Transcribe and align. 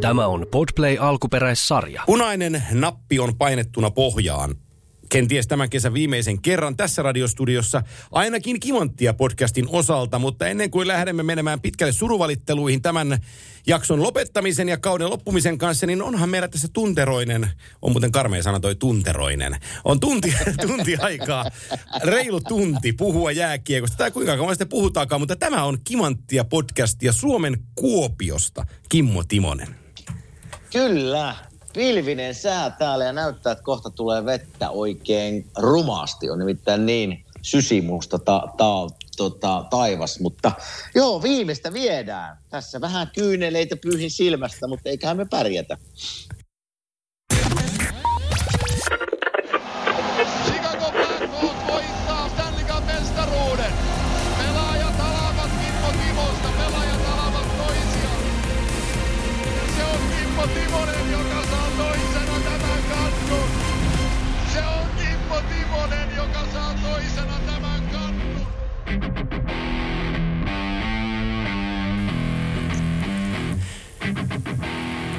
Tämä 0.00 0.26
on 0.26 0.46
Podplay 0.50 0.96
alkuperäissarja. 1.00 2.02
Punainen 2.06 2.62
nappi 2.72 3.18
on 3.18 3.36
painettuna 3.36 3.90
pohjaan. 3.90 4.54
Kenties 5.08 5.46
tämän 5.46 5.70
kesän 5.70 5.94
viimeisen 5.94 6.42
kerran 6.42 6.76
tässä 6.76 7.02
radiostudiossa, 7.02 7.82
ainakin 8.12 8.60
Kimanttia 8.60 9.14
podcastin 9.14 9.66
osalta, 9.68 10.18
mutta 10.18 10.46
ennen 10.46 10.70
kuin 10.70 10.88
lähdemme 10.88 11.22
menemään 11.22 11.60
pitkälle 11.60 11.92
suruvalitteluihin 11.92 12.82
tämän 12.82 13.18
jakson 13.66 14.02
lopettamisen 14.02 14.68
ja 14.68 14.78
kauden 14.78 15.10
loppumisen 15.10 15.58
kanssa, 15.58 15.86
niin 15.86 16.02
onhan 16.02 16.28
meillä 16.28 16.48
tässä 16.48 16.68
tunteroinen, 16.72 17.50
on 17.82 17.92
muuten 17.92 18.12
karmea 18.12 18.42
sana 18.42 18.60
toi 18.60 18.74
tunteroinen, 18.74 19.56
on 19.84 20.00
tunti, 20.00 20.34
tunti 20.66 20.96
aikaa, 20.96 21.44
reilu 22.04 22.40
tunti 22.40 22.92
puhua 22.92 23.32
jääkiekosta, 23.32 23.96
tai 23.96 24.10
kuinka 24.10 24.36
kauan 24.36 24.54
sitten 24.54 24.68
puhutaakaan, 24.68 25.20
mutta 25.20 25.36
tämä 25.36 25.64
on 25.64 25.78
Kimanttia 25.84 26.44
podcastia 26.44 27.12
Suomen 27.12 27.56
Kuopiosta, 27.74 28.66
Kimmo 28.88 29.24
Timonen. 29.24 29.79
Kyllä. 30.72 31.34
Pilvinen 31.72 32.34
sää 32.34 32.70
täällä 32.70 33.04
ja 33.04 33.12
näyttää, 33.12 33.52
että 33.52 33.64
kohta 33.64 33.90
tulee 33.90 34.24
vettä 34.24 34.70
oikein 34.70 35.46
rumaasti. 35.58 36.30
On 36.30 36.38
nimittäin 36.38 36.86
niin 36.86 37.24
sysimusta 37.42 38.18
ta- 38.18 38.48
ta- 38.56 38.88
tota, 39.16 39.64
taivas. 39.70 40.20
Mutta 40.20 40.52
joo, 40.94 41.22
viimeistä 41.22 41.72
viedään. 41.72 42.36
Tässä 42.50 42.80
vähän 42.80 43.10
kyyneleitä 43.14 43.76
pyyhin 43.76 44.10
silmästä, 44.10 44.66
mutta 44.66 44.88
eiköhän 44.88 45.16
me 45.16 45.24
pärjätä. 45.24 45.78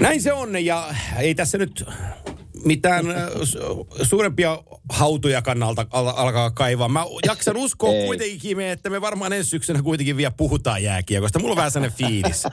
Näin 0.01 0.21
se 0.21 0.33
on 0.33 0.65
ja 0.65 0.95
ei 1.19 1.35
tässä 1.35 1.57
nyt 1.57 1.85
mitään 2.65 3.11
äh, 3.11 3.27
su- 3.27 4.05
suurempia 4.05 4.63
hautuja 4.89 5.41
kannalta 5.41 5.85
al- 5.91 6.13
alkaa 6.15 6.51
kaivaa. 6.51 6.87
Mä 6.87 7.05
jaksan 7.27 7.57
uskoa 7.57 7.93
Ei. 7.93 8.05
kuitenkin, 8.05 8.61
että 8.61 8.89
me 8.89 9.01
varmaan 9.01 9.33
ensi 9.33 9.49
syksynä 9.49 9.81
kuitenkin 9.81 10.17
vielä 10.17 10.31
puhutaan 10.37 10.83
jääkiekosta. 10.83 11.39
Mulla 11.39 11.51
on 11.51 11.57
vähän 11.57 11.71
sellainen 11.71 11.97
fiilis. 11.97 12.43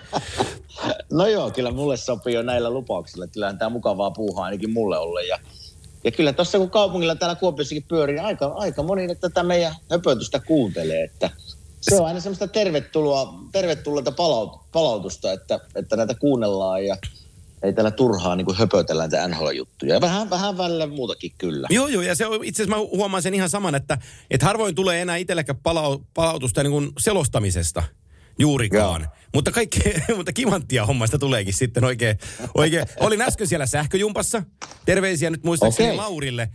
No 1.12 1.26
joo, 1.26 1.50
kyllä 1.50 1.70
mulle 1.70 1.96
sopii 1.96 2.34
jo 2.34 2.42
näillä 2.42 2.70
lupauksilla. 2.70 3.26
Kyllähän 3.26 3.58
tämä 3.58 3.68
mukavaa 3.68 4.10
puuhaa 4.10 4.44
ainakin 4.44 4.72
mulle 4.72 4.98
olla. 4.98 5.20
Ja, 5.20 5.38
ja 6.04 6.10
kyllä 6.10 6.32
tuossa 6.32 6.58
kun 6.58 6.70
kaupungilla 6.70 7.14
täällä 7.14 7.34
Kuopiossakin 7.34 7.84
pyörii, 7.88 8.14
niin 8.14 8.24
aika, 8.26 8.46
aika 8.46 8.82
moni 8.82 9.16
tätä 9.16 9.42
meidän 9.42 9.74
höpötystä 9.90 10.40
kuuntelee. 10.40 11.04
Että 11.04 11.30
se 11.80 11.96
on 11.96 12.06
aina 12.06 12.20
semmoista 12.20 12.48
tervetuloa, 12.48 13.34
tervetulleta 13.52 14.12
palaut, 14.12 14.60
palautusta, 14.72 15.32
että, 15.32 15.60
että 15.74 15.96
näitä 15.96 16.14
kuunnellaan 16.14 16.86
ja 16.86 16.96
ei 17.62 17.72
täällä 17.72 17.90
turhaa 17.90 18.36
niin 18.36 18.56
höpötellä 18.56 19.02
näitä 19.02 19.28
NHL-juttuja. 19.28 19.94
Ja 19.94 20.00
vähän, 20.00 20.30
vähän 20.30 20.58
välillä 20.58 20.86
muutakin 20.86 21.32
kyllä. 21.38 21.68
Joo, 21.70 21.88
joo, 21.88 22.02
ja 22.02 22.14
se 22.14 22.26
on, 22.26 22.44
itse 22.44 22.62
asiassa 22.62 22.78
mä 22.78 22.88
huomaan 22.96 23.22
sen 23.22 23.34
ihan 23.34 23.50
saman, 23.50 23.74
että, 23.74 23.98
että 24.30 24.46
harvoin 24.46 24.74
tulee 24.74 25.02
enää 25.02 25.16
itsellekään 25.16 25.58
palau, 25.62 25.98
palautusta 26.14 26.62
niin 26.62 26.92
selostamisesta 26.98 27.82
juurikaan. 28.38 29.00
Joo. 29.02 29.10
Mutta 29.34 29.52
kaikki, 29.52 29.80
mutta 30.16 30.32
kimanttia 30.32 30.86
hommasta 30.86 31.18
tuleekin 31.18 31.54
sitten 31.54 31.84
oikein, 31.84 32.18
oikein. 32.54 32.86
Olin 33.00 33.22
äsken 33.22 33.46
siellä 33.46 33.66
sähköjumpassa. 33.66 34.42
Terveisiä 34.86 35.30
nyt 35.30 35.44
muistaakseni 35.44 35.88
Okei. 35.88 35.96
Laurille. 35.96 36.48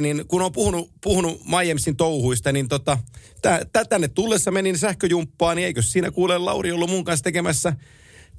Niin 0.00 0.24
kun 0.28 0.42
on 0.42 0.52
puhunut, 0.52 0.90
puhunut 1.00 1.40
Miamisin 1.44 1.96
touhuista, 1.96 2.52
niin 2.52 2.68
tota, 2.68 2.98
tä, 3.42 3.84
tänne 3.88 4.08
tullessa 4.08 4.50
menin 4.50 4.78
sähköjumppaan, 4.78 5.56
niin 5.56 5.66
eikö 5.66 5.82
siinä 5.82 6.10
kuule 6.10 6.38
Lauri 6.38 6.72
ollut 6.72 6.90
mun 6.90 7.04
kanssa 7.04 7.24
tekemässä 7.24 7.72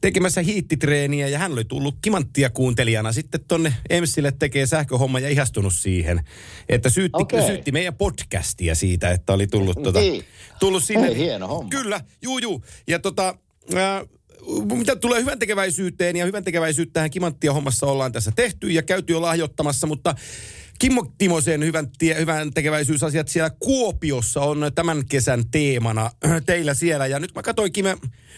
tekemässä 0.04 0.42
hiittitreeniä 0.42 1.28
ja 1.28 1.40
hän 1.40 1.52
oli 1.52 1.66
tullut 1.66 1.96
kimanttia 2.02 2.50
kuuntelijana 2.50 3.12
sitten 3.12 3.42
tonne 3.48 3.74
Emsille 3.90 4.34
tekee 4.40 4.66
sähköhomma 4.66 5.20
ja 5.20 5.30
ihastunut 5.30 5.74
siihen. 5.74 6.22
Että 6.70 6.90
syytti, 6.90 7.22
Okei. 7.22 7.48
syytti 7.48 7.72
meidän 7.72 7.96
podcastia 7.96 8.76
siitä, 8.76 9.12
että 9.12 9.34
oli 9.34 9.48
tullut, 9.48 9.84
tota, 9.84 10.00
Niin. 10.00 10.24
tullut 10.60 10.84
sinne. 10.84 11.08
Hei, 11.08 11.18
hieno 11.18 11.48
homma. 11.48 11.70
Kyllä, 11.70 12.02
juu, 12.22 12.38
juu. 12.38 12.64
Ja 12.88 13.00
tota, 13.00 13.38
ää, 13.76 14.04
mitä 14.78 14.96
tulee 14.96 15.22
hyvän 15.22 15.40
tekeväisyyteen 15.40 16.16
ja 16.16 16.26
hyvän 16.26 16.44
tekeväisyyttähän 16.44 17.10
kimanttia 17.10 17.54
hommassa 17.54 17.86
ollaan 17.86 18.12
tässä 18.12 18.32
tehty 18.36 18.72
ja 18.72 18.82
käyty 18.82 19.14
jo 19.14 19.22
lahjoittamassa, 19.22 19.88
mutta 19.88 20.16
Kimmo 20.84 21.06
Timosen 21.18 21.64
hyvän, 21.64 21.88
tie, 21.98 22.20
hyvän 22.20 22.54
tekeväisyysasiat 22.54 23.28
siellä 23.28 23.50
Kuopiossa 23.50 24.42
on 24.42 24.72
tämän 24.76 25.06
kesän 25.06 25.44
teemana 25.52 26.12
teillä 26.46 26.74
siellä. 26.74 27.08
Ja 27.08 27.20
nyt 27.20 27.36
mä 27.36 27.42
katsoin, 27.42 27.74
Kime, 27.74 27.98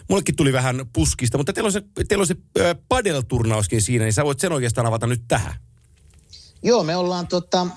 mullekin 0.10 0.36
tuli 0.36 0.54
vähän 0.54 0.86
puskista, 0.94 1.38
mutta 1.38 1.54
teillä 1.54 1.68
on 1.68 1.72
se, 1.72 1.82
teillä 2.08 2.22
on 2.22 2.28
se 2.28 2.36
padel-turnauskin 2.90 3.82
siinä, 3.82 4.06
niin 4.06 4.14
sä 4.14 4.26
voit 4.26 4.40
sen 4.40 4.52
oikeastaan 4.52 4.88
avata 4.88 5.08
nyt 5.08 5.22
tähän. 5.28 5.54
Joo, 6.64 6.84
me 6.84 6.96
ollaan 6.96 7.28
tota, 7.28 7.68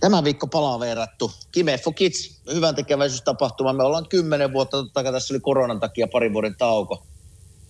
tämä 0.00 0.24
viikko 0.24 0.46
palaveerattu 0.46 1.32
Kime 1.52 1.78
for 1.78 1.94
Kids, 1.94 2.40
hyvän 2.54 2.74
tekeväisyystapahtuma. 2.74 3.72
Me 3.72 3.82
ollaan 3.82 4.08
kymmenen 4.08 4.52
vuotta, 4.52 4.76
totta 4.76 5.02
kai 5.02 5.12
tässä 5.12 5.34
oli 5.34 5.40
koronan 5.40 5.80
takia 5.80 6.08
parin 6.12 6.32
vuoden 6.32 6.56
tauko. 6.58 7.06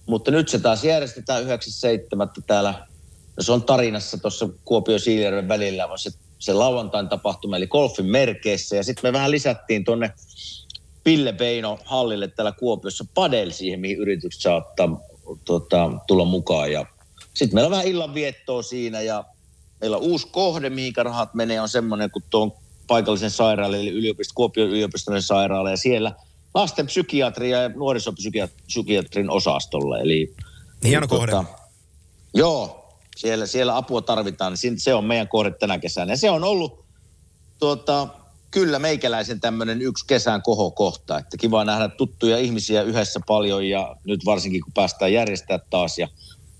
Mutta 0.07 0.31
nyt 0.31 0.49
se 0.49 0.59
taas 0.59 0.85
järjestetään 0.85 1.45
9.7. 1.45 1.49
täällä, 2.47 2.87
no 3.37 3.43
se 3.43 3.53
on 3.53 3.63
tarinassa 3.63 4.19
tuossa 4.19 4.49
Kuopio 4.65 4.99
Siilijärven 4.99 5.49
välillä, 5.49 5.87
on 5.87 5.99
se, 5.99 6.11
se 6.39 6.53
lauantain 6.53 7.09
tapahtuma, 7.09 7.57
eli 7.57 7.67
golfin 7.67 8.07
merkeissä. 8.07 8.77
Ja 8.77 8.85
sitten 8.85 9.09
me 9.09 9.13
vähän 9.13 9.31
lisättiin 9.31 9.85
tuonne 9.85 10.13
Pille 11.05 11.33
Beino 11.33 11.79
hallille 11.85 12.29
täällä 12.29 12.53
Kuopiossa 12.53 13.05
padel 13.15 13.51
siihen, 13.51 13.81
mihin 13.81 13.99
yritykset 13.99 14.43
saattaa 14.43 15.01
tota, 15.45 15.91
tulla 16.07 16.25
mukaan. 16.25 16.73
Ja 16.73 16.87
sitten 17.35 17.55
meillä 17.55 17.67
on 17.67 17.71
vähän 17.71 17.87
illanviettoa 17.87 18.63
siinä 18.63 19.01
ja 19.01 19.25
meillä 19.81 19.97
on 19.97 20.03
uusi 20.03 20.29
kohde, 20.31 20.71
mihin 20.71 20.93
rahat 20.97 21.35
menee, 21.35 21.61
on 21.61 21.69
semmoinen 21.69 22.11
kuin 22.11 22.25
tuon 22.31 22.53
paikallisen 22.87 23.31
sairaalan, 23.31 23.81
eli 23.81 23.91
yliopisto, 23.91 24.33
Kuopion 24.35 24.69
yliopistollinen 24.69 25.23
sairaala, 25.23 25.71
ja 25.71 25.77
siellä 25.77 26.15
lasten 26.55 26.87
psykiatria 26.87 27.63
ja 27.63 27.69
nuorisopsykiatrin 27.69 29.31
osastolla. 29.31 29.99
Eli, 29.99 30.35
Hieno 30.85 31.09
kohde. 31.09 31.33
joo, 32.35 32.82
siellä, 33.17 33.47
siellä 33.47 33.77
apua 33.77 34.03
tarvitaan, 34.03 34.55
se 34.77 34.95
on 34.95 35.05
meidän 35.05 35.29
kohde 35.29 35.51
tänä 35.51 35.79
kesänä. 35.79 36.13
Ja 36.13 36.17
se 36.17 36.31
on 36.31 36.45
ollut 36.45 36.85
tuota, 37.59 38.09
kyllä 38.51 38.79
meikäläisen 38.79 39.41
tämmöinen 39.41 39.83
yksi 39.83 40.07
kesän 40.07 40.43
kohokohta, 40.43 41.19
että 41.19 41.37
kiva 41.37 41.65
nähdä 41.65 41.89
tuttuja 41.89 42.39
ihmisiä 42.39 42.83
yhdessä 42.83 43.21
paljon 43.27 43.69
ja 43.69 43.97
nyt 44.07 44.25
varsinkin 44.25 44.61
kun 44.61 44.73
päästään 44.73 45.13
järjestää 45.13 45.59
taas 45.71 45.99
ja 45.99 46.09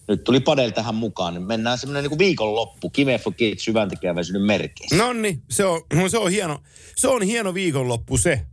nyt 0.09 0.25
tuli 0.25 0.41
Padel 0.41 0.71
tähän 0.71 0.95
mukaan, 0.95 1.35
niin 1.35 1.47
mennään 1.47 1.79
semmoinen 1.79 2.11
niin 2.11 2.19
viikonloppu, 2.19 2.91
Kime 2.91 3.19
for 3.19 3.35
Kids, 3.35 3.67
hyvän 3.67 3.89
tekeväisyyden 3.89 4.43
merkeissä. 4.43 4.97
No 4.97 5.13
niin, 5.13 5.43
se 5.51 5.65
on, 5.65 5.83
se 6.09 6.19
on 6.19 6.31
hieno, 6.31 6.59
se 6.97 7.09
on 7.09 7.23
hieno 7.23 7.55
viikonloppu 7.55 8.17
se. 8.17 8.47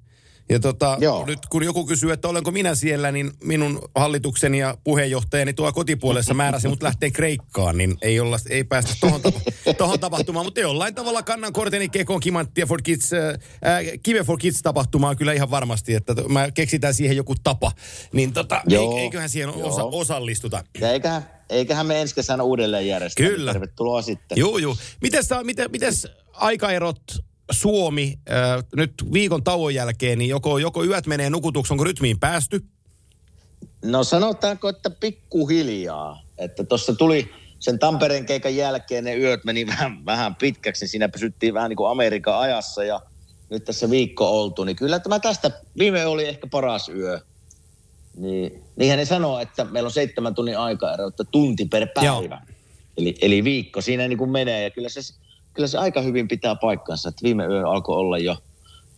Ja 0.49 0.59
tota, 0.59 0.97
Joo. 1.01 1.25
nyt 1.25 1.39
kun 1.49 1.63
joku 1.63 1.85
kysyy, 1.85 2.11
että 2.11 2.27
olenko 2.27 2.51
minä 2.51 2.75
siellä, 2.75 3.11
niin 3.11 3.31
minun 3.43 3.89
hallitukseni 3.95 4.59
ja 4.59 4.77
puheenjohtajani 4.83 5.53
tuolla 5.53 5.71
kotipuolessa 5.71 6.33
määräsi 6.33 6.67
mut 6.67 6.83
lähteä 6.83 7.11
Kreikkaan, 7.11 7.77
niin 7.77 7.97
ei, 8.01 8.19
olla, 8.19 8.37
ei 8.49 8.63
päästä 8.63 8.91
tohon, 8.99 9.21
tapa, 9.21 9.39
tohon 9.77 9.99
tapahtumaan. 9.99 10.45
Mutta 10.45 10.59
jollain 10.59 10.95
tavalla 10.95 11.23
kannan 11.23 11.53
korteni 11.53 11.89
kekoon 11.89 12.19
Kimanttia 12.19 12.65
for 12.65 12.81
Kids, 12.81 13.13
äh, 13.13 13.83
Kive 14.03 14.23
for 14.23 14.37
Kids 14.37 14.61
tapahtumaan 14.61 15.17
kyllä 15.17 15.33
ihan 15.33 15.51
varmasti, 15.51 15.93
että 15.93 16.15
mä 16.29 16.51
keksitään 16.51 16.93
siihen 16.93 17.17
joku 17.17 17.35
tapa. 17.43 17.71
Niin 18.13 18.33
tota, 18.33 18.61
Joo. 18.67 18.97
ei, 18.97 19.03
eiköhän 19.03 19.29
siihen 19.29 19.53
Joo. 19.57 19.67
osa, 19.67 19.83
osallistuta. 19.83 20.63
Ja 20.81 20.91
eiköhän, 20.91 21.29
eiköhän 21.49 21.85
me 21.85 22.01
ensi 22.01 22.15
kesänä 22.15 22.43
uudelleen 22.43 22.87
järjestää. 22.87 23.27
Kyllä. 23.27 23.53
Tervetuloa 23.53 24.01
sitten. 24.01 24.37
Joo, 24.37 24.57
joo. 24.57 24.75
Mites, 25.01 25.29
miten, 25.43 25.71
mites 25.71 26.07
aikaerot 26.33 27.28
Suomi 27.51 28.19
äh, 28.31 28.63
nyt 28.75 28.93
viikon 29.13 29.43
tauon 29.43 29.73
jälkeen, 29.73 30.17
niin 30.17 30.29
joko, 30.29 30.57
joko 30.57 30.83
yöt 30.83 31.07
menee 31.07 31.29
nukutuksi, 31.29 31.73
onko 31.73 31.83
rytmiin 31.83 32.19
päästy? 32.19 32.63
No 33.85 34.03
sanotaanko, 34.03 34.69
että 34.69 34.89
pikkuhiljaa. 34.89 36.21
Että 36.37 36.63
tuossa 36.63 36.95
tuli 36.95 37.29
sen 37.59 37.79
Tampereen 37.79 38.25
keikan 38.25 38.55
jälkeen 38.55 39.03
ne 39.03 39.15
yöt 39.17 39.43
meni 39.45 39.67
vähän, 39.67 40.05
vähän 40.05 40.35
pitkäksi. 40.35 40.83
niin 40.83 40.89
Siinä 40.89 41.09
pysyttiin 41.09 41.53
vähän 41.53 41.69
niin 41.69 41.77
kuin 41.77 41.91
Amerikan 41.91 42.39
ajassa 42.39 42.83
ja 42.83 43.01
nyt 43.49 43.65
tässä 43.65 43.89
viikko 43.89 44.41
oltu. 44.41 44.63
Niin 44.63 44.75
kyllä 44.75 44.99
tämä 44.99 45.19
tästä, 45.19 45.51
viime 45.77 46.05
oli 46.05 46.25
ehkä 46.25 46.47
paras 46.47 46.89
yö. 46.89 47.19
Niin, 48.17 48.63
niinhän 48.75 48.99
ne 48.99 49.05
sanoo, 49.05 49.39
että 49.39 49.63
meillä 49.63 49.87
on 49.87 49.91
seitsemän 49.91 50.35
tunnin 50.35 50.57
aikaero, 50.57 51.07
että 51.07 51.23
tunti 51.23 51.65
per 51.65 51.87
päivä. 51.95 52.41
Eli, 52.97 53.15
eli 53.21 53.43
viikko 53.43 53.81
siinä 53.81 54.07
niin 54.07 54.17
kuin 54.17 54.31
menee 54.31 54.63
ja 54.63 54.69
kyllä 54.69 54.89
se, 54.89 55.01
kyllä 55.53 55.67
se 55.67 55.77
aika 55.77 56.01
hyvin 56.01 56.27
pitää 56.27 56.55
paikkansa. 56.55 57.09
Että 57.09 57.23
viime 57.23 57.45
yö 57.45 57.69
alkoi 57.69 57.95
olla 57.95 58.17
jo 58.17 58.37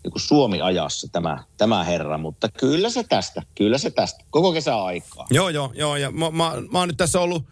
niin 0.03 0.11
kuin 0.11 0.21
Suomi-ajassa 0.21 1.07
tämä, 1.11 1.43
tämä 1.57 1.83
herra, 1.83 2.17
mutta 2.17 2.49
kyllä 2.49 2.89
se 2.89 3.03
tästä, 3.03 3.41
kyllä 3.55 3.77
se 3.77 3.91
tästä. 3.91 4.23
Koko 4.29 4.53
kesä 4.53 4.83
aikaa. 4.83 5.27
Joo, 5.29 5.49
joo, 5.49 5.71
joo. 5.75 5.95
Ja 5.95 6.11
mä, 6.11 6.31
mä, 6.31 6.53
mä 6.71 6.79
oon 6.79 6.87
nyt 6.87 6.97
tässä 6.97 7.19
ollut 7.19 7.45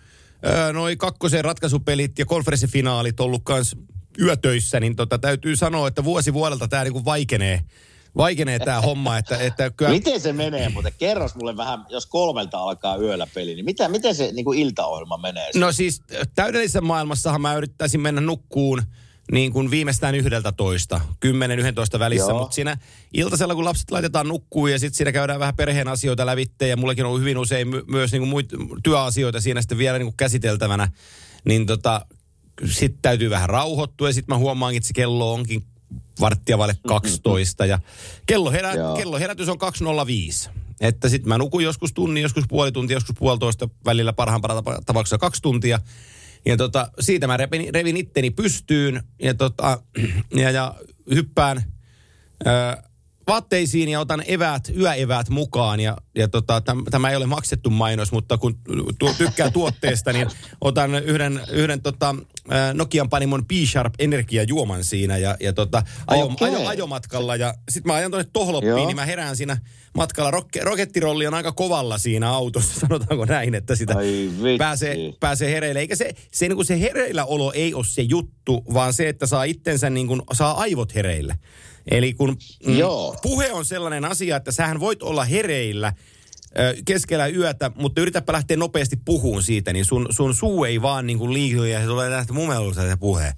öö, 0.46 0.74
noi 0.74 0.96
kakkosen 0.96 1.46
ratkaisupelit 1.46 2.20
ja 2.20 2.26
konferenssifinaalit 2.26 3.20
ollut 3.20 3.42
kans 3.44 3.76
yötöissä, 4.22 4.80
niin 4.80 4.96
tota, 4.96 5.20
täytyy 5.20 5.56
sanoa, 5.56 5.88
että 5.88 6.04
vuosi 6.04 6.34
vuodelta 6.34 6.68
tämä 6.68 6.84
niinku 6.84 7.06
vaikenee, 7.06 7.62
vaikenee 8.18 8.60
tämä 8.60 8.82
homma. 8.82 9.18
Että, 9.18 9.38
että 9.38 9.70
kyllä... 9.70 9.92
Miten 9.92 10.22
se 10.22 10.34
menee, 10.34 10.70
mutta 10.70 10.92
kerros 10.92 11.36
mulle 11.36 11.58
vähän, 11.58 11.86
jos 11.90 12.06
kolmelta 12.06 12.58
alkaa 12.58 12.98
yöllä 12.98 13.28
peli, 13.34 13.56
niin 13.56 13.66
mitä, 13.66 13.90
miten 13.90 14.16
se 14.16 14.32
niin 14.32 14.46
kuin 14.46 14.60
iltaohjelma 14.60 15.18
menee? 15.18 15.50
No 15.56 15.72
siis 15.72 16.02
täydellisessä 16.36 16.82
maailmassahan 16.82 17.42
mä 17.42 17.56
yrittäisin 17.56 18.02
mennä 18.02 18.22
nukkuun 18.22 18.84
niin 19.32 19.54
kuin 19.54 19.72
viimeistään 19.72 20.16
yhdeltä 20.16 20.52
toista, 20.52 21.02
10-11 21.96 22.00
välissä, 22.00 22.34
mutta 22.34 22.56
siinä 22.56 22.78
iltasella 23.14 23.56
kun 23.56 23.66
lapset 23.66 23.92
laitetaan 23.92 24.28
nukkuun 24.28 24.72
ja 24.72 24.80
sitten 24.80 24.98
siinä 24.98 25.12
käydään 25.12 25.40
vähän 25.40 25.56
perheen 25.56 25.88
asioita 25.88 26.26
lävitte 26.26 26.68
ja 26.68 26.78
mullakin 26.78 27.06
on 27.06 27.20
hyvin 27.20 27.38
usein 27.38 27.68
my- 27.68 27.84
myös 27.88 28.12
niin 28.12 28.22
kuin 28.22 28.30
muit, 28.30 28.50
työasioita 28.84 29.42
siinä 29.42 29.62
sitten 29.62 29.78
vielä 29.78 29.98
niin 29.98 30.06
kuin 30.06 30.18
käsiteltävänä, 30.18 30.92
niin 31.46 31.66
tota, 31.66 32.06
sitten 32.66 33.02
täytyy 33.02 33.30
vähän 33.30 33.50
rauhoittua 33.50 34.10
ja 34.10 34.14
sitten 34.14 34.36
mä 34.36 34.40
huomaankin, 34.40 34.78
että 34.78 34.88
se 34.88 34.94
kello 34.94 35.34
onkin 35.34 35.64
varttia 36.20 36.58
vaille 36.58 36.76
12 36.88 37.66
ja 37.66 37.80
kello, 38.26 38.52
herä, 38.52 38.74
kello 38.98 39.20
herätys 39.20 39.50
on 39.50 39.58
2.05. 40.46 40.50
Että 40.82 41.10
sitten 41.10 41.30
mä 41.30 41.38
nukun 41.38 41.64
joskus 41.64 41.94
tunnin, 41.94 42.24
joskus 42.24 42.44
puoli 42.48 42.72
tuntia, 42.72 42.96
joskus 42.96 43.16
puolitoista 43.20 43.70
välillä 43.86 44.14
parhaimpana 44.14 44.62
tapauksessa 44.86 45.18
kaksi 45.18 45.42
tuntia. 45.42 45.80
Ja 46.46 46.58
tota, 46.58 46.92
siitä 47.00 47.28
mä 47.28 47.38
revin, 47.38 47.74
revin 47.74 47.98
itteni 47.98 48.32
pystyyn 48.32 49.04
ja, 49.22 49.34
tota, 49.34 49.82
ja, 50.42 50.52
ja 50.52 50.76
hyppään 51.14 51.64
ö, 52.48 52.89
vaatteisiin 53.30 53.90
ja 53.90 54.00
otan 54.00 54.24
eväät, 54.28 54.72
yöeväät 54.78 55.30
mukaan. 55.30 55.80
Ja, 55.80 55.98
ja 56.16 56.28
tota, 56.28 56.62
täm, 56.62 56.84
tämä 56.92 57.10
ei 57.10 57.16
ole 57.16 57.26
maksettu 57.26 57.70
mainos, 57.70 58.12
mutta 58.12 58.38
kun 58.38 58.56
tu, 59.00 59.14
tykkää 59.18 59.52
tuotteesta, 59.52 60.14
niin 60.14 60.28
otan 60.62 60.96
yhden, 60.96 61.42
yhden 61.52 61.82
tota, 61.82 62.16
Nokian 62.74 63.10
panimon 63.10 63.46
B-Sharp 63.46 63.94
energiajuoman 64.00 64.84
siinä 64.84 65.18
ja, 65.18 65.38
ja 65.40 65.54
tota, 65.54 65.84
ajo, 66.08 66.26
okay. 66.26 66.50
ajo, 66.50 66.68
ajomatkalla. 66.68 67.36
Ja 67.36 67.54
sitten 67.70 67.90
mä 67.92 67.96
ajan 67.96 68.12
tuonne 68.12 68.30
Tohloppiin, 68.34 68.70
Joo. 68.70 68.86
niin 68.86 68.96
mä 68.96 69.06
herään 69.06 69.36
siinä 69.36 69.58
matkalla. 69.94 70.32
Rokke, 70.32 70.60
rokettirolli 70.64 71.28
on 71.28 71.34
aika 71.34 71.52
kovalla 71.52 71.98
siinä 71.98 72.30
autossa, 72.30 72.80
sanotaanko 72.88 73.26
näin, 73.26 73.56
että 73.56 73.76
sitä 73.76 73.96
pääsee, 74.58 74.96
pääsee 75.20 75.52
hereille. 75.52 75.80
Eikä 75.80 75.96
se, 75.96 76.14
se, 76.32 76.48
niin 76.48 76.56
kuin 76.56 76.66
se 76.66 76.80
hereillä 76.80 77.26
olo 77.26 77.52
ei 77.56 77.74
ole 77.74 77.86
se 77.86 78.02
juttu, 78.02 78.64
vaan 78.74 78.94
se, 78.94 79.10
että 79.10 79.28
saa 79.28 79.44
itsensä 79.44 79.90
niin 79.90 80.08
kuin, 80.08 80.22
saa 80.34 80.58
aivot 80.58 80.96
hereille. 80.96 81.40
Eli 81.92 82.14
kun 82.14 82.38
mm, 82.66 82.78
Joo. 82.78 83.16
puhe 83.22 83.52
on 83.52 83.66
sellainen 83.66 84.06
asia, 84.06 84.36
että 84.36 84.52
sähän 84.52 84.80
voit 84.80 85.04
olla 85.04 85.24
hereillä 85.24 85.94
keskellä 86.86 87.28
yötä, 87.28 87.72
mutta 87.76 88.02
yritäpä 88.02 88.34
lähteä 88.34 88.58
nopeasti 88.58 88.96
puhuun 89.06 89.44
siitä, 89.44 89.74
niin 89.74 89.86
sun, 89.86 90.08
sun 90.10 90.36
suu 90.36 90.64
ei 90.64 90.82
vaan 90.82 91.08
niin 91.08 91.20
kuin 91.20 91.34
liiku 91.34 91.64
ja 91.64 91.80
se 91.80 91.86
tulee 91.86 92.10
näistä 92.10 92.34
mumelusta 92.34 92.82
se 92.82 92.98
puhe. 92.98 93.34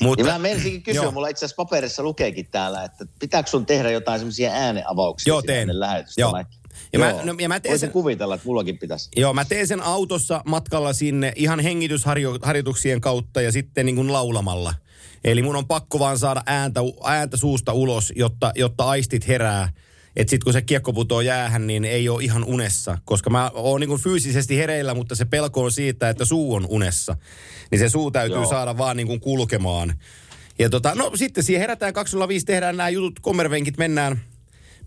Mutta, 0.00 0.26
ja 0.26 0.32
mä 0.32 0.38
menisinkin 0.38 0.82
kysyä, 0.82 1.10
mulla 1.10 1.28
itse 1.28 1.44
asiassa 1.44 1.56
paperissa 1.56 2.02
lukeekin 2.02 2.46
täällä, 2.50 2.84
että 2.84 3.06
pitääkö 3.18 3.50
sun 3.50 3.66
tehdä 3.66 3.90
jotain 3.90 4.20
semmoisia 4.20 4.50
ääneavauksia 4.50 5.30
joo, 5.30 5.42
teen. 5.42 5.80
lähetystä? 5.80 6.20
Joo. 6.20 6.44
Ja 6.92 6.98
Joo. 6.98 7.16
mä, 7.16 7.22
no, 7.24 7.34
ja 7.40 7.48
mä 7.48 7.60
teen 7.60 7.78
sen, 7.78 7.90
kuvitella, 7.90 8.34
että 8.34 8.46
mullakin 8.46 8.78
pitäisi. 8.78 9.08
Joo, 9.16 9.34
mä 9.34 9.44
teen 9.44 9.66
sen 9.66 9.82
autossa 9.82 10.42
matkalla 10.46 10.92
sinne 10.92 11.32
ihan 11.36 11.60
hengitysharjoituksien 11.60 13.00
kautta 13.00 13.40
ja 13.40 13.52
sitten 13.52 13.86
niin 13.86 13.96
kuin 13.96 14.12
laulamalla. 14.12 14.74
Eli 15.24 15.42
mun 15.42 15.56
on 15.56 15.66
pakko 15.66 15.98
vaan 15.98 16.18
saada 16.18 16.42
ääntä, 16.46 16.80
ääntä 17.04 17.36
suusta 17.36 17.72
ulos, 17.72 18.12
jotta, 18.16 18.52
jotta 18.54 18.84
aistit 18.84 19.28
herää. 19.28 19.72
Että 20.16 20.30
sitten 20.30 20.44
kun 20.44 20.52
se 20.52 20.62
kiekko 20.62 20.92
putoo 20.92 21.20
jäähän, 21.20 21.66
niin 21.66 21.84
ei 21.84 22.08
ole 22.08 22.24
ihan 22.24 22.44
unessa. 22.44 22.98
Koska 23.04 23.30
mä 23.30 23.50
oon 23.54 23.80
niin 23.80 23.98
fyysisesti 23.98 24.56
hereillä, 24.56 24.94
mutta 24.94 25.14
se 25.14 25.24
pelko 25.24 25.62
on 25.62 25.72
siitä, 25.72 26.08
että 26.08 26.24
suu 26.24 26.54
on 26.54 26.66
unessa. 26.68 27.16
Niin 27.70 27.78
se 27.78 27.88
suu 27.88 28.10
täytyy 28.10 28.36
Joo. 28.36 28.50
saada 28.50 28.78
vaan 28.78 28.96
niin 28.96 29.06
kuin 29.06 29.20
kulkemaan. 29.20 29.94
Ja 30.58 30.70
tota, 30.70 30.94
no 30.94 31.10
sitten 31.14 31.44
siihen 31.44 31.60
herätään 31.60 31.92
205, 31.92 32.46
tehdään 32.46 32.76
nämä 32.76 32.88
jutut, 32.88 33.20
kommervenkit, 33.20 33.78
mennään, 33.78 34.20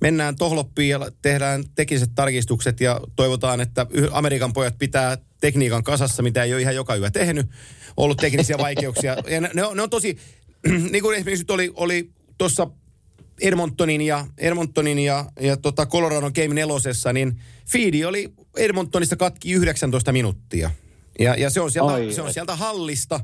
mennään 0.01 0.35
tohloppiin 0.35 0.89
ja 0.89 1.11
tehdään 1.21 1.63
tekniset 1.75 2.09
tarkistukset 2.15 2.81
ja 2.81 3.01
toivotaan, 3.15 3.61
että 3.61 3.85
Amerikan 4.11 4.53
pojat 4.53 4.77
pitää 4.79 5.17
tekniikan 5.41 5.83
kasassa, 5.83 6.23
mitä 6.23 6.43
ei 6.43 6.53
ole 6.53 6.61
ihan 6.61 6.75
joka 6.75 6.95
yö 6.95 7.11
tehnyt. 7.11 7.47
Ollut 7.97 8.17
teknisiä 8.17 8.57
vaikeuksia. 8.67 9.17
Ja 9.27 9.41
ne, 9.41 9.49
ne, 9.53 9.63
on, 9.63 9.77
ne 9.77 9.83
on 9.83 9.89
tosi, 9.89 10.17
niin 10.91 11.03
kuin 11.03 11.15
esimerkiksi 11.15 11.43
nyt 11.43 11.51
oli, 11.51 11.71
oli 11.75 12.09
tuossa 12.37 12.67
Edmontonin 13.41 14.01
ja, 14.01 14.27
Edmontonin 14.37 14.99
ja, 14.99 15.25
ja 15.39 15.57
tota 15.57 15.85
Colorado 15.85 16.31
Game 16.31 16.53
nelosessa, 16.53 17.13
niin 17.13 17.41
feedi 17.71 18.05
oli 18.05 18.33
Edmontonista 18.57 19.15
katki 19.15 19.51
19 19.51 20.11
minuuttia. 20.11 20.71
Ja, 21.19 21.35
ja 21.35 21.49
se, 21.49 21.61
on 21.61 21.71
sieltä, 21.71 21.93
Oi, 21.93 22.13
se 22.13 22.21
on 22.21 22.33
sieltä 22.33 22.55
hallista 22.55 23.19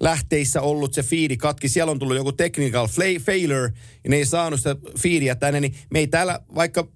lähteissä 0.00 0.60
ollut 0.60 0.94
se 0.94 1.02
fiidi 1.02 1.36
katki. 1.36 1.68
Siellä 1.68 1.90
on 1.90 1.98
tullut 1.98 2.16
joku 2.16 2.32
technical 2.32 2.88
failure 3.20 3.72
ja 4.04 4.10
ne 4.10 4.16
ei 4.16 4.26
saanut 4.26 4.60
sitä 4.60 4.76
fiidiä 4.98 5.34
tänne. 5.34 5.60
Niin 5.60 5.74
me 5.90 5.98
ei 5.98 6.06
täällä, 6.06 6.40
vaikka 6.54 6.88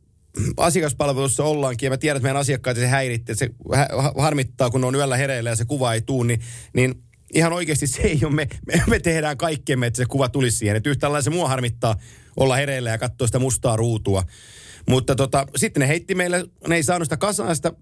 asiakaspalvelussa 0.57 1.45
ollaankin 1.45 1.87
ja 1.87 1.91
mä 1.91 1.97
tiedän, 1.97 2.17
että 2.17 2.27
meidän 2.27 2.41
asiakkaita 2.41 2.81
se 2.81 2.87
häiritti, 2.87 3.33
että 3.33 3.47
se 3.47 3.51
harmittaa, 4.19 4.71
kun 4.71 4.85
on 4.85 4.95
yöllä 4.95 5.17
hereillä 5.17 5.51
ja 5.51 5.57
se 5.57 5.65
kuva 5.65 5.95
ei 5.95 6.01
tuu, 6.01 6.23
niin, 6.23 6.41
niin 6.73 7.03
ihan 7.35 7.53
oikeasti 7.53 7.87
se 7.87 8.03
ei 8.03 8.21
ole, 8.23 8.35
me, 8.35 8.49
me, 8.67 8.83
me 8.87 8.99
tehdään 8.99 9.37
kaikkemme, 9.37 9.87
että 9.87 9.97
se 9.97 10.07
kuva 10.07 10.29
tulisi 10.29 10.57
siihen. 10.57 10.77
Että 10.77 10.91
yhtä 10.91 11.21
se 11.21 11.31
mua 11.31 11.49
harmittaa 11.49 11.97
olla 12.37 12.57
hereillä 12.57 12.91
ja 12.91 12.99
katsoa 12.99 13.27
sitä 13.27 13.39
mustaa 13.39 13.77
ruutua. 13.77 14.23
Mutta 14.89 15.15
tota, 15.15 15.47
sitten 15.57 15.81
ne 15.81 15.89
heitti 15.89 16.15
meille, 16.15 16.45
ne 16.69 16.77
ei 16.77 16.83
saanut 16.83 17.07
sitä 17.07 17.17
kasaan 17.17 17.57
sitä 17.57 17.73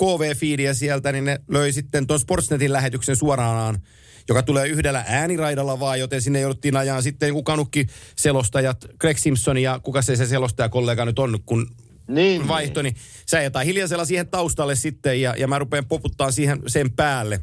KV-fiidiä 0.00 0.74
sieltä, 0.74 1.12
niin 1.12 1.24
ne 1.24 1.40
löi 1.48 1.72
sitten 1.72 2.06
tuon 2.06 2.20
Sportsnetin 2.20 2.72
lähetyksen 2.72 3.16
suoraan 3.16 3.78
joka 4.28 4.42
tulee 4.42 4.68
yhdellä 4.68 5.04
ääniraidalla 5.06 5.80
vaan, 5.80 6.00
joten 6.00 6.22
sinne 6.22 6.40
jouduttiin 6.40 6.76
ajaa 6.76 7.02
sitten 7.02 7.28
joku 7.28 7.42
kanukki 7.42 7.86
selostajat, 8.16 8.86
Greg 8.98 9.16
Simpson 9.16 9.58
ja 9.58 9.80
kuka 9.82 10.02
se 10.02 10.16
se 10.16 10.26
selostajakollega 10.26 11.04
nyt 11.04 11.18
on, 11.18 11.38
kun 11.46 11.70
niin, 12.08 12.48
vaihto, 12.48 12.82
niin, 12.82 12.94
niin 12.94 13.02
sä 13.26 13.42
jotain 13.42 13.66
hiljaisella 13.66 14.04
siihen 14.04 14.28
taustalle 14.28 14.74
sitten 14.76 15.20
ja, 15.20 15.34
ja 15.38 15.48
mä 15.48 15.58
rupean 15.58 15.84
poputtaa 15.84 16.30
siihen 16.30 16.62
sen 16.66 16.92
päälle. 16.92 17.40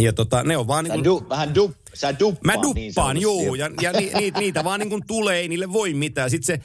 Ja 0.00 0.12
tota, 0.12 0.42
ne 0.42 0.56
on 0.56 0.66
vaan 0.66 0.84
niin 0.84 0.92
kuin... 0.92 1.04
Du, 1.04 1.26
vähän 1.28 1.54
dup, 1.54 1.72
sä 1.94 2.18
duppaan 2.18 2.58
Mä 2.58 2.62
duppaan, 2.62 3.14
niin 3.14 3.22
joo. 3.22 3.54
Ja, 3.54 3.70
ja 3.80 3.92
ni, 3.92 4.10
ni, 4.14 4.32
niitä 4.38 4.64
vaan 4.64 4.80
niin 4.80 4.90
kuin 4.90 5.02
tulee, 5.06 5.38
ei 5.38 5.48
niille 5.48 5.72
voi 5.72 5.94
mitään. 5.94 6.30
Sitten 6.30 6.46
se, 6.46 6.62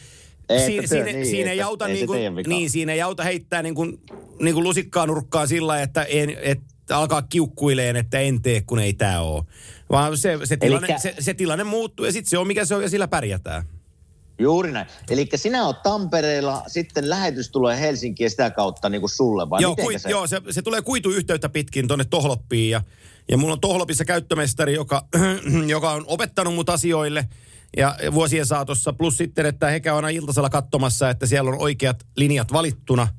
ei, 0.49 0.65
siinä, 0.65 0.87
siinä, 0.87 1.05
niin, 1.05 1.25
siinä 1.25 1.51
ei 1.51 1.61
auta, 1.61 1.87
ei 1.87 1.93
niin, 1.93 2.07
kuin, 2.07 2.19
niin, 2.47 2.69
siinä 2.69 2.93
ei 2.93 3.01
auta 3.01 3.23
heittää 3.23 3.61
niin 3.61 3.75
kuin, 3.75 3.99
niin 4.41 4.53
kuin 4.53 4.63
lusikkaa 4.63 5.05
nurkkaan 5.05 5.47
sillä 5.47 5.81
että, 5.81 6.03
en, 6.03 6.37
et, 6.41 6.59
alkaa 6.91 7.21
kiukkuileen, 7.21 7.95
että 7.95 8.19
en 8.19 8.41
tee, 8.41 8.61
kun 8.61 8.79
ei 8.79 8.93
tämä 8.93 9.21
ole. 9.21 9.43
Vaan 9.89 10.17
se, 10.17 10.39
se, 10.43 10.57
tilanne, 10.57 10.87
Elikkä... 10.87 10.99
se, 10.99 11.15
se 11.19 11.33
tilanne 11.33 11.63
muuttuu 11.63 12.05
ja 12.05 12.11
sitten 12.11 12.29
se 12.29 12.37
on 12.37 12.47
mikä 12.47 12.65
se 12.65 12.75
on 12.75 12.83
ja 12.83 12.89
sillä 12.89 13.07
pärjätään. 13.07 13.63
Juuri 14.39 14.71
näin. 14.71 14.87
Eli 15.09 15.29
sinä 15.35 15.65
olet 15.65 15.83
Tampereella, 15.83 16.63
sitten 16.67 17.09
lähetys 17.09 17.49
tulee 17.49 17.79
Helsinkiin 17.79 18.29
sitä 18.29 18.51
kautta 18.51 18.89
niin 18.89 19.01
kuin 19.01 19.09
sulle, 19.09 19.49
vai 19.49 19.61
joo, 19.61 19.75
kui, 19.75 19.99
se? 19.99 20.09
joo 20.09 20.27
se, 20.27 20.41
se 20.49 20.61
tulee 20.61 20.81
kuituyhteyttä 20.81 21.49
pitkin 21.49 21.87
tuonne 21.87 22.05
Tohloppiin 22.05 22.69
ja, 22.69 22.81
ja 23.31 23.37
mulla 23.37 23.53
on 23.53 23.61
Tohlopissa 23.61 24.05
käyttömestari, 24.05 24.73
joka, 24.73 25.07
joka 25.67 25.91
on 25.91 26.03
opettanut 26.07 26.55
mut 26.55 26.69
asioille 26.69 27.29
ja 27.77 27.95
vuosien 28.13 28.45
saatossa. 28.45 28.93
Plus 28.93 29.17
sitten, 29.17 29.45
että 29.45 29.69
he 29.69 29.79
käy 29.79 29.95
aina 29.95 30.09
iltasella 30.09 30.49
katsomassa, 30.49 31.09
että 31.09 31.25
siellä 31.25 31.51
on 31.51 31.61
oikeat 31.61 32.05
linjat 32.15 32.53
valittuna– 32.53 33.07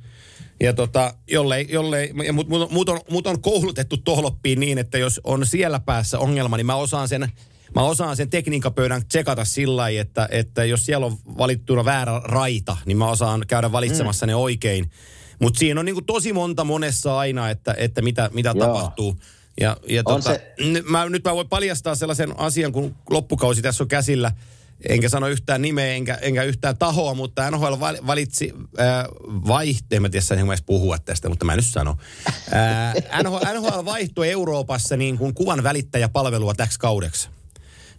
ja 0.64 0.72
tota, 0.72 1.14
jollei, 1.30 1.66
jollei, 1.70 2.12
ja 2.26 2.32
mut, 2.32 2.48
mut, 2.48 2.70
mut, 2.70 2.88
on, 2.88 3.00
mut 3.10 3.26
on 3.26 3.42
koulutettu 3.42 3.96
tohloppiin 3.96 4.60
niin, 4.60 4.78
että 4.78 4.98
jos 4.98 5.20
on 5.24 5.46
siellä 5.46 5.80
päässä 5.80 6.18
ongelma, 6.18 6.56
niin 6.56 6.66
mä 6.66 6.74
osaan 6.74 7.08
sen, 7.08 7.32
mä 7.74 7.82
osaan 7.82 8.16
sen 8.16 8.30
tekniikkapöydän 8.30 9.06
tsekata 9.06 9.44
sillä 9.44 9.76
lailla, 9.76 10.00
että, 10.00 10.28
että 10.30 10.64
jos 10.64 10.86
siellä 10.86 11.06
on 11.06 11.16
valittuna 11.38 11.84
väärä 11.84 12.20
raita, 12.24 12.76
niin 12.86 12.98
mä 12.98 13.10
osaan 13.10 13.44
käydä 13.48 13.72
valitsemassa 13.72 14.26
mm. 14.26 14.28
ne 14.28 14.34
oikein. 14.34 14.90
Mutta 15.38 15.58
siinä 15.58 15.80
on 15.80 15.86
niinku 15.86 16.02
tosi 16.02 16.32
monta 16.32 16.64
monessa 16.64 17.18
aina, 17.18 17.50
että, 17.50 17.74
että 17.78 18.02
mitä, 18.02 18.30
mitä 18.32 18.54
tapahtuu. 18.54 19.16
Ja, 19.60 19.76
ja 19.88 20.02
tota, 20.02 20.30
se... 20.30 20.54
mä, 20.88 21.08
nyt 21.08 21.24
mä 21.24 21.34
voin 21.34 21.48
paljastaa 21.48 21.94
sellaisen 21.94 22.38
asian, 22.38 22.72
kun 22.72 22.96
loppukausi 23.10 23.62
tässä 23.62 23.84
on 23.84 23.88
käsillä– 23.88 24.32
enkä 24.88 25.08
sano 25.08 25.28
yhtään 25.28 25.62
nimeä, 25.62 25.94
enkä, 25.94 26.14
enkä 26.14 26.42
yhtään 26.42 26.76
tahoa, 26.76 27.14
mutta 27.14 27.50
NHL 27.50 27.74
valitsi 28.06 28.52
äh, 28.80 29.04
vaihteen, 29.28 30.02
mä 30.02 30.08
tiedä 30.08 30.40
en 30.40 30.58
puhua 30.66 30.98
tästä, 30.98 31.28
mutta 31.28 31.44
mä 31.44 31.52
en 31.52 31.56
nyt 31.56 31.66
sano. 31.66 31.96
Äh, 32.28 33.22
NHL, 33.22 33.60
NHL 33.60 33.84
vaihtoi 33.84 34.30
Euroopassa 34.30 34.96
niin 34.96 35.18
kuin 35.18 35.34
kuvan 35.34 35.62
välittäjäpalvelua 35.62 36.54
täksi 36.54 36.78
kaudeksi. 36.78 37.28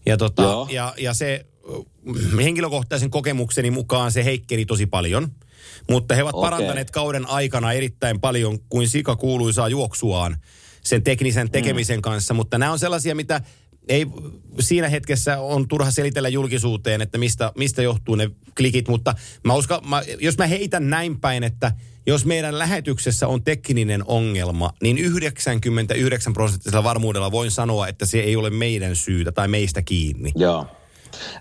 Ja, 0.06 0.18
tota, 0.18 0.68
ja, 0.70 0.94
ja 0.98 1.14
se 1.14 1.46
äh, 1.70 2.44
henkilökohtaisen 2.44 3.10
kokemukseni 3.10 3.72
mukaan 3.72 4.12
se 4.12 4.26
heikkeli 4.26 4.66
tosi 4.66 4.86
paljon. 4.86 5.32
Mutta 5.90 6.16
he 6.16 6.24
ovat 6.24 6.36
okay. 6.36 6.50
parantaneet 6.50 6.92
kauden 6.92 7.30
aikana 7.30 7.74
erittäin 7.74 8.20
paljon 8.20 8.60
kuin 8.70 8.88
sika 8.90 9.16
kuuluisaa 9.16 9.70
juoksuaan 9.70 10.38
sen 10.86 11.04
teknisen 11.04 11.52
tekemisen 11.52 11.98
mm. 11.98 12.02
kanssa. 12.02 12.34
Mutta 12.34 12.58
nämä 12.58 12.72
on 12.72 12.80
sellaisia, 12.80 13.16
mitä 13.16 13.42
ei 13.90 14.06
siinä 14.60 14.90
hetkessä 14.90 15.40
on 15.40 15.68
turha 15.68 15.92
selitellä 15.92 16.30
julkisuuteen, 16.30 17.02
että 17.02 17.18
mistä, 17.18 17.52
mistä 17.58 17.82
johtuu 17.82 18.16
ne 18.16 18.32
klikit, 18.58 18.88
mutta 18.88 19.16
mä 19.44 19.54
uskon, 19.54 19.90
mä, 19.90 20.02
jos 20.20 20.38
mä 20.38 20.48
heitän 20.48 20.90
näin 20.90 21.20
päin, 21.20 21.44
että 21.44 21.72
jos 22.08 22.26
meidän 22.26 22.60
lähetyksessä 22.60 23.28
on 23.28 23.44
tekninen 23.44 24.04
ongelma, 24.08 24.72
niin 24.82 24.98
99 24.98 26.34
prosenttisella 26.34 26.84
varmuudella 26.84 27.32
voin 27.32 27.52
sanoa, 27.52 27.88
että 27.88 28.06
se 28.06 28.20
ei 28.20 28.36
ole 28.36 28.50
meidän 28.50 28.96
syytä 28.96 29.32
tai 29.32 29.48
meistä 29.48 29.82
kiinni. 29.82 30.32
Joo. 30.36 30.68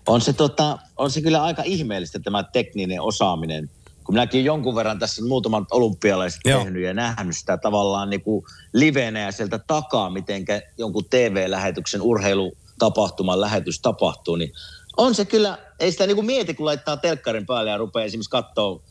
On 0.07 0.21
se, 0.21 0.33
tota, 0.33 0.79
on 0.97 1.11
se 1.11 1.21
kyllä 1.21 1.43
aika 1.43 1.63
ihmeellistä 1.63 2.19
tämä 2.19 2.43
tekninen 2.43 3.01
osaaminen. 3.01 3.71
Kun 4.05 4.15
minäkin 4.15 4.45
jonkun 4.45 4.75
verran 4.75 4.99
tässä 4.99 5.25
muutaman 5.25 5.67
olympialaiset 5.71 6.41
Joo. 6.45 6.63
tehnyt 6.63 6.83
ja 6.83 6.95
nähnyt 6.95 7.37
sitä 7.37 7.57
tavallaan 7.57 8.11
niin 8.11 8.23
kuin 8.23 8.45
livenä 8.73 9.21
ja 9.21 9.33
sieltä 9.33 9.59
takaa, 9.59 10.11
miten 10.11 10.45
jonkun 10.79 11.05
TV-lähetyksen 11.11 12.03
urheilutapahtuman 12.03 13.41
lähetys 13.41 13.81
tapahtuu, 13.81 14.37
niin 14.37 14.53
on 14.97 15.15
se 15.15 15.25
kyllä, 15.25 15.59
ei 15.81 15.93
sitä 15.93 16.07
niin 16.07 16.17
kuin 16.17 16.27
mieti, 16.27 16.55
kun 16.55 16.67
laittaa 16.67 16.97
telkkarin 16.97 17.47
päälle 17.47 17.71
ja 17.71 17.77
rupeaa 17.77 18.05
esimerkiksi 18.05 18.31
katsoa 18.31 18.83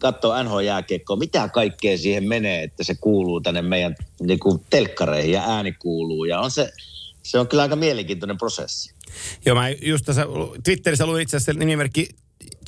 katsoo 0.00 0.42
NHL-jääkiekkoa, 0.42 1.16
mitä 1.16 1.48
kaikkea 1.48 1.98
siihen 1.98 2.28
menee, 2.28 2.62
että 2.62 2.84
se 2.84 2.94
kuuluu 2.94 3.40
tänne 3.40 3.62
meidän 3.62 3.94
niin 4.20 4.38
kuin 4.38 4.60
telkkareihin 4.70 5.32
ja 5.32 5.42
ääni 5.42 5.72
kuuluu. 5.72 6.24
Ja 6.24 6.40
on 6.40 6.50
se, 6.50 6.72
se 7.22 7.38
on 7.38 7.48
kyllä 7.48 7.62
aika 7.62 7.76
mielenkiintoinen 7.76 8.38
prosessi. 8.38 8.94
Joo, 9.46 9.54
mä 9.54 9.68
just 9.68 10.04
tässä 10.04 10.26
Twitterissä 10.64 11.06
luin 11.06 11.22
itse 11.22 11.36
asiassa 11.36 11.58
nimimerkki 11.58 12.08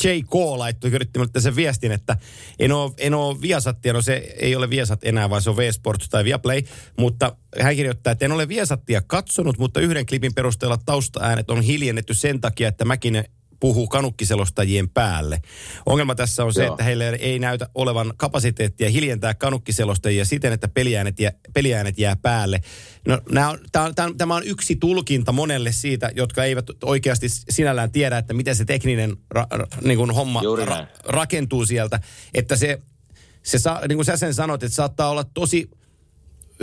J. 0.05 0.09
K. 0.31 0.35
laittoi, 0.35 0.91
kirjoitti 0.91 1.19
mulle 1.19 1.41
sen 1.41 1.57
viestin, 1.57 1.93
että 1.93 2.17
en 2.59 2.73
ole, 2.73 2.93
en 2.99 3.15
ole 3.15 3.41
Viasattia, 3.41 3.93
no 3.93 4.03
se 4.03 4.35
ei 4.37 4.57
ole 4.57 4.71
Viasat 4.71 5.05
enää, 5.05 5.31
vaan 5.31 5.43
se 5.43 5.51
on 5.51 5.57
V-Sport 5.57 6.07
tai 6.11 6.25
Viaplay, 6.25 6.63
mutta 6.99 7.37
hän 7.61 7.77
kirjoittaa, 7.77 8.11
että 8.11 8.25
en 8.25 8.33
ole 8.33 8.49
Viasattia 8.49 9.03
katsonut, 9.07 9.59
mutta 9.59 9.81
yhden 9.81 10.07
klipin 10.07 10.35
perusteella 10.35 10.79
taustaäänet 10.87 11.51
on 11.51 11.63
hiljennetty 11.63 12.15
sen 12.15 12.41
takia, 12.41 12.69
että 12.69 12.85
mäkin 12.85 13.25
puhuu 13.63 13.89
kanukkiselostajien 13.89 14.89
päälle. 14.89 15.43
Ongelma 15.87 16.15
tässä 16.15 16.45
on 16.45 16.53
se, 16.53 16.65
Joo. 16.65 16.73
että 16.75 16.85
heillä 16.85 17.05
ei 17.05 17.39
näytä 17.39 17.69
olevan 17.75 18.13
kapasiteettia 18.17 18.89
hiljentää 18.91 19.35
kanukkiselostajia 19.35 20.25
siten, 20.25 20.53
että 20.53 20.69
peliäänet, 20.69 21.21
jää, 21.21 21.33
peliäänet 21.55 21.99
jää 21.99 22.17
päälle. 22.17 22.61
No, 23.09 23.19
tämä 24.17 24.37
on 24.37 24.47
yksi 24.47 24.77
tulkinta 24.77 25.33
monelle 25.33 25.73
siitä, 25.73 26.11
jotka 26.17 26.45
eivät 26.45 26.67
oikeasti 26.85 27.27
sinällään 27.29 27.93
tiedä, 27.93 28.19
että 28.19 28.35
miten 28.35 28.57
se 28.57 28.65
tekninen 28.65 29.17
ra, 29.31 29.47
ra, 29.51 29.67
niin 29.85 29.99
kuin 29.99 30.11
homma 30.11 30.43
ra, 30.65 30.87
rakentuu 31.05 31.67
sieltä. 31.67 32.01
Että 32.35 32.57
se, 32.57 32.83
se 33.43 33.59
sa, 33.59 33.81
niin 33.89 33.97
kuin 33.97 34.07
sä 34.07 34.17
sen 34.17 34.35
sanot, 34.35 34.63
että 34.63 34.77
saattaa 34.77 35.11
olla 35.11 35.25
tosi 35.25 35.71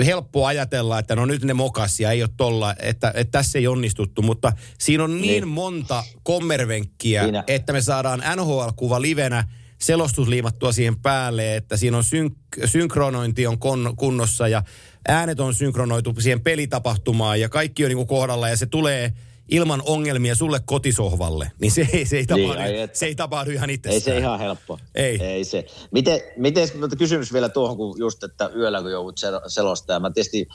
helppo 0.05 0.45
ajatella, 0.45 0.99
että 0.99 1.15
no 1.15 1.25
nyt 1.25 1.43
ne 1.43 1.53
mokas 1.53 1.99
ja 1.99 2.11
ei 2.11 2.23
ole 2.23 2.29
tolla, 2.37 2.75
että, 2.79 3.11
että 3.15 3.31
tässä 3.31 3.59
ei 3.59 3.67
onnistuttu, 3.67 4.21
mutta 4.21 4.53
siinä 4.79 5.03
on 5.03 5.21
niin, 5.21 5.21
niin. 5.21 5.47
Monta 5.47 6.03
kommervenkkiä, 6.23 7.23
Siinä. 7.23 7.43
että 7.47 7.73
me 7.73 7.81
saadaan 7.81 8.23
NHL-kuva 8.35 9.01
livenä 9.01 9.43
selostus 9.81 10.27
liimattua 10.27 10.71
siihen 10.71 10.99
päälle, 10.99 11.55
että 11.55 11.77
siinä 11.77 11.97
on 11.97 12.03
synk- 12.03 12.67
synkronointi 12.67 13.47
on 13.47 13.53
kon- 13.57 13.95
kunnossa 13.95 14.47
ja 14.47 14.63
äänet 15.07 15.39
on 15.39 15.53
synkronoitu 15.53 16.15
siihen 16.19 16.41
pelitapahtumaan 16.41 17.41
ja 17.41 17.49
kaikki 17.49 17.83
on 17.83 17.89
niin 17.89 17.97
kuin 17.97 18.07
kohdalla 18.07 18.49
ja 18.49 18.57
se 18.57 18.65
tulee 18.65 19.13
ilman 19.49 19.81
ongelmia 19.85 20.35
sulle 20.35 20.59
kotisohvalle, 20.65 21.51
niin 21.61 21.71
se 21.71 21.87
ei, 21.93 22.05
se 22.05 22.17
ei, 22.17 22.25
tapahdu, 22.25 22.61
ai 22.61 22.79
että. 22.79 22.99
se 22.99 23.05
ei 23.05 23.15
tapahdu 23.15 23.51
ihan 23.51 23.69
itsestään. 23.69 23.95
Ei 23.95 24.01
se 24.01 24.17
ihan 24.17 24.39
helppo. 24.39 24.79
Ei. 24.95 25.23
Ei 25.23 25.43
se. 25.43 25.65
Miten, 25.91 26.21
miten 26.37 26.69
kysymys 26.97 27.33
vielä 27.33 27.49
tuohon, 27.49 27.77
kun 27.77 27.95
just, 27.99 28.23
että 28.23 28.49
yöllä 28.55 28.81
kun 28.81 28.91
joudut 28.91 29.19
sel- 29.19 29.49
selostaa. 29.49 29.99
Mä 29.99 30.11
tietysti 30.11 30.47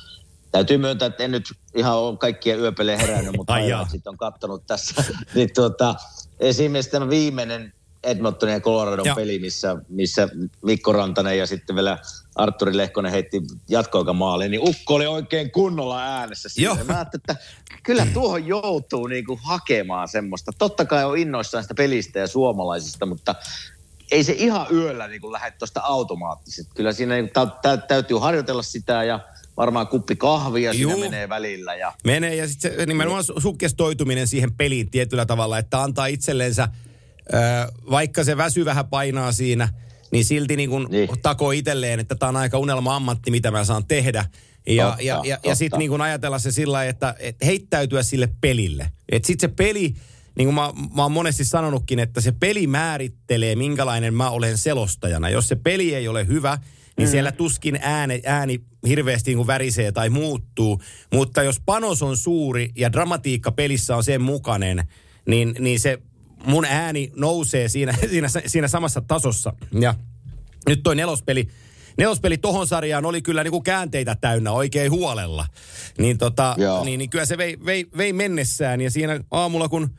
täytyy 0.51 0.79
myöntää, 0.79 1.07
että 1.07 1.25
en 1.25 1.31
nyt 1.31 1.45
ihan 1.75 1.97
ole 1.97 2.17
kaikkia 2.17 2.57
yöpelejä 2.57 2.99
herännyt, 2.99 3.37
mutta 3.37 3.55
sitten 3.91 4.11
on 4.11 4.17
katsonut 4.17 4.67
tässä. 4.67 5.05
niin 5.35 5.51
tuota, 5.55 5.95
esimerkiksi 6.41 6.91
tämä 6.91 7.09
viimeinen 7.09 7.73
Edmontonin 8.05 8.53
ja 8.53 8.61
Coloradon 8.61 9.07
Joo. 9.07 9.17
peli, 9.17 9.39
missä, 9.39 9.77
missä 9.89 10.29
Mikko 10.63 10.93
Rantanen 10.93 11.39
ja 11.39 11.47
sitten 11.47 11.77
vielä 11.77 11.99
Arturi 12.35 12.77
Lehkonen 12.77 13.13
heitti 13.13 13.43
jatkoaikamaaliin, 13.69 14.51
niin 14.51 14.69
Ukko 14.69 14.95
oli 14.95 15.07
oikein 15.07 15.51
kunnolla 15.51 16.03
äänessä. 16.03 16.49
siinä. 16.49 16.65
Joo. 16.67 16.85
Mä 16.85 16.95
ajattelin, 16.95 17.23
että 17.29 17.37
kyllä 17.83 18.07
tuohon 18.15 18.47
joutuu 18.47 19.07
niinku 19.07 19.41
hakemaan 19.43 20.09
semmoista. 20.09 20.53
Totta 20.59 20.85
kai 20.85 21.05
on 21.05 21.19
innoissaan 21.19 21.65
sitä 21.65 21.75
pelistä 21.75 22.19
ja 22.19 22.27
suomalaisista, 22.27 23.07
mutta 23.07 23.35
ei 24.11 24.25
se 24.25 24.33
ihan 24.33 24.67
yöllä 24.73 25.09
niin 25.09 25.33
lähde 25.33 25.51
tuosta 25.51 25.81
automaattisesti. 25.81 26.73
Kyllä 26.75 26.93
siinä 26.93 27.15
niin 27.15 27.31
tä, 27.31 27.47
tä, 27.63 27.77
täytyy 27.77 28.19
harjoitella 28.19 28.63
sitä 28.63 29.05
ja 29.05 29.21
varmaan 29.57 29.89
kuppi 29.89 30.17
kahvia 30.17 30.73
siinä 30.73 30.93
Juu. 30.93 31.01
menee 31.01 31.29
välillä. 31.29 31.75
Ja, 31.75 31.93
Menee 32.05 32.35
ja 32.35 32.49
sitten 32.49 32.89
nimenomaan 32.89 33.25
su- 33.25 33.41
sukkestoituminen 33.41 34.29
siihen 34.29 34.55
peliin 34.55 34.91
tietyllä 34.91 35.27
tavalla, 35.27 35.59
että 35.59 35.83
antaa 35.83 36.07
itsellensä, 36.07 36.69
vaikka 37.91 38.25
se 38.25 38.37
väsy 38.37 38.65
vähän 38.65 38.89
painaa 38.89 39.33
siinä, 39.33 39.69
niin 40.13 40.25
silti 40.25 40.57
niin 40.57 40.71
kun 40.71 40.89
Niin. 40.91 41.09
takoo 41.23 41.51
itselleen, 41.51 42.01
että 42.01 42.15
tämä 42.15 42.29
on 42.29 42.37
aika 42.37 42.59
unelma-ammatti, 42.59 43.31
mitä 43.31 43.51
mä 43.51 43.65
saan 43.65 43.87
tehdä. 43.87 44.25
Ja, 44.67 44.87
Totta, 44.87 45.03
ja, 45.03 45.21
ja, 45.25 45.39
ja 45.45 45.55
sitten 45.55 45.79
niin 45.79 46.01
ajatella 46.01 46.39
se 46.39 46.53
sillä 46.53 46.73
lailla, 46.73 46.91
että, 46.91 47.15
että 47.19 47.47
heittäytyä 47.47 48.03
sille 48.03 48.29
pelille. 48.41 48.91
Että 49.13 49.27
sitten 49.27 49.51
se 49.51 49.55
peli, 49.57 49.95
niin 50.39 50.47
kuin 50.47 50.55
mä, 50.55 50.73
mä 50.97 51.03
oon 51.03 51.13
monesti 51.13 51.45
sanonutkin, 51.45 51.99
että 51.99 52.21
se 52.21 52.33
peli 52.33 52.67
määrittelee, 52.67 53.57
minkälainen 53.57 54.15
mä 54.15 54.31
olen 54.31 54.59
selostajana. 54.59 55.31
Jos 55.31 55.49
se 55.49 55.57
peli 55.57 55.95
ei 55.95 56.09
ole 56.09 56.27
hyvä, 56.27 56.59
niin 56.97 57.09
mm. 57.09 57.11
siellä 57.11 57.33
tuskin 57.33 57.79
ääni, 57.83 58.23
ääni 58.27 58.61
hirveästi 58.89 59.31
niin 59.31 59.37
kuin 59.37 59.47
värisee 59.47 59.93
tai 59.93 60.11
muuttuu. 60.11 60.83
Mutta 61.13 61.43
jos 61.43 61.61
panos 61.67 62.03
on 62.03 62.17
suuri 62.17 62.71
ja 62.77 62.93
dramatiikka 62.93 63.53
pelissä 63.53 63.97
on 63.97 64.05
sen 64.05 64.23
mukainen, 64.23 64.89
niin, 65.27 65.55
niin 65.59 65.81
se 65.81 65.99
mun 66.45 66.65
ääni 66.65 67.13
nousee 67.17 67.69
siinä, 67.69 67.95
siinä, 68.11 68.29
siinä 68.47 68.69
samassa 68.69 69.01
tasossa. 69.01 69.53
Ja 69.81 69.95
nyt 70.69 70.83
toi 70.83 70.97
nelospeli, 70.97 71.49
nelospeli 71.99 72.39
tohon 72.39 72.67
sarjaan 72.67 73.07
oli 73.07 73.23
kyllä 73.23 73.43
niinku 73.43 73.61
käänteitä 73.61 74.17
täynnä 74.21 74.53
oikein 74.53 74.91
huolella. 74.91 75.47
Niin, 75.99 76.19
tota, 76.19 76.55
Joo. 76.59 76.85
niin, 76.85 76.99
niin 76.99 77.11
kyllä 77.11 77.27
se 77.27 77.39
vei, 77.39 77.59
vei, 77.67 77.87
vei 77.97 78.13
mennessään 78.13 78.81
ja 78.81 78.91
siinä 78.91 79.21
aamulla 79.31 79.69
kun 79.69 79.91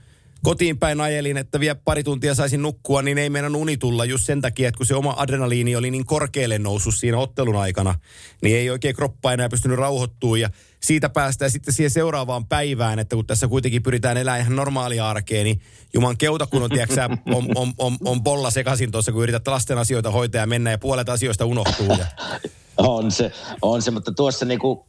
kotiin 0.43 0.77
päin 0.77 1.01
ajelin, 1.01 1.37
että 1.37 1.59
vielä 1.59 1.79
pari 1.85 2.03
tuntia 2.03 2.35
saisin 2.35 2.61
nukkua, 2.61 3.01
niin 3.01 3.17
ei 3.17 3.29
meidän 3.29 3.55
uni 3.55 3.77
tulla 3.77 4.05
just 4.05 4.23
sen 4.23 4.41
takia, 4.41 4.67
että 4.67 4.77
kun 4.77 4.85
se 4.85 4.95
oma 4.95 5.15
adrenaliini 5.17 5.75
oli 5.75 5.91
niin 5.91 6.05
korkealle 6.05 6.59
noussut 6.59 6.95
siinä 6.95 7.17
ottelun 7.17 7.55
aikana, 7.55 7.95
niin 8.41 8.57
ei 8.57 8.69
oikein 8.69 8.95
kroppa 8.95 9.33
enää 9.33 9.49
pystynyt 9.49 9.77
rauhoittumaan 9.77 10.39
ja 10.39 10.49
siitä 10.85 11.09
päästään 11.09 11.51
sitten 11.51 11.73
siihen 11.73 11.91
seuraavaan 11.91 12.45
päivään, 12.45 12.99
että 12.99 13.15
kun 13.15 13.25
tässä 13.25 13.47
kuitenkin 13.47 13.83
pyritään 13.83 14.17
elämään 14.17 14.41
ihan 14.41 14.55
normaalia 14.55 15.09
arkea, 15.09 15.43
niin 15.43 15.61
juman 15.93 16.17
keuta, 16.17 16.47
kun 16.47 16.63
on, 16.63 16.69
tiedätkö, 16.69 16.95
sä, 16.95 17.09
on, 17.25 17.47
on, 17.55 17.73
on, 17.77 17.97
on 18.05 18.23
polla 18.23 18.51
sekaisin 18.51 18.91
tuossa, 18.91 19.11
kun 19.11 19.23
yrität 19.23 19.47
lasten 19.47 19.77
asioita 19.77 20.11
hoitaa 20.11 20.41
ja 20.41 20.47
mennä 20.47 20.71
ja 20.71 20.77
puolet 20.77 21.09
asioista 21.09 21.45
unohtuu. 21.45 21.87
Ja, 21.99 22.05
on 22.77 23.11
se, 23.11 23.31
on 23.61 23.81
se, 23.81 23.91
mutta 23.91 24.11
tuossa 24.11 24.45
niinku, 24.45 24.85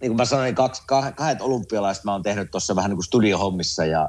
niin 0.00 0.10
kuin 0.10 0.16
mä 0.16 0.24
sanoin, 0.24 0.54
kaksi, 0.54 0.82
kah- 0.82 1.12
kahdet 1.14 1.40
olympialaiset 1.40 2.04
mä 2.04 2.12
oon 2.12 2.22
tehnyt 2.22 2.50
tuossa 2.50 2.76
vähän 2.76 2.90
niin 2.90 2.96
kuin 2.96 3.04
studiohommissa 3.04 3.84
ja 3.84 4.08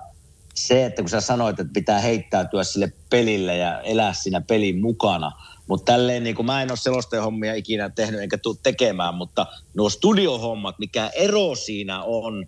se, 0.53 0.85
että 0.85 1.01
kun 1.01 1.09
sä 1.09 1.21
sanoit, 1.21 1.59
että 1.59 1.73
pitää 1.73 1.99
heittäytyä 1.99 2.63
sille 2.63 2.93
pelille 3.09 3.57
ja 3.57 3.81
elää 3.81 4.13
siinä 4.13 4.41
pelin 4.41 4.81
mukana, 4.81 5.31
mutta 5.69 5.91
tälleen 5.91 6.23
niin 6.23 6.35
kuin 6.35 6.45
mä 6.45 6.61
en 6.61 6.71
ole 6.71 6.77
selostajahommia 6.77 7.53
ikinä 7.53 7.89
tehnyt 7.89 8.21
enkä 8.21 8.38
tule 8.38 8.55
tekemään, 8.63 9.15
mutta 9.15 9.45
nuo 9.73 9.89
studiohommat, 9.89 10.79
mikä 10.79 11.11
ero 11.15 11.55
siinä 11.55 12.03
on, 12.03 12.45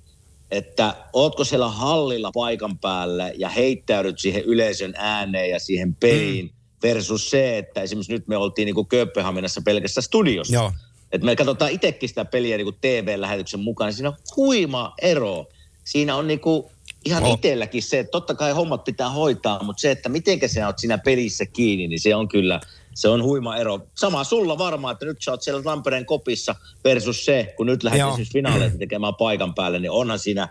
että 0.51 0.95
ootko 1.13 1.43
siellä 1.43 1.69
hallilla 1.69 2.31
paikan 2.33 2.77
päällä 2.77 3.31
ja 3.37 3.49
heittäydyt 3.49 4.19
siihen 4.19 4.43
yleisön 4.43 4.93
ääneen 4.97 5.49
ja 5.49 5.59
siihen 5.59 5.95
peliin 5.95 6.45
mm. 6.45 6.51
versus 6.83 7.29
se, 7.29 7.57
että 7.57 7.81
esimerkiksi 7.81 8.13
nyt 8.13 8.27
me 8.27 8.37
oltiin 8.37 8.65
niin 8.65 8.75
kuin 8.75 8.87
Kööpenhaminassa 8.87 9.61
pelkässä 9.65 10.01
studiossa. 10.01 10.53
Joo. 10.53 10.71
Et 11.11 11.23
me 11.23 11.35
katsotaan 11.35 11.71
itsekin 11.71 12.09
sitä 12.09 12.25
peliä 12.25 12.57
niin 12.57 12.65
kuin 12.65 12.77
TV-lähetyksen 12.81 13.59
mukaan, 13.59 13.87
niin 13.87 13.95
siinä 13.95 14.09
on 14.09 14.17
huima 14.35 14.93
ero. 15.01 15.45
Siinä 15.83 16.15
on 16.15 16.27
niin 16.27 16.39
kuin 16.39 16.63
ihan 17.05 17.23
Oh. 17.23 17.33
itselläkin 17.33 17.83
se, 17.83 17.99
että 17.99 18.11
totta 18.11 18.35
kai 18.35 18.51
hommat 18.51 18.83
pitää 18.83 19.09
hoitaa, 19.09 19.63
mutta 19.63 19.81
se, 19.81 19.91
että 19.91 20.09
miten 20.09 20.39
sä 20.49 20.67
oot 20.67 20.79
siinä 20.79 20.97
pelissä 20.97 21.45
kiinni, 21.45 21.87
niin 21.87 21.99
se 21.99 22.15
on 22.15 22.27
kyllä, 22.27 22.61
se 22.95 23.07
on 23.07 23.23
huima 23.23 23.57
ero. 23.57 23.79
Sama 23.97 24.23
sulla 24.23 24.57
varmaan, 24.57 24.91
että 24.91 25.05
nyt 25.05 25.21
sä 25.21 25.31
oot 25.31 25.41
siellä 25.41 25.63
Tampereen 25.63 26.05
kopissa 26.05 26.55
versus 26.83 27.25
se, 27.25 27.53
kun 27.57 27.65
nyt 27.65 27.83
lähdet 27.83 27.99
Joo. 27.99 28.09
esimerkiksi 28.09 28.33
finaaleita 28.33 28.77
tekemään 28.77 29.13
paikan 29.15 29.53
päälle, 29.53 29.79
niin 29.79 29.91
onhan 29.91 30.19
siinä, 30.19 30.49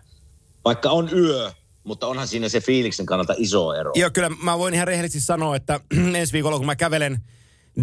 vaikka 0.65 0.91
on 0.91 1.11
yö, 1.13 1.51
mutta 1.85 2.07
onhan 2.07 2.29
siinä 2.29 2.49
se 2.49 2.61
fiiliksen 2.61 3.07
kannalta 3.07 3.35
iso 3.37 3.75
ero. 3.75 3.93
Joo, 3.95 4.11
kyllä 4.11 4.29
mä 4.29 4.59
voin 4.59 4.75
ihan 4.75 4.87
rehellisesti 4.87 5.27
sanoa, 5.27 5.57
että 5.57 5.81
ensi 6.19 6.33
viikolla 6.33 6.57
kun 6.57 6.67
mä 6.67 6.77
kävelen 6.77 7.19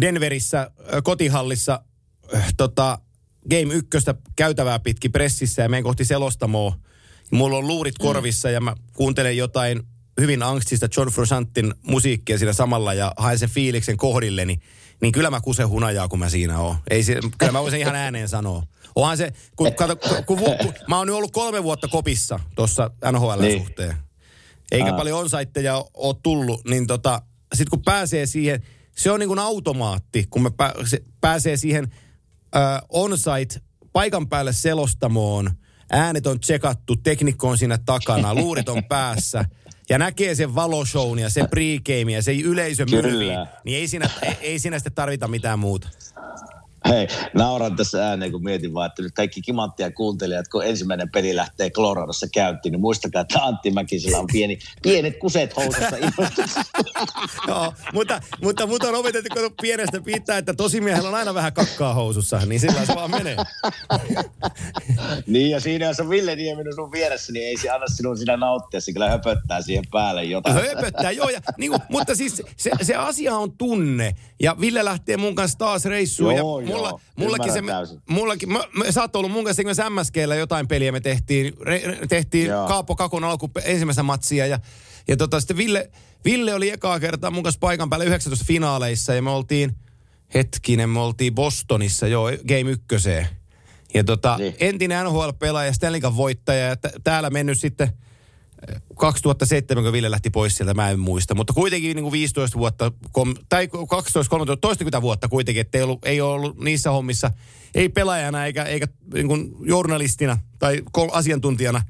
Denverissä 0.00 0.70
ö, 0.94 1.02
kotihallissa 1.02 1.80
ö, 2.34 2.38
tota, 2.56 2.98
Game 3.50 3.74
1 3.74 3.88
käytävää 4.36 4.78
pitkin 4.78 5.12
pressissä 5.12 5.62
ja 5.62 5.68
menen 5.68 5.84
kohti 5.84 6.04
selostamoa. 6.04 6.78
Mulla 7.30 7.56
on 7.56 7.66
luurit 7.66 7.98
korvissa 7.98 8.50
ja 8.50 8.60
mä 8.60 8.74
kuuntelen 8.92 9.36
jotain 9.36 9.82
hyvin 10.20 10.42
angstista 10.42 10.88
John 10.96 11.10
Frusciantin 11.10 11.74
musiikkia 11.82 12.38
siinä 12.38 12.52
samalla 12.52 12.94
ja 12.94 13.12
haen 13.16 13.38
sen 13.38 13.50
fiiliksen 13.50 13.96
kohdilleni, 13.96 14.60
niin 15.00 15.12
kyllä 15.12 15.30
mä 15.30 15.40
kusen 15.40 15.68
hunajaa, 15.68 16.08
kun 16.08 16.18
mä 16.18 16.28
siinä 16.28 16.60
oon. 16.60 16.76
Ei 16.90 17.02
se, 17.02 17.16
kyllä 17.38 17.52
mä 17.52 17.62
voisin 17.62 17.80
ihan 17.80 17.96
ääneen 17.96 18.28
sanoa. 18.28 18.62
Onhan 18.94 19.16
se, 19.16 19.32
kun, 19.56 19.74
kato, 19.74 19.96
kun, 19.96 20.38
kun, 20.38 20.38
kun, 20.38 20.74
mä 20.88 20.98
oon 20.98 21.06
nyt 21.06 21.16
ollut 21.16 21.32
kolme 21.32 21.62
vuotta 21.62 21.88
kopissa 21.88 22.40
tuossa 22.56 22.90
NHL-suhteen. 23.12 23.88
Niin. 23.88 24.08
Eikä 24.72 24.90
Aa. 24.90 24.96
paljon 24.96 25.18
onsaitteja 25.18 25.84
ole 25.94 26.16
tullut, 26.22 26.64
niin 26.64 26.86
tota, 26.86 27.22
sit 27.54 27.68
kun 27.68 27.82
pääsee 27.82 28.26
siihen, 28.26 28.62
se 28.96 29.10
on 29.10 29.20
niin 29.20 29.28
kuin 29.28 29.38
automaatti, 29.38 30.26
kun 30.30 30.42
me 30.42 30.50
pää, 30.50 30.74
se, 30.84 31.02
pääsee 31.20 31.56
siihen 31.56 31.92
äh, 32.56 32.80
onsite 32.88 33.60
paikan 33.92 34.28
päälle 34.28 34.52
selostamoon, 34.52 35.50
äänet 35.90 36.26
on 36.26 36.40
tsekattu, 36.40 36.96
teknikko 36.96 37.48
on 37.48 37.58
siinä 37.58 37.78
takana, 37.78 38.34
luurit 38.34 38.68
on 38.68 38.84
päässä, 38.84 39.44
ja 39.88 39.98
näkee 39.98 40.34
sen 40.34 40.54
valoshown 40.54 41.18
ja 41.18 41.30
se 41.30 41.46
pregame 41.50 42.12
ja 42.12 42.22
se 42.22 42.36
yleisö 42.36 42.84
Kyllä. 42.86 43.02
mylvii, 43.02 43.36
niin 43.64 43.78
ei 43.78 43.88
siinä, 43.88 44.10
ei, 44.22 44.36
ei 44.40 44.58
siinä 44.58 44.78
sitten 44.78 44.94
tarvita 44.94 45.28
mitään 45.28 45.58
muuta. 45.58 45.88
Hei, 46.88 47.08
nauran 47.34 47.76
tässä 47.76 48.08
ääneen, 48.08 48.32
kun 48.32 48.44
mietin 48.44 48.74
vaan, 48.74 48.86
että 48.86 49.02
nyt 49.02 49.12
kaikki 49.14 49.40
kimanttia 49.40 49.90
kuuntelijat, 49.90 50.48
kun 50.48 50.66
ensimmäinen 50.66 51.10
peli 51.10 51.36
lähtee 51.36 51.70
Coloradossa 51.70 52.26
käyntiin, 52.34 52.72
niin 52.72 52.80
muistakaa, 52.80 53.22
että 53.22 53.42
Antti 53.42 53.70
Mäkisellä 53.70 54.18
on 54.18 54.26
pieni, 54.32 54.58
pienet 54.82 55.18
kuset 55.18 55.56
housussa. 55.56 55.96
Joo, 57.48 57.72
mutta, 57.92 58.20
mutta 58.42 58.66
mut 58.66 58.84
on 58.84 58.94
opetettu 58.94 59.34
kun 59.34 59.54
pienestä 59.62 60.00
pitää, 60.00 60.38
että 60.38 60.54
tosimiehellä 60.54 61.08
on 61.08 61.14
aina 61.14 61.34
vähän 61.34 61.52
kakkaa 61.52 61.94
housussa, 61.94 62.40
niin 62.46 62.60
sillä 62.60 62.86
se 62.86 62.94
vaan 62.94 63.10
menee. 63.10 63.36
niin, 65.26 65.50
ja 65.50 65.60
siinä 65.60 65.86
jos 65.86 66.00
on 66.00 66.10
Ville 66.10 66.36
Nieminen 66.36 66.74
sun 66.74 66.92
vieressä, 66.92 67.32
niin 67.32 67.46
ei 67.46 67.56
se 67.56 67.70
anna 67.70 67.86
sinun 67.86 68.16
siinä 68.16 68.36
nauttia, 68.36 68.80
se 68.80 68.92
kyllä 68.92 69.10
höpöttää 69.10 69.62
siihen 69.62 69.84
päälle 69.90 70.24
jotain. 70.24 70.54
Höpöttää, 70.54 71.10
joo. 71.10 71.28
Ja, 71.28 71.40
niin 71.56 71.72
mutta 71.88 72.14
siis 72.14 72.42
se, 72.56 72.70
se 72.82 72.94
asia 72.94 73.34
on 73.34 73.52
tunne. 73.52 74.14
Ja 74.42 74.56
Ville 74.60 74.84
lähtee 74.84 75.16
mun 75.16 75.34
kanssa 75.34 75.58
taas 75.58 75.84
reissuun. 75.84 76.36
Joo, 76.36 76.60
ja 76.60 76.67
mulla, 76.76 76.88
joo. 76.88 77.00
mullakin 77.16 77.52
se, 77.52 77.62
täysin. 77.62 78.02
mullakin, 78.08 78.52
mä, 78.52 78.60
mä, 78.72 78.92
sä 78.92 79.00
oot 79.00 79.16
ollut 79.16 79.32
mun 79.32 79.44
kanssa 79.44 79.62
myös 79.64 79.78
MSGllä 79.90 80.34
jotain 80.34 80.68
peliä 80.68 80.92
me 80.92 81.00
tehtiin. 81.00 81.54
Re, 81.60 81.82
tehtiin 82.08 82.46
Joo. 82.46 82.68
Kaapo 82.68 82.96
Kakon 82.96 83.24
alku 83.24 83.50
ensimmäistä 83.64 84.02
matsia. 84.02 84.46
Ja, 84.46 84.58
ja 85.08 85.16
tota, 85.16 85.40
sitten 85.40 85.56
Ville, 85.56 85.90
Ville 86.24 86.54
oli 86.54 86.70
ekaa 86.70 87.00
kertaa 87.00 87.30
mun 87.30 87.42
kanssa 87.42 87.58
paikan 87.58 87.90
päällä 87.90 88.04
19 88.04 88.44
finaaleissa. 88.48 89.14
Ja 89.14 89.22
me 89.22 89.30
oltiin, 89.30 89.76
hetkinen, 90.34 90.90
me 90.90 91.00
oltiin 91.00 91.34
Bostonissa, 91.34 92.06
joo, 92.06 92.30
game 92.48 92.70
ykköseen. 92.70 93.28
Ja 93.94 94.04
tota, 94.04 94.36
Niin. 94.38 94.54
entinen 94.60 95.04
NHL-pelaaja, 95.06 95.72
Stanley 95.72 96.00
voittaja 96.16 96.66
ja 96.66 96.76
t- 96.76 97.02
täällä 97.04 97.30
mennyt 97.30 97.58
sitten 97.60 97.88
2007, 98.96 99.84
kun 99.84 99.92
Ville 99.92 100.10
lähti 100.10 100.30
pois 100.30 100.56
sieltä, 100.56 100.74
mä 100.74 100.90
en 100.90 101.00
muista. 101.00 101.34
Mutta 101.34 101.52
kuitenkin 101.52 101.96
niin 101.96 102.02
kuin 102.02 102.12
15 102.12 102.58
vuotta, 102.58 102.92
kom, 103.12 103.34
tai 103.48 103.68
12, 103.88 104.30
13, 104.30 104.60
toistakymmentä 104.60 105.02
vuotta 105.02 105.28
kuitenkin, 105.28 105.60
että 105.60 105.78
ei, 105.78 105.84
ollut, 105.84 106.04
ei 106.04 106.20
ole 106.20 106.34
ollut 106.34 106.60
niissä 106.60 106.90
hommissa, 106.90 107.30
ei 107.74 107.88
pelaajana 107.88 108.46
eikä, 108.46 108.64
eikä 108.64 108.86
niin 109.14 109.28
kuin 109.28 109.54
journalistina 109.60 110.38
tai 110.58 110.82
asiantuntijana. 111.12 111.82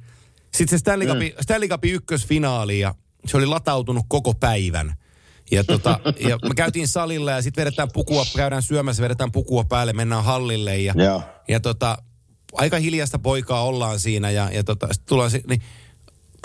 Sitten 0.43 0.79
se 0.79 0.81
Stanley, 0.81 1.09
Cup, 1.09 1.19
mm. 1.19 1.43
Stanley 1.43 1.69
Cupin 1.69 1.95
ykkösfinaali 1.95 2.81
ja 2.81 2.95
se 3.27 3.37
oli 3.37 3.47
latautunut 3.47 4.05
koko 4.09 4.35
päivän. 4.35 4.95
Ja, 5.51 5.65
tota, 5.65 6.01
ja 6.29 6.39
me 6.49 6.55
käytiin 6.57 6.89
salilla 6.89 7.31
ja 7.31 7.43
sitten 7.43 7.65
vedetään 7.65 7.89
pukua, 7.93 8.25
käydään 8.37 8.63
syömässä, 8.63 9.03
vedetään 9.03 9.33
pukua 9.33 9.65
päälle, 9.65 9.93
mennään 9.93 10.25
hallille 10.25 10.79
ja, 10.79 10.95
Joo. 10.97 11.23
ja 11.49 11.61
tota, 11.61 11.99
aika 12.53 12.79
hiljasta 12.79 13.19
poikaa 13.19 13.65
ollaan 13.65 14.01
siinä 14.01 14.31
ja, 14.31 14.51
ja 14.53 14.65
tota, 14.65 14.89
sit 14.93 15.07
tullaan 15.07 15.31
niin 15.49 15.63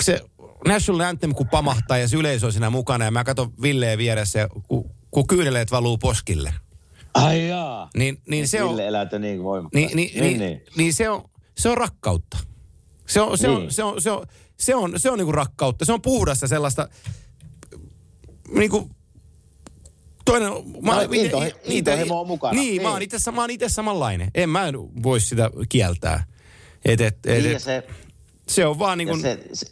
se 0.01 0.21
National 0.67 0.99
Anthem 1.01 1.33
kun 1.35 1.47
pamahtaa 1.47 1.97
ja 1.97 2.07
se 2.07 2.17
yleisö 2.17 2.45
on 2.45 2.51
siinä 2.51 2.69
mukana 2.69 3.05
ja 3.05 3.11
mä 3.11 3.23
katson 3.23 3.53
Villeä 3.61 3.97
vieressä 3.97 4.47
kun, 4.67 4.91
kun 5.11 5.27
kyyneleet 5.27 5.71
valuu 5.71 5.97
poskille. 5.97 6.53
Ai 7.13 7.47
jaa. 7.47 7.89
Niin, 7.97 8.21
niin 8.29 8.47
se 8.47 8.63
on, 8.63 8.69
Ville 8.71 8.87
elätä 8.87 9.19
niin 9.19 9.43
voimakkaasti. 9.43 9.95
niin, 9.95 10.11
niin, 10.13 10.23
niin, 10.23 10.39
niin, 10.39 10.61
niin 10.77 10.93
se 10.93 11.09
on, 11.09 11.23
se 11.57 11.69
on 11.69 11.77
rakkautta. 11.77 12.37
Se 13.07 13.21
on, 13.21 13.37
se 13.37 13.49
on, 13.49 13.59
Niin. 13.61 13.71
se 13.71 13.83
on, 13.83 14.01
se 14.01 14.11
on, 14.11 14.25
se 14.59 14.75
on, 14.75 14.93
se 14.99 15.11
on 15.11 15.17
niinku 15.17 15.31
rakkautta. 15.31 15.85
Se 15.85 15.93
on 15.93 16.01
puhdasta 16.01 16.47
sellaista, 16.47 16.89
niinku, 18.55 18.89
toinen, 20.25 20.51
mä, 20.81 20.95
No, 20.95 21.01
itse- 21.01 21.15
intohi- 21.27 21.47
itse- 21.47 21.59
intohimo 21.65 22.21
on 22.21 22.27
mukana. 22.27 22.53
Niin, 22.53 22.83
Niin. 22.83 23.01
itse, 23.01 23.31
mä 23.31 23.41
oon 23.41 23.51
itse 23.51 23.69
samanlainen. 23.69 24.31
En 24.35 24.49
mä 24.49 24.65
voi 25.03 25.19
sitä 25.19 25.49
kieltää. 25.69 26.23
Et, 26.85 27.01
et, 27.01 27.25
et, 27.25 27.43
Niin, 27.43 27.55
et, 27.55 27.61
se, 27.61 27.87
se 28.47 28.65
on 28.65 28.79
vaan 28.79 28.97
niin 28.97 29.07
kuin, 29.07 29.21
se, 29.21 29.43
se, 29.53 29.65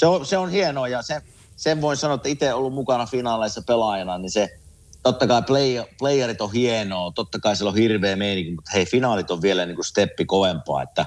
se, 0.00 0.06
on, 0.06 0.26
se 0.26 0.38
on 0.38 0.50
hienoa 0.50 0.88
ja 0.88 1.02
se, 1.02 1.22
sen 1.56 1.80
voin 1.80 1.96
sanoa, 1.96 2.14
että 2.14 2.28
itse 2.28 2.54
ollut 2.54 2.74
mukana 2.74 3.06
finaaleissa 3.06 3.62
pelaajana, 3.66 4.18
niin 4.18 4.30
se 4.30 4.58
totta 5.02 5.26
kai 5.26 5.42
play, 5.42 5.84
playerit 5.98 6.40
on 6.40 6.52
hienoa, 6.52 7.12
totta 7.14 7.38
kai 7.38 7.56
siellä 7.56 7.70
on 7.70 7.76
hirveä 7.76 8.16
meininki, 8.16 8.50
mutta 8.50 8.70
hei, 8.74 8.86
finaalit 8.86 9.30
on 9.30 9.42
vielä 9.42 9.66
niin 9.66 9.74
kuin 9.74 9.84
steppi 9.84 10.24
kovempaa, 10.24 10.82
että 10.82 11.06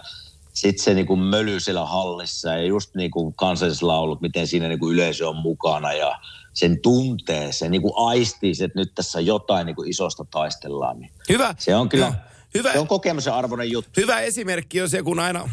sitten 0.54 0.84
se 0.84 0.94
niin 0.94 1.06
kuin 1.06 1.20
möly 1.20 1.60
siellä 1.60 1.86
hallissa 1.86 2.50
ja 2.50 2.64
just 2.64 2.96
niin 2.96 3.12
kuin 3.12 3.34
kansallislaulut, 3.34 4.22
miten 4.22 4.48
siinä 4.48 4.68
niin 4.68 4.80
kuin 4.80 4.94
yleisö 4.94 5.30
on 5.30 5.36
mukana 5.36 5.94
ja 5.94 6.20
sen 6.54 6.82
tuntee, 6.82 7.52
se 7.52 7.70
niin 7.70 7.82
kuin 7.82 7.94
aistii, 7.96 8.54
että 8.64 8.80
nyt 8.80 8.96
tässä 8.96 9.20
jotain 9.20 9.66
niin 9.66 9.76
kuin 9.76 9.90
isosta 9.90 10.26
taistellaan. 10.32 11.00
Niin 11.00 11.12
hyvä. 11.30 11.56
se 11.58 11.76
on 11.76 11.90
kyllä, 11.90 12.14
hyvä, 12.54 12.72
se 12.72 12.80
on 12.80 12.88
kokemuksen 12.88 13.34
arvoinen 13.34 13.72
juttu. 13.72 14.02
hyvä 14.02 14.20
esimerkki 14.20 14.82
on 14.82 14.90
se, 14.90 15.04
kun 15.04 15.20
aina 15.20 15.50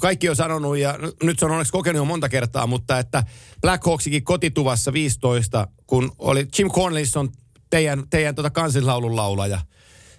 kaikki 0.00 0.28
on 0.28 0.36
sanonut, 0.36 0.78
ja 0.78 0.98
nyt 1.22 1.38
se 1.38 1.44
on 1.44 1.50
onneksi 1.50 1.72
kokenut 1.72 2.00
jo 2.00 2.04
monta 2.04 2.28
kertaa, 2.28 2.66
mutta 2.66 2.98
että 2.98 3.24
Black 3.60 3.86
Hawksikin 3.86 4.24
kotituvassa 4.24 4.92
15, 4.92 5.68
kun 5.86 6.12
oli 6.18 6.46
Jim 6.58 6.70
Cornelison 6.70 7.28
teidän, 7.70 8.04
teidän 8.10 8.34
tota 8.34 8.50
kansallislaulun 8.50 9.16
laulaja. 9.16 9.60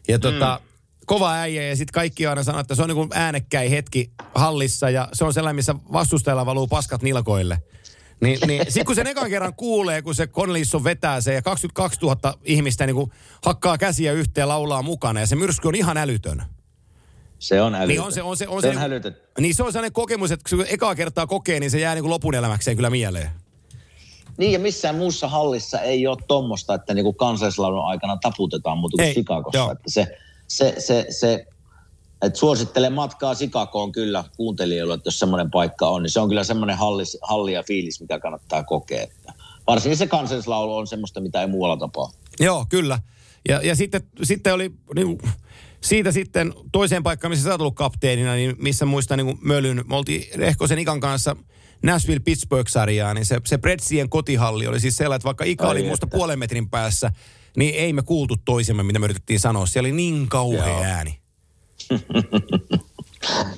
Ja 0.08 0.20
tota, 0.20 0.62
mm. 0.62 0.68
kova 1.06 1.34
äijä, 1.34 1.64
ja 1.64 1.76
sitten 1.76 1.94
kaikki 1.94 2.28
aina 2.28 2.44
sanoo, 2.44 2.62
että 2.62 2.76
se 2.76 2.82
on 2.82 2.90
niin 2.90 3.10
äänekkäin 3.14 3.70
hetki 3.70 4.12
hallissa, 4.36 4.90
ja 4.90 5.10
se 5.14 5.26
on 5.26 5.34
sellainen, 5.34 5.56
missä 5.56 5.76
vastustajalla 5.94 6.46
valuu 6.46 6.68
paskat 6.68 7.02
nilkoille. 7.02 7.62
Niin, 8.22 8.40
niin 8.48 8.64
sitten 8.66 8.86
kun 8.86 8.96
sen 8.96 9.08
ekan 9.08 9.30
kerran 9.30 9.54
kuulee, 9.54 10.02
kun 10.02 10.16
se 10.16 10.28
Cornelison 10.28 10.84
vetää 10.84 11.22
se, 11.22 11.34
ja 11.34 11.42
22 11.42 12.00
000 12.02 12.40
ihmistä 12.44 12.86
niin 12.86 12.96
kuin 12.96 13.12
hakkaa 13.46 13.78
käsiä 13.78 14.12
yhteen 14.12 14.48
laulaa 14.48 14.82
mukana, 14.82 15.20
ja 15.20 15.28
se 15.28 15.36
myrsky 15.36 15.68
on 15.68 15.76
ihan 15.76 15.98
älytön. 15.98 16.44
Se 17.40 17.62
on 17.62 17.76
älytön. 17.76 17.88
Niin 17.88 18.02
on 18.02 18.14
se, 18.14 18.22
on 18.22 18.38
se, 18.38 18.48
on 18.48 18.62
se 18.62 18.74
se, 18.74 18.80
on 18.80 19.14
niin 19.42 19.56
se 19.56 19.64
on 19.64 19.72
sellainen 19.72 19.94
kokemus, 19.94 20.32
että 20.32 20.50
kun 20.50 20.66
ekaa 20.70 20.96
kertaa 20.96 21.28
kokee, 21.28 21.60
niin 21.60 21.72
se 21.72 21.80
jää 21.80 21.96
niin 21.96 22.04
kuin 22.04 22.10
lopun 22.10 22.36
elämäkseen 22.36 22.78
kyllä 22.78 22.90
mieleen. 22.90 23.30
Niin 24.38 24.52
ja 24.52 24.60
missään 24.60 24.96
muussa 24.96 25.28
hallissa 25.28 25.82
ei 25.82 26.08
ole 26.08 26.18
tuommoista, 26.28 26.74
että 26.74 26.94
niinku 26.94 27.14
kansallislaulun 27.14 27.86
aikana 27.86 28.18
taputetaan 28.18 28.78
muuta 28.78 28.98
kuin 28.98 29.14
Sikakossa. 29.14 29.72
Että 29.72 29.92
se, 29.92 30.18
se, 30.48 30.76
se, 30.78 31.06
se 31.10 31.46
että 32.22 32.40
suosittelen 32.40 32.94
matkaa 32.94 33.34
Sikakoon 33.34 33.92
kyllä 33.92 34.24
kuuntelijoille, 34.38 34.94
että 34.94 35.08
jos 35.08 35.20
semmoinen 35.20 35.52
paikka 35.52 35.88
on, 35.88 36.04
niin 36.04 36.12
se 36.12 36.20
on 36.20 36.30
kyllä 36.30 36.44
semmoinen 36.44 36.78
hallis, 36.78 37.18
halli 37.22 37.54
ja 37.54 37.64
fiilis, 37.64 38.02
mikä 38.02 38.20
kannattaa 38.20 38.64
kokea. 38.64 39.04
Että 39.04 39.34
varsinkin 39.68 39.98
se 39.98 40.08
kansallislaulu 40.08 40.76
on 40.76 40.88
semmoista, 40.88 41.20
mitä 41.20 41.42
ei 41.42 41.48
muualla 41.48 41.78
tapahdu. 41.78 42.14
Joo, 42.40 42.66
kyllä. 42.70 43.00
Ja, 43.50 43.62
ja 43.64 43.76
sitten, 43.76 44.02
sitten 44.24 44.54
oli 44.54 44.72
niin, 44.96 45.18
siitä 45.82 46.12
sitten 46.12 46.54
toiseen 46.72 47.04
paikkaan, 47.04 47.32
missä 47.32 47.44
sä 47.44 47.52
oot 47.52 47.62
ollut 47.62 47.76
kapteenina, 47.76 48.34
niin 48.36 48.56
missä 48.58 48.86
muistan 48.86 49.18
niin 49.18 49.38
Mölyn, 49.42 49.84
me 49.88 49.96
oltiin 49.96 50.24
Rehkosen 50.36 50.80
Ikan 50.80 51.00
kanssa 51.00 51.36
Nashville-Pittsburgh-sarjaa, 51.82 53.14
niin 53.14 53.26
se, 53.26 53.42
se 53.46 53.58
Pretsien 53.58 54.10
kotihalli 54.10 54.68
oli 54.68 54.80
siis 54.80 54.98
sellainen, 54.98 55.16
että 55.16 55.26
vaikka 55.26 55.44
Ika 55.44 55.66
Ai 55.66 55.72
oli 55.72 55.84
musta 55.84 56.06
että. 56.06 56.18
puolen 56.18 56.40
metrin 56.40 56.70
päässä, 56.70 57.12
niin 57.58 57.76
ei 57.76 57.94
me 57.94 58.02
kuultu 58.02 58.36
toisemme, 58.46 58.84
mitä 58.84 59.00
me 59.00 59.06
yritettiin 59.06 59.40
sanoa. 59.40 59.66
Siellä 59.66 59.88
oli 59.88 59.96
niin 59.96 60.28
kauhea 60.30 60.68
Joo. 60.68 60.84
ääni. 60.84 61.20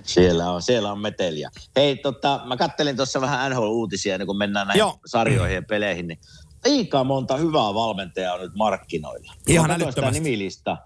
Siellä 0.03 0.51
on, 0.51 0.61
siellä 0.61 0.91
on 0.91 0.99
meteliä. 0.99 1.49
Hei, 1.75 1.95
tota, 1.95 2.41
mä 2.45 2.57
kattelin 2.57 2.95
tuossa 2.95 3.21
vähän 3.21 3.51
NHL-uutisia, 3.51 4.13
ennen 4.13 4.25
kuin 4.25 4.37
mennään 4.37 4.67
näihin 4.67 4.79
Joo. 4.79 4.99
sarjoihin 5.05 5.55
ja 5.55 5.61
peleihin, 5.61 6.07
niin 6.07 6.19
aika 6.65 7.03
monta 7.03 7.37
hyvää 7.37 7.73
valmentajaa 7.73 8.33
on 8.33 8.41
nyt 8.41 8.55
markkinoilla. 8.55 9.33
Ihan 9.47 9.65
Kun 9.65 9.75
älyttömästi. 9.75 10.19
Nimilista, 10.19 10.77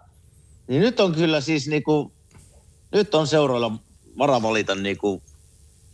niin 0.68 0.82
nyt 0.82 1.00
on 1.00 1.14
kyllä 1.14 1.42
siis 1.42 1.68
niinku, 1.68 2.14
nyt 2.92 3.16
on 3.16 3.28
seuroilla 3.28 3.72
vara 4.18 4.42
valita 4.42 4.76
niinku 4.76 5.24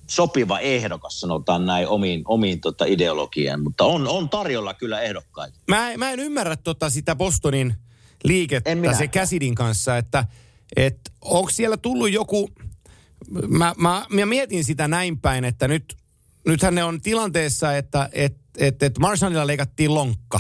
sopiva 0.08 0.60
ehdokas, 0.60 1.19
sanotaan 1.19 1.65
näin, 1.65 1.88
omiin, 1.88 2.21
omiin 2.25 2.62
tota 2.62 2.86
ideologiaan, 2.86 3.63
mutta 3.63 3.86
on, 3.86 4.08
on 4.08 4.29
tarjolla 4.29 4.73
kyllä 4.73 5.01
ehdokkaita. 5.01 5.60
Mä, 5.67 5.91
mä 5.97 6.12
en 6.12 6.19
ymmärrä 6.19 6.55
tota 6.55 6.89
sitä 6.89 7.15
Bostonin 7.15 7.75
liikettä 8.23 8.93
se. 8.97 9.08
Casidin 9.08 9.55
kanssa, 9.55 9.97
että 9.97 10.25
et, 10.75 10.97
onko 11.21 11.49
siellä 11.49 11.77
tullut 11.77 12.12
joku, 12.12 12.49
mä, 13.47 13.73
mä, 13.77 14.05
mä 14.10 14.25
mietin 14.25 14.63
sitä 14.63 14.88
näin 14.88 15.19
päin, 15.19 15.45
että 15.45 15.67
nyt, 15.67 15.97
nythän 16.45 16.75
ne 16.75 16.84
on 16.84 17.01
tilanteessa, 17.01 17.77
että 17.77 18.10
et, 18.12 18.38
et, 18.58 18.84
et 18.84 18.97
Marsanilla 18.97 19.47
leikattiin 19.47 19.93
lonkka. 19.93 20.39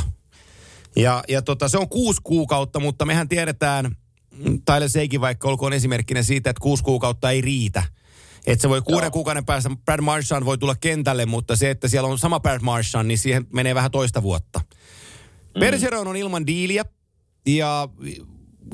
Ja, 0.95 1.23
ja 1.27 1.41
tota, 1.41 1.67
se 1.67 1.77
on 1.77 1.89
kuusi 1.89 2.21
kuukautta, 2.23 2.79
mutta 2.79 3.05
mehän 3.05 3.29
tiedetään, 3.29 3.95
Tyler 4.65 4.89
Seikin 4.89 5.21
vaikka 5.21 5.47
olkoon 5.47 5.73
esimerkkinä 5.73 6.23
siitä, 6.23 6.49
että 6.49 6.61
kuusi 6.61 6.83
kuukautta 6.83 7.31
ei 7.31 7.41
riitä. 7.41 7.83
Että 8.47 8.61
se 8.61 8.69
voi 8.69 8.81
kuuden 8.81 9.05
Joo. 9.05 9.11
kuukauden 9.11 9.45
päästä, 9.45 9.69
Brad 9.85 10.01
Marchand 10.01 10.45
voi 10.45 10.57
tulla 10.57 10.75
kentälle, 10.75 11.25
mutta 11.25 11.55
se, 11.55 11.69
että 11.69 11.87
siellä 11.87 12.09
on 12.09 12.19
sama 12.19 12.39
Brad 12.39 12.61
Marchand, 12.61 13.07
niin 13.07 13.17
siihen 13.17 13.47
menee 13.53 13.75
vähän 13.75 13.91
toista 13.91 14.23
vuotta. 14.23 14.59
Mm. 14.59 15.59
Bergeron 15.59 16.07
on 16.07 16.15
ilman 16.15 16.47
diiliä, 16.47 16.85
ja 17.47 17.89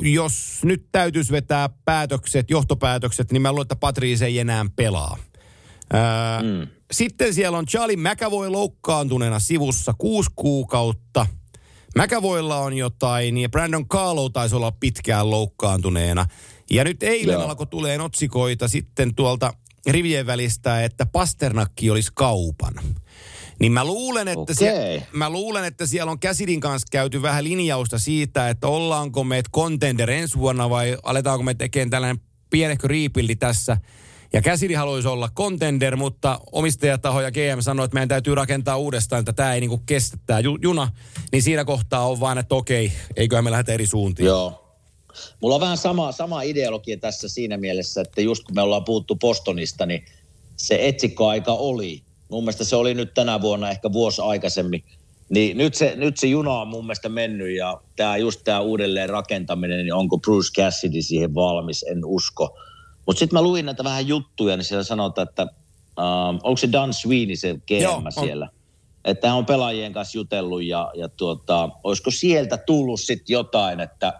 jos 0.01 0.59
nyt 0.63 0.85
täytyisi 0.91 1.31
vetää 1.31 1.69
päätökset, 1.85 2.49
johtopäätökset, 2.49 3.31
niin 3.31 3.41
mä 3.41 3.51
luulen, 3.51 3.61
että 3.65 3.75
Patrice 3.75 4.25
ei 4.25 4.39
enää 4.39 4.65
pelaa. 4.75 5.17
Öö, 5.93 6.01
mm. 6.43 6.67
Sitten 6.91 7.33
siellä 7.33 7.57
on 7.57 7.65
Charlie 7.65 7.97
McAvoy 7.97 8.49
loukkaantuneena 8.49 9.39
sivussa 9.39 9.93
kuusi 9.97 10.29
kuukautta. 10.35 11.27
McAvoylla 11.99 12.57
on 12.57 12.73
jotain 12.77 13.37
ja 13.37 13.49
Brandon 13.49 13.87
Carlo 13.87 14.29
taisi 14.29 14.55
olla 14.55 14.71
pitkään 14.71 15.29
loukkaantuneena. 15.31 16.25
Ja 16.71 16.83
nyt 16.83 17.03
eilen 17.03 17.33
Joo. 17.33 17.43
alkoi 17.43 17.67
tulee 17.67 18.01
otsikoita 18.01 18.67
sitten 18.67 19.15
tuolta 19.15 19.53
rivien 19.87 20.25
välistä, 20.25 20.83
että 20.83 21.05
Pasternakki 21.05 21.89
olisi 21.89 22.11
kaupan. 22.13 22.73
Niin 23.59 23.71
mä 23.71 23.85
luulen, 23.85 24.27
että, 24.27 24.41
Okei. 24.41 24.55
sie- 24.55 25.07
mä 25.13 25.29
luulen, 25.29 25.65
että 25.65 25.85
siellä 25.85 26.11
on 26.11 26.19
Käsidin 26.19 26.59
kanssa 26.59 26.87
käyty 26.91 27.21
vähän 27.21 27.43
linjausta 27.43 27.99
siitä, 27.99 28.49
että 28.49 28.67
ollaanko 28.67 29.23
me 29.23 29.41
contender 29.53 30.09
ensi 30.09 30.37
vuonna 30.37 30.69
vai 30.69 30.97
aletaanko 31.03 31.43
me 31.43 31.53
tekemään 31.53 31.89
tällainen 31.89 32.23
pienehkö 32.49 32.87
riipildi 32.87 33.35
tässä. 33.35 33.77
Ja 34.33 34.41
Käsidi 34.41 34.73
haluaisi 34.73 35.07
olla 35.07 35.29
contender, 35.35 35.95
mutta 35.95 36.39
omistajataho 36.51 37.21
ja 37.21 37.31
GM 37.31 37.59
sanoi, 37.59 37.85
että 37.85 37.95
meidän 37.95 38.09
täytyy 38.09 38.35
rakentaa 38.35 38.77
uudestaan, 38.77 39.19
että 39.19 39.33
tämä 39.33 39.53
ei 39.53 39.59
niinku 39.59 39.81
kestä 39.85 40.17
tämä 40.25 40.39
ju- 40.39 40.57
juna. 40.61 40.91
Niin 41.31 41.43
siinä 41.43 41.65
kohtaa 41.65 42.07
on 42.07 42.19
vaan, 42.19 42.37
että 42.37 42.55
okei, 42.55 42.91
eiköhän 43.15 43.43
me 43.43 43.51
lähdetä 43.51 43.73
eri 43.73 43.85
suuntiin. 43.85 44.25
Joo. 44.25 44.61
Mulla 45.41 45.55
on 45.55 45.61
vähän 45.61 45.77
sama, 45.77 46.11
sama 46.11 46.41
ideologia 46.41 46.97
tässä 46.97 47.29
siinä 47.29 47.57
mielessä, 47.57 48.01
että 48.01 48.21
just 48.21 48.43
kun 48.43 48.55
me 48.55 48.61
ollaan 48.61 48.83
puhuttu 48.83 49.15
Bostonista, 49.15 49.85
niin 49.85 50.05
se 50.57 50.87
etsikkoaika 50.87 51.53
oli. 51.53 52.03
Mun 52.29 52.43
mielestä 52.43 52.63
se 52.63 52.75
oli 52.75 52.93
nyt 52.93 53.13
tänä 53.13 53.41
vuonna 53.41 53.69
ehkä 53.69 53.91
vuosi 53.93 54.21
aikaisemmin. 54.21 54.83
Niin 55.29 55.57
nyt 55.57 55.75
se, 55.75 55.93
nyt 55.95 56.17
se 56.17 56.27
juna 56.27 56.51
on 56.51 56.67
mun 56.67 56.85
mielestä 56.85 57.09
mennyt 57.09 57.57
ja 57.57 57.81
tää, 57.95 58.17
just 58.17 58.41
tämä 58.43 58.59
uudelleen 58.59 59.09
rakentaminen, 59.09 59.77
niin 59.77 59.93
onko 59.93 60.17
Bruce 60.17 60.61
Cassidy 60.61 61.01
siihen 61.01 61.35
valmis, 61.35 61.83
en 61.83 62.05
usko. 62.05 62.57
Mutta 63.05 63.19
sitten 63.19 63.37
mä 63.37 63.41
luin 63.41 63.65
näitä 63.65 63.83
vähän 63.83 64.07
juttuja, 64.07 64.57
niin 64.57 64.65
siellä 64.65 64.83
sanotaan, 64.83 65.27
että 65.29 65.41
ähm, 65.41 66.37
onko 66.43 66.57
se 66.57 66.71
Dan 66.71 66.93
Sweeney 66.93 67.35
se 67.35 67.47
Joo, 67.69 67.99
GM 67.99 68.05
on. 68.05 68.11
siellä? 68.11 68.49
Että 69.05 69.27
hän 69.27 69.37
on 69.37 69.45
pelaajien 69.45 69.93
kanssa 69.93 70.17
jutellut 70.17 70.63
ja, 70.63 70.91
ja 70.95 71.09
tuota, 71.09 71.69
olisiko 71.83 72.11
sieltä 72.11 72.57
tullut 72.57 73.01
sitten 73.01 73.33
jotain, 73.33 73.79
että 73.79 74.13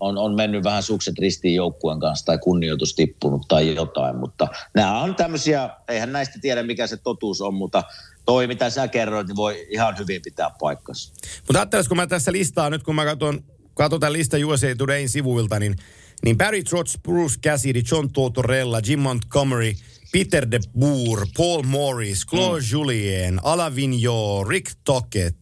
on, 0.00 0.18
on 0.18 0.34
mennyt 0.34 0.64
vähän 0.64 0.82
sukset 0.82 1.18
ristiin 1.18 1.54
joukkueen 1.54 2.00
kanssa 2.00 2.26
tai 2.26 2.38
kunnioitus 2.38 2.94
tippunut 2.94 3.42
tai 3.48 3.74
jotain, 3.74 4.16
mutta 4.16 4.48
nämä 4.74 5.00
on 5.00 5.14
tämmöisiä, 5.14 5.70
eihän 5.88 6.12
näistä 6.12 6.38
tiedä 6.42 6.62
mikä 6.62 6.86
se 6.86 6.96
totuus 6.96 7.40
on, 7.40 7.54
mutta 7.54 7.84
toi 8.26 8.46
mitä 8.46 8.70
sä 8.70 8.88
kerroit, 8.88 9.26
niin 9.26 9.36
voi 9.36 9.66
ihan 9.70 9.98
hyvin 9.98 10.22
pitää 10.22 10.50
paikkansa. 10.60 11.12
Mutta 11.38 11.58
ajattelis, 11.58 11.88
kun 11.88 11.96
mä 11.96 12.06
tässä 12.06 12.32
listaa 12.32 12.70
nyt, 12.70 12.82
kun 12.82 12.94
mä 12.94 13.04
katson, 13.04 13.44
katson 13.74 14.00
tämän 14.00 14.12
listan 14.12 14.44
USA 14.44 14.66
Todayn 14.78 15.08
sivuilta, 15.08 15.58
niin, 15.58 15.76
niin 16.24 16.38
Barry 16.38 16.62
Trotz, 16.62 16.96
Bruce 17.02 17.40
Cassidy, 17.40 17.82
John 17.90 18.08
Tortorella, 18.12 18.80
Jim 18.86 19.00
Montgomery, 19.00 19.74
Peter 20.12 20.50
de 20.50 20.60
Boer, 20.78 21.26
Paul 21.36 21.62
Morris, 21.62 22.26
Claude 22.26 22.60
mm. 22.60 22.66
Julien, 22.70 23.40
Alain 23.42 23.76
Vigneault, 23.76 24.48
Rick 24.48 24.70
Tockett, 24.84 25.36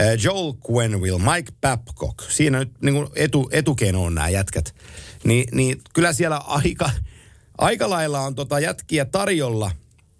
äh, 0.00 0.24
Joel 0.24 0.52
Quenville, 0.70 1.18
Mike 1.18 1.52
Babcock. 1.60 2.30
Siinä 2.30 2.58
nyt 2.58 2.72
niin 2.82 2.94
kuin 2.94 3.08
etu, 3.14 3.48
etukeino 3.52 4.04
on 4.04 4.14
nämä 4.14 4.28
jätkät. 4.28 4.74
Ni, 5.24 5.46
niin 5.52 5.80
kyllä 5.94 6.12
siellä 6.12 6.36
aika, 6.36 6.90
aika 7.58 7.90
lailla 7.90 8.20
on 8.20 8.34
tota 8.34 8.60
jätkiä 8.60 9.04
tarjolla. 9.04 9.70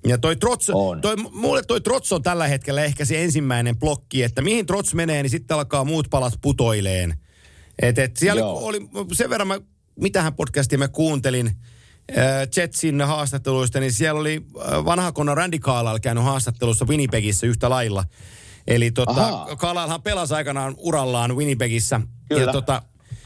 Ja 0.07 0.19
toi 0.19 0.37
Trots, 0.37 0.71
On. 0.75 1.01
toi, 1.01 1.17
mulle 1.17 1.63
toi 1.63 1.81
Trots 1.81 2.13
on 2.13 2.23
tällä 2.23 2.47
hetkellä 2.47 2.85
ehkä 2.85 3.05
se 3.05 3.23
ensimmäinen 3.23 3.79
blokki, 3.79 4.23
että 4.23 4.43
mihin 4.43 4.67
Trots 4.67 4.95
menee, 4.95 5.23
niin 5.23 5.31
sitten 5.31 5.57
alkaa 5.57 5.85
muut 5.85 6.11
palat 6.11 6.35
putoileen. 6.43 7.15
Et, 7.83 7.99
et 7.99 8.17
siellä 8.17 8.41
Joo. 8.41 8.59
oli 8.59 8.79
sen 9.13 9.31
verran, 9.31 9.49
mä, 9.49 9.61
mitähän 10.01 10.35
podcastia 10.35 10.79
mä 10.79 10.89
kuuntelin 10.89 11.47
äh, 11.47 12.25
Jetsin 12.57 13.01
haastatteluista, 13.01 13.81
niin 13.81 13.93
siellä 13.93 14.21
oli 14.21 14.43
äh, 14.57 14.85
vanha 14.85 15.13
konna 15.13 15.35
Randy 15.35 15.59
Carlyle 15.59 16.01
käynyt 16.01 16.25
haastattelussa 16.25 16.85
Winnipegissä 16.85 17.47
yhtä 17.47 17.71
lailla. 17.71 18.05
Eli 18.67 18.91
tota, 18.91 19.11
Ahaa. 19.11 19.57
Carlylehan 19.57 20.03
pelasi 20.03 20.35
aikanaan 20.35 20.75
urallaan 20.79 21.37
Winnipegissä. 21.37 22.01
Kyllä. 22.29 22.43
Ja 22.43 22.53
tota, 22.53 22.83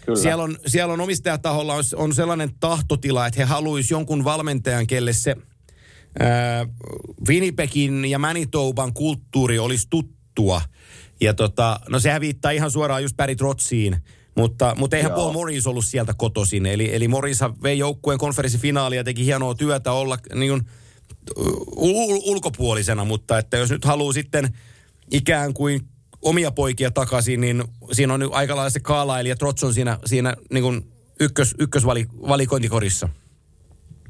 Kyllä. 0.07 0.20
siellä 0.20 0.44
on, 0.44 0.59
siellä 0.66 0.92
on 0.94 1.00
omistajataholla 1.00 1.74
on, 1.74 1.85
on 1.96 2.14
sellainen 2.14 2.50
tahtotila, 2.61 3.26
että 3.26 3.40
he 3.40 3.44
haluaisi 3.44 3.94
jonkun 3.94 4.24
valmentajan, 4.24 4.87
kelle 4.87 5.12
se 5.12 5.37
ää, 6.18 6.66
Winnipegin 7.29 8.05
ja 8.05 8.18
Manitoban 8.18 8.92
kulttuuri 8.92 9.59
olisi 9.59 9.87
tuttua. 9.90 10.62
Ja 11.20 11.35
tota, 11.35 11.81
no 11.88 11.98
sehän 12.00 12.20
viittaa 12.20 12.50
ihan 12.50 12.70
suoraan 12.70 13.02
just 13.02 13.16
Barry 13.16 13.37
Trotsiin, 13.37 13.96
mutta, 14.37 14.75
mutta 14.79 14.96
eihän 14.96 15.11
Joo. 15.11 15.16
Paul 15.16 15.33
Morris 15.33 15.66
ollut 15.66 15.85
sieltä 15.85 16.14
kotoisin. 16.16 16.66
Eli, 16.66 16.94
eli 16.94 17.09
Morrishan 17.09 17.62
vei 17.62 17.79
joukkueen 17.79 18.18
konferenssifinaalia 18.18 19.01
ja 19.01 19.05
teki 19.05 19.25
hienoa 19.25 19.55
työtä 19.55 19.92
olla 19.92 20.18
niin 20.35 20.51
kuin, 20.51 20.62
ul- 21.77 22.22
ulkopuolisena, 22.25 23.05
mutta 23.05 23.38
että 23.38 23.57
jos 23.57 23.70
nyt 23.70 23.85
haluaa 23.85 24.12
sitten 24.12 24.57
ikään 25.11 25.55
kuin 25.55 25.81
omia 26.22 26.51
poikia 26.51 26.90
takaisin, 26.90 27.40
niin 27.40 27.64
siinä 27.92 28.14
on 28.14 28.20
nyt 28.20 28.31
aika 28.33 28.57
lailla 28.57 28.70
se 28.70 28.81
Carlyle 28.81 29.29
ja 29.29 29.37
Trots 29.37 29.64
on 29.64 29.75
siinä, 29.75 29.99
siinä 30.05 30.37
niin 30.51 30.62
kuin 30.64 30.92
ykkös, 31.20 31.55
ykkösvalikointikorissa. 31.59 33.09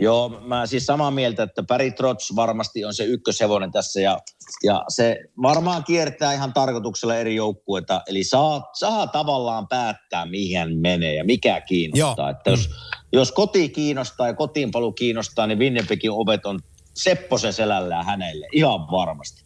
Joo, 0.01 0.41
mä 0.47 0.67
siis 0.67 0.87
samaa 0.87 1.11
mieltä, 1.11 1.43
että 1.43 1.63
Barry 1.63 1.91
Trotz 1.91 2.37
varmasti 2.37 2.85
on 2.85 2.95
se 2.95 3.05
ykköshevonen 3.05 3.73
tässä 3.73 4.01
ja, 4.01 4.19
ja 4.65 4.85
se 4.89 5.17
varmaan 5.43 5.85
kiertää 5.85 6.33
ihan 6.33 6.53
tarkoituksella 6.53 7.17
eri 7.17 7.35
joukkueita. 7.35 8.03
Eli 8.07 8.25
saa, 8.25 8.71
saa 8.73 9.07
tavallaan 9.07 9.69
päättää, 9.69 10.27
mihin 10.27 10.79
menee 10.79 11.15
ja 11.15 11.25
mikä 11.25 11.61
kiinnostaa. 11.61 12.29
Joo. 12.29 12.31
Että 12.31 12.51
jos, 12.51 12.71
jos 13.13 13.33
koti 13.33 13.69
kiinnostaa 13.69 14.27
ja 14.27 14.35
kotiinpalu 14.35 14.93
kiinnostaa, 14.93 15.47
niin 15.47 15.59
Winnipegin 15.59 16.11
ovet 16.11 16.47
on 16.47 16.61
Sepposen 16.95 17.53
selällään 17.53 18.07
hänelle, 18.07 18.47
ihan 18.53 18.81
varmasti. 18.91 19.45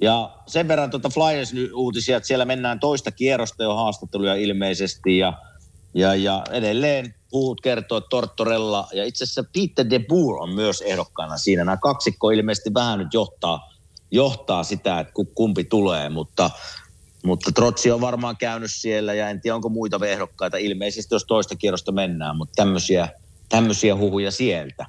Ja 0.00 0.30
sen 0.46 0.68
verran 0.68 0.90
tuota 0.90 1.08
Flyers 1.08 1.52
nyt 1.52 1.72
uutisia, 1.72 2.16
että 2.16 2.26
siellä 2.26 2.44
mennään 2.44 2.80
toista 2.80 3.12
kierrosta 3.12 3.62
jo 3.62 3.74
haastatteluja 3.74 4.34
ilmeisesti 4.34 5.18
ja, 5.18 5.32
ja, 5.94 6.14
ja 6.14 6.44
edelleen 6.50 7.14
puhut 7.30 7.60
kertoo, 7.60 7.98
että 7.98 8.08
Tortorella 8.10 8.88
ja 8.92 9.04
itse 9.04 9.24
asiassa 9.24 9.44
Peter 9.52 9.90
de 9.90 9.98
Boer 9.98 10.42
on 10.42 10.54
myös 10.54 10.80
ehdokkaana 10.80 11.36
siinä. 11.36 11.64
Nämä 11.64 11.76
kaksikko 11.76 12.30
ilmeisesti 12.30 12.74
vähän 12.74 12.98
nyt 12.98 13.14
johtaa, 13.14 13.72
johtaa 14.10 14.64
sitä, 14.64 15.00
että 15.00 15.12
ku- 15.12 15.32
kumpi 15.34 15.64
tulee, 15.64 16.08
mutta, 16.08 16.50
mutta 17.24 17.52
Trotsi 17.52 17.90
on 17.90 18.00
varmaan 18.00 18.36
käynyt 18.36 18.70
siellä 18.74 19.14
ja 19.14 19.30
en 19.30 19.40
tiedä 19.40 19.54
onko 19.54 19.68
muita 19.68 20.00
ehdokkaita 20.06 20.56
ilmeisesti, 20.56 21.14
jos 21.14 21.24
toista 21.24 21.56
kierrosta 21.56 21.92
mennään, 21.92 22.36
mutta 22.36 22.52
tämmöisiä, 22.56 23.08
tämmöisiä 23.48 23.96
huhuja 23.96 24.30
sieltä. 24.30 24.86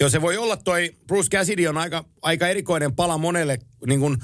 Joo, 0.00 0.08
se 0.08 0.22
voi 0.22 0.36
olla 0.36 0.56
toi 0.56 0.94
Bruce 1.06 1.28
Cassidy 1.28 1.66
on 1.66 1.78
aika, 1.78 2.04
aika 2.22 2.48
erikoinen 2.48 2.94
pala 2.94 3.18
monelle 3.18 3.58
niin 3.86 4.00
kuin 4.00 4.18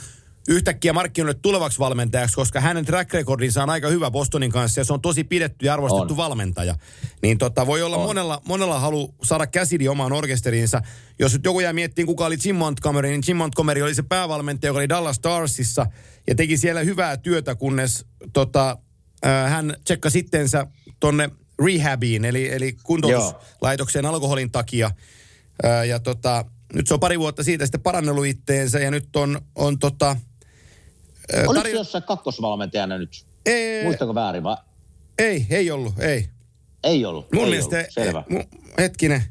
yhtäkkiä 0.48 0.92
markkinoille 0.92 1.38
tulevaksi 1.42 1.78
valmentajaksi, 1.78 2.36
koska 2.36 2.60
hänen 2.60 2.84
track 2.84 3.14
recordinsa 3.14 3.62
on 3.62 3.70
aika 3.70 3.88
hyvä 3.88 4.10
Bostonin 4.10 4.50
kanssa 4.50 4.80
ja 4.80 4.84
se 4.84 4.92
on 4.92 5.00
tosi 5.00 5.24
pidetty 5.24 5.66
ja 5.66 5.74
arvostettu 5.74 6.12
On. 6.14 6.16
valmentaja. 6.16 6.74
Niin 7.22 7.38
tota, 7.38 7.66
voi 7.66 7.82
olla 7.82 7.98
monella, 7.98 8.42
monella 8.48 8.80
halu 8.80 9.14
saada 9.24 9.46
Cassidy 9.46 9.88
omaan 9.88 10.12
orkesteriinsa. 10.12 10.82
Jos 11.18 11.32
nyt 11.32 11.44
joku 11.44 11.60
jää 11.60 11.72
miettimään, 11.72 12.06
kuka 12.06 12.26
oli 12.26 12.36
Jim 12.44 12.56
Montgomery, 12.56 13.08
niin 13.08 13.22
Jim 13.28 13.36
Montgomery 13.36 13.82
oli 13.82 13.94
se 13.94 14.02
päävalmentaja, 14.02 14.68
joka 14.68 14.78
oli 14.78 14.88
Dallas 14.88 15.16
Starsissa 15.16 15.86
ja 16.26 16.34
teki 16.34 16.56
siellä 16.56 16.80
hyvää 16.80 17.16
työtä, 17.16 17.54
kunnes 17.54 18.06
tota, 18.32 18.78
äh, 19.26 19.50
hän 19.50 19.76
tsekka 19.84 20.10
sittensä 20.10 20.66
tonne 21.00 21.30
rehabiin, 21.64 22.24
eli, 22.24 22.52
eli 22.52 22.76
kuntoutuslaitokseen 22.82 24.06
alkoholin 24.06 24.50
takia. 24.50 24.90
Ää, 25.62 25.84
ja 25.84 26.00
tota, 26.00 26.44
nyt 26.74 26.86
se 26.86 26.94
on 26.94 27.00
pari 27.00 27.18
vuotta 27.18 27.44
siitä 27.44 27.66
sitten 27.66 27.80
parannellut 27.80 28.26
itteensä 28.26 28.78
ja 28.78 28.90
nyt 28.90 29.16
on, 29.16 29.40
on 29.54 29.78
tota... 29.78 30.16
Oliko 31.34 31.52
tarjo- 31.54 31.70
se 31.70 31.76
jossain 31.76 32.04
kakkosvalmentajana 32.04 32.98
nyt? 32.98 33.26
ei, 33.46 33.84
Muistako 33.84 34.14
väärin 34.14 34.42
vai? 34.42 34.56
ei, 35.18 35.46
ei 35.50 35.70
ollut, 35.70 35.98
ei. 35.98 36.28
Ei 36.84 37.04
ollut. 37.04 37.32
Mun 37.32 37.44
ei 37.44 37.50
mielestä... 37.50 37.76
ollut. 37.76 37.90
Selvä. 37.90 38.24
Mu, 38.28 38.42
hetkinen. 38.78 39.22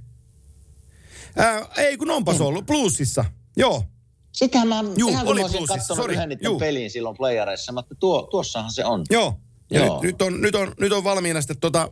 Ää, 1.38 1.68
ei, 1.78 1.98
kun 1.98 2.10
onpas 2.12 2.42
ollut, 2.42 2.66
Bluesissa. 2.66 3.26
Joo, 3.58 3.84
Sitähän 4.32 4.68
mä 4.68 4.84
Juu, 4.98 5.10
ihan 5.10 5.28
oli 5.28 5.40
plussissa, 5.42 5.74
katsonut 5.76 6.12
yhden 6.12 6.30
niiden 6.30 6.58
pelin 6.60 6.92
silloin 6.92 7.18
playareissa, 7.18 7.72
mutta 7.72 7.96
tuo, 7.96 8.28
tuossahan 8.32 8.72
se 8.72 8.86
on. 8.86 9.02
joo. 9.10 9.40
Ja 9.72 9.86
Joo. 9.86 10.02
nyt, 10.02 10.12
nyt, 10.12 10.22
on, 10.22 10.42
nyt, 10.42 10.56
on, 10.56 10.74
nyt 10.80 10.92
on 10.92 11.04
valmiina 11.04 11.42
sitten 11.42 11.58
tota, 11.60 11.92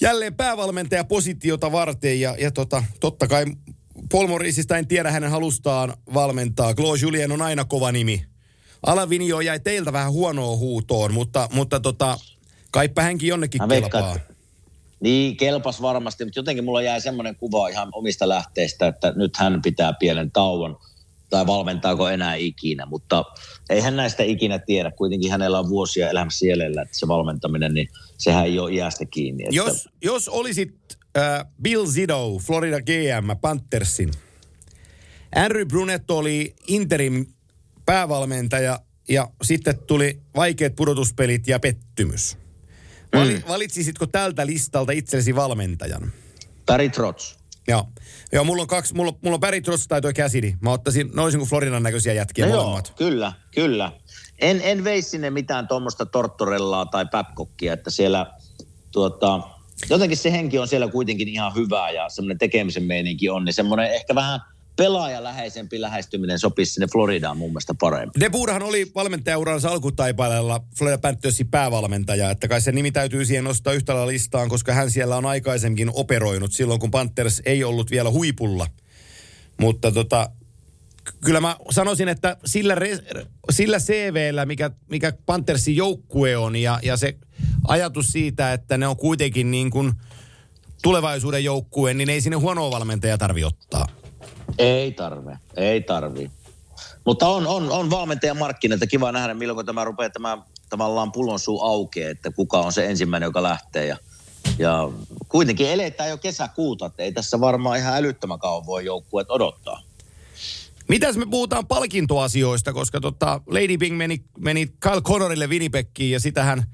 jälleen 0.00 0.34
päävalmentaja 0.34 1.04
positiota 1.04 1.72
varten 1.72 2.20
ja, 2.20 2.36
ja 2.38 2.50
tota, 2.50 2.84
totta 3.00 3.26
kai 3.28 3.44
Paul 4.12 4.26
Morrisista 4.26 4.76
en 4.78 4.88
tiedä 4.88 5.10
hänen 5.10 5.30
halustaan 5.30 5.94
valmentaa. 6.14 6.74
Claude 6.74 7.00
Julien 7.02 7.32
on 7.32 7.42
aina 7.42 7.64
kova 7.64 7.92
nimi. 7.92 8.24
Alavinio 8.86 9.40
jäi 9.40 9.60
teiltä 9.60 9.92
vähän 9.92 10.12
huonoa 10.12 10.56
huutoon, 10.56 11.14
mutta, 11.14 11.48
mutta 11.52 11.80
tota, 11.80 12.18
kaipa 12.70 13.02
hänkin 13.02 13.28
jonnekin 13.28 13.62
Mä 13.62 13.68
veikkaan, 13.68 14.04
kelpaa. 14.04 14.16
että 14.16 14.34
Niin, 15.00 15.36
kelpas 15.36 15.82
varmasti, 15.82 16.24
mutta 16.24 16.38
jotenkin 16.38 16.64
mulla 16.64 16.82
jäi 16.82 17.00
semmoinen 17.00 17.36
kuva 17.36 17.68
ihan 17.68 17.88
omista 17.92 18.28
lähteistä, 18.28 18.86
että 18.86 19.12
nyt 19.16 19.36
hän 19.36 19.62
pitää 19.62 19.92
pienen 19.92 20.30
tauon 20.30 20.76
tai 21.30 21.46
valmentaako 21.46 22.08
enää 22.08 22.34
ikinä, 22.34 22.86
mutta 22.86 23.24
eihän 23.70 23.96
näistä 23.96 24.22
ikinä 24.22 24.58
tiedä. 24.58 24.90
Kuitenkin 24.90 25.30
hänellä 25.30 25.58
on 25.58 25.68
vuosia 25.68 26.10
elämässä 26.10 26.46
jäljellä, 26.46 26.82
että 26.82 26.98
se 26.98 27.08
valmentaminen, 27.08 27.74
niin 27.74 27.88
sehän 28.18 28.44
ei 28.44 28.58
ole 28.58 28.72
iästä 28.72 29.04
kiinni. 29.04 29.42
Että... 29.42 29.56
Jos, 29.56 29.88
jos 30.02 30.28
olisit 30.28 30.74
äh, 31.18 31.44
Bill 31.62 31.86
Zito, 31.86 32.38
Florida 32.38 32.80
GM, 32.80 33.40
Panthersin, 33.40 34.10
Andrew 35.36 35.66
Brunet 35.68 36.10
oli 36.10 36.54
interim 36.66 37.26
päävalmentaja 37.86 38.80
ja 39.08 39.28
sitten 39.42 39.78
tuli 39.78 40.20
vaikeat 40.36 40.76
pudotuspelit 40.76 41.48
ja 41.48 41.60
pettymys. 41.60 42.38
Vali, 43.14 43.34
mm. 43.34 43.42
Valitsisitko 43.48 44.06
tältä 44.06 44.46
listalta 44.46 44.92
itsellesi 44.92 45.34
valmentajan? 45.34 46.12
Barry 46.66 46.88
Trotz. 46.88 47.34
Joo. 47.68 47.88
Joo, 48.32 48.44
mulla 48.44 48.62
on 48.62 48.68
kaksi, 48.68 48.94
mulla, 48.94 49.18
mulla 49.22 49.34
on 49.34 49.40
Barry 49.40 49.60
Trotz 49.60 49.86
tai 49.86 50.00
toi 50.00 50.12
Cassidy. 50.12 50.54
Mä 50.60 50.70
ottaisin, 50.70 51.10
noisin 51.14 51.40
kuin 51.40 51.48
Floridan 51.48 51.82
näköisiä 51.82 52.12
jätkiä 52.12 52.46
no 52.46 52.52
molemmat. 52.56 52.88
Joo, 52.88 52.96
kyllä, 52.96 53.32
kyllä. 53.54 53.92
En, 54.38 54.60
en 54.64 54.84
veisi 54.84 55.08
sinne 55.08 55.30
mitään 55.30 55.68
tuommoista 55.68 56.06
Tortorellaa 56.06 56.86
tai 56.86 57.06
Babcockia, 57.06 57.72
että 57.72 57.90
siellä 57.90 58.26
tuota, 58.92 59.40
jotenkin 59.90 60.18
se 60.18 60.32
henki 60.32 60.58
on 60.58 60.68
siellä 60.68 60.88
kuitenkin 60.88 61.28
ihan 61.28 61.54
hyvää 61.54 61.90
ja 61.90 62.08
semmoinen 62.08 62.38
tekemisen 62.38 62.82
meininki 62.82 63.28
on, 63.28 63.44
niin 63.44 63.54
semmoinen 63.54 63.94
ehkä 63.94 64.14
vähän– 64.14 64.40
pelaajaläheisempi 64.76 65.80
lähestyminen 65.80 66.38
sopisi 66.38 66.72
sinne 66.72 66.86
Floridaan 66.92 67.38
mun 67.38 67.50
mielestä 67.50 67.74
paremmin. 67.80 68.20
De 68.20 68.30
Boerhan 68.30 68.62
oli 68.62 68.92
valmentajauransa 68.94 69.68
alkutaipaleella 69.68 70.60
Florida 70.78 70.98
Panthersin 70.98 71.48
päävalmentaja, 71.48 72.30
että 72.30 72.48
kai 72.48 72.60
se 72.60 72.72
nimi 72.72 72.92
täytyy 72.92 73.24
siihen 73.24 73.44
nostaa 73.44 73.72
yhtä 73.72 74.06
listaan, 74.06 74.48
koska 74.48 74.72
hän 74.72 74.90
siellä 74.90 75.16
on 75.16 75.26
aikaisemmin 75.26 75.90
operoinut 75.94 76.52
silloin, 76.52 76.80
kun 76.80 76.90
Panthers 76.90 77.42
ei 77.44 77.64
ollut 77.64 77.90
vielä 77.90 78.10
huipulla. 78.10 78.66
Mutta 79.60 79.92
tota, 79.92 80.30
kyllä 81.24 81.40
mä 81.40 81.56
sanoisin, 81.70 82.08
että 82.08 82.36
sillä, 82.44 82.74
re, 82.74 82.98
sillä 83.50 83.78
CVllä, 83.78 84.46
mikä, 84.46 84.70
mikä 84.90 85.12
Panthersin 85.26 85.76
joukkue 85.76 86.36
on 86.36 86.56
ja, 86.56 86.80
ja 86.82 86.96
se 86.96 87.18
ajatus 87.68 88.06
siitä, 88.06 88.52
että 88.52 88.78
ne 88.78 88.86
on 88.86 88.96
kuitenkin 88.96 89.50
niin 89.50 89.70
kuin 89.70 89.92
tulevaisuuden 90.82 91.44
joukkue, 91.44 91.94
niin 91.94 92.10
ei 92.10 92.20
sinne 92.20 92.36
huonoa 92.36 92.70
valmentajaa 92.70 93.18
tarvi 93.18 93.44
ottaa. 93.44 93.86
Ei 94.58 94.92
tarve, 94.92 95.38
ei 95.56 95.80
tarvi. 95.80 96.30
Mutta 97.04 97.28
on, 97.28 97.46
on, 97.46 97.70
on 97.70 97.90
valmentajan 97.90 98.36
markkinoita. 98.36 98.86
Kiva 98.86 99.12
nähdä, 99.12 99.34
milloin 99.34 99.66
tämä 99.66 99.84
rupeaa 99.84 100.10
tämä 100.10 100.38
tavallaan 100.68 101.12
pullon 101.12 101.38
suu 101.38 101.62
aukeaa, 101.62 102.10
että 102.10 102.30
kuka 102.30 102.60
on 102.60 102.72
se 102.72 102.86
ensimmäinen, 102.86 103.26
joka 103.26 103.42
lähtee. 103.42 103.86
Ja, 103.86 103.96
ja 104.58 104.88
kuitenkin 105.28 105.70
eletään 105.70 106.10
jo 106.10 106.18
kesäkuuta, 106.18 106.86
että 106.86 107.02
ei 107.02 107.12
tässä 107.12 107.40
varmaan 107.40 107.78
ihan 107.78 107.96
älyttömän 107.96 108.38
kauan 108.38 108.66
voi 108.66 108.84
joukkueet 108.84 109.30
odottaa. 109.30 109.82
Mitäs 110.88 111.16
me 111.16 111.26
puhutaan 111.30 111.66
palkintoasioista, 111.66 112.72
koska 112.72 113.00
tota 113.00 113.40
Lady 113.46 113.76
Bing 113.78 113.96
meni, 113.96 114.24
meni 114.38 114.66
Kyle 114.80 115.00
Connorille 115.00 115.46
Winnipegkiin 115.46 116.10
ja 116.10 116.20
sitähän... 116.20 116.64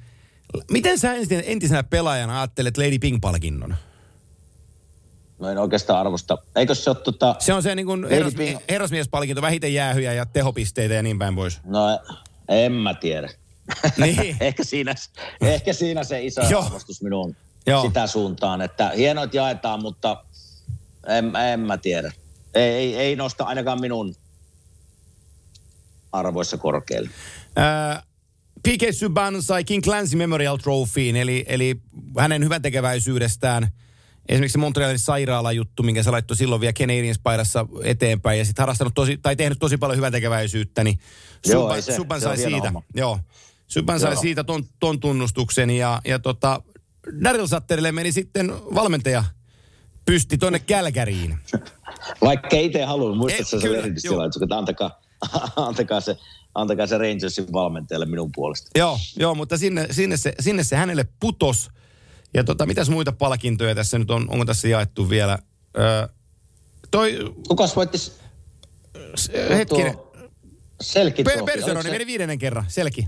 Miten 0.70 0.98
sä 0.98 1.14
entisenä 1.44 1.82
pelaajana 1.82 2.40
ajattelet 2.40 2.78
Lady 2.78 2.98
Bing-palkinnon? 2.98 3.74
No 5.40 5.48
en 5.48 5.58
oikeastaan 5.58 6.00
arvosta. 6.00 6.38
Eikö 6.56 6.74
se 6.74 6.90
ole 6.90 6.96
tota... 6.96 7.36
Se 7.38 7.52
on 7.52 7.62
se 7.62 7.74
niin 7.74 7.86
kuin 7.86 8.08
herras, 8.08 8.34
herrasmiespalkinto, 8.68 9.42
vähiten 9.42 9.74
jäähyjä 9.74 10.12
ja 10.12 10.26
tehopisteitä 10.26 10.94
ja 10.94 11.02
niin 11.02 11.18
päin 11.18 11.34
pois. 11.34 11.60
No 11.64 12.00
en 12.48 12.72
mä 12.72 12.94
tiedä. 12.94 13.30
Niin. 13.96 14.36
ehkä, 14.40 14.64
siinä, 14.64 14.94
ehkä 15.40 15.72
siinä 15.72 16.04
se 16.04 16.24
iso 16.24 16.42
Joo. 16.50 16.62
arvostus 16.62 17.02
minun 17.02 17.36
Joo. 17.66 17.82
sitä 17.82 18.06
suuntaan, 18.06 18.62
että 18.62 18.88
hienoit 18.96 19.34
jaetaan, 19.34 19.82
mutta 19.82 20.24
en, 21.06 21.36
en 21.52 21.60
mä 21.60 21.78
tiedä. 21.78 22.12
Ei, 22.54 22.72
ei, 22.72 22.96
ei 22.96 23.16
nosta 23.16 23.44
ainakaan 23.44 23.80
minun 23.80 24.14
arvoissa 26.12 26.58
korkealle. 26.58 27.10
Äh, 27.58 28.02
P.K. 28.62 28.94
Subban 28.94 29.42
sai 29.42 29.64
King 29.64 29.84
Clancy 29.84 30.16
Memorial 30.16 30.56
Trophyin, 30.56 31.16
eli, 31.16 31.44
eli 31.48 31.80
hänen 32.18 32.44
hyväntekeväisyydestään– 32.44 33.68
esimerkiksi 34.30 34.58
Montrealin 34.58 34.98
sairaalajuttu, 34.98 35.82
minkä 35.82 36.02
se 36.02 36.10
laittoi 36.10 36.36
silloin 36.36 36.60
vielä 36.60 36.72
Canadiens 36.72 37.18
paidassa 37.22 37.66
eteenpäin 37.84 38.38
ja 38.38 38.44
sitten 38.44 38.62
harrastanut 38.62 38.94
tosi, 38.94 39.18
tai 39.22 39.36
tehnyt 39.36 39.58
tosi 39.58 39.76
paljon 39.76 39.96
hyväntekeväisyyttä, 39.96 40.84
niin 40.84 40.98
Joo, 41.46 41.62
Subban, 41.62 41.82
se, 41.82 41.96
Subban 41.96 42.20
se 42.20 42.24
sai 42.24 42.36
siitä. 42.36 42.64
Homma. 42.64 42.82
Joo. 42.94 43.18
Subban 43.66 44.00
sai 44.00 44.16
siitä 44.16 44.44
ton, 44.44 44.64
ton 44.80 45.00
tunnustuksen 45.00 45.70
ja, 45.70 46.00
ja 46.04 46.18
tota, 46.18 46.62
Daryl 47.24 47.46
Satterille 47.46 47.92
meni 47.92 48.12
sitten 48.12 48.52
valmentaja 48.74 49.24
pysti 50.04 50.38
tuonne 50.38 50.58
Kälkäriin. 50.58 51.38
Vaikka 52.22 52.56
ei 52.56 52.66
itse 52.66 52.84
halunnut, 52.84 53.18
muistatko 53.18 53.60
se 53.60 53.72
lehdistötilaisuus, 53.72 54.42
että 54.42 54.58
antakaa, 54.58 55.00
antakaa 55.56 56.00
se 56.00 56.16
antakaa 56.54 56.86
se 56.86 56.98
Rangersin 56.98 57.52
valmentajalle 57.52 58.06
minun 58.06 58.30
puolesta. 58.34 58.70
Joo, 58.74 58.98
joo 59.16 59.34
mutta 59.34 59.58
sinne, 59.58 59.86
sinne, 59.90 60.16
se, 60.16 60.34
sinne 60.40 60.64
se 60.64 60.76
hänelle 60.76 61.06
putos. 61.20 61.70
Ja 62.34 62.44
tota, 62.44 62.66
mitäs 62.66 62.90
muita 62.90 63.12
palkintoja 63.12 63.74
tässä 63.74 63.98
nyt 63.98 64.10
on, 64.10 64.26
onko 64.30 64.44
tässä 64.44 64.68
jaettu 64.68 65.10
vielä? 65.10 65.38
Öö, 65.78 66.08
toi... 66.90 67.34
Kukas 67.48 67.76
voitti? 67.76 67.98
Hetkinen. 69.50 69.94
Selki 70.80 71.24
Pe- 71.24 71.42
Berseroni 71.44 71.82
se... 71.82 71.90
meni 71.90 72.06
viidennen 72.06 72.38
kerran, 72.38 72.64
Selki. 72.68 73.06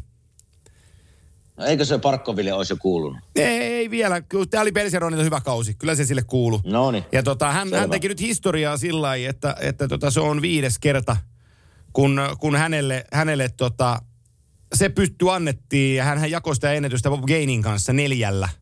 No, 1.57 1.65
eikö 1.65 1.85
se 1.85 1.99
Parkkoville 1.99 2.53
olisi 2.53 2.73
jo 2.73 2.77
kuulunut? 2.77 3.21
Ei, 3.37 3.63
ei 3.63 3.91
vielä. 3.91 4.23
Tämä 4.51 4.63
oli 4.63 4.73
Berseronilta 4.73 5.25
hyvä 5.25 5.41
kausi. 5.41 5.75
Kyllä 5.75 5.95
se 5.95 6.05
sille 6.05 6.23
kuulu. 6.23 6.61
No 6.65 6.91
niin. 6.91 7.05
Ja 7.13 7.23
tota, 7.23 7.53
hän, 7.53 7.75
hän 7.75 7.91
teki 7.91 8.09
nyt 8.09 8.21
historiaa 8.21 8.77
sillä 8.77 9.03
lailla, 9.03 9.29
että, 9.29 9.57
että 9.61 9.89
tota, 9.89 10.11
se 10.11 10.21
on 10.21 10.43
viides 10.43 10.79
kerta, 10.79 11.17
kun, 11.93 12.21
kun 12.41 12.57
hänelle, 12.57 13.05
hänelle 13.13 13.49
tota, 13.57 14.03
se 14.75 14.89
pytty 14.89 15.31
annettiin 15.31 15.97
ja 15.97 16.05
hän 16.05 16.31
jakoi 16.31 16.55
sitä 16.55 16.73
ennätystä 16.73 17.11
Bob 17.11 17.25
Gainin 17.25 17.63
kanssa 17.63 17.93
neljällä– 17.93 18.49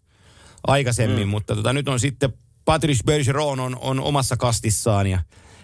aikaisemmin, 0.67 1.27
mm. 1.27 1.31
mutta 1.31 1.57
tota, 1.57 1.73
nyt 1.73 1.89
on 1.89 2.01
sitten 2.01 2.33
Patrice 2.65 3.05
Bergeron 3.07 3.61
on, 3.61 3.77
on 3.81 4.01
omassa 4.01 4.37
kastissaan 4.37 5.07
ja 5.07 5.19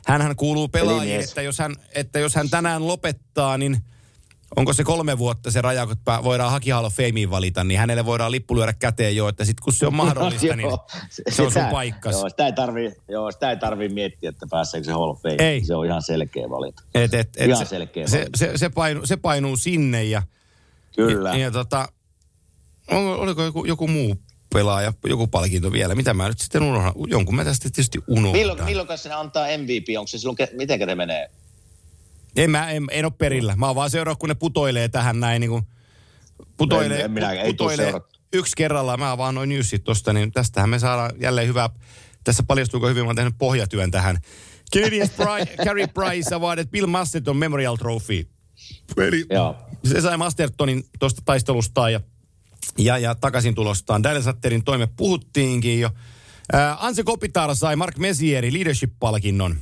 hän 0.07 0.37
kuuluu 0.37 0.69
pelaajiin, 0.69 1.21
että 1.21 1.43
jos 1.43 1.59
hän, 1.59 1.75
että 1.95 2.19
jos 2.19 2.35
hän 2.35 2.51
tänään 2.51 2.87
lopettaa, 2.87 3.59
niin 3.59 3.77
onko 4.57 4.73
se 4.73 4.85
kolme 4.85 5.19
vuotta 5.19 5.51
se 5.51 5.61
raja, 5.61 5.87
kun 5.87 5.97
voidaan 6.25 6.51
Haki 6.51 6.71
Hall 6.71 6.85
of 6.85 6.95
Fameen 6.95 7.31
valita, 7.31 7.65
niin 7.65 7.81
hänelle 7.81 8.07
voidaan 8.07 8.31
lippu 8.31 8.57
lyödä 8.57 8.73
käteen 8.73 9.17
jo, 9.17 9.29
että 9.29 9.45
sitten 9.45 9.65
kun 9.65 9.73
se 9.73 9.87
on 9.87 9.95
mahdollista, 10.05 10.57
niin 10.57 10.69
se 11.31 11.43
on 11.43 11.53
sun 11.53 11.67
paikkas. 11.71 12.13
Joo, 12.13 12.29
sitä 12.29 12.47
ei 12.47 12.53
tarvii, 12.53 12.93
joo, 13.09 13.33
sitä 13.33 13.51
ei 13.51 13.57
tarvii 13.57 13.89
miettiä, 13.89 14.31
että 14.31 14.47
pääseekö 14.51 14.85
se 14.85 14.93
Hall 14.93 15.11
of 15.11 15.23
Fame. 15.23 15.37
Ei. 15.39 15.65
Se 15.65 15.75
on 15.75 15.87
ihan 15.87 16.03
selkeä 16.03 16.51
valinta. 16.51 16.83
Et, 16.95 17.15
et, 17.15 17.29
et 17.37 17.49
ihan 17.49 17.67
se, 17.67 17.69
selkeä 17.69 18.07
se, 18.07 18.19
valinta. 18.19 18.39
Se, 18.39 18.53
se, 18.57 18.69
painu, 18.69 19.07
se 19.07 19.17
painuu 19.17 19.57
sinne 19.57 20.05
ja... 20.05 20.23
Kyllä. 20.97 21.31
Ja, 21.31 21.39
ja 21.39 21.51
tota, 21.51 21.89
oliko 23.19 23.43
joku, 23.43 23.65
joku 23.65 23.89
muu 23.89 24.17
pelaaja, 24.55 24.93
joku 25.07 25.27
palkinto 25.27 25.73
vielä. 25.73 25.95
Mitä 25.95 26.15
mä 26.15 26.29
nyt 26.29 26.39
sitten 26.39 26.63
unohdan? 26.63 26.93
Jonkun 27.07 27.35
mä 27.35 27.45
tästä 27.45 27.63
tietysti 27.63 27.99
unohdan. 28.07 28.41
Milloin, 28.41 28.65
milloin 28.65 28.99
se 28.99 29.13
antaa 29.13 29.47
MVP? 29.47 29.99
Onko 29.99 30.07
se 30.07 30.19
silloin, 30.19 30.37
miten 30.53 30.81
ne 30.81 30.95
menee? 30.95 31.31
En 32.37 32.51
mä, 32.51 32.71
en, 32.71 32.87
en 32.91 33.05
ole 33.05 33.13
perillä. 33.19 33.57
Mä 33.57 33.67
oon 33.67 33.77
vaan 33.77 33.91
seuraa, 33.91 34.15
kun 34.15 34.29
ne 34.29 34.35
putoilee 34.35 34.89
tähän 34.89 35.21
näin 35.21 35.41
niin 35.41 35.51
kuin, 35.51 35.63
putoilee, 36.57 36.99
en, 36.99 37.05
en 37.05 37.11
minä, 37.11 37.33
ei 37.33 37.47
putoilee 37.47 37.93
yksi 38.33 38.57
kerrallaan. 38.57 39.01
Mä 39.01 39.19
vaan 39.19 39.35
noin 39.35 39.49
newsit 39.49 39.85
tosta, 39.85 40.13
niin 40.13 40.33
tästähän 40.33 40.71
me 40.71 40.79
saadaan 40.79 41.11
jälleen 41.21 41.49
hyvää. 41.49 41.71
Tässä 42.25 42.43
paljastuuko 42.47 42.89
hyvin, 42.89 43.03
mä 43.03 43.09
oon 43.09 43.17
tehnyt 43.17 43.35
pohjatyön 43.39 43.91
tähän. 43.91 44.19
Canadian 44.75 45.09
Pri- 45.19 45.65
Carey 45.65 45.87
Price 45.87 46.35
Awarded 46.35 46.67
Bill 46.67 46.87
Masterton 46.87 47.37
Memorial 47.37 47.77
Trophy. 47.77 48.27
Eli 48.97 49.27
Joo. 49.31 49.57
se 49.85 50.01
sai 50.01 50.17
Mastertonin 50.17 50.85
tuosta 50.99 51.23
taistelustaan 51.25 51.93
ja 51.93 52.01
ja, 52.79 52.99
ja 52.99 53.15
takaisin 53.15 53.55
tulostaan. 53.55 54.03
Satterin 54.21 54.65
toime 54.65 54.89
puhuttiinkin 54.97 55.81
jo. 55.81 55.91
Ää, 56.53 56.77
Anse 56.81 57.03
Kopitar 57.03 57.55
sai 57.55 57.77
Mark 57.77 57.99
Mesieri 57.99 58.53
leadership-palkinnon. 58.53 59.57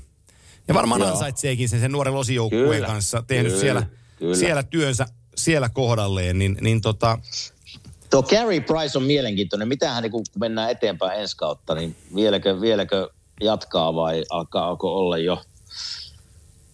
Ja 0.68 0.74
varmaan 0.74 1.00
Joo. 1.00 1.11
ansaitseekin 1.11 1.68
sen, 1.68 1.81
sen 1.81 1.92
nuoren 1.92 2.14
losijoukkueen 2.14 2.85
kanssa. 2.85 3.22
Tehnyt 3.27 3.53
kyllä, 3.53 3.61
siellä, 3.61 3.87
kyllä. 4.18 4.37
siellä 4.37 4.62
työnsä 4.62 5.07
siellä 5.37 5.68
kohdalleen. 5.68 6.38
Niin, 6.38 6.59
niin 6.61 6.81
tota... 6.81 7.18
Tuo 8.11 8.22
Carey 8.22 8.61
Price 8.61 8.98
on 8.98 9.05
mielenkiintoinen. 9.05 9.68
Mitähän 9.68 10.03
niin 10.03 10.11
kun 10.11 10.24
mennään 10.38 10.70
eteenpäin 10.70 11.20
ensi 11.20 11.37
kautta, 11.37 11.74
niin 11.74 11.96
vieläkö, 12.14 12.61
vieläkö 12.61 13.09
jatkaa 13.40 13.94
vai 13.94 14.24
alkaako 14.31 14.98
olla 14.98 15.18
jo 15.18 15.42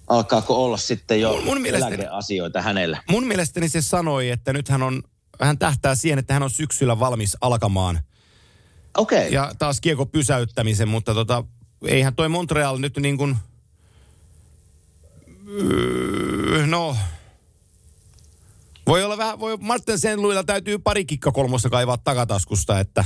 alkaako 0.09 0.65
olla 0.65 0.77
sitten 0.77 1.21
jo 1.21 1.43
mun 1.45 1.59
asioita 2.11 2.63
hänellä? 2.63 3.03
Mun 3.11 3.27
mielestäni 3.27 3.69
se 3.69 3.81
sanoi, 3.81 4.31
että 4.31 4.53
nyt 4.53 4.69
hän 4.69 4.83
on 4.83 5.03
hän 5.41 5.59
tähtää 5.59 5.95
siihen, 5.95 6.19
että 6.19 6.35
hän 6.35 6.43
on 6.43 6.51
syksyllä 6.51 7.01
valmis 7.01 7.37
alkamaan. 7.41 8.01
Okei. 8.97 9.19
Okay. 9.19 9.31
Ja 9.31 9.53
taas 9.59 9.81
kiekko 9.81 10.07
pysäyttämisen, 10.07 10.89
mutta 10.89 11.15
tota, 11.15 11.45
eihän 11.87 12.15
toi 12.15 12.29
Montreal 12.29 12.79
nyt 12.79 12.97
niin 12.97 13.19
kuin, 13.19 13.37
öö, 15.49 16.67
no, 16.67 16.97
voi 18.87 19.05
olla 19.05 19.19
vähän, 19.19 19.41
voi 19.41 19.57
Martin 19.57 19.99
Senluilla 19.99 20.45
täytyy 20.45 20.79
pari 20.79 21.05
kikka 21.05 21.33
kolmossa 21.33 21.71
kaivaa 21.71 21.99
takataskusta, 21.99 22.81
että 22.81 23.05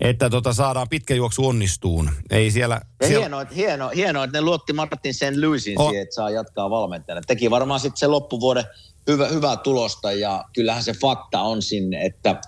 että 0.00 0.30
tota 0.30 0.52
saadaan 0.52 0.88
pitkä 0.88 1.14
juoksu 1.14 1.46
onnistuun. 1.46 2.10
Ei 2.30 2.50
siellä... 2.50 2.80
Ja 3.00 3.06
siellä... 3.06 3.22
hienoa, 3.22 3.42
että, 3.42 3.54
hienoa, 3.54 3.90
hienoa, 3.90 4.24
että 4.24 4.38
ne 4.38 4.42
luotti 4.42 4.72
Martin 4.72 5.14
sen 5.14 5.40
Lewisin 5.40 5.80
Oh. 5.80 5.88
siihen, 5.90 6.02
että 6.02 6.14
saa 6.14 6.30
jatkaa 6.30 6.70
valmentajana. 6.70 7.20
Teki 7.26 7.50
varmaan 7.50 7.80
sitten 7.80 7.98
se 7.98 8.06
loppuvuoden 8.06 8.64
hyvä, 9.10 9.28
hyvää 9.28 9.56
tulosta 9.56 10.12
ja 10.12 10.44
kyllähän 10.54 10.82
se 10.82 10.92
fakta 10.92 11.40
on 11.40 11.62
sinne, 11.62 12.04
että 12.04 12.40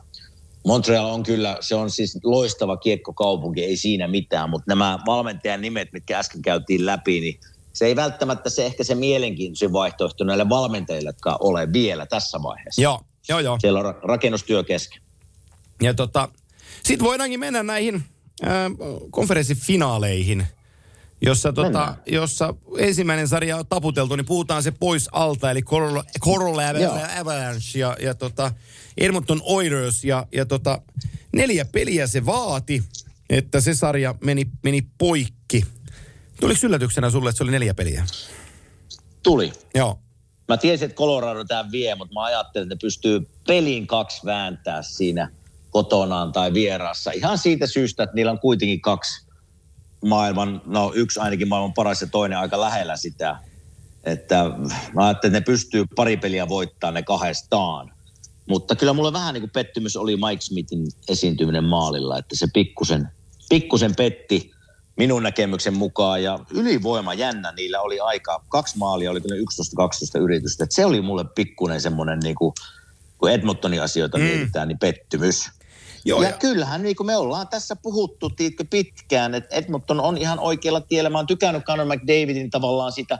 Montreal 0.66 1.06
on 1.06 1.22
kyllä, 1.22 1.56
se 1.60 1.74
on 1.74 1.90
siis 1.90 2.18
loistava 2.24 2.76
kiekkokaupunki, 2.76 3.64
ei 3.64 3.76
siinä 3.76 4.08
mitään, 4.08 4.50
mutta 4.50 4.64
nämä 4.68 4.98
valmentajan 5.06 5.60
nimet, 5.60 5.92
mitkä 5.92 6.18
äsken 6.18 6.42
käytiin 6.42 6.86
läpi, 6.86 7.20
niin 7.20 7.40
se 7.72 7.86
ei 7.86 7.96
välttämättä 7.96 8.50
se 8.50 8.66
ehkä 8.66 8.84
se 8.84 8.94
mielenkiintoisin 8.94 9.72
vaihtoehto 9.72 10.24
näille 10.24 10.48
valmentajille, 10.48 11.08
jotka 11.08 11.36
ole 11.40 11.72
vielä 11.72 12.06
tässä 12.06 12.42
vaiheessa. 12.42 12.82
Joo, 12.82 13.00
joo, 13.28 13.40
joo. 13.40 13.58
Siellä 13.60 13.80
on 13.80 13.94
ra- 13.94 13.98
rakennustyö 14.02 14.64
kesken. 14.64 15.02
Ja 15.82 15.94
tota, 15.94 16.28
sitten 16.84 17.06
voidaankin 17.06 17.40
mennä 17.40 17.62
näihin 17.62 18.02
ää, 18.42 18.70
konferenssifinaaleihin, 19.10 20.46
jossa, 21.20 21.52
tota, 21.52 21.96
jossa 22.06 22.54
ensimmäinen 22.78 23.28
sarja 23.28 23.56
on 23.56 23.66
taputeltu, 23.66 24.16
niin 24.16 24.26
puhutaan 24.26 24.62
se 24.62 24.70
pois 24.70 25.08
alta, 25.12 25.50
eli 25.50 25.62
Joo. 26.80 26.98
Avalanche 27.20 27.78
ja, 27.78 27.96
ja 28.00 28.14
tota, 28.14 28.52
Edmonton 28.98 29.40
Oilers. 29.44 30.04
Ja, 30.04 30.26
ja 30.32 30.46
tota, 30.46 30.82
neljä 31.32 31.64
peliä 31.64 32.06
se 32.06 32.26
vaati, 32.26 32.82
että 33.30 33.60
se 33.60 33.74
sarja 33.74 34.14
meni, 34.24 34.46
meni 34.62 34.82
poikki. 34.98 35.64
Tuliko 36.40 36.60
yllätyksenä 36.62 37.10
sulle, 37.10 37.30
että 37.30 37.38
se 37.38 37.44
oli 37.44 37.52
neljä 37.52 37.74
peliä? 37.74 38.04
Tuli. 39.22 39.52
Joo. 39.74 39.98
Mä 40.48 40.56
tiesin, 40.56 40.86
että 40.86 40.96
Colorado 40.96 41.44
tämän 41.44 41.72
vie, 41.72 41.94
mutta 41.94 42.14
mä 42.14 42.24
ajattelin, 42.24 42.66
että 42.66 42.74
ne 42.74 42.78
pystyy 42.80 43.28
pelin 43.46 43.86
kaksi 43.86 44.26
vääntää 44.26 44.82
siinä 44.82 45.30
kotonaan 45.70 46.32
tai 46.32 46.52
vieraassa. 46.52 47.10
Ihan 47.10 47.38
siitä 47.38 47.66
syystä, 47.66 48.02
että 48.02 48.14
niillä 48.14 48.32
on 48.32 48.38
kuitenkin 48.38 48.80
kaksi 48.80 49.25
maailman, 50.04 50.62
no 50.66 50.92
yksi 50.94 51.20
ainakin 51.20 51.48
maailman 51.48 51.74
paras 51.74 52.00
ja 52.00 52.06
toinen 52.06 52.38
aika 52.38 52.60
lähellä 52.60 52.96
sitä. 52.96 53.36
Että 54.04 54.44
mä 54.94 55.06
ajattelin, 55.06 55.36
että 55.36 55.52
ne 55.52 55.54
pystyy 55.54 55.84
pari 55.96 56.16
peliä 56.16 56.48
voittaa 56.48 56.90
ne 56.90 57.02
kahdestaan. 57.02 57.92
Mutta 58.48 58.76
kyllä 58.76 58.92
mulla 58.92 59.12
vähän 59.12 59.34
niin 59.34 59.42
kuin 59.42 59.50
pettymys 59.50 59.96
oli 59.96 60.16
Mike 60.16 60.40
Smithin 60.40 60.86
esiintyminen 61.08 61.64
maalilla, 61.64 62.18
että 62.18 62.36
se 62.36 62.46
pikkusen, 62.54 63.08
pikkusen 63.48 63.96
petti 63.96 64.50
minun 64.96 65.22
näkemyksen 65.22 65.76
mukaan. 65.76 66.22
Ja 66.22 66.38
ylivoima 66.50 67.14
jännä 67.14 67.52
niillä 67.52 67.80
oli 67.80 68.00
aika, 68.00 68.44
kaksi 68.48 68.78
maalia, 68.78 69.10
oli 69.10 69.20
kyllä 69.20 69.36
11-12 70.18 70.22
yritystä. 70.22 70.64
Että 70.64 70.74
se 70.74 70.84
oli 70.84 71.00
mulle 71.00 71.24
pikkuinen 71.34 71.80
semmoinen, 71.80 72.18
niin 72.18 72.34
kuin, 72.34 72.52
kun 73.18 73.30
Edmontonin 73.30 73.82
asioita 73.82 74.18
mm. 74.18 74.24
mietitään, 74.24 74.68
niin 74.68 74.78
pettymys. 74.78 75.50
Joo, 76.06 76.22
ja, 76.22 76.28
ja- 76.28 76.36
kyllähän 76.36 76.82
niin 76.82 76.96
kuin 76.96 77.06
me 77.06 77.16
ollaan 77.16 77.48
tässä 77.48 77.76
puhuttu 77.76 78.30
tiedätkö, 78.30 78.64
pitkään, 78.70 79.34
että 79.34 79.56
Edmonton 79.56 80.00
on 80.00 80.18
ihan 80.18 80.38
oikealla 80.38 80.80
tiellä. 80.80 81.10
Mä 81.10 81.18
oon 81.18 81.26
tykännyt 81.26 81.64
Conor 81.64 81.86
McDavidin 81.86 82.50
tavallaan 82.50 82.92
sitä, 82.92 83.18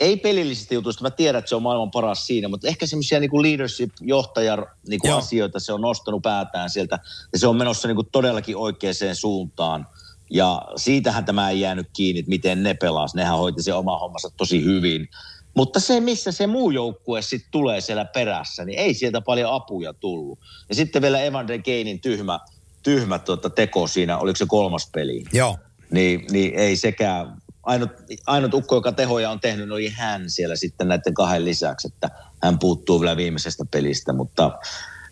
ei 0.00 0.16
pelillisistä 0.16 0.74
jutuista, 0.74 1.02
mä 1.02 1.10
tiedän, 1.10 1.38
että 1.38 1.48
se 1.48 1.56
on 1.56 1.62
maailman 1.62 1.90
paras 1.90 2.26
siinä, 2.26 2.48
mutta 2.48 2.68
ehkä 2.68 2.86
semmoisia 2.86 3.20
niin 3.20 3.30
leadership-johtajan 3.42 4.66
niin 4.88 5.00
Joo. 5.04 5.18
asioita 5.18 5.60
se 5.60 5.72
on 5.72 5.80
nostanut 5.80 6.22
päätään 6.22 6.70
sieltä, 6.70 6.98
ja 7.32 7.38
se 7.38 7.46
on 7.46 7.56
menossa 7.56 7.88
niin 7.88 7.96
kuin 7.96 8.08
todellakin 8.12 8.56
oikeaan 8.56 8.94
suuntaan. 9.14 9.86
Ja 10.30 10.62
siitähän 10.76 11.24
tämä 11.24 11.50
ei 11.50 11.60
jäänyt 11.60 11.88
kiinni, 11.92 12.18
että 12.20 12.28
miten 12.28 12.62
ne 12.62 12.74
pelas. 12.74 13.14
Nehän 13.14 13.38
hoiti 13.38 13.62
se 13.62 13.74
oma 13.74 13.98
hommansa 13.98 14.30
tosi 14.36 14.64
hyvin. 14.64 15.08
Mutta 15.56 15.80
se, 15.80 16.00
missä 16.00 16.32
se 16.32 16.46
muu 16.46 16.70
joukkue 16.70 17.22
sitten 17.22 17.50
tulee 17.50 17.80
siellä 17.80 18.04
perässä, 18.04 18.64
niin 18.64 18.78
ei 18.78 18.94
sieltä 18.94 19.20
paljon 19.20 19.52
apuja 19.52 19.92
tullut. 19.92 20.38
Ja 20.68 20.74
sitten 20.74 21.02
vielä 21.02 21.20
Evander 21.20 21.62
Gainin 21.62 22.00
tyhmä, 22.00 22.40
tyhmä 22.82 23.18
tuota 23.18 23.50
teko 23.50 23.86
siinä, 23.86 24.18
oliko 24.18 24.36
se 24.36 24.46
kolmas 24.48 24.90
peli? 24.92 25.24
Joo. 25.32 25.58
niin, 25.90 26.24
niin 26.30 26.54
ei 26.54 26.76
sekään, 26.76 27.36
ainut, 27.62 27.90
ainut 28.26 28.54
ukko, 28.54 28.74
joka 28.74 28.92
tehoja 28.92 29.30
on 29.30 29.40
tehnyt, 29.40 29.70
oli 29.70 29.88
hän 29.88 30.30
siellä 30.30 30.56
sitten 30.56 30.88
näiden 30.88 31.14
kahden 31.14 31.44
lisäksi, 31.44 31.88
että 31.88 32.10
hän 32.42 32.58
puuttuu 32.58 33.00
vielä 33.00 33.16
viimeisestä 33.16 33.64
pelistä, 33.70 34.12
mutta 34.12 34.58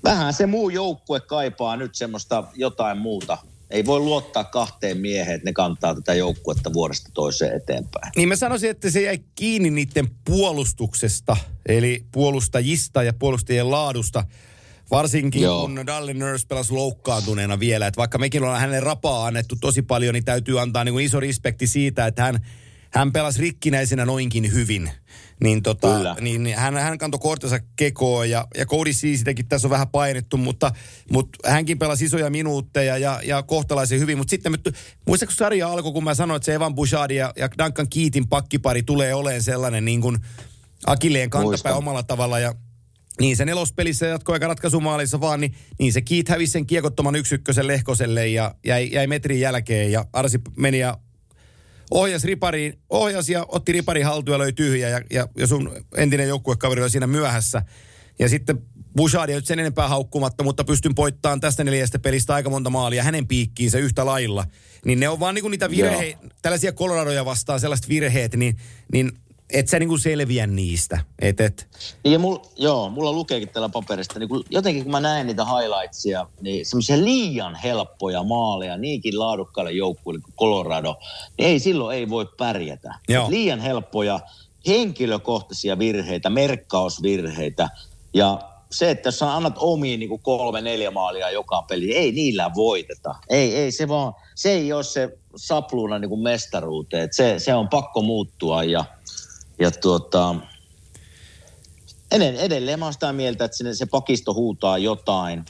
vähän 0.04 0.33
se 0.33 0.46
muu 0.46 0.70
joukkue 0.70 1.20
kaipaa 1.20 1.76
nyt 1.76 1.94
semmoista 1.94 2.44
jotain 2.54 2.98
muuta. 2.98 3.38
Ei 3.70 3.87
voi 3.87 4.00
luottaa 4.00 4.44
kahteen 4.44 4.98
mieheen, 4.98 5.35
että 5.35 5.48
ne 5.48 5.53
kantaa 5.53 5.94
tätä 5.94 6.14
joukkuetta 6.14 6.72
vuodesta 6.72 7.11
toiseen 7.14 7.57
eteenpäin. 7.57 8.12
Niin 8.16 8.29
mä 8.29 8.37
sanoisin, 8.37 8.70
että 8.70 8.90
se 8.90 9.03
jäi 9.03 9.18
kiinni 9.35 9.70
niiden 9.70 10.09
puolustuksesta, 10.24 11.37
eli 11.66 12.05
puolustajista 12.12 13.03
ja 13.03 13.12
puolustajien 13.12 13.70
laadusta. 13.70 14.24
Varsinkin 14.90 15.42
Joo. 15.42 15.61
kun 15.61 15.87
Dallin 15.87 16.18
Nurse 16.18 16.46
pelasi 16.46 16.72
loukkaantuneena 16.72 17.61
vielä. 17.61 17.87
Että 17.87 17.98
vaikka 17.98 18.18
mekin 18.18 18.42
ollaan 18.42 18.61
hänelle 18.61 18.81
rapaa 18.81 19.27
annettu 19.27 19.57
tosi 19.61 19.83
paljon, 19.83 20.14
niin 20.14 20.24
täytyy 20.24 20.61
antaa 20.61 20.85
niin 20.85 20.92
kuin 20.92 21.05
iso 21.05 21.20
respekti 21.20 21.66
siitä, 21.66 22.07
että 22.07 22.22
hän, 22.22 22.46
hän 22.90 23.12
pelasi 23.12 23.40
rikkinäisenä 23.40 24.05
noinkin 24.05 24.53
hyvin. 24.53 24.90
Niin, 25.40 25.62
tota, 25.62 25.97
Kyllä. 25.97 26.16
niin 26.20 26.42
niin 26.42 26.57
hän, 26.59 26.75
hän 26.75 26.99
kantoi 26.99 27.20
kortensa 27.20 27.59
kekoon 27.77 28.31
ja, 28.31 28.47
ja 28.57 28.66
Cody 28.66 28.90
Ceasitäkin 28.90 29.49
tässä 29.49 29.66
on 29.66 29.70
vähän 29.70 29.88
painettu, 29.88 30.37
mutta, 30.37 30.73
mutta 31.11 31.51
hänkin 31.51 31.79
pelasi 31.79 32.05
isoja 32.05 32.31
minuutteja 32.31 32.99
ja, 32.99 33.20
ja 33.25 33.42
kohtalaisen 33.42 34.01
hyvin. 34.01 34.18
Mutta 34.18 34.31
sitten, 34.31 34.55
muistatko 35.07 35.35
sarja 35.35 35.68
alkoi, 35.68 35.92
kun 35.92 36.05
mä 36.05 36.14
sanoin, 36.14 36.37
että 36.37 36.47
se 36.47 36.55
Evan 36.55 36.75
Bouchard 36.75 37.11
ja, 37.11 37.33
ja 37.37 37.49
Duncan 37.59 37.88
Keatin 37.94 38.29
pakkipari 38.29 38.83
tulee 38.83 39.14
olemaan 39.14 39.42
sellainen 39.42 39.85
niin 39.85 40.01
kuin 40.01 40.18
Akilleen 40.87 41.31
kantapää 41.31 41.51
Muistan. 41.51 41.75
omalla 41.77 42.03
tavalla 42.03 42.38
ja 42.38 42.55
niin 43.20 43.37
se 43.37 43.44
nelospelissä 43.44 44.07
jatkoaika 44.07 44.47
ratkaisumaalissa 44.47 45.20
vaan, 45.20 45.40
niin, 45.40 45.55
niin 45.79 45.92
se 45.92 46.01
Keith 46.01 46.31
hävisi 46.31 46.53
sen 46.53 46.66
kiekottoman 46.66 47.14
yksykkösen 47.14 47.66
Lehkoselle 47.66 48.29
ja 48.29 48.55
jäi, 48.66 48.88
jäi 48.92 49.07
metrin 49.07 49.40
jälkeen 49.40 49.92
ja 49.92 50.05
Arsi 50.12 50.40
meni 50.57 50.79
ja 50.79 50.99
ohjas 51.90 52.25
ripariin, 52.25 52.79
ohjas 52.90 53.29
ja 53.29 53.47
otti 53.49 53.73
ripari 53.73 54.03
haltuun 54.03 54.35
ja 54.35 54.38
löi 54.38 54.53
tyhjä 54.53 54.88
ja, 54.88 55.01
ja, 55.11 55.29
ja 55.37 55.47
sun 55.47 55.85
entinen 55.97 56.29
joukkuekaveri 56.29 56.83
oli 56.83 56.90
siinä 56.90 57.07
myöhässä. 57.07 57.62
Ja 58.18 58.29
sitten 58.29 58.62
Bouchard 58.97 59.31
ei 59.31 59.37
nyt 59.37 59.47
sen 59.47 59.59
enempää 59.59 59.88
haukkumatta, 59.88 60.44
mutta 60.44 60.64
pystyn 60.64 60.94
poittamaan 60.94 61.40
tästä 61.40 61.64
neljästä 61.64 61.99
pelistä 61.99 62.35
aika 62.35 62.51
monta 62.51 62.70
maalia 62.70 63.03
hänen 63.03 63.27
piikkiinsä 63.27 63.79
yhtä 63.79 64.07
lailla. 64.07 64.44
Niin 64.85 65.01
ne 65.01 65.09
on 65.09 65.20
vaan 65.20 65.35
niinku 65.35 65.49
niitä 65.49 65.70
virheitä, 65.70 66.18
tällaisia 66.42 66.73
Coloradoja 66.73 67.25
vastaan 67.25 67.61
sellaiset 67.61 67.88
virheet, 67.88 68.37
niin, 68.37 68.57
niin 68.92 69.12
et 69.50 69.68
sä 69.68 69.78
niinku 69.78 69.98
selviä 69.98 70.46
niistä. 70.46 70.98
Et, 71.18 71.40
et, 71.40 71.68
Niin 72.04 72.12
Ja 72.12 72.18
mul, 72.18 72.38
joo, 72.57 72.90
mulla 72.90 73.12
lukeekin 73.12 73.48
tällä 73.48 73.68
paperista, 73.68 74.18
niin 74.18 74.28
kun, 74.28 74.44
jotenkin 74.50 74.83
kun 74.83 74.92
mä 74.92 75.00
näen 75.00 75.26
niitä 75.26 75.44
highlightsia, 75.44 76.26
niin 76.40 76.66
semmoisia 76.66 77.04
liian 77.04 77.54
helppoja 77.54 78.22
maaleja 78.22 78.76
niinkin 78.76 79.18
laadukkaille 79.18 79.72
joukkueille 79.72 80.22
kuin 80.22 80.35
Colorado, 80.35 80.96
niin 81.38 81.48
ei 81.48 81.59
silloin 81.59 81.98
ei 81.98 82.09
voi 82.09 82.26
pärjätä. 82.38 82.94
Joo. 83.09 83.24
Et 83.24 83.30
Liian 83.30 83.61
helppoja 83.61 84.20
henkilökohtaisia 84.66 85.78
virheitä, 85.78 86.30
merkkausvirheitä 86.30 87.68
ja 88.14 88.38
se, 88.70 88.90
että 88.90 89.09
jos 89.09 89.18
sä 89.18 89.37
annat 89.37 89.54
omiin 89.57 90.00
niin 90.00 90.20
kolme, 90.22 90.61
neljä 90.61 90.90
maalia 90.90 91.30
joka 91.30 91.62
peli, 91.62 91.87
niin 91.87 91.96
ei 91.96 92.12
niillä 92.12 92.50
voiteta. 92.54 93.14
Ei, 93.28 93.57
ei 93.57 93.72
se 93.72 93.88
vaan, 93.88 94.14
se 94.35 94.50
ei 94.50 94.72
ole 94.72 94.83
se 94.83 95.18
sapluuna 95.37 95.98
niin 95.98 96.22
mestaruuteen. 96.22 97.04
Et 97.04 97.12
se, 97.12 97.35
se 97.38 97.54
on 97.54 97.68
pakko 97.68 98.02
muuttua 98.02 98.64
ja, 98.64 98.85
ja 99.59 99.71
tuota, 99.71 100.35
edelleen, 102.11 102.37
edelleen 102.37 102.79
mä 102.79 102.85
oon 102.85 102.93
sitä 102.93 103.12
mieltä, 103.12 103.45
että 103.45 103.57
sinne 103.57 103.75
se 103.75 103.87
pakisto 103.87 104.35
huutaa 104.35 104.79
jotain. 104.79 105.45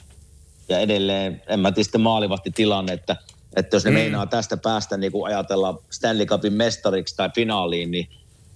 Ja 0.69 0.79
edelleen, 0.79 1.41
en 1.47 1.59
mä 1.59 1.71
tiedä 1.71 1.83
sitten 1.83 2.01
maalivahtitilanne, 2.01 2.93
että, 2.93 3.15
että 3.55 3.75
jos 3.75 3.85
ne 3.85 3.91
mm. 3.91 3.95
meinaa 3.95 4.25
tästä 4.25 4.57
päästä 4.57 4.97
niin 4.97 5.11
kuin 5.11 5.25
ajatella 5.25 5.83
Stanley 5.89 6.25
Cupin 6.25 6.53
mestariksi 6.53 7.15
tai 7.15 7.29
finaaliin, 7.35 7.91
niin 7.91 8.09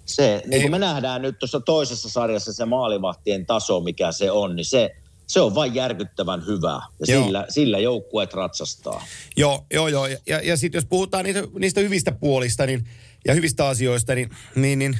se, 0.06 0.44
niin 0.46 0.62
kuin 0.62 0.72
me 0.72 0.80
nähdään 0.80 1.22
nyt 1.22 1.40
tuossa 1.40 1.60
toisessa 1.60 2.10
sarjassa 2.10 2.54
se 2.54 2.66
maalivahtien 2.66 3.46
taso, 3.46 3.80
mikä 3.80 4.12
se 4.12 4.32
on, 4.32 4.56
niin 4.56 4.66
se, 4.66 4.96
se 5.28 5.42
on 5.42 5.56
vain 5.56 5.76
järkyttävän 5.76 6.46
hyvä. 6.46 6.82
Ja 7.00 7.14
Joo. 7.14 7.24
sillä, 7.24 7.46
sillä 7.50 7.80
joukkueet 7.80 8.34
ratsastaa. 8.34 9.06
Joo, 9.38 9.66
joo, 9.74 9.88
joo. 9.88 10.08
Ja, 10.08 10.42
ja 10.44 10.58
sitten 10.58 10.78
jos 10.78 10.86
puhutaan 10.86 11.26
niistä, 11.26 11.44
niistä 11.60 11.82
hyvistä 11.82 12.12
puolista 12.12 12.66
niin, 12.66 12.88
ja 13.28 13.34
hyvistä 13.34 13.68
asioista, 13.68 14.16
niin, 14.16 14.30
niin, 14.56 14.80
niin 14.80 14.98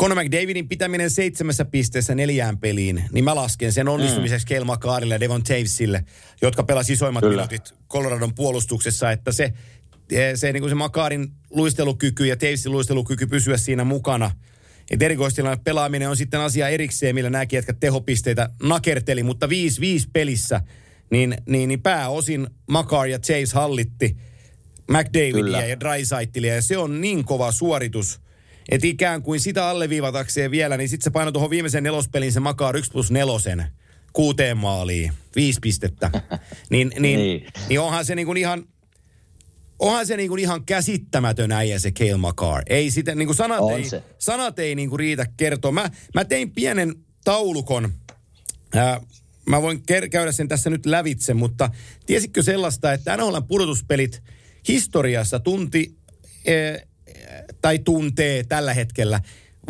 Conor 0.00 0.24
McDavidin 0.24 0.68
pitäminen 0.68 1.10
seitsemässä 1.10 1.64
pisteessä 1.64 2.14
neljään 2.14 2.58
peliin, 2.58 3.04
niin 3.12 3.24
mä 3.24 3.34
lasken 3.34 3.72
sen 3.72 3.88
onnistumiseksi 3.88 4.46
mm. 4.46 4.48
Kelma 4.48 4.76
Kaarille 4.76 5.14
ja 5.14 5.20
Devon 5.20 5.42
Tavesille, 5.42 6.04
jotka 6.42 6.62
pelasivat 6.62 6.96
isoimmat 6.96 7.20
Kyllä. 7.20 7.36
minuutit 7.36 7.74
Coloradon 7.88 8.34
puolustuksessa, 8.34 9.10
että 9.10 9.32
se, 9.32 9.52
se, 10.34 10.52
niin 10.52 10.60
kuin 10.60 10.70
se 10.70 10.74
Makaarin 10.74 11.32
luistelukyky 11.50 12.26
ja 12.26 12.36
Tavesin 12.36 12.72
luistelukyky 12.72 13.26
pysyä 13.26 13.56
siinä 13.56 13.84
mukana. 13.84 14.30
Et 14.90 15.02
erikoistilanne 15.02 15.62
pelaaminen 15.64 16.08
on 16.08 16.16
sitten 16.16 16.40
asia 16.40 16.68
erikseen, 16.68 17.14
millä 17.14 17.30
nämä 17.30 17.44
jätkät 17.52 17.80
tehopisteitä 17.80 18.50
nakerteli, 18.62 19.22
mutta 19.22 19.46
5-5 19.46 19.50
pelissä, 20.12 20.60
niin, 21.10 21.36
niin, 21.46 21.68
niin 21.68 21.82
pääosin 21.82 22.46
Makar 22.70 23.06
ja 23.06 23.18
Chase 23.18 23.54
hallitti 23.54 24.16
McDavidia 24.90 25.32
Kyllä. 25.32 25.64
ja 25.64 25.80
Drysaitelia, 25.80 26.54
ja 26.54 26.62
se 26.62 26.78
on 26.78 27.00
niin 27.00 27.24
kova 27.24 27.52
suoritus, 27.52 28.20
että 28.70 28.86
ikään 28.86 29.22
kuin 29.22 29.40
sitä 29.40 29.68
alleviivatakseen 29.68 30.50
vielä, 30.50 30.76
niin 30.76 30.88
sitten 30.88 31.04
se 31.04 31.10
painoi 31.10 31.32
tuohon 31.32 31.50
viimeisen 31.50 31.82
nelospelin 31.82 32.32
se 32.32 32.40
Makar 32.40 32.76
1 32.76 32.90
plus 32.90 33.10
nelosen. 33.10 33.64
kuuteen 34.12 34.56
maaliin, 34.56 35.12
viisi 35.36 35.58
pistettä. 35.62 36.10
niin, 36.70 36.92
niin, 36.98 37.02
niin. 37.02 37.46
Niin. 37.68 37.80
onhan 37.80 38.04
se 38.04 38.14
niinku 38.14 38.32
ihan, 38.32 38.64
onhan 39.78 40.06
se 40.06 40.16
niinku 40.16 40.36
ihan 40.36 40.64
käsittämätön 40.64 41.52
äijä 41.52 41.78
se 41.78 41.90
Cale 41.90 42.16
Makar. 42.16 42.62
Ei 42.68 42.90
sitä, 42.90 43.14
niinku 43.14 43.34
sanat 43.34 43.60
On 43.60 43.78
ei, 43.78 43.84
se. 43.84 44.02
sanat 44.18 44.58
ei 44.58 44.74
niinku 44.74 44.96
riitä 44.96 45.26
kertoa. 45.36 45.72
Mä, 45.72 45.90
mä 46.14 46.24
tein 46.24 46.50
pienen 46.50 46.94
taulukon, 47.24 47.92
ää, 48.74 49.00
mä 49.46 49.62
voin 49.62 49.78
ker- 49.92 50.08
käydä 50.08 50.32
sen 50.32 50.48
tässä 50.48 50.70
nyt 50.70 50.86
lävitse, 50.86 51.34
mutta 51.34 51.70
tiesitkö 52.06 52.42
sellaista, 52.42 52.92
että 52.92 53.16
NHLn 53.16 53.46
pudotuspelit 53.48 54.22
historiassa 54.68 55.40
tunti, 55.40 55.96
ää, 56.46 56.89
tai 57.62 57.78
tuntee 57.78 58.44
tällä 58.44 58.74
hetkellä 58.74 59.20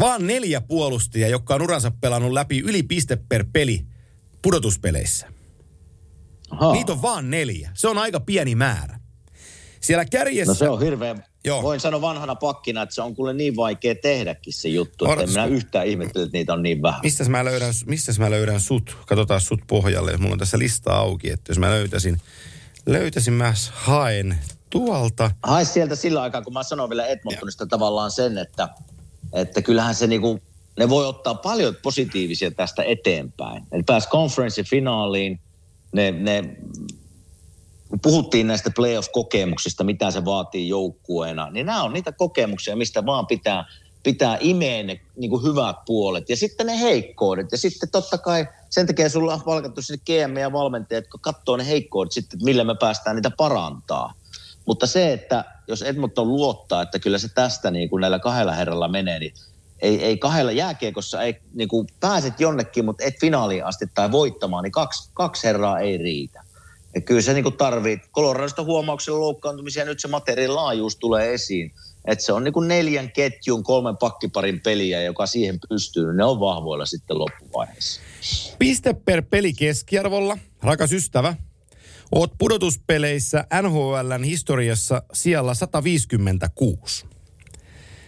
vaan 0.01 0.27
neljä 0.27 0.61
puolustajaa, 0.61 1.29
jotka 1.29 1.55
on 1.55 1.63
uransa 1.63 1.91
pelannut 2.01 2.33
läpi 2.33 2.59
yli 2.59 2.83
piste 2.83 3.17
per 3.29 3.45
peli 3.53 3.85
pudotuspeleissä. 4.43 5.27
Aha. 6.51 6.73
Niitä 6.73 6.93
on 6.93 7.03
vaan 7.03 7.31
neljä. 7.31 7.71
Se 7.75 7.89
on 7.89 7.99
aika 7.99 8.21
pieni 8.21 8.55
määrä. 8.55 9.01
Siellä 9.81 10.05
kärjessä... 10.05 10.53
No 10.53 10.55
se 10.55 10.69
on 10.69 10.83
hirveän, 10.83 11.25
Joo. 11.45 11.63
Voin 11.63 11.81
sanoa 11.81 12.01
vanhana 12.01 12.35
pakkina, 12.35 12.83
että 12.83 12.95
se 12.95 13.03
on 13.03 13.15
kuule 13.15 13.33
niin 13.33 13.57
vaikea 13.57 13.95
tehdäkin 13.95 14.53
se 14.53 14.69
juttu, 14.69 15.05
että 15.05 15.13
en 15.13 15.19
Odotas, 15.19 15.35
minä 15.35 15.47
yhtään 15.47 15.87
ihmettele, 15.87 16.25
että 16.25 16.39
niitä 16.39 16.53
on 16.53 16.63
niin 16.63 16.83
vähän. 16.83 17.01
Mistäs 17.03 17.29
mä 17.29 17.45
löydän, 17.45 17.75
mistäs 17.87 18.19
mä 18.19 18.31
löydän 18.31 18.61
sut? 18.61 18.97
Katsotaan 19.07 19.41
sut 19.41 19.61
pohjalle. 19.67 20.17
Mulla 20.17 20.33
on 20.33 20.39
tässä 20.39 20.59
lista 20.59 20.93
auki, 20.93 21.31
että 21.31 21.51
jos 21.51 21.59
mä 21.59 21.71
löytäisin, 21.71 22.21
löytäisin 22.87 23.35
mä 23.35 23.55
haen 23.73 24.39
tuolta. 24.71 25.31
Hae 25.43 25.65
sieltä 25.65 25.97
sillä 25.97 26.23
aikaa, 26.23 26.43
kun 26.43 26.53
mä 26.53 26.63
sanoin 26.63 26.91
vielä 26.91 27.07
Edmontonista 27.07 27.67
tavallaan 27.67 28.11
sen, 28.11 28.39
että, 28.39 28.69
että 29.33 29.63
kyllähän 29.63 29.95
se 29.95 30.07
niinku, 30.07 30.41
ne 30.79 30.89
voi 30.89 31.07
ottaa 31.07 31.35
paljon 31.35 31.77
positiivisia 31.83 32.51
tästä 32.51 32.83
eteenpäin. 32.83 33.67
Ne 33.73 33.83
pääsi 33.87 34.09
konferenssifinaaliin, 34.09 35.41
ne, 35.93 36.11
ne, 36.11 36.57
kun 37.89 38.01
puhuttiin 38.01 38.47
näistä 38.47 38.71
playoff-kokemuksista, 38.71 39.85
mitä 39.85 40.11
se 40.11 40.25
vaatii 40.25 40.69
joukkueena, 40.69 41.51
niin 41.51 41.67
nämä 41.67 41.83
on 41.83 41.93
niitä 41.93 42.13
kokemuksia, 42.13 42.77
mistä 42.77 43.07
vaan 43.07 43.27
pitää, 43.27 43.65
pitää 44.03 44.39
imeen 44.41 44.87
ne 44.87 45.01
niin 45.17 45.31
kuin 45.31 45.43
hyvät 45.43 45.77
puolet 45.87 46.29
ja 46.29 46.37
sitten 46.37 46.67
ne 46.67 46.81
heikkoudet. 46.81 47.53
Ja 47.53 47.59
sitten 47.59 47.91
totta 47.91 48.19
kai 48.19 48.47
sen 48.71 48.87
takia 48.87 49.09
sulla 49.09 49.35
on 49.35 49.43
palkattu 49.43 49.83
sinne 49.83 50.03
GM 50.07 50.37
ja 50.37 50.53
valmentajat, 50.53 51.05
jotka 51.05 51.19
katsoo 51.19 51.57
ne 51.57 51.67
heikkoudet 51.67 52.13
sitten, 52.13 52.37
että 52.37 52.45
millä 52.45 52.65
me 52.65 52.75
päästään 52.81 53.17
niitä 53.17 53.31
parantaa. 53.31 54.15
Mutta 54.71 54.87
se, 54.87 55.13
että 55.13 55.45
jos 55.69 55.83
Edmonton 55.83 56.29
luottaa, 56.29 56.83
että 56.83 56.99
kyllä 56.99 57.19
se 57.19 57.29
tästä 57.29 57.71
niin 57.71 57.91
kuin 57.91 58.01
näillä 58.01 58.19
kahdella 58.19 58.53
herralla 58.53 58.89
menee, 58.89 59.19
niin 59.19 59.35
ei, 59.83 60.05
ei 60.05 60.19
kahdella 60.19 60.53
jääkiekossa 60.53 61.23
ei, 61.23 61.37
niin 61.55 61.69
kuin 61.69 61.87
pääset 62.01 62.41
jonnekin, 62.41 62.85
mutta 62.85 63.05
et 63.05 63.15
finaaliin 63.21 63.65
asti 63.65 63.87
tai 63.95 64.13
voittamaan, 64.13 64.63
niin 64.63 64.73
kaksi, 64.73 65.11
kaksi 65.15 65.47
herraa 65.47 65.79
ei 65.79 65.99
riitä. 65.99 66.45
Ja 66.95 67.01
kyllä 67.01 67.21
se 67.21 67.33
niin 67.33 67.43
kuin 67.43 67.57
tarvii, 67.57 67.99
Coloradosta 68.13 68.65
huomauksen 68.65 69.21
loukkaantumisia, 69.21 69.85
nyt 69.85 70.01
se 70.01 70.09
materiaalin 70.09 70.57
laajuus 70.57 70.97
tulee 70.97 71.35
esiin. 71.35 71.73
Että 72.05 72.25
se 72.25 72.33
on 72.33 72.45
niin 72.45 72.55
kuin 72.55 72.69
neljän 72.69 73.13
ketjun, 73.13 73.63
kolmen 73.63 73.97
pakkiparin 73.97 74.61
peliä, 74.61 75.03
joka 75.03 75.27
siihen 75.27 75.59
pystyy, 75.69 76.13
ne 76.13 76.25
on 76.25 76.41
vahvoilla 76.41 76.87
sitten 76.87 77.19
loppuvaiheessa. 77.19 78.01
Piste 78.59 78.95
per 78.95 79.23
peli 79.31 79.53
keskiarvolla, 79.53 80.39
rakas 80.63 80.93
ystävä. 80.93 81.35
Oot 82.13 82.33
pudotuspeleissä 82.39 83.45
NHLn 83.63 84.25
historiassa 84.25 85.03
siellä 85.13 85.55
156. 85.55 87.07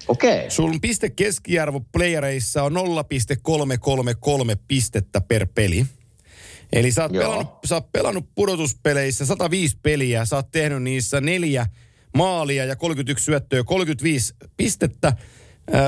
Okei. 0.09 0.51
Sun 0.51 0.81
piste 0.81 1.11
keskiarvo 1.11 1.81
playereissa 1.93 2.63
on 2.63 2.73
0,333 2.73 4.57
pistettä 4.69 5.21
per 5.21 5.47
peli. 5.55 5.87
Eli 6.73 6.93
sä 6.93 7.03
oot, 7.03 7.13
Joo. 7.13 7.25
pelannut, 7.25 7.49
sä 7.65 7.75
oot 7.75 7.93
pelannut 7.93 8.29
pudotuspeleissä 8.35 9.27
105 9.27 9.79
peliä, 9.83 10.25
sä 10.25 10.37
oot 10.37 10.51
tehnyt 10.51 10.83
niissä 10.83 11.21
neljä 11.21 11.67
maalia 12.17 12.65
ja 12.65 12.77
31 12.77 13.25
syöttöä, 13.25 13.65
35 13.65 14.35
pistettä. 14.57 15.13
Öö, 15.75 15.81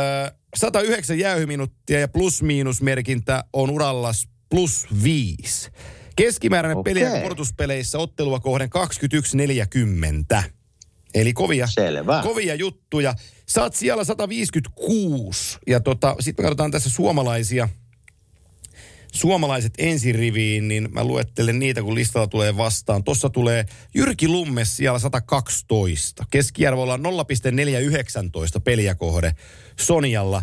109 0.56 1.18
jäähyminuuttia 1.18 2.00
ja 2.00 2.08
plus-miinusmerkintä 2.08 3.44
on 3.52 3.70
uralla 3.70 4.12
plus 4.48 4.86
5. 5.02 5.70
Keskimääräinen 6.16 6.78
Okei. 6.78 6.94
peliä 6.94 7.20
pudotuspeleissä 7.22 7.98
ottelua 7.98 8.40
kohden 8.40 8.70
21.40. 10.38 10.42
Eli 11.14 11.32
kovia, 11.32 11.66
Selvä. 11.66 12.20
kovia 12.22 12.54
juttuja. 12.54 13.14
Oot 13.58 13.74
siellä 13.74 14.04
156 14.04 15.58
ja 15.66 15.80
tota, 15.80 16.16
sitten 16.20 16.42
me 16.42 16.46
katsotaan 16.46 16.70
tässä 16.70 16.90
suomalaisia 16.90 17.68
suomalaiset 19.14 19.74
ensiriviin, 19.78 20.68
niin 20.68 20.88
mä 20.92 21.04
luettelen 21.04 21.58
niitä, 21.58 21.82
kun 21.82 21.94
listalla 21.94 22.26
tulee 22.26 22.56
vastaan. 22.56 23.04
Tossa 23.04 23.30
tulee 23.30 23.66
Jyrki 23.94 24.28
Lummes 24.28 24.76
siellä 24.76 24.98
112. 24.98 26.24
Keskiarvolla 26.30 26.94
on 26.94 27.02
0,419 27.02 28.60
peliä 28.60 28.94
kohde 28.94 29.34
Sonialla. 29.80 30.42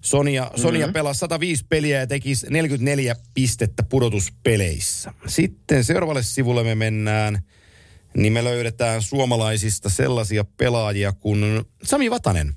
Sonia, 0.00 0.42
mm-hmm. 0.42 0.62
Sonia 0.62 0.88
pelasi 0.88 1.18
105 1.18 1.64
peliä 1.68 1.98
ja 1.98 2.06
teki 2.06 2.32
44 2.50 3.16
pistettä 3.34 3.82
pudotuspeleissä. 3.82 5.14
Sitten 5.26 5.84
seuraavalle 5.84 6.22
sivulle 6.22 6.64
me 6.64 6.74
mennään, 6.74 7.42
niin 8.16 8.32
me 8.32 8.44
löydetään 8.44 9.02
suomalaisista 9.02 9.88
sellaisia 9.88 10.44
pelaajia 10.56 11.12
kuin 11.12 11.64
Sami 11.82 12.10
Vatanen. 12.10 12.54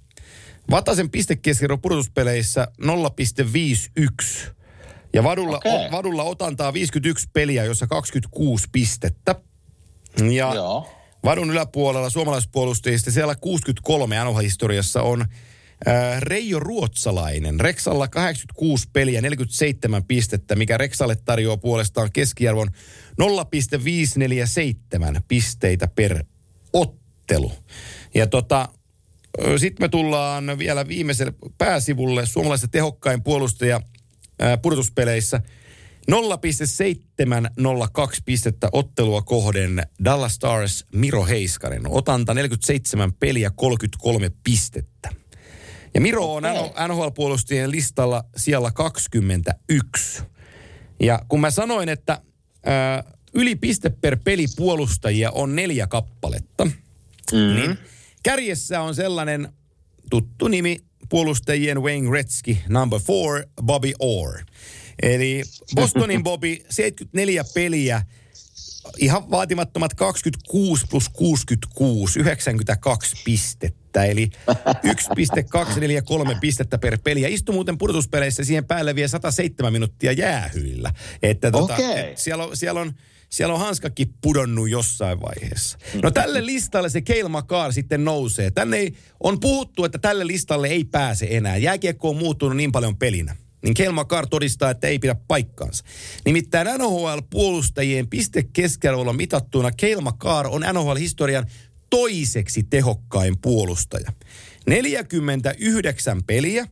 Vatasen 0.70 1.10
pistekeskiarvo 1.10 1.78
pudotuspeleissä 1.78 2.68
0,51. 2.82 4.54
Ja 5.14 5.24
vadulla, 5.24 5.58
Okei. 5.58 5.88
o, 5.88 5.91
vadulla 5.91 6.24
otantaa 6.24 6.74
51 6.74 7.30
peliä, 7.34 7.64
jossa 7.64 7.88
26 7.88 8.68
pistettä. 8.72 9.36
Ja 10.32 10.54
Joo. 10.56 10.89
vadun 11.24 11.52
yläpuolella 11.52 12.10
suomalaispuolustajista 12.10 13.12
siellä 13.12 13.36
63 13.36 14.16
NHL-historiassa 14.24 15.02
on 15.02 15.26
Reijo 16.19 16.59
Ruotsalainen. 16.59 17.59
Reksalla 17.59 18.07
86 18.07 18.89
peliä, 18.93 19.21
47 19.21 20.03
pistettä, 20.03 20.55
mikä 20.55 20.78
Reksalle 20.78 21.15
tarjoaa 21.15 21.57
puolestaan 21.57 22.11
keskiarvon 22.11 22.71
0,547 23.17 25.21
pisteitä 25.28 25.88
per 25.88 26.24
ottelu. 26.74 27.51
Ja 28.13 28.28
tota, 28.28 28.69
sitten 29.57 29.84
me 29.84 29.89
tullaan 29.89 30.57
vielä 30.57 30.88
viimeiselle 30.88 31.34
pääsivulle 31.57 32.26
suomalaisesta 32.26 32.67
tehokkain 32.67 33.24
puolustaja 33.24 33.82
ää, 34.39 34.57
pudotuspeleissä. 34.57 35.41
0,702 36.07 38.21
pistettä 38.26 38.69
ottelua 38.71 39.21
kohden 39.21 39.84
Dallas 40.05 40.34
Stars 40.34 40.86
Miro 40.95 41.26
Heiskanen. 41.26 41.82
Otanta 41.88 42.34
47 42.34 43.13
peliä, 43.13 43.51
33 43.55 44.32
pistettä. 44.43 45.22
Ja 45.94 46.02
Miro 46.02 46.34
on 46.34 46.46
Okei. 46.46 46.88
NHL-puolustajien 46.88 47.72
listalla 47.72 48.24
siellä 48.38 48.72
21. 48.72 50.24
Ja 51.00 51.20
kun 51.28 51.41
mä 51.41 51.52
sanoin, 51.52 51.89
että 51.89 52.22
ää, 52.66 53.04
yli 53.34 53.56
piste 53.56 53.89
per 53.89 54.18
peli 54.24 54.46
puolustajia 54.56 55.32
on 55.32 55.56
neljä 55.56 55.88
kappaletta, 55.88 56.66
mm-hmm. 56.66 57.56
niin 57.56 57.78
kärjessä 58.24 58.82
on 58.82 58.96
sellainen 58.96 59.54
tuttu 60.10 60.48
nimi 60.48 60.78
puolustajien 61.10 61.82
Wayne 61.82 62.10
Gretzky, 62.10 62.58
number 62.70 63.00
four, 63.00 63.44
Bobby 63.64 63.91
Orr. 64.00 64.39
Eli 65.02 65.44
Bostonin 65.76 66.24
Bobby, 66.24 66.58
74 66.70 67.44
peliä, 67.54 68.06
ihan 68.98 69.32
vaatimattomat 69.32 69.94
26 69.94 70.86
plus 70.89 71.10
66, 71.10 72.20
92 72.20 73.16
pistettä. 73.26 73.83
Eli 73.96 74.30
1,243 74.84 76.38
pistettä 76.41 76.78
per 76.78 76.98
peli. 77.04 77.22
Ja 77.22 77.28
istui 77.28 77.54
muuten 77.54 77.78
pudotuspeleissä 77.78 78.44
siihen 78.44 78.66
päälle 78.66 78.96
vielä 78.96 79.08
107 79.08 79.74
minuuttia 79.74 80.12
jäähyillä. 80.12 80.94
Että 81.24 81.52
tota, 81.52 81.74
Okei. 81.74 82.00
et 82.00 82.18
siellä, 82.18 82.44
on, 82.44 82.58
siellä, 82.58 82.82
on, 82.82 82.94
siellä 83.30 83.54
on 83.54 83.60
hanskakin 83.60 84.14
pudonnut 84.22 84.70
jossain 84.70 85.22
vaiheessa. 85.22 85.78
No 86.04 86.12
tälle 86.12 86.46
listalle 86.46 86.89
se 86.89 87.02
Cale 87.02 87.30
Makar 87.30 87.74
sitten 87.74 88.06
nousee. 88.06 88.52
Tänne 88.52 88.78
ei, 88.78 88.94
on 89.20 89.39
puhuttu, 89.39 89.86
että 89.86 89.98
tälle 89.98 90.28
listalle 90.28 90.68
ei 90.68 90.84
pääse 90.84 91.28
enää. 91.30 91.58
Jääkiekko 91.58 92.10
on 92.10 92.18
muuttunut 92.18 92.58
niin 92.58 92.72
paljon 92.72 92.98
pelinä 92.98 93.36
niin 93.64 93.74
Cale 93.74 93.91
Makar 93.91 94.28
todistaa, 94.28 94.70
että 94.70 94.88
ei 94.88 95.00
pidä 95.00 95.16
paikkaansa. 95.28 95.84
Nimittäin 96.26 96.68
NHL-puolustajien 96.68 98.08
piste 98.10 98.44
keskiarvolla 98.54 99.14
mitattuna 99.14 99.72
Cale 99.72 100.02
Makar 100.02 100.48
on 100.48 100.62
NHL-historian 100.74 101.46
toiseksi 101.94 102.64
tehokkain 102.64 103.36
puolustaja. 103.41 104.14
49 104.68 106.24
peliä, 106.24 106.68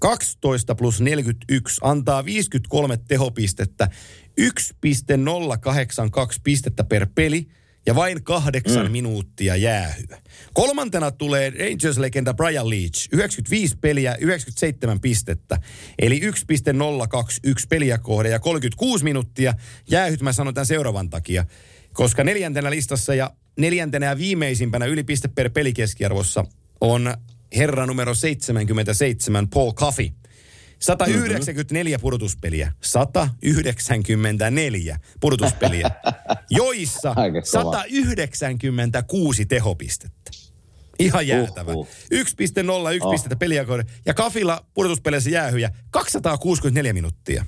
12 0.00 0.74
plus 0.74 1.00
41 1.00 1.80
antaa 1.82 2.24
53 2.24 2.98
tehopistettä, 3.08 3.88
1,082 4.36 6.40
pistettä 6.44 6.84
per 6.84 7.06
peli 7.14 7.48
ja 7.86 7.94
vain 7.94 8.24
kahdeksan 8.24 8.86
mm. 8.86 8.92
minuuttia 8.92 9.56
jäähyä. 9.56 10.18
Kolmantena 10.54 11.10
tulee 11.10 11.50
Rangers-legenda 11.50 12.34
Brian 12.34 12.70
Leach, 12.70 13.08
95 13.12 13.76
peliä, 13.80 14.16
97 14.20 15.00
pistettä, 15.00 15.60
eli 15.98 16.20
1.021 16.20 16.26
peliä 17.68 17.98
kohde 17.98 18.28
ja 18.28 18.38
36 18.38 19.04
minuuttia 19.04 19.54
jäähyt, 19.90 20.22
mä 20.22 20.32
sanon 20.32 20.54
tämän 20.54 20.66
seuraavan 20.66 21.10
takia, 21.10 21.44
koska 21.92 22.24
neljäntenä 22.24 22.70
listassa 22.70 23.14
ja 23.14 23.30
neljäntenä 23.58 24.06
ja 24.06 24.18
viimeisimpänä 24.18 24.86
yli 24.86 25.04
piste 25.04 25.28
per 25.28 25.50
pelikeskiarvossa 25.50 26.44
on 26.80 27.14
herra 27.56 27.86
numero 27.86 28.14
77 28.14 29.48
Paul 29.48 29.72
Coffey. 29.72 30.10
194 30.78 31.96
mm-hmm. 31.96 32.02
pudotuspeliä. 32.02 32.72
194 32.80 34.98
pudotuspeliä, 35.20 35.90
joissa 36.50 37.14
196 37.44 39.46
tehopistettä. 39.46 40.30
Ihan 40.98 41.26
jäätävä. 41.26 41.72
Uh, 41.72 41.78
uh. 41.78 41.88
1.0, 42.14 42.14
1 42.14 42.30
oh. 43.00 43.10
pistettä 43.10 43.36
peliä. 43.36 43.64
Ja 44.06 44.14
Kafilla 44.14 44.66
pudotuspeleissä 44.74 45.30
jäähyjä 45.30 45.70
264 45.90 46.92
minuuttia. 46.92 47.44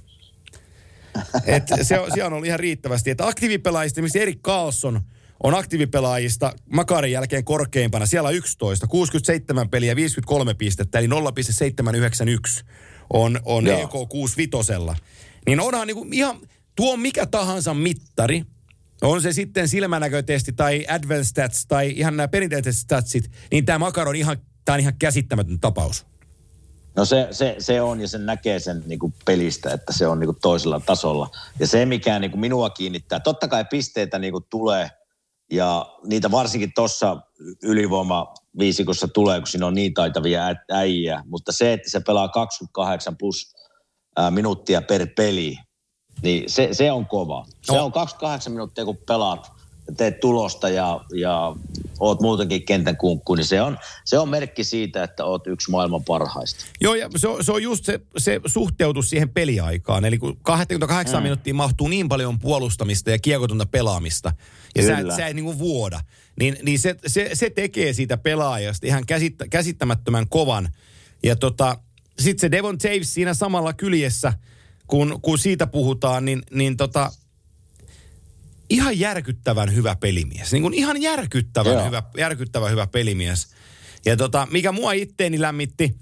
Et 1.47 1.65
se, 1.83 1.99
on, 1.99 2.11
se 2.15 2.25
on 2.25 2.33
ollut 2.33 2.47
ihan 2.47 2.61
riittävästi. 2.61 3.11
Että 3.11 3.27
aktiivipelaajista, 3.27 4.03
missä 4.03 4.19
Erik 4.19 4.43
Carlson 4.43 5.01
on 5.43 5.55
aktiivipelaajista 5.55 6.53
Makarin 6.73 7.13
jälkeen 7.13 7.45
korkeimpana. 7.45 8.07
Siellä 8.07 8.29
on 8.29 8.35
11, 8.35 8.87
67 8.87 9.69
peliä, 9.69 9.97
53 9.97 10.55
pistettä, 10.55 10.99
eli 10.99 11.09
0,791 11.09 12.65
on, 13.13 13.41
on 13.45 13.67
EK 13.67 13.91
65. 14.09 14.73
Niin 15.47 15.61
onhan 15.61 15.87
niinku 15.87 16.07
ihan, 16.13 16.41
tuo 16.77 16.97
mikä 16.97 17.27
tahansa 17.27 17.75
mittari, 17.75 18.43
on 19.03 19.23
se 19.23 19.33
sitten 19.33 19.69
silmänäkötesti 19.69 20.53
tai 20.53 20.87
advanced 20.89 21.25
stats 21.25 21.67
tai 21.67 21.93
ihan 21.97 22.17
nämä 22.17 22.29
perinteiset 22.29 22.77
statsit, 22.77 23.31
niin 23.51 23.65
tämä 23.65 23.79
Makar 23.79 24.09
on 24.09 24.17
ihan, 24.17 24.37
tämä 24.65 24.75
on 24.75 24.81
ihan 24.81 24.99
käsittämätön 24.99 25.61
tapaus. 25.61 26.07
No 26.97 27.05
se, 27.05 27.29
se, 27.31 27.57
se 27.59 27.83
on 27.83 28.01
ja 28.01 28.09
sen 28.09 28.27
näkee 28.27 28.59
sen 28.59 28.83
niin 28.87 28.99
kuin 28.99 29.15
pelistä, 29.25 29.73
että 29.73 29.93
se 29.93 30.07
on 30.07 30.21
niin 30.21 30.29
kuin 30.29 30.39
toisella 30.43 30.81
tasolla. 30.81 31.31
Ja 31.61 31.67
se, 31.67 31.87
mikä 31.87 32.19
niin 32.19 32.31
kuin 32.31 32.41
minua 32.41 32.71
kiinnittää, 32.71 33.21
totta 33.21 33.49
kai 33.49 33.65
pisteitä 33.65 34.19
niin 34.19 34.33
kuin 34.33 34.45
tulee 34.51 34.91
ja 35.53 35.87
niitä 36.05 36.31
varsinkin 36.31 36.73
tuossa 36.75 37.17
ylivoima 37.63 38.35
viisikossa 38.59 39.09
tulee, 39.09 39.41
kun 39.41 39.47
siinä 39.47 39.67
on 39.67 39.75
niin 39.75 39.95
taitavia 39.95 40.43
äijä. 40.71 41.23
Mutta 41.27 41.53
se, 41.53 41.73
että 41.73 41.91
se 41.91 42.01
pelaa 42.01 42.29
28 42.29 43.17
plus 43.17 43.55
ää, 44.17 44.31
minuuttia 44.31 44.83
per 44.83 45.07
peli, 45.17 45.59
niin 46.23 46.51
se, 46.51 46.69
se 46.73 46.93
on 46.93 47.07
kova. 47.07 47.47
Se 47.63 47.81
on 47.81 47.93
28 47.93 48.53
minuuttia, 48.53 48.85
kun 48.85 48.99
pelaat 49.07 49.53
teet 49.97 50.21
tulosta 50.21 50.69
ja, 50.69 51.01
ja 51.15 51.57
oot 52.01 52.21
muutenkin 52.21 52.63
kentän 52.63 52.97
kunkku, 52.97 53.35
niin 53.35 53.45
se 53.45 53.63
on, 53.63 53.79
se 54.05 54.19
on 54.19 54.29
merkki 54.29 54.65
siitä, 54.65 55.03
että 55.03 55.25
oot 55.25 55.47
yksi 55.47 55.71
maailman 55.71 56.05
parhaista. 56.05 56.65
Joo, 56.81 56.95
ja 56.95 57.09
se 57.17 57.29
on, 57.29 57.45
se 57.45 57.53
on 57.53 57.63
just 57.63 57.85
se, 57.85 58.01
se 58.19 58.41
suhteutus 58.47 59.11
siihen 59.11 59.29
peliaikaan. 59.29 60.05
Eli 60.05 60.19
kun 60.19 60.37
28 60.43 61.21
mm. 61.21 61.23
minuuttia 61.23 61.55
mahtuu 61.55 61.89
niin 61.89 62.09
paljon 62.09 62.39
puolustamista 62.39 63.11
ja 63.11 63.19
kiekotonta 63.19 63.67
pelaamista, 63.67 64.33
ja 64.75 64.83
Kyllä. 64.83 65.13
sä, 65.13 65.17
sä 65.17 65.27
ei 65.27 65.35
niin 65.35 65.59
vuoda, 65.59 66.01
niin, 66.41 66.57
niin 66.63 66.79
se, 66.79 66.97
se, 67.07 67.31
se 67.33 67.51
tekee 67.51 67.93
siitä 67.93 68.17
pelaajasta 68.17 68.87
ihan 68.87 69.07
käsittä, 69.07 69.49
käsittämättömän 69.49 70.29
kovan. 70.29 70.69
Ja 71.23 71.37
tota, 71.37 71.77
sitten 72.19 72.41
se 72.41 72.51
Devon 72.51 72.79
Taves 72.79 73.15
siinä 73.15 73.35
samalla 73.35 73.73
kyljessä, 73.73 74.33
kun, 74.87 75.19
kun 75.23 75.39
siitä 75.39 75.67
puhutaan, 75.67 76.25
niin, 76.25 76.43
niin 76.51 76.77
tota, 76.77 77.13
ihan 78.73 78.99
järkyttävän 78.99 79.75
hyvä 79.75 79.97
pelimies. 79.97 80.53
Niin 80.53 80.63
kuin 80.63 80.75
ihan 80.75 81.03
järkyttävän 81.03 81.87
hyvä, 81.87 82.03
järkyttävän 82.17 82.71
hyvä 82.71 82.87
pelimies. 82.87 83.49
Ja 84.07 84.17
tota, 84.17 84.49
mikä 84.51 84.73
mua 84.73 84.93
itteeni 84.93 85.41
lämmitti, 85.41 85.97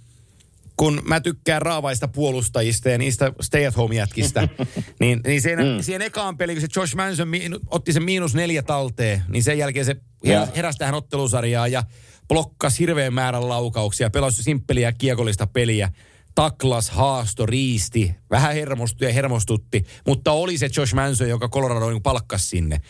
kun 0.77 1.03
mä 1.05 1.21
tykkään 1.21 1.63
raavaista 1.63 2.09
puolustajista 2.09 2.89
ja 2.89 2.99
niistä 2.99 3.33
stay-at-home-jätkistä, 3.41 4.49
niin, 5.01 5.21
niin 5.27 5.43
siihen, 5.43 5.59
mm. 5.59 5.83
siihen 5.83 6.03
ekaan 6.03 6.37
peliin, 6.37 6.59
kun 6.59 6.69
se 6.69 6.81
Josh 6.81 6.95
Manson 6.95 7.29
miinu, 7.29 7.59
otti 7.67 7.93
sen 7.93 8.03
miinus 8.03 8.35
neljä 8.35 8.63
talteen, 8.63 9.23
niin 9.29 9.43
sen 9.43 9.59
jälkeen 9.59 9.85
se 9.85 9.97
heräsi, 10.27 10.53
heräsi 10.57 10.79
tähän 10.79 10.95
ottelusarjaan 10.95 11.73
ja 11.73 11.83
blokkasi 12.29 12.79
hirveän 12.79 13.15
määrän 13.15 13.49
laukauksia, 13.49 14.11
pelasi 14.11 14.43
simppeliä 14.43 14.93
kiekollista 14.93 15.47
peliä 15.47 15.93
taklas, 16.41 16.91
haasto, 16.91 17.47
riisti, 17.47 18.15
vähän 18.31 18.55
hermostui 18.55 19.07
ja 19.07 19.13
hermostutti, 19.13 19.85
mutta 20.07 20.33
oli 20.33 20.59
se 20.59 20.71
Josh 20.77 20.95
Manson, 20.95 21.29
joka 21.29 21.49
Colorado 21.49 21.91
niin 21.91 22.03
palkkasi 22.03 22.49
sinne. 22.49 22.81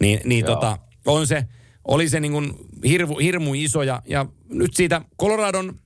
Niin, 0.00 0.20
niin 0.24 0.44
tota, 0.44 0.78
on 1.06 1.26
se, 1.26 1.44
oli 1.84 2.08
se 2.08 2.20
niin 2.20 2.32
kuin 2.32 2.54
hirvu, 2.84 3.18
hirmu 3.18 3.54
iso 3.54 3.82
ja, 3.82 4.02
ja 4.06 4.26
nyt 4.48 4.74
siitä 4.74 5.00
Coloradon 5.20 5.78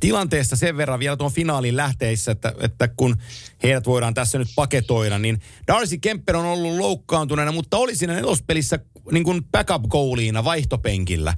tilanteesta 0.00 0.56
sen 0.56 0.76
verran 0.76 1.00
vielä 1.00 1.16
tuon 1.16 1.32
finaalin 1.32 1.76
lähteissä, 1.76 2.32
että, 2.32 2.52
että 2.60 2.88
kun 2.88 3.16
heidät 3.62 3.86
voidaan 3.86 4.14
tässä 4.14 4.38
nyt 4.38 4.48
paketoida, 4.56 5.18
niin 5.18 5.40
Darcy 5.66 5.98
Kemper 5.98 6.36
on 6.36 6.44
ollut 6.44 6.76
loukkaantuneena, 6.76 7.52
mutta 7.52 7.76
oli 7.76 7.96
siinä 7.96 8.14
nelospelissä 8.14 8.78
niin 9.12 9.24
kuin 9.24 9.44
backup 9.52 9.82
goaliina 9.82 10.44
vaihtopenkillä, 10.44 11.34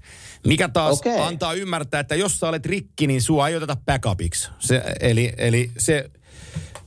mikä 0.47 0.69
taas 0.69 0.99
okay. 0.99 1.19
antaa 1.19 1.55
ymmärtää, 1.55 2.01
että 2.01 2.15
jos 2.15 2.41
sä 2.41 2.49
olet 2.49 2.67
rikki, 2.67 3.07
niin 3.07 3.23
sua 3.23 3.49
ei 3.49 3.57
oteta 3.57 3.77
backupiksi. 3.87 4.49
Se, 4.59 4.83
eli, 5.01 5.33
eli 5.37 5.71
se, 5.79 6.11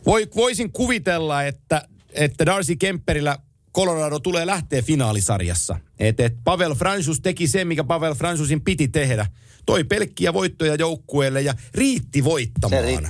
voi, 0.05 0.27
voisin 0.35 0.71
kuvitella, 0.71 1.43
että, 1.43 1.87
että 2.13 2.45
Darcy 2.45 2.75
Kemperillä 2.75 3.37
Colorado 3.75 4.19
tulee 4.19 4.45
lähteä 4.45 4.81
finaalisarjassa. 4.81 5.79
Että 5.99 6.25
et 6.25 6.33
Pavel 6.43 6.75
Fransus 6.75 7.21
teki 7.21 7.47
sen, 7.47 7.67
mikä 7.67 7.83
Pavel 7.83 8.15
Fransusin 8.15 8.61
piti 8.61 8.87
tehdä. 8.87 9.25
Toi 9.65 9.83
pelkkiä 9.83 10.33
voittoja 10.33 10.75
joukkueelle 10.75 11.41
ja 11.41 11.53
riitti 11.73 12.23
voittamaan. 12.23 12.83
Se 12.83 12.95
ri- 12.97 13.07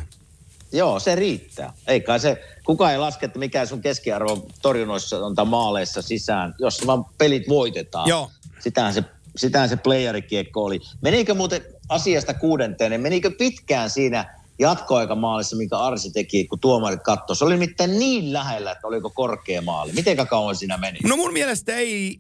Joo, 0.72 1.00
se 1.00 1.16
riittää. 1.16 1.74
Eikä 1.88 2.18
se, 2.18 2.44
kukaan 2.66 2.92
ei 2.92 2.98
laske, 2.98 3.26
että 3.26 3.40
mikä 3.40 3.66
sun 3.66 3.82
keskiarvo 3.82 4.48
torjunnoissa 4.62 5.26
on 5.26 5.36
tai 5.36 5.46
maaleissa 5.46 6.02
sisään, 6.02 6.56
jos 6.60 6.88
vaan 6.88 7.06
pelit 7.18 7.50
voitetaan. 7.50 8.10
Joo. 8.10 8.32
Sitähän 8.60 8.94
se, 8.94 9.04
sitähän 9.36 9.70
se 9.70 9.76
playerikiekko 9.76 10.64
oli. 10.64 10.80
Menikö 11.02 11.34
muuten 11.34 11.62
asiasta 11.90 12.34
kuudenteen, 12.34 12.92
niin 12.92 13.02
menikö 13.02 13.32
pitkään 13.32 13.90
siinä 13.90 14.40
jatkoaikamaalissa, 14.60 15.56
minkä 15.56 15.78
Arsi 15.78 16.12
teki, 16.12 16.48
kun 16.48 16.60
tuomarit 16.60 17.04
katsoi. 17.04 17.36
Se 17.36 17.46
oli 17.46 17.54
nimittäin 17.54 18.00
niin 18.00 18.34
lähellä, 18.34 18.72
että 18.72 18.88
oliko 18.88 19.10
korkea 19.10 19.62
maali. 19.62 19.92
Miten 19.92 20.28
kauan 20.28 20.56
siinä 20.56 20.78
meni? 20.78 21.00
No 21.04 21.18
mun 21.18 21.34
mielestä 21.34 21.76
ei, 21.76 22.20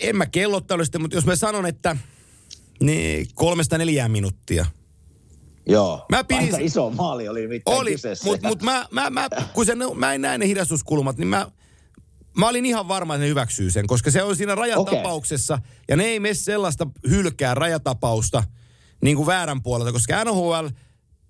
en 0.00 0.16
mä 0.16 0.26
kellottelu 0.26 0.84
sitä, 0.84 0.98
mutta 0.98 1.16
jos 1.16 1.26
mä 1.26 1.36
sanon, 1.36 1.66
että 1.66 1.96
niin 2.82 3.26
kolmesta 3.34 3.78
neljään 3.78 4.10
minuuttia. 4.10 4.66
Joo, 5.66 6.06
mä 6.10 6.24
pidin, 6.24 6.44
aika 6.44 6.58
iso 6.60 6.90
maali 6.90 7.28
oli 7.28 7.48
mitään 7.48 7.76
Oli, 7.76 7.96
mutta 8.24 8.48
mut 8.48 8.62
mä, 8.62 8.86
mä, 8.90 9.10
mä, 9.10 9.28
kun 9.54 9.66
se, 9.66 9.72
mä 9.94 10.14
en 10.14 10.20
näe 10.20 10.38
ne 10.38 10.46
hidastuskulmat, 10.46 11.18
niin 11.18 11.28
mä, 11.28 11.46
mä 12.36 12.48
olin 12.48 12.66
ihan 12.66 12.88
varma, 12.88 13.14
että 13.14 13.22
ne 13.22 13.28
hyväksyy 13.28 13.70
sen, 13.70 13.86
koska 13.86 14.10
se 14.10 14.22
on 14.22 14.36
siinä 14.36 14.54
rajatapauksessa, 14.54 15.54
okay. 15.54 15.66
ja 15.88 15.96
ne 15.96 16.04
ei 16.04 16.20
mene 16.20 16.34
sellaista 16.34 16.86
hylkää 17.08 17.54
rajatapausta 17.54 18.44
niin 19.02 19.16
kuin 19.16 19.26
väärän 19.26 19.62
puolelta, 19.62 19.92
koska 19.92 20.24
NHL 20.24 20.66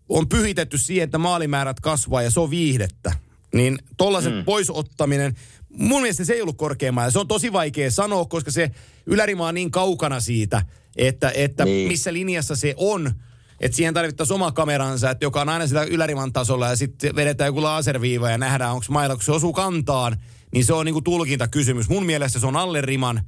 on 0.09 0.28
pyhitetty 0.28 0.78
siihen, 0.78 1.05
että 1.05 1.18
maalimäärät 1.18 1.80
kasvaa 1.80 2.22
ja 2.22 2.30
se 2.30 2.40
on 2.40 2.51
viihdettä. 2.51 3.12
Niin 3.55 3.78
tollaisen 3.96 4.34
mm. 4.34 4.44
poisottaminen, 4.44 5.34
mun 5.68 6.03
mielestä 6.03 6.24
se 6.24 6.32
ei 6.32 6.42
ollut 6.42 6.57
korkeammaa. 6.57 7.11
Se 7.11 7.18
on 7.18 7.28
tosi 7.28 7.53
vaikea 7.53 7.90
sanoa, 7.90 8.24
koska 8.24 8.51
se 8.51 8.70
ylärimaa 9.07 9.49
on 9.49 9.55
niin 9.55 9.70
kaukana 9.70 10.20
siitä, 10.20 10.62
että, 10.97 11.32
että 11.34 11.64
niin. 11.64 11.89
missä 11.89 12.12
linjassa 12.12 12.57
se 12.57 12.74
on. 12.76 13.12
Että 13.61 13.76
siihen 13.76 13.95
tarvittaisiin 13.95 14.34
oma 14.34 14.53
kameransa, 14.53 15.11
että 15.11 15.24
joka 15.24 15.41
on 15.41 15.49
aina 15.49 15.66
sitä 15.66 15.82
yläriman 15.82 16.32
tasolla 16.32 16.68
ja 16.68 16.76
sitten 16.76 17.16
vedetään 17.16 17.49
joku 17.49 17.62
laserviiva 17.62 18.30
ja 18.30 18.39
nähdään, 18.39 18.72
onko 18.72 18.86
mailla, 18.89 19.14
kun 19.14 19.24
se 19.24 19.32
osuu 19.32 19.53
kantaan, 19.53 20.16
niin 20.53 20.64
se 20.64 20.72
on 20.72 20.86
niinku 20.86 21.03
tulkintakysymys. 21.03 21.89
Mun 21.89 22.07
mielestä 22.07 22.39
se 22.39 22.47
on 22.47 22.57
alle 22.57 22.80
riman 22.80 23.20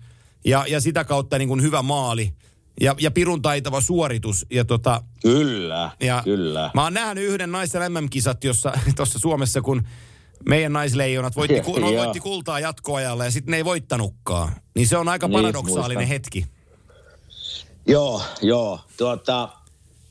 ja, 0.45 0.65
ja 0.69 0.81
sitä 0.81 1.05
kautta 1.05 1.39
niinku 1.39 1.57
hyvä 1.57 1.83
maali. 1.83 2.33
Ja, 2.81 2.95
ja 2.99 3.11
pirun 3.11 3.43
taitava 3.43 3.81
suoritus. 3.81 4.47
Ja 4.51 4.65
tota, 4.65 5.03
kyllä, 5.23 5.91
ja 6.01 6.23
kyllä. 6.25 6.71
Mä 6.75 6.83
oon 6.83 6.95
nähnyt 6.95 7.25
yhden 7.25 7.53
naisten 7.53 7.93
MM-kisat, 7.93 8.45
jossa 8.45 8.73
tuossa 8.97 9.19
Suomessa, 9.19 9.61
kun 9.61 9.83
meidän 10.49 10.73
naisleijonat 10.73 11.37
voitti, 11.37 11.61
no, 11.61 11.93
voitti 12.03 12.21
kultaa 12.21 12.61
jatkoajalla 12.61 13.25
ja 13.25 13.31
sitten 13.31 13.51
ne 13.51 13.57
ei 13.57 13.65
voittanutkaan. 13.65 14.53
Niin 14.75 14.87
se 14.87 14.97
on 14.97 15.09
aika 15.09 15.29
niin, 15.29 15.33
paradoksaalinen 15.33 16.09
muistan. 16.09 16.09
hetki. 16.09 16.47
Joo, 17.91 18.23
joo. 18.43 18.81
Tuota, 18.97 19.49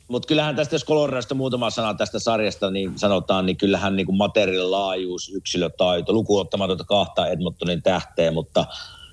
mutta 0.08 0.28
kyllähän 0.28 0.56
tästä, 0.56 0.76
jos 0.76 0.86
Coloradosta 0.86 1.36
muutama 1.36 1.70
sana 1.70 1.94
tästä 1.94 2.20
sarjasta 2.20 2.72
niin 2.72 3.00
sanotaan, 3.00 3.46
niin 3.46 3.58
kyllähän 3.58 3.96
niin 3.96 4.18
materiaalin 4.18 4.72
laajuus, 4.72 5.32
yksilötaito, 5.36 6.14
lukuottamatonta 6.14 6.84
kahta 6.84 7.28
Edmontonin 7.28 7.84
tähteä, 7.84 8.32
mutta 8.32 8.66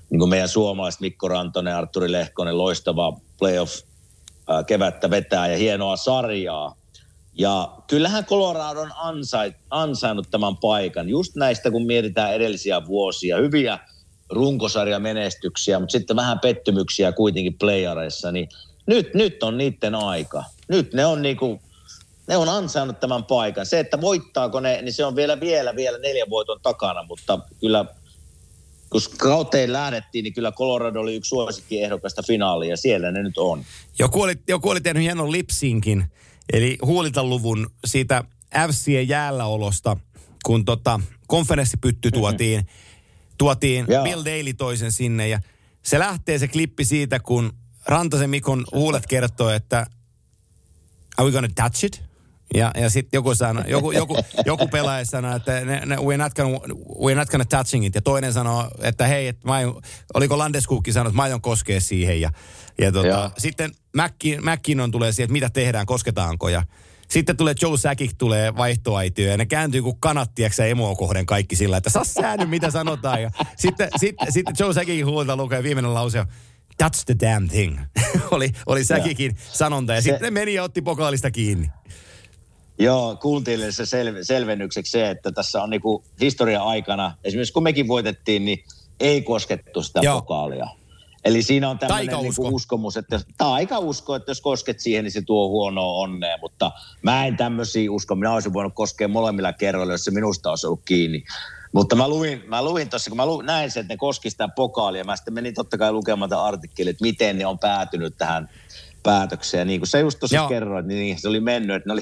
niin 0.09 0.19
kuin 0.19 0.29
meidän 0.29 0.49
suomalaiset 0.49 1.01
Mikko 1.01 1.27
Rantonen, 1.27 1.75
Arturi 1.75 2.11
Lehkonen, 2.11 2.57
loistava 2.57 3.19
playoff 3.39 3.81
kevättä 4.67 5.09
vetää 5.09 5.47
ja 5.47 5.57
hienoa 5.57 5.95
sarjaa. 5.95 6.75
Ja 7.33 7.69
kyllähän 7.87 8.25
Colorado 8.25 8.81
on 8.81 8.91
ansainnut 9.69 10.27
tämän 10.31 10.57
paikan. 10.57 11.09
Just 11.09 11.35
näistä, 11.35 11.71
kun 11.71 11.85
mietitään 11.85 12.33
edellisiä 12.33 12.85
vuosia. 12.85 13.37
Hyviä 13.37 13.79
runkosarjamenestyksiä, 14.29 15.79
mutta 15.79 15.91
sitten 15.91 16.15
vähän 16.15 16.39
pettymyksiä 16.39 17.11
kuitenkin 17.11 17.57
playareissa, 17.57 18.31
niin 18.31 18.49
nyt, 18.85 19.13
nyt 19.13 19.43
on 19.43 19.57
niiden 19.57 19.95
aika. 19.95 20.43
Nyt 20.67 20.93
ne 20.93 21.05
on 21.05 21.21
niinku, 21.21 21.61
ne 22.27 22.37
on 22.37 22.49
ansainnut 22.49 22.99
tämän 22.99 23.23
paikan. 23.23 23.65
Se, 23.65 23.79
että 23.79 24.01
voittaako 24.01 24.59
ne, 24.59 24.81
niin 24.81 24.93
se 24.93 25.05
on 25.05 25.15
vielä, 25.15 25.39
vielä, 25.39 25.75
vielä 25.75 25.97
neljän 25.97 26.29
voiton 26.29 26.59
takana, 26.63 27.03
mutta 27.03 27.39
kyllä 27.59 27.85
kun 28.89 29.01
kauteen 29.17 29.73
lähdettiin, 29.73 30.23
niin 30.23 30.33
kyllä 30.33 30.51
Colorado 30.51 30.99
oli 30.99 31.15
yksi 31.15 31.29
suosikki 31.29 31.83
ehdokasta 31.83 32.23
finaaliin, 32.23 32.69
ja 32.69 32.77
siellä 32.77 33.11
ne 33.11 33.23
nyt 33.23 33.37
on. 33.37 33.63
Joku 33.99 34.21
oli, 34.21 34.33
joku 34.47 34.69
oli 34.69 34.81
tehnyt 34.81 35.03
hienon 35.03 35.31
lipsinkin, 35.31 36.05
eli 36.53 36.77
huulitan 36.85 37.29
luvun 37.29 37.69
siitä 37.85 38.23
FCn 38.67 39.07
jäälläolosta, 39.07 39.97
kun 40.45 40.65
tota, 40.65 40.99
konferenssipytty 41.27 42.11
tuotiin, 42.11 42.59
mm-hmm. 42.59 42.86
Tuotiin 43.37 43.85
Joo. 43.89 44.03
Bill 44.03 44.25
Daly 44.25 44.53
toisen 44.53 44.91
sinne, 44.91 45.27
ja 45.27 45.39
se 45.83 45.99
lähtee 45.99 46.39
se 46.39 46.47
klippi 46.47 46.85
siitä, 46.85 47.19
kun 47.19 47.53
Rantasen 47.85 48.29
Mikon 48.29 48.65
huulet 48.73 49.07
kertoo, 49.07 49.49
että 49.49 49.87
are 51.17 51.25
we 51.25 51.31
gonna 51.31 51.49
touch 51.55 51.85
it? 51.85 52.07
Ja, 52.53 52.71
ja 52.75 52.89
sitten 52.89 53.17
joku, 53.17 53.35
sanoo, 53.35 53.63
joku, 53.67 53.91
joku, 53.91 54.17
joku 54.45 54.67
pelaaja 54.67 55.05
sanoo, 55.05 55.35
että 55.35 55.65
ne, 55.65 55.81
ne, 55.85 55.95
we're, 55.95 56.17
not 56.17 56.33
gonna, 56.33 56.57
we're 56.77 57.15
not 57.15 57.29
gonna 57.29 57.45
touching 57.45 57.85
it. 57.85 57.95
Ja 57.95 58.01
toinen 58.01 58.33
sanoo, 58.33 58.67
että 58.81 59.07
hei, 59.07 59.27
että 59.27 59.47
mä 59.47 59.53
aion, 59.53 59.81
oliko 60.13 60.37
Landeskukki 60.37 60.93
sanonut, 60.93 61.11
että 61.11 61.15
mä 61.15 61.23
aion 61.23 61.41
koskea 61.41 61.81
siihen. 61.81 62.21
Ja, 62.21 62.31
ja 62.81 62.91
tota, 62.91 63.07
Joo. 63.07 63.31
sitten 63.37 63.71
Mäkki, 63.93 64.37
McKinnon 64.41 64.91
tulee 64.91 65.11
siihen, 65.11 65.25
että 65.25 65.33
mitä 65.33 65.49
tehdään, 65.49 65.85
kosketaanko. 65.85 66.49
Ja 66.49 66.63
sitten 67.07 67.37
tulee 67.37 67.55
Joe 67.61 67.77
Sakic 67.77 68.11
tulee 68.17 68.55
vaihtoaitioon 68.55 69.31
ja 69.31 69.37
ne 69.37 69.45
kääntyy 69.45 69.81
kuin 69.81 69.97
kanattiaksi 69.99 70.63
emoa 70.63 70.95
kohden 70.95 71.25
kaikki 71.25 71.55
sillä, 71.55 71.77
että 71.77 71.89
saa 71.89 72.03
säännön 72.03 72.49
mitä 72.49 72.71
sanotaan. 72.71 73.21
Ja 73.21 73.31
sitten, 73.57 73.89
sitten, 73.97 74.31
sitten 74.31 74.55
Joe 74.59 74.73
Sakicin 74.73 75.05
huolta 75.05 75.35
lukee 75.35 75.63
viimeinen 75.63 75.93
lause 75.93 76.19
on, 76.19 76.25
That's 76.83 77.03
the 77.05 77.15
damn 77.19 77.47
thing. 77.49 77.79
oli, 78.31 78.51
oli 78.65 78.83
Sakicin 78.83 79.37
sanonta 79.51 79.93
ja 79.93 80.01
Se- 80.01 80.03
sitten 80.09 80.21
ne 80.21 80.39
meni 80.39 80.53
ja 80.53 80.63
otti 80.63 80.81
pokaalista 80.81 81.31
kiinni. 81.31 81.69
Joo, 82.79 83.15
kuultiin 83.15 83.73
se 83.73 83.83
sel- 83.83 84.23
selvennykseksi 84.23 84.91
se, 84.91 85.09
että 85.09 85.31
tässä 85.31 85.63
on 85.63 85.69
niinku 85.69 86.03
historian 86.21 86.63
aikana, 86.63 87.13
esimerkiksi 87.23 87.53
kun 87.53 87.63
mekin 87.63 87.87
voitettiin, 87.87 88.45
niin 88.45 88.63
ei 88.99 89.21
koskettu 89.21 89.83
sitä 89.83 89.99
Joo. 89.99 90.13
Joo. 90.13 90.21
pokaalia. 90.21 90.67
Eli 91.25 91.43
siinä 91.43 91.69
on 91.69 91.79
tämmöinen 91.79 92.17
niinku 92.19 92.47
uskomus, 92.47 92.97
että 92.97 93.21
taikausko, 93.37 94.15
että 94.15 94.31
jos 94.31 94.41
kosket 94.41 94.79
siihen, 94.79 95.03
niin 95.03 95.11
se 95.11 95.21
tuo 95.21 95.49
huonoa 95.49 95.93
onnea, 95.93 96.37
mutta 96.41 96.71
mä 97.01 97.25
en 97.25 97.37
tämmöisiä 97.37 97.91
usko. 97.91 98.15
Minä 98.15 98.33
olisin 98.33 98.53
voinut 98.53 98.73
koskea 98.75 99.07
molemmilla 99.07 99.53
kerroilla, 99.53 99.93
jos 99.93 100.03
se 100.03 100.11
minusta 100.11 100.49
olisi 100.49 100.67
ollut 100.67 100.81
kiinni. 100.85 101.23
Mutta 101.71 101.95
mä 101.95 102.07
luin, 102.07 102.43
mä 102.47 102.63
luin 102.63 102.89
tuossa, 102.89 103.09
kun 103.09 103.17
mä 103.17 103.25
lu, 103.25 103.41
näin 103.41 103.71
sen, 103.71 103.81
että 103.81 103.93
ne 103.93 103.97
koski 103.97 104.29
sitä 104.29 104.47
pokaalia, 104.47 105.03
mä 105.03 105.15
sitten 105.15 105.33
menin 105.33 105.53
totta 105.53 105.77
kai 105.77 105.91
lukemaan 105.91 106.29
tämän 106.29 106.45
artikkelin, 106.45 106.91
että 106.91 107.01
miten 107.01 107.37
ne 107.37 107.45
on 107.45 107.59
päätynyt 107.59 108.17
tähän 108.17 108.49
päätökseen. 109.03 109.61
Ja 109.61 109.65
niin 109.65 109.79
kuin 109.79 109.87
sä 109.87 109.99
just 109.99 110.19
tuossa 110.19 110.47
kerroit, 110.47 110.85
niin 110.85 110.99
niinhän 110.99 111.21
se 111.21 111.27
oli 111.27 111.39
mennyt, 111.39 111.75
että 111.75 111.89
ne 111.89 111.93
oli, 111.93 112.01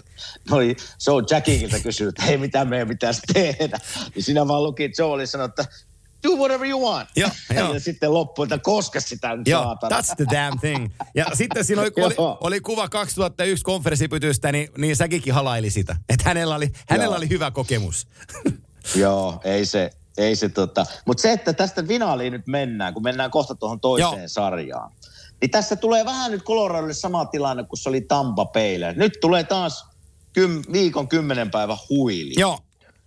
ne 0.50 0.56
oli 0.56 0.76
Joe 1.08 1.24
Jackingilta 1.32 1.80
kysynyt, 1.80 2.10
että 2.10 2.24
hei, 2.24 2.38
mitä 2.38 2.66
meidän 2.66 2.88
pitäisi 2.88 3.22
tehdä. 3.34 3.80
Niin 4.16 4.24
siinä 4.24 4.48
vaan 4.48 4.64
luki, 4.64 4.84
että 4.84 5.02
Joe 5.02 5.12
oli 5.12 5.28
sanonut, 5.28 5.60
että 5.60 5.76
do 6.26 6.36
whatever 6.36 6.68
you 6.68 6.82
want. 6.90 7.10
Joo, 7.16 7.30
joo. 7.56 7.74
ja 7.74 7.80
sitten 7.80 8.14
loppuun, 8.14 8.46
että 8.46 8.58
koske 8.58 9.00
sitä 9.00 9.36
nyt 9.36 9.48
Joo, 9.48 9.64
saatana. 9.64 10.00
that's 10.00 10.16
the 10.16 10.26
damn 10.32 10.60
thing. 10.60 10.90
Ja 11.16 11.26
sitten 11.38 11.66
siinä 11.66 11.82
oli, 11.82 11.92
oli, 11.98 12.16
oli 12.18 12.62
kuva 12.62 12.90
2001 12.90 13.64
konferenssipytystä, 13.64 14.52
niin, 14.52 14.70
niin 14.78 14.96
säkikin 14.96 15.34
halaili 15.34 15.70
sitä. 15.70 15.96
Että 16.10 16.24
hänellä 16.30 16.56
oli, 16.56 16.72
hänellä 16.90 17.16
oli 17.16 17.30
hyvä 17.30 17.52
kokemus. 17.52 18.08
Joo, 18.96 19.42
ei 19.44 19.66
se, 19.66 19.90
ei 20.18 20.36
se 20.36 20.50
tota. 20.50 20.86
Mutta 21.06 21.22
se, 21.22 21.32
että 21.32 21.54
tästä 21.54 21.84
finaaliin 21.84 22.34
nyt 22.34 22.48
mennään, 22.48 22.94
kun 22.94 23.04
mennään 23.04 23.32
kohta 23.32 23.56
tuohon 23.56 23.80
toiseen 23.80 24.20
Joo. 24.20 24.28
sarjaan, 24.28 24.92
niin 25.42 25.52
tässä 25.52 25.76
tulee 25.76 26.06
vähän 26.06 26.32
nyt 26.32 26.44
Coloradolle 26.44 26.94
sama 26.94 27.26
tilanne 27.26 27.64
kuin 27.64 27.80
se 27.80 27.90
oli 27.90 28.02
Tampa. 28.02 28.48
Nyt 28.96 29.14
tulee 29.22 29.44
taas 29.44 29.86
kym, 30.34 30.62
viikon 30.72 31.08
kymmenen 31.08 31.52
päivän 31.52 31.78
huili. 31.90 32.34
Joo, 32.38 32.60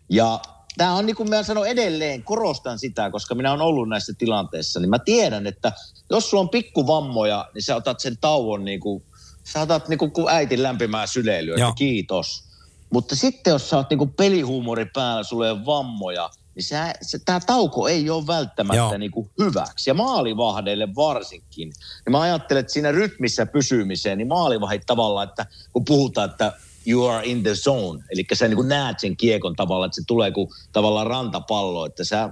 Ja 0.09 0.41
tämä 0.79 0.95
on 0.95 1.07
niin 1.07 1.17
kuin 1.17 1.31
mä 1.31 1.43
sanon 1.43 1.69
edelleen, 1.69 2.23
korostan 2.23 2.79
sitä, 2.79 3.11
koska 3.11 3.35
minä 3.35 3.51
olen 3.51 3.63
ollut 3.63 3.89
näissä 3.89 4.13
tilanteissa, 4.19 4.81
niin 4.81 4.91
mä 4.91 4.99
tiedän, 4.99 5.47
että 5.47 5.73
jos 6.11 6.31
sulla 6.31 6.41
on 6.41 6.49
pikkuvammoja, 6.49 7.49
niin 7.55 7.63
sä 7.63 7.77
otat 7.77 8.01
sen 8.01 8.17
tauon 8.21 8.65
niin 8.65 8.81
kuin, 8.81 9.03
sä 9.45 9.61
otat 9.61 9.89
niin 9.89 9.99
kuin, 9.99 10.11
kuin 10.11 10.29
äitin 10.29 10.63
lämpimää 10.63 11.07
syleilyä, 11.07 11.55
että 11.55 11.73
kiitos. 11.77 12.45
Mutta 12.91 13.17
sitten 13.17 13.51
jos 13.51 13.71
sä 13.71 13.77
oot 13.77 13.91
niin 13.91 13.99
kuin 13.99 14.13
pelihuumori 14.13 14.87
päällä, 14.95 15.23
sulla 15.23 15.47
ei 15.47 15.53
ole 15.53 15.67
vammoja, 15.67 16.31
niin 16.55 16.65
sä, 16.65 16.95
se, 17.03 17.19
tämä 17.25 17.41
tauko 17.41 17.89
ei 17.89 18.11
ole 18.11 18.27
välttämättä 18.27 18.77
Joo. 18.77 18.99
niin 18.99 19.11
kuin 19.11 19.31
hyväksi. 19.39 19.91
Ja 19.91 19.95
maalivahdeille 19.95 20.89
varsinkin. 20.95 21.73
Ja 22.05 22.11
mä 22.11 22.21
ajattelen, 22.21 22.61
että 22.61 22.73
siinä 22.73 22.93
rytmissä 22.93 23.47
pysymiseen, 23.47 24.19
niin 24.19 24.29
maalivahdit 24.29 24.83
tavallaan, 24.87 25.29
että 25.29 25.47
kun 25.73 25.85
puhutaan, 25.85 26.31
että 26.31 26.53
you 26.87 27.07
are 27.07 27.27
in 27.27 27.43
the 27.43 27.55
zone, 27.55 28.05
eli 28.11 28.25
sä 28.33 28.49
niin 28.49 28.57
kuin 28.57 28.69
näet 28.69 29.01
sen 29.01 29.17
kiekon 29.17 29.57
tavallaan, 29.57 29.87
että 29.87 30.01
se 30.01 30.07
tulee 30.07 30.31
kuin 30.31 30.49
tavallaan 30.73 31.07
rantapallo, 31.07 31.87
että 31.87 32.05
sä, 32.05 32.31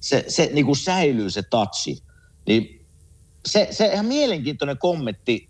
se, 0.00 0.24
se 0.28 0.50
niin 0.52 0.66
kuin 0.66 0.76
säilyy 0.76 1.30
se 1.30 1.42
touchi. 1.42 2.02
Niin 2.46 2.86
se, 3.46 3.68
se 3.70 3.86
ihan 3.86 4.06
mielenkiintoinen 4.06 4.78
kommentti 4.78 5.48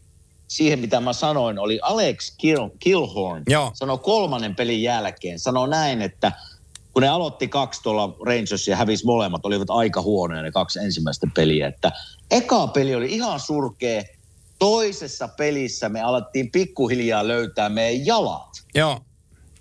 siihen, 0.49 0.79
mitä 0.79 1.01
mä 1.01 1.13
sanoin, 1.13 1.59
oli 1.59 1.79
Alex 1.83 2.37
Kill, 2.39 2.69
Killhorn. 2.79 3.43
Joo. 3.49 3.71
Sanoi 3.75 3.99
kolmannen 3.99 4.55
pelin 4.55 4.83
jälkeen, 4.83 5.39
sanoi 5.39 5.69
näin, 5.69 6.03
että 6.03 6.33
kun 6.93 7.03
ne 7.03 7.09
aloitti 7.09 7.49
kaksi 7.49 7.83
tuolla 7.83 8.17
Rangers 8.27 8.69
ja 8.69 8.77
hävisi 8.77 9.05
molemmat, 9.05 9.47
olivat 9.47 9.71
aika 9.71 10.03
huonoja 10.03 10.43
ne 10.43 10.51
kaksi 10.51 10.79
ensimmäistä 10.79 11.27
peliä. 11.35 11.69
Että 11.69 11.93
eka 12.31 12.67
peli 12.67 12.95
oli 12.95 13.15
ihan 13.15 13.41
surkea. 13.41 14.03
Toisessa 14.59 15.29
pelissä 15.29 15.89
me 15.89 16.01
alettiin 16.01 16.51
pikkuhiljaa 16.51 17.29
löytää 17.29 17.69
meidän 17.69 18.07
jalat. 18.07 18.49
joo, 18.75 19.01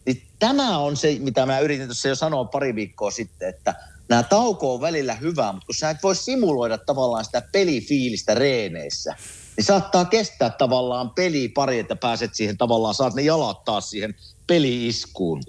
Niin 0.05 0.27
tämä 0.39 0.77
on 0.77 0.97
se, 0.97 1.17
mitä 1.19 1.45
mä 1.45 1.59
yritin 1.59 1.87
tuossa 1.87 2.07
jo 2.07 2.15
sanoa 2.15 2.45
pari 2.45 2.75
viikkoa 2.75 3.11
sitten, 3.11 3.49
että 3.49 3.75
nämä 4.09 4.23
tauko 4.23 4.73
on 4.73 4.81
välillä 4.81 5.13
hyvä, 5.13 5.51
mutta 5.51 5.65
kun 5.65 5.75
sä 5.75 5.89
et 5.89 6.03
voi 6.03 6.15
simuloida 6.15 6.77
tavallaan 6.77 7.25
sitä 7.25 7.41
pelifiilistä 7.51 8.35
reeneissä, 8.35 9.15
niin 9.57 9.65
saattaa 9.65 10.05
kestää 10.05 10.49
tavallaan 10.49 11.09
peli 11.09 11.49
pari, 11.49 11.79
että 11.79 11.95
pääset 11.95 12.35
siihen 12.35 12.57
tavallaan, 12.57 12.95
saat 12.95 13.13
ne 13.13 13.21
jalat 13.21 13.63
taas 13.63 13.89
siihen 13.89 14.15
peliiskuun. 14.47 15.43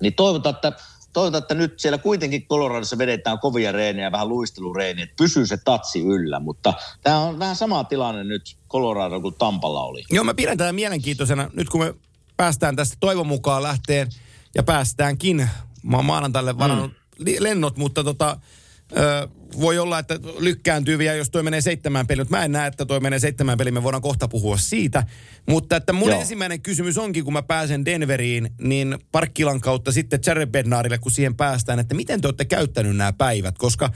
Niin 0.00 0.14
toivotaan, 0.14 0.54
että, 0.54 0.72
toivotaan, 1.12 1.42
että 1.42 1.54
nyt 1.54 1.80
siellä 1.80 1.98
kuitenkin 1.98 2.46
Coloradossa 2.46 2.98
vedetään 2.98 3.38
kovia 3.38 3.72
reenejä, 3.72 4.12
vähän 4.12 4.28
luistelureeniä, 4.28 5.04
että 5.04 5.16
pysyy 5.18 5.46
se 5.46 5.56
tatsi 5.56 6.00
yllä, 6.00 6.40
mutta 6.40 6.74
tämä 7.02 7.18
on 7.18 7.38
vähän 7.38 7.56
sama 7.56 7.84
tilanne 7.84 8.24
nyt 8.24 8.56
Colorado 8.68 9.20
kuin 9.20 9.34
Tampalla 9.34 9.84
oli. 9.84 10.04
Joo, 10.10 10.24
mä 10.24 10.34
pidän 10.34 10.58
tätä 10.58 10.72
mielenkiintoisena. 10.72 11.50
Nyt 11.52 11.68
kun 11.68 11.80
me 11.80 11.94
päästään 12.36 12.76
tästä 12.76 12.96
toivon 13.00 13.26
mukaan 13.26 13.62
lähteen 13.62 14.08
ja 14.54 14.62
päästäänkin, 14.62 15.48
mä 15.82 15.96
oon 15.96 16.06
maanantaille 16.06 16.58
varannut 16.58 16.90
mm. 17.18 17.24
lennot, 17.38 17.76
mutta 17.76 18.04
tota, 18.04 18.36
voi 19.60 19.78
olla, 19.78 19.98
että 19.98 20.18
lykkääntyy 20.38 20.98
vielä, 20.98 21.16
jos 21.16 21.30
toi 21.30 21.42
menee 21.42 21.60
seitsemään 21.60 22.06
peliin. 22.06 22.22
Mutta 22.22 22.36
mä 22.36 22.44
en 22.44 22.52
näe, 22.52 22.66
että 22.66 22.86
toi 22.86 23.00
menee 23.00 23.18
seitsemään 23.18 23.58
peliin, 23.58 23.74
me 23.74 23.82
voidaan 23.82 24.02
kohta 24.02 24.28
puhua 24.28 24.56
siitä. 24.56 25.06
Mutta 25.48 25.76
että 25.76 25.92
mun 25.92 26.10
Joo. 26.10 26.20
ensimmäinen 26.20 26.62
kysymys 26.62 26.98
onkin, 26.98 27.24
kun 27.24 27.32
mä 27.32 27.42
pääsen 27.42 27.84
Denveriin, 27.84 28.50
niin 28.60 28.98
Parkkilan 29.12 29.60
kautta 29.60 29.92
sitten 29.92 30.20
Jared 30.26 30.50
Bednarille, 30.50 30.98
kun 30.98 31.12
siihen 31.12 31.36
päästään, 31.36 31.78
että 31.78 31.94
miten 31.94 32.20
te 32.20 32.28
olette 32.28 32.44
käyttänyt 32.44 32.96
nämä 32.96 33.12
päivät, 33.12 33.58
koska 33.58 33.90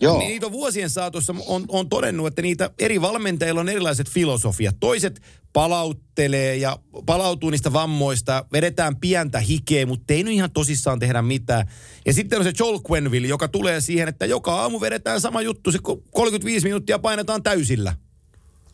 Joo. 0.00 0.18
niin 0.18 0.28
niitä 0.28 0.46
on 0.46 0.52
vuosien 0.52 0.90
saatossa 0.90 1.34
on, 1.46 1.64
on 1.68 1.88
todennut, 1.88 2.26
että 2.26 2.42
niitä 2.42 2.70
eri 2.78 3.00
valmentajilla 3.00 3.60
on 3.60 3.68
erilaiset 3.68 4.08
filosofiat. 4.08 4.76
Toiset 4.80 5.22
palauttelee 5.52 6.56
ja 6.56 6.78
palautuu 7.06 7.50
niistä 7.50 7.72
vammoista, 7.72 8.44
vedetään 8.52 8.96
pientä 8.96 9.40
hikeä, 9.40 9.86
mutta 9.86 10.14
ei 10.14 10.22
nyt 10.22 10.34
ihan 10.34 10.50
tosissaan 10.50 10.98
tehdä 10.98 11.22
mitään. 11.22 11.70
Ja 12.06 12.12
sitten 12.12 12.38
on 12.38 12.44
se 12.44 12.52
Joel 12.58 12.80
Quenville, 12.90 13.28
joka 13.28 13.48
tulee 13.48 13.80
siihen, 13.80 14.08
että 14.08 14.26
joka 14.26 14.54
aamu 14.54 14.80
vedetään 14.80 15.20
sama 15.20 15.42
juttu, 15.42 15.72
se 15.72 15.78
35 16.10 16.66
minuuttia 16.66 16.98
painetaan 16.98 17.42
täysillä. 17.42 17.94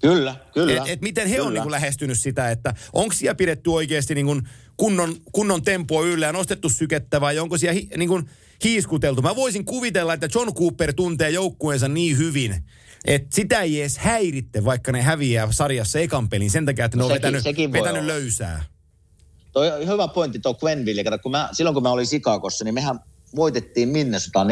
Kyllä, 0.01 0.37
kyllä. 0.55 0.83
Et, 0.83 0.89
et 0.89 1.01
miten 1.01 1.29
he 1.29 1.41
on 1.41 1.47
Kyllä. 1.47 1.61
niin 1.61 1.70
lähestynyt 1.70 2.20
sitä, 2.20 2.51
että 2.51 2.74
onko 2.93 3.14
siellä 3.14 3.35
pidetty 3.35 3.70
oikeasti 3.70 4.14
niin 4.14 4.27
kuin 4.27 4.43
kunnon, 4.77 5.16
kunnon 5.33 5.62
tempoa 5.62 6.05
yllä 6.05 6.27
ja 6.27 6.33
nostettu 6.33 6.68
sykettä 6.68 7.20
vai 7.20 7.39
onko 7.39 7.59
siellä 7.59 7.74
hi, 7.74 7.89
niin 7.97 8.09
kuin 8.09 8.31
hiiskuteltu? 8.65 9.23
Mä 9.23 9.37
voisin 9.37 9.65
kuvitella, 9.65 10.15
että 10.15 10.29
John 10.35 10.55
Cooper 10.55 10.93
tuntee 10.95 11.31
joukkueensa 11.31 11.89
niin 11.89 12.19
hyvin, 12.19 12.65
että 13.05 13.37
sitä 13.37 13.61
ei 13.61 13.81
edes 13.81 13.99
häiritte, 13.99 14.65
vaikka 14.65 14.93
ne 14.93 15.03
häviää 15.03 15.49
sarjassa 15.51 15.99
ekan 15.99 16.29
pelin 16.29 16.51
sen 16.51 16.67
takia, 16.67 16.85
että 16.85 16.97
ne 16.97 17.05
on 17.05 17.11
Sekin- 17.11 17.23
vetänyt, 17.23 17.43
sekin 17.43 17.73
vetänyt 17.73 18.01
olla. 18.03 18.07
löysää. 18.13 18.65
Toi 19.53 19.71
on 19.73 19.89
hyvä 19.89 20.09
pointti 20.09 20.39
tuo 20.39 20.59
Quenville. 20.65 21.05
Kato, 21.05 21.19
kun 21.19 21.31
mä, 21.33 21.49
silloin 21.53 21.75
kun 21.75 21.83
mä 21.83 21.91
olin 21.91 22.07
Sikakossa, 22.07 22.65
niin 22.65 22.75
mehän 22.75 23.01
voitettiin 23.37 23.89
Minnesota 23.89 24.45
4-0. 24.45 24.47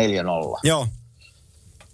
Joo, 0.65 0.89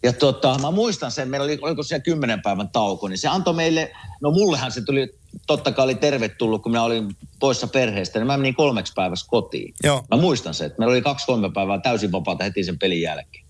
Ja 0.03 0.13
tota, 0.13 0.59
mä 0.59 0.71
muistan 0.71 1.11
sen, 1.11 1.29
meillä 1.29 1.45
oli, 1.45 1.59
oliko 1.63 1.83
siellä 1.83 2.03
kymmenen 2.03 2.43
päivän 2.43 2.69
tauko, 2.69 3.09
niin 3.09 3.19
se 3.19 3.29
antoi 3.29 3.55
meille, 3.55 3.93
no 4.21 4.31
mullehan 4.31 4.73
se 4.73 4.81
tuli, 4.81 5.15
totta 5.47 5.73
kai 5.73 5.85
oli 5.85 5.95
tervetullut, 5.95 6.63
kun 6.63 6.73
minä 6.73 6.83
olin 6.83 7.17
poissa 7.41 7.67
perheestä, 7.67 8.19
niin 8.19 8.27
mä 8.27 8.37
menin 8.37 8.55
kolmeksi 8.55 8.93
päiväksi 8.97 9.27
kotiin. 9.29 9.75
joo, 9.85 10.05
Mä 10.11 10.21
muistan 10.21 10.55
sen, 10.55 10.67
että 10.67 10.79
meillä 10.79 10.93
oli 10.93 11.03
kaksi 11.03 11.27
kolme 11.27 11.51
päivää 11.55 11.79
täysin 11.79 12.13
vapaata 12.13 12.45
heti 12.45 12.65
sen 12.65 12.79
pelin 12.79 13.01
jälkeen. 13.03 13.45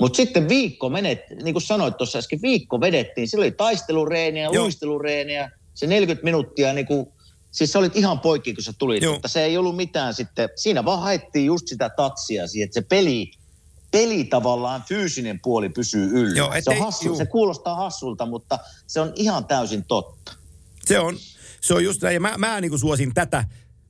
Mutta 0.00 0.16
sitten 0.16 0.48
viikko 0.48 0.88
menet, 0.88 1.18
niin 1.42 1.54
kuin 1.54 1.62
sanoit 1.62 1.96
tuossa 1.96 2.18
äsken, 2.18 2.42
viikko 2.42 2.80
vedettiin. 2.80 3.28
Sillä 3.28 3.42
oli 3.42 3.50
taistelureeniä, 3.50 4.44
Joo. 4.52 4.62
luistelureeniä, 4.62 5.50
se 5.74 5.86
40 5.86 6.24
minuuttia 6.24 6.72
niin 6.72 6.86
kuin, 6.86 7.06
siis 7.50 7.72
sä 7.72 7.78
olit 7.78 7.96
ihan 7.96 8.20
poikki, 8.20 8.54
kun 8.54 8.64
sä 8.64 8.72
tulit, 8.78 9.02
Joo. 9.02 9.12
mutta 9.12 9.28
se 9.28 9.44
ei 9.44 9.56
ollut 9.58 9.76
mitään 9.76 10.14
sitten. 10.14 10.48
Siinä 10.56 10.84
vaan 10.84 11.00
haettiin 11.00 11.46
just 11.46 11.68
sitä 11.68 11.90
tatsia 11.96 12.46
siihen, 12.46 12.64
että 12.64 12.80
se 12.80 12.86
peli, 12.88 13.30
peli 13.90 14.24
tavallaan 14.24 14.84
fyysinen 14.88 15.40
puoli 15.42 15.68
pysyy 15.68 16.10
yllä. 16.12 16.38
Joo, 16.38 16.52
se, 16.52 16.58
ettei- 16.58 16.76
on 16.76 16.84
hassu, 16.84 17.04
juu. 17.06 17.16
se 17.16 17.26
kuulostaa 17.26 17.74
hassulta, 17.74 18.26
mutta 18.26 18.58
se 18.86 19.00
on 19.00 19.12
ihan 19.14 19.44
täysin 19.44 19.84
totta. 19.84 20.32
Se 20.84 20.98
on, 20.98 21.16
se 21.60 21.74
on 21.74 21.84
just 21.84 22.02
näin. 22.02 22.14
Ja 22.14 22.20
mä, 22.20 22.34
mä 22.38 22.60
niin 22.60 22.78
suosin 22.78 23.14
tätä, 23.14 23.44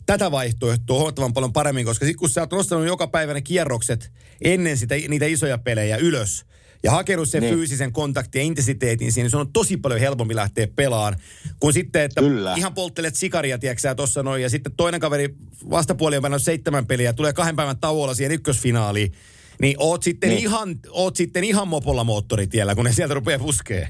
tätä 0.07 0.31
vaihtoehtoa 0.31 0.99
huomattavan 0.99 1.33
paljon 1.33 1.53
paremmin, 1.53 1.85
koska 1.85 2.05
sitten 2.07 2.19
kun 2.19 2.31
sä 2.31 2.41
oot 2.41 2.53
nostanut 2.53 2.87
joka 2.87 3.07
päivä 3.07 3.35
ne 3.35 3.41
kierrokset 3.43 4.11
ennen 4.43 4.77
sitä, 4.77 4.95
niitä 5.09 5.27
isoja 5.27 5.59
pelejä 5.59 5.97
ylös 5.97 6.45
ja 6.83 6.91
hakenut 6.91 7.29
sen 7.29 7.43
Niin. 7.43 7.55
fyysisen 7.55 7.93
kontaktin 7.93 8.41
ja 8.41 8.47
intensiteetin 8.47 9.13
siihen, 9.13 9.25
niin 9.25 9.31
se 9.31 9.37
on 9.37 9.53
tosi 9.53 9.77
paljon 9.77 10.01
helpompi 10.01 10.37
lähteä 10.37 10.67
pelaan, 10.77 11.17
kun 11.61 11.73
sitten, 11.73 12.03
että 12.03 12.21
Kyllä. 12.21 12.55
ihan 12.55 12.75
polttelet 12.75 13.15
sikaria, 13.15 13.59
tiedätkö 13.59 13.95
tuossa 13.95 14.23
noin, 14.23 14.43
ja 14.43 14.51
sitten 14.51 14.73
toinen 14.77 15.01
kaveri 15.01 15.35
vastapuoli 15.71 16.17
on 16.17 16.41
seitsemän 16.41 16.87
peliä, 16.87 17.13
tulee 17.13 17.33
kahden 17.33 17.57
päivän 17.57 17.79
tauolla 17.79 18.15
siihen 18.15 18.33
ykkösfinaaliin, 18.33 19.13
niin 19.61 19.77
oot 19.79 20.03
sitten, 20.03 20.31
Niin. 20.31 20.43
Ihan, 20.43 20.77
oot 20.91 21.17
sitten 21.17 21.45
ihan 21.45 21.69
mopolla 21.69 22.05
moottoritiellä, 22.05 22.75
kun 22.75 22.85
ne 22.85 22.93
sieltä 22.93 23.15
rupeaa 23.15 23.39
puskee. 23.39 23.89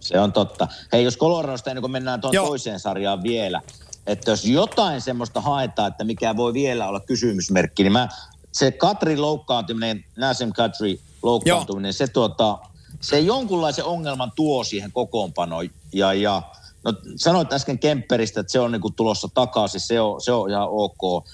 Se 0.00 0.20
on 0.20 0.32
totta. 0.32 0.68
Hei, 0.92 1.04
jos 1.04 1.18
Coloradosta 1.18 1.70
ennen 1.70 1.80
kuin 1.80 1.90
mennään 1.90 2.20
tuon 2.20 2.34
Joo. 2.34 2.46
toiseen 2.46 2.80
sarjaan 2.80 3.22
vielä, 3.22 3.62
että 4.06 4.30
jos 4.30 4.44
jotain 4.44 5.00
semmoista 5.00 5.40
haetaan, 5.40 5.88
että 5.88 6.04
mikä 6.04 6.36
voi 6.36 6.52
vielä 6.52 6.88
olla 6.88 7.00
kysymysmerkki, 7.00 7.82
niin 7.82 7.92
mä, 7.92 8.08
se 8.52 8.70
Katri 8.70 9.16
loukkaantuminen, 9.16 10.04
Nassim 10.16 10.52
Katri 10.52 11.00
loukkaantuminen, 11.22 11.92
se, 11.92 12.06
tuota, 12.06 12.58
se 13.00 13.20
jonkunlaisen 13.20 13.84
ongelman 13.84 14.32
tuo 14.36 14.64
siihen 14.64 14.92
kokoonpanoon. 14.92 15.70
Ja, 15.92 16.12
ja 16.12 16.42
no, 16.84 16.94
sanoit 17.16 17.52
äsken 17.52 17.78
Kemperistä, 17.78 18.40
että 18.40 18.52
se 18.52 18.60
on 18.60 18.72
niinku 18.72 18.90
tulossa 18.90 19.28
takaisin, 19.34 19.80
se 19.80 20.00
on, 20.00 20.20
se 20.20 20.32
on 20.32 20.50
ihan 20.50 20.68
ok. 20.70 21.28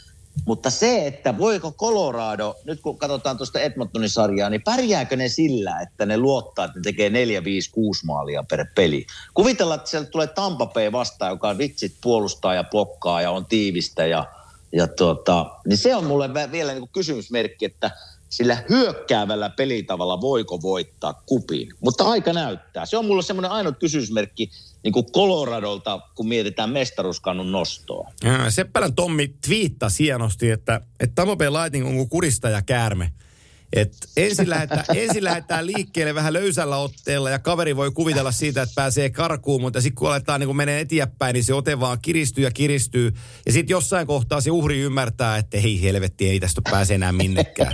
Mutta 0.46 0.70
se, 0.70 1.06
että 1.06 1.38
voiko 1.38 1.72
Colorado, 1.72 2.54
nyt 2.64 2.80
kun 2.80 2.98
katsotaan 2.98 3.36
tuosta 3.36 3.60
Edmontonin 3.60 4.10
sarjaa, 4.10 4.50
niin 4.50 4.62
pärjääkö 4.62 5.16
ne 5.16 5.28
sillä, 5.28 5.80
että 5.80 6.06
ne 6.06 6.16
luottaa, 6.16 6.64
että 6.64 6.78
ne 6.78 6.82
tekee 6.82 7.10
4, 7.10 7.44
5, 7.44 7.70
6 7.70 8.06
maalia 8.06 8.44
per 8.50 8.66
peli? 8.74 9.06
Kuvitellaan, 9.34 9.78
että 9.78 9.90
sieltä 9.90 10.10
tulee 10.10 10.26
Tampa 10.26 10.66
Bay 10.66 10.92
vastaan, 10.92 11.30
joka 11.30 11.48
on 11.48 11.58
vitsit 11.58 11.94
puolustaa 12.00 12.54
ja 12.54 12.64
blokkaa 12.64 13.22
ja 13.22 13.30
on 13.30 13.46
tiivistä. 13.46 14.06
Ja, 14.06 14.26
ja 14.72 14.86
tuota, 14.86 15.50
niin 15.66 15.78
se 15.78 15.96
on 15.96 16.04
mulle 16.04 16.30
vielä 16.52 16.72
niin 16.72 16.88
kysymysmerkki, 16.92 17.64
että 17.64 17.90
sillä 18.32 18.62
hyökkäävällä 18.68 19.50
pelitavalla 19.50 20.20
voiko 20.20 20.62
voittaa 20.62 21.22
kupin. 21.26 21.68
Mutta 21.80 22.04
aika 22.04 22.32
näyttää. 22.32 22.86
Se 22.86 22.96
on 22.96 23.04
mulle 23.04 23.22
semmoinen 23.22 23.50
ainut 23.50 23.78
kysymysmerkki 23.78 24.50
niin 24.82 24.92
kuin 24.92 25.06
Coloradolta, 25.12 26.00
kun 26.14 26.28
mietitään 26.28 26.70
mestaruuskannun 26.70 27.52
nostoa. 27.52 28.10
Ää, 28.24 28.50
Seppälän 28.50 28.94
Tommi 28.94 29.34
twiittasi 29.46 30.04
hienosti, 30.04 30.50
että, 30.50 30.80
että 31.00 31.26
Bay 31.36 31.50
Lightning 31.50 31.86
on 31.86 31.96
kuin 31.96 32.08
kuristaja 32.08 32.62
käärme. 32.62 33.12
Et 33.72 33.92
ensin, 34.16 34.50
lähdetään, 34.50 34.84
ensin 34.94 35.24
lähdetään 35.24 35.66
liikkeelle 35.66 36.14
vähän 36.14 36.32
löysällä 36.32 36.76
otteella 36.76 37.30
ja 37.30 37.38
kaveri 37.38 37.76
voi 37.76 37.90
kuvitella 37.90 38.32
siitä, 38.32 38.62
että 38.62 38.72
pääsee 38.74 39.10
karkuun, 39.10 39.60
mutta 39.60 39.80
sitten 39.80 39.94
kun 39.94 40.08
aletaan 40.08 40.40
niin 40.40 40.46
kun 40.46 40.56
menee 40.56 40.80
eteenpäin, 40.80 41.34
niin 41.34 41.44
se 41.44 41.54
ote 41.54 41.80
vaan 41.80 41.98
kiristyy 42.02 42.44
ja 42.44 42.50
kiristyy. 42.50 43.12
Ja 43.46 43.52
sitten 43.52 43.74
jossain 43.74 44.06
kohtaa 44.06 44.40
se 44.40 44.50
uhri 44.50 44.80
ymmärtää, 44.80 45.36
että 45.36 45.60
hei 45.60 45.82
helvetti, 45.82 46.28
ei 46.28 46.40
tästä 46.40 46.60
pääse 46.70 46.94
enää 46.94 47.12
minnekään. 47.12 47.72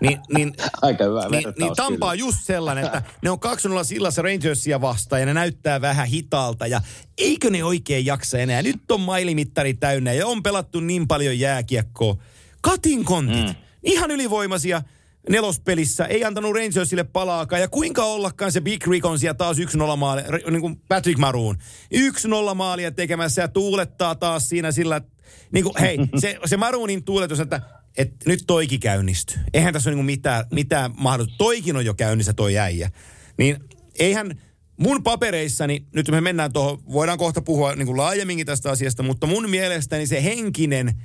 Niin, 0.00 0.18
niin, 0.34 0.54
Aika 0.82 1.04
hyvä 1.04 1.28
niin, 1.28 1.52
niin 1.58 1.72
Tampa 1.76 2.10
kyllä. 2.10 2.14
just 2.14 2.38
sellainen, 2.44 2.84
että 2.84 3.02
ne 3.22 3.30
on 3.30 3.38
2-0 3.82 3.84
sillassa 3.84 4.22
Rangersia 4.22 4.80
vastaan 4.80 5.22
ja 5.22 5.26
ne 5.26 5.34
näyttää 5.34 5.80
vähän 5.80 6.06
hitaalta 6.06 6.66
ja 6.66 6.80
eikö 7.18 7.50
ne 7.50 7.64
oikein 7.64 8.06
jaksa 8.06 8.38
enää. 8.38 8.62
Nyt 8.62 8.90
on 8.90 9.00
mailimittari 9.00 9.74
täynnä 9.74 10.12
ja 10.12 10.26
on 10.26 10.42
pelattu 10.42 10.80
niin 10.80 11.08
paljon 11.08 11.38
jääkiekkoa. 11.38 12.16
Katin 12.60 13.04
kontit, 13.04 13.46
mm. 13.46 13.54
ihan 13.82 14.10
ylivoimaisia 14.10 14.82
nelospelissä, 15.28 16.04
ei 16.04 16.24
antanut 16.24 16.54
Rangersille 16.54 17.04
palaakaan. 17.04 17.62
Ja 17.62 17.68
kuinka 17.68 18.04
ollakaan 18.04 18.52
se 18.52 18.60
Big 18.60 18.86
Rick 18.86 19.06
on 19.06 19.18
siellä 19.18 19.34
taas 19.34 19.56
1-0 19.58 19.96
maali, 19.96 20.22
niin 20.50 20.60
kuin 20.60 20.80
Patrick 20.88 21.18
Maroon. 21.18 21.56
1-0 22.50 22.54
maalia 22.54 22.90
tekemässä 22.92 23.42
ja 23.42 23.48
tuulettaa 23.48 24.14
taas 24.14 24.48
siinä 24.48 24.72
sillä, 24.72 24.96
että 24.96 25.10
niin 25.52 25.64
kuin, 25.64 25.74
hei, 25.80 25.98
se, 26.20 26.38
se 26.46 26.56
Maroonin 26.56 27.04
tuuletus, 27.04 27.40
että 27.40 27.60
et 27.96 28.12
nyt 28.26 28.44
toikin 28.46 28.80
käynnistyy. 28.80 29.38
Eihän 29.54 29.72
tässä 29.72 29.90
ole 29.90 29.96
niin 29.96 30.06
mitään, 30.06 30.44
mitään 30.52 30.90
mahdollisuutta. 30.96 31.44
Toikin 31.44 31.76
on 31.76 31.84
jo 31.84 31.94
käynnissä 31.94 32.32
toi 32.32 32.58
äijä. 32.58 32.90
Niin 33.38 33.56
eihän 33.98 34.40
mun 34.76 35.02
papereissani, 35.02 35.86
nyt 35.94 36.10
me 36.10 36.20
mennään 36.20 36.52
tuohon, 36.52 36.78
voidaan 36.92 37.18
kohta 37.18 37.42
puhua 37.42 37.74
niin 37.74 37.86
kuin 37.86 37.96
laajemminkin 37.96 38.46
tästä 38.46 38.70
asiasta, 38.70 39.02
mutta 39.02 39.26
mun 39.26 39.50
mielestäni 39.50 40.06
se 40.06 40.24
henkinen 40.24 41.02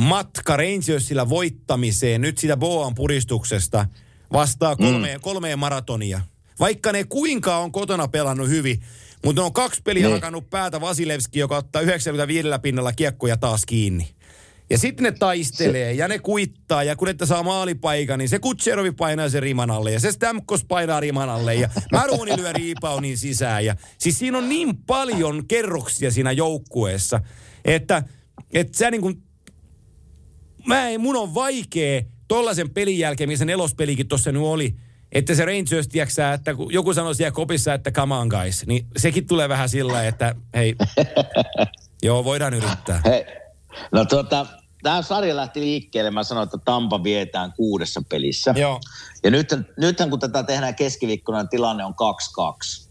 matka 0.00 0.56
Rangersillä 0.56 1.28
voittamiseen 1.28 2.20
nyt 2.20 2.38
sitä 2.38 2.56
Boan 2.56 2.94
puristuksesta 2.94 3.86
vastaa 4.32 4.76
kolmeen, 4.76 5.18
mm. 5.18 5.22
kolmeen 5.22 5.58
maratonia. 5.58 6.20
Vaikka 6.60 6.92
ne 6.92 7.04
kuinka 7.04 7.56
on 7.56 7.72
kotona 7.72 8.08
pelannut 8.08 8.48
hyvin, 8.48 8.82
mutta 9.24 9.42
ne 9.42 9.46
on 9.46 9.52
kaksi 9.52 9.80
peliä 9.84 10.02
Niin. 10.06 10.14
hakannut 10.14 10.50
päätä 10.50 10.80
Vasilevski, 10.80 11.38
joka 11.38 11.56
ottaa 11.56 11.82
95 11.82 12.48
pinnalla 12.62 12.92
kiekkoja 12.92 13.36
taas 13.36 13.66
kiinni. 13.66 14.08
Ja 14.70 14.78
sitten 14.78 15.04
ne 15.04 15.12
taistelee 15.12 15.92
ja 15.92 16.08
ne 16.08 16.18
kuittaa 16.18 16.82
ja 16.82 16.96
kun 16.96 17.08
että 17.08 17.26
saa 17.26 17.42
maalipaikan, 17.42 18.18
niin 18.18 18.28
se 18.28 18.38
Kutserovi 18.38 18.92
painaa 18.92 19.28
sen 19.28 19.42
riman 19.42 19.70
alle 19.70 19.92
ja 19.92 20.00
se 20.00 20.12
Stamkos 20.12 20.64
painaa 20.64 21.00
riman 21.00 21.28
alle 21.28 21.54
ja 21.54 21.70
Maruni 21.92 22.36
lyö 22.36 22.52
reboundin 22.52 23.18
sisään. 23.18 23.64
Ja, 23.64 23.76
siis 23.98 24.18
siinä 24.18 24.38
on 24.38 24.48
niin 24.48 24.76
paljon 24.76 25.46
kerroksia 25.48 26.10
siinä 26.10 26.32
joukkueessa, 26.32 27.20
että, 27.64 28.02
että 28.54 28.78
sä 28.78 28.90
niin 28.90 29.00
kuin 29.00 29.22
mä 30.66 30.88
ei, 30.88 30.98
mun 30.98 31.16
on 31.16 31.34
vaikea 31.34 32.02
tollasen 32.28 32.70
pelin 32.70 32.98
jälkeen, 32.98 33.28
missä 33.28 33.44
nelospelikin 33.44 34.08
tuossa 34.08 34.32
nyt 34.32 34.42
oli, 34.42 34.74
että 35.12 35.34
se 35.34 35.44
Rangers, 35.44 35.88
tiiäksä, 35.88 36.32
että 36.32 36.54
kun 36.54 36.72
joku 36.72 36.94
sanoi 36.94 37.14
siellä 37.14 37.32
kopissa, 37.32 37.74
että 37.74 37.90
come 37.90 38.14
on 38.14 38.28
guys, 38.28 38.66
niin 38.66 38.86
sekin 38.96 39.26
tulee 39.26 39.48
vähän 39.48 39.68
sillä 39.68 40.06
että 40.06 40.34
hei, 40.54 40.74
joo, 42.02 42.24
voidaan 42.24 42.54
yrittää. 42.54 43.02
Hei, 43.04 43.24
no 43.92 44.04
tuota, 44.04 44.46
tämä 44.82 45.02
sarja 45.02 45.36
lähti 45.36 45.60
liikkeelle. 45.60 46.10
Mä 46.10 46.24
sanoin, 46.24 46.44
että 46.44 46.58
Tampa 46.64 47.02
vietään 47.02 47.52
kuudessa 47.52 48.02
pelissä. 48.08 48.54
Joo. 48.56 48.80
Ja 49.22 49.30
nythän, 49.30 49.66
nythän 49.76 50.10
kun 50.10 50.20
tätä 50.20 50.42
tehdään 50.42 50.74
keskiviikkona, 50.74 51.38
niin 51.38 51.48
tilanne 51.48 51.84
on 51.84 51.94
2-2. 52.84 52.88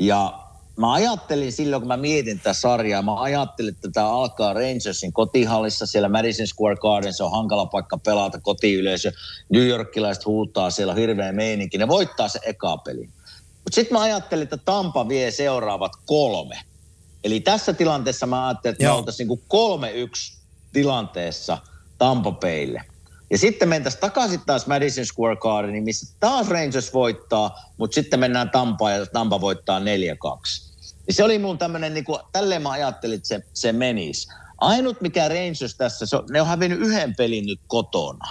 Ja 0.00 0.47
mä 0.78 0.92
ajattelin 0.92 1.52
silloin, 1.52 1.82
kun 1.82 1.88
mä 1.88 1.96
mietin 1.96 2.38
tätä 2.38 2.52
sarjaa, 2.52 3.02
mä 3.02 3.20
ajattelin, 3.20 3.74
että 3.74 3.88
tämä 3.92 4.10
alkaa 4.10 4.52
Rangersin 4.52 5.12
kotihallissa, 5.12 5.86
siellä 5.86 6.08
Madison 6.08 6.46
Square 6.46 6.76
Garden, 6.76 7.12
se 7.12 7.24
on 7.24 7.30
hankala 7.30 7.66
paikka 7.66 7.98
pelata, 7.98 8.40
kotiyleisö, 8.40 9.12
New 9.52 9.66
Yorkilaiset 9.66 10.26
huutaa, 10.26 10.70
siellä 10.70 10.90
on 10.90 10.98
hirveä 10.98 11.32
meininki, 11.32 11.78
ne 11.78 11.88
voittaa 11.88 12.28
se 12.28 12.40
eka 12.46 12.76
peli. 12.76 13.08
Mutta 13.54 13.74
sitten 13.74 13.98
mä 13.98 14.02
ajattelin, 14.02 14.42
että 14.42 14.56
Tampa 14.56 15.08
vie 15.08 15.30
seuraavat 15.30 15.92
kolme. 16.06 16.58
Eli 17.24 17.40
tässä 17.40 17.72
tilanteessa 17.72 18.26
mä 18.26 18.48
ajattelin, 18.48 18.72
että 18.72 18.84
me 18.84 18.90
oltaisiin 18.90 19.28
niin 19.28 20.08
3-1 20.34 20.38
tilanteessa 20.72 21.58
Tampa 21.98 22.32
Baylle. 22.32 22.82
Ja 23.30 23.38
sitten 23.38 23.68
mentäisiin 23.68 24.00
takaisin 24.00 24.40
taas 24.46 24.66
Madison 24.66 25.06
Square 25.06 25.36
Gardeniin, 25.36 25.84
missä 25.84 26.16
taas 26.20 26.48
Rangers 26.48 26.94
voittaa, 26.94 27.58
mutta 27.76 27.94
sitten 27.94 28.20
mennään 28.20 28.50
Tampaan 28.50 28.94
ja 28.94 29.06
Tampa 29.06 29.40
voittaa 29.40 29.80
4-2. 29.80 30.67
Ja 31.08 31.14
se 31.14 31.24
oli 31.24 31.38
mun 31.38 31.58
tämmöinen, 31.58 31.94
niin 31.94 32.04
kuin, 32.04 32.20
tälleen 32.32 32.62
mä 32.62 32.70
ajattelin, 32.70 33.16
että 33.16 33.28
se, 33.28 33.40
se 33.54 33.72
menisi. 33.72 34.28
Ainut 34.58 35.00
mikä 35.00 35.28
Rangers 35.28 35.74
tässä, 35.78 36.06
se 36.06 36.16
on, 36.16 36.24
ne 36.30 36.40
on 36.40 36.46
hävinnyt 36.46 36.80
yhden 36.80 37.16
pelin 37.16 37.46
nyt 37.46 37.60
kotona. 37.66 38.28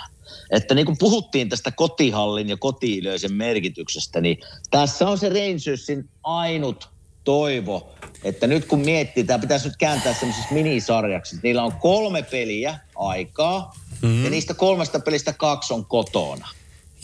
Että 0.52 0.76
niin 0.76 0.86
kuin 0.86 0.98
puhuttiin 0.98 1.50
tästä 1.50 1.72
kotihallin 1.72 2.50
ja 2.50 2.58
kotiilöisen 2.58 3.34
merkityksestä, 3.34 4.22
niin 4.22 4.38
tässä 4.72 5.08
on 5.08 5.18
se 5.18 5.30
Rangersin 5.30 6.10
ainut 6.24 6.90
toivo, 7.24 7.90
että 8.24 8.48
nyt 8.48 8.66
kun 8.66 8.80
miettii, 8.80 9.24
tämä 9.24 9.40
pitäisi 9.40 9.68
nyt 9.68 9.78
kääntää 9.78 10.14
semmoisessa 10.14 10.54
minisarjaksi, 10.54 11.36
että 11.36 11.48
niillä 11.48 11.64
on 11.64 11.72
kolme 11.72 12.24
peliä 12.24 12.80
aikaa, 12.96 13.76
mm-hmm. 14.02 14.24
ja 14.24 14.30
niistä 14.30 14.54
kolmesta 14.54 15.00
pelistä 15.00 15.34
kaksi 15.34 15.74
on 15.74 15.86
kotona. 15.86 16.48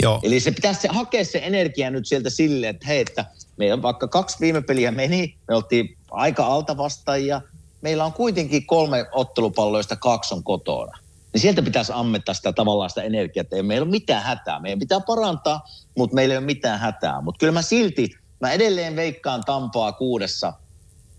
Joo. 0.01 0.19
Eli 0.24 0.39
se 0.39 0.51
pitäisi 0.51 0.82
se, 0.82 0.88
hakea 0.88 1.26
se 1.26 1.41
energia 1.43 1.91
nyt 1.91 2.07
sieltä 2.07 2.30
silleen, 2.30 2.76
että 2.76 2.88
hei, 2.88 3.01
että 3.01 3.26
meillä 3.57 3.81
vaikka 3.81 4.07
kaksi 4.07 4.37
viime 4.39 4.61
peliä 4.61 4.91
meni, 4.91 5.35
me 5.47 5.55
oltiin 5.55 5.97
aika 6.11 6.45
alta 6.45 6.77
vastaajia, 6.77 7.41
meillä 7.81 8.05
on 8.05 8.13
kuitenkin 8.13 8.65
kolme 8.65 9.05
ottelupalloa, 9.11 9.77
joista 9.77 9.95
kaksi 9.95 10.33
on 10.33 10.43
kotona. 10.43 10.97
Niin 11.33 11.41
sieltä 11.41 11.61
pitäisi 11.61 11.91
ammettaa 11.95 12.35
sitä 12.35 12.53
tavallaan 12.53 12.89
sitä 12.89 13.01
energiaa, 13.01 13.41
että 13.41 13.55
ei 13.55 13.63
meillä 13.63 13.83
ole 13.83 13.91
mitään 13.91 14.23
hätää. 14.23 14.59
Meidän 14.59 14.79
pitää 14.79 14.99
parantaa, 14.99 15.65
mutta 15.97 16.15
meillä 16.15 16.33
ei 16.33 16.37
ole 16.37 16.45
mitään 16.45 16.79
hätää. 16.79 17.21
Mutta 17.21 17.39
kyllä 17.39 17.53
mä 17.53 17.61
silti, 17.61 18.09
mä 18.39 18.51
edelleen 18.51 18.95
veikkaan 18.95 19.43
Tampaa 19.45 19.91
kuudessa 19.91 20.53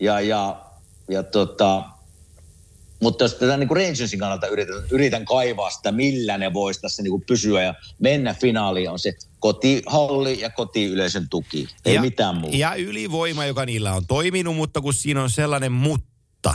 ja, 0.00 0.20
ja, 0.20 0.64
ja 1.10 1.22
tota, 1.22 1.82
Mutta 3.00 3.24
jos 3.24 3.34
tätä 3.34 3.56
niin 3.56 3.70
Rangersin 3.70 4.18
kannalta 4.18 4.46
yritän, 4.46 4.74
yritän 4.90 5.24
kaivaa 5.24 5.70
sitä, 5.70 5.92
millä 5.92 6.38
ne 6.38 6.52
voisi 6.52 6.80
tässä 6.80 7.02
niin 7.02 7.10
kuin 7.10 7.24
pysyä 7.26 7.62
ja 7.62 7.74
mennä 7.98 8.34
finaaliin, 8.34 8.90
on 8.90 8.98
se 8.98 9.12
kotihalli 9.44 10.40
ja 10.40 10.50
kotiyleisön 10.50 11.28
tuki. 11.28 11.68
Ei 11.84 11.94
ja, 11.94 12.00
mitään 12.00 12.34
muuta. 12.34 12.56
Ja 12.56 12.74
ylivoima, 12.74 13.46
joka 13.46 13.66
niillä 13.66 13.92
on 13.92 14.06
toiminut, 14.06 14.56
mutta 14.56 14.80
kun 14.80 14.94
siinä 14.94 15.22
on 15.22 15.30
sellainen 15.30 15.72
mutta, 15.72 16.54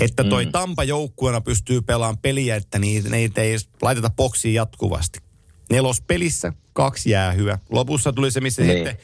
että 0.00 0.24
toi 0.24 0.44
mm. 0.44 0.52
Tampa 0.52 0.84
joukkueena 0.84 1.40
pystyy 1.40 1.82
pelaamaan 1.82 2.18
peliä, 2.18 2.56
että 2.56 2.78
niitä, 2.78 3.08
niitä 3.08 3.42
ei 3.42 3.56
laiteta 3.82 4.10
boksiin 4.10 4.54
jatkuvasti. 4.54 5.18
Nelospelissä 5.70 6.52
kaksi 6.72 7.10
jäähyä. 7.10 7.58
Lopussa 7.70 8.12
tuli 8.12 8.30
se, 8.30 8.40
missä 8.40 8.62
niin. 8.62 8.76
sitten 8.76 8.96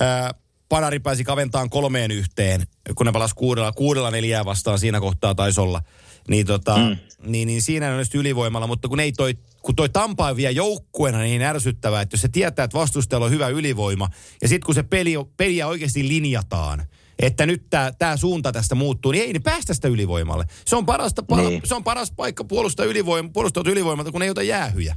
ää, 0.00 0.34
Panari 0.68 1.00
pääsi 1.00 1.24
kaventaan 1.24 1.70
kolmeen 1.70 2.10
yhteen, 2.10 2.66
kun 2.94 3.06
ne 3.06 3.12
palasi 3.12 3.34
kuudella, 3.34 3.72
kuudella 3.72 4.10
neljää 4.10 4.44
vastaan 4.44 4.78
siinä 4.78 5.00
kohtaa 5.00 5.34
taisi 5.34 5.60
olla. 5.60 5.82
Niin, 6.28 6.46
tota, 6.46 6.76
mm. 6.76 6.96
niin, 7.26 7.46
niin 7.46 7.62
siinä 7.62 7.94
on 7.94 8.04
ylivoimalla, 8.14 8.66
mutta 8.66 8.88
kun 8.88 9.00
ei 9.00 9.12
toi 9.12 9.34
kun 9.62 9.76
toi 9.76 9.88
Tampa 9.88 10.28
on 10.28 10.36
vielä 10.36 10.50
joukkueena 10.50 11.18
niin 11.18 11.42
ärsyttävää, 11.42 12.02
että 12.02 12.14
jos 12.14 12.22
se 12.22 12.28
tietää, 12.28 12.64
että 12.64 12.78
vastustajalla 12.78 13.26
on 13.26 13.32
hyvä 13.32 13.48
ylivoima, 13.48 14.08
ja 14.42 14.48
sitten 14.48 14.66
kun 14.66 14.74
se 14.74 14.82
peli, 14.82 15.14
peliä 15.36 15.66
oikeasti 15.66 16.08
linjataan, 16.08 16.86
että 17.18 17.46
nyt 17.46 17.62
tämä 17.98 18.16
suunta 18.16 18.52
tästä 18.52 18.74
muuttuu, 18.74 19.12
niin 19.12 19.24
ei 19.24 19.32
niin 19.32 19.42
päästä 19.42 19.74
sitä 19.74 19.88
ylivoimalle. 19.88 20.44
Se 20.66 20.76
on, 20.76 20.86
parasta, 20.86 21.22
niin. 21.36 21.62
se 21.64 21.74
on 21.74 21.84
paras 21.84 22.12
paikka 22.16 22.44
puolustaa 22.44 22.86
ylivoima, 22.86 23.30
puolustaa 23.32 23.62
ylivoimalta, 23.66 24.12
kun 24.12 24.22
ei 24.22 24.30
ota 24.30 24.42
jäähyjä. 24.42 24.96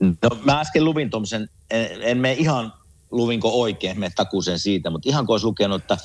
No 0.00 0.38
mä 0.44 0.60
äsken 0.60 0.84
luvin 0.84 1.10
tuommoisen, 1.10 1.48
en, 1.70 1.88
en 2.02 2.18
mene 2.18 2.34
ihan 2.34 2.72
luvinko 3.10 3.60
oikein, 3.60 4.00
me 4.00 4.10
takuisen 4.16 4.58
siitä, 4.58 4.90
mutta 4.90 5.08
ihan 5.08 5.26
kun 5.26 5.34
olisi 5.34 5.46
lukenut, 5.46 5.82
että 5.82 5.98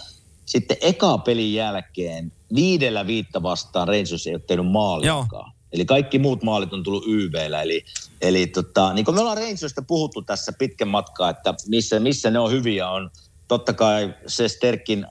sitten 0.45 0.77
eka 0.81 1.17
pelin 1.17 1.53
jälkeen 1.53 2.31
viidellä 2.55 3.07
viitta 3.07 3.43
vastaan 3.43 3.87
Rangers 3.87 4.27
ei 4.27 4.33
ole 4.33 4.41
tehnyt 4.47 4.71
maaliakaan. 4.71 5.51
Eli 5.73 5.85
kaikki 5.85 6.19
muut 6.19 6.43
maalit 6.43 6.73
on 6.73 6.83
tullut 6.83 7.03
YVllä. 7.07 7.61
Eli, 7.61 7.85
eli 8.21 8.47
tota, 8.47 8.93
niin 8.93 9.05
kuin 9.05 9.15
me 9.15 9.21
ollaan 9.21 9.37
Rangersista 9.37 9.81
puhuttu 9.81 10.21
tässä 10.21 10.53
pitkän 10.59 10.87
matkaa, 10.87 11.29
että 11.29 11.53
missä, 11.67 11.99
missä 11.99 12.31
ne 12.31 12.39
on 12.39 12.51
hyviä, 12.51 12.89
on 12.89 13.09
totta 13.47 13.73
kai 13.73 14.13
se 14.27 14.47
Sterkin 14.47 15.05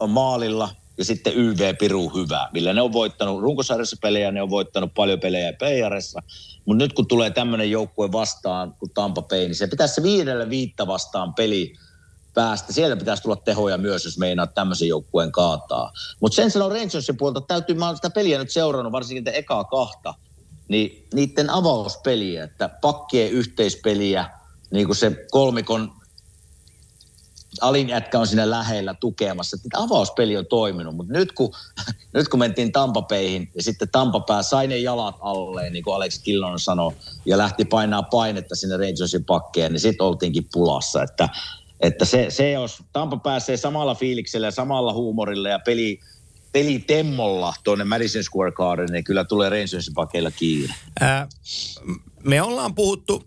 on 0.00 0.10
maalilla 0.10 0.68
ja 0.98 1.04
sitten 1.04 1.32
YV 1.36 1.76
Piru 1.78 2.08
hyvä, 2.08 2.48
millä 2.52 2.72
ne 2.72 2.82
on 2.82 2.92
voittanut 2.92 3.42
runkosarjassa 3.42 3.96
pelejä, 4.02 4.32
ne 4.32 4.42
on 4.42 4.50
voittanut 4.50 4.94
paljon 4.94 5.20
pelejä 5.20 5.52
PRissa. 5.52 6.22
Mutta 6.64 6.84
nyt 6.84 6.92
kun 6.92 7.06
tulee 7.06 7.30
tämmöinen 7.30 7.70
joukkue 7.70 8.12
vastaan 8.12 8.74
kuin 8.78 8.90
Tampa 8.94 9.22
Bay, 9.22 9.38
niin 9.38 9.54
se 9.54 9.66
pitäisi 9.66 9.94
se 9.94 10.02
viidellä 10.02 10.50
viitta 10.50 10.86
vastaan 10.86 11.34
peli 11.34 11.74
päästä. 12.34 12.72
Sieltä 12.72 12.96
pitäisi 12.96 13.22
tulla 13.22 13.36
tehoja 13.36 13.78
myös, 13.78 14.04
jos 14.04 14.18
meinaa 14.18 14.46
tämmöisen 14.46 14.88
joukkueen 14.88 15.32
kaataa. 15.32 15.92
Mutta 16.20 16.36
sen 16.36 16.50
sanon 16.50 16.72
Rangersin 16.72 17.16
puolta, 17.16 17.40
täytyy, 17.40 17.76
mä 17.76 17.86
olen 17.86 17.96
sitä 17.96 18.10
peliä 18.10 18.38
nyt 18.38 18.50
seurannut, 18.50 18.92
varsinkin 18.92 19.24
te 19.24 19.32
ekaa 19.34 19.64
kahta, 19.64 20.14
niin 20.68 21.08
niiden 21.14 21.50
avauspeliä, 21.50 22.44
että 22.44 22.68
pakkien 22.68 23.30
yhteispeliä, 23.30 24.30
niin 24.70 24.86
kuin 24.86 24.96
se 24.96 25.26
kolmikon 25.30 25.92
alin 27.60 27.88
jätkä 27.88 28.18
on 28.18 28.26
siinä 28.26 28.50
lähellä 28.50 28.94
tukemassa. 28.94 29.56
Tämä 29.56 29.84
avauspeli 29.84 30.36
on 30.36 30.46
toiminut, 30.46 30.96
mutta 30.96 31.12
nyt 31.12 31.32
kun, 31.32 31.54
nyt 32.14 32.28
kun 32.28 32.38
mentiin 32.38 32.72
Tampapeihin 32.72 33.50
ja 33.54 33.62
sitten 33.62 33.88
Tampapää 33.92 34.42
sai 34.42 34.66
ne 34.66 34.78
jalat 34.78 35.16
alle, 35.20 35.70
niin 35.70 35.84
kuin 35.84 35.96
Alex 35.96 36.18
Killonen 36.22 36.58
sanoi, 36.58 36.92
ja 37.26 37.38
lähti 37.38 37.64
painaa 37.64 38.02
painetta 38.02 38.54
sinne 38.54 38.76
Rangersin 38.76 39.24
pakkeen, 39.24 39.72
niin 39.72 39.80
sitten 39.80 40.06
oltiinkin 40.06 40.48
pulassa. 40.52 41.02
Että, 41.02 41.28
että 41.86 42.04
se, 42.04 42.26
se, 42.28 42.50
jos 42.50 42.82
Tampa 42.92 43.16
pääsee 43.16 43.56
samalla 43.56 43.94
fiiliksellä 43.94 44.46
ja 44.46 44.50
samalla 44.50 44.92
huumorilla 44.92 45.48
ja 45.48 45.58
peli, 45.58 46.00
peli 46.52 46.78
temmolla 46.78 47.54
tuonne 47.64 47.84
Madison 47.84 48.24
Square 48.24 48.52
Garden, 48.52 48.88
niin 48.92 49.04
kyllä 49.04 49.24
tulee 49.24 49.50
Rangersin 49.50 49.94
pakeilla 49.94 50.30
kiire. 50.30 50.74
Ää, 51.00 51.28
me 52.24 52.42
ollaan 52.42 52.74
puhuttu 52.74 53.24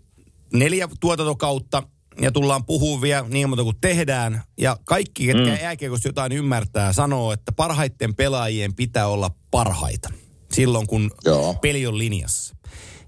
neljä 0.52 0.88
tuotantokautta 1.00 1.82
ja 2.20 2.32
tullaan 2.32 2.64
puhua 2.64 3.00
vielä 3.00 3.24
niin 3.28 3.48
monta 3.48 3.64
kuin 3.64 3.76
tehdään. 3.80 4.42
Ja 4.58 4.76
kaikki, 4.84 5.26
ketkä 5.26 5.50
mm. 5.50 5.62
jääkiekosta 5.62 6.08
jotain 6.08 6.32
ymmärtää, 6.32 6.92
sanoo, 6.92 7.32
että 7.32 7.52
parhaiten 7.52 8.14
pelaajien 8.14 8.74
pitää 8.74 9.06
olla 9.06 9.30
parhaita 9.50 10.08
silloin, 10.52 10.86
kun 10.86 11.10
Joo. 11.24 11.54
peli 11.54 11.86
on 11.86 11.98
linjassa. 11.98 12.56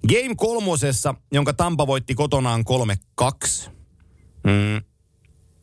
Game 0.09 0.35
kolmosessa, 0.37 1.15
jonka 1.33 1.53
Tampa 1.53 1.87
voitti 1.87 2.15
kotonaan 2.15 2.65
3-2. 3.23 3.71
Mm. 4.45 4.90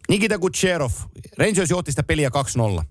Nikita 0.09 0.39
Kucherov, 0.39 0.91
Rangers 1.37 1.69
johti 1.69 1.91
sitä 1.91 2.03
peliä 2.03 2.29
2-0. 2.79 2.83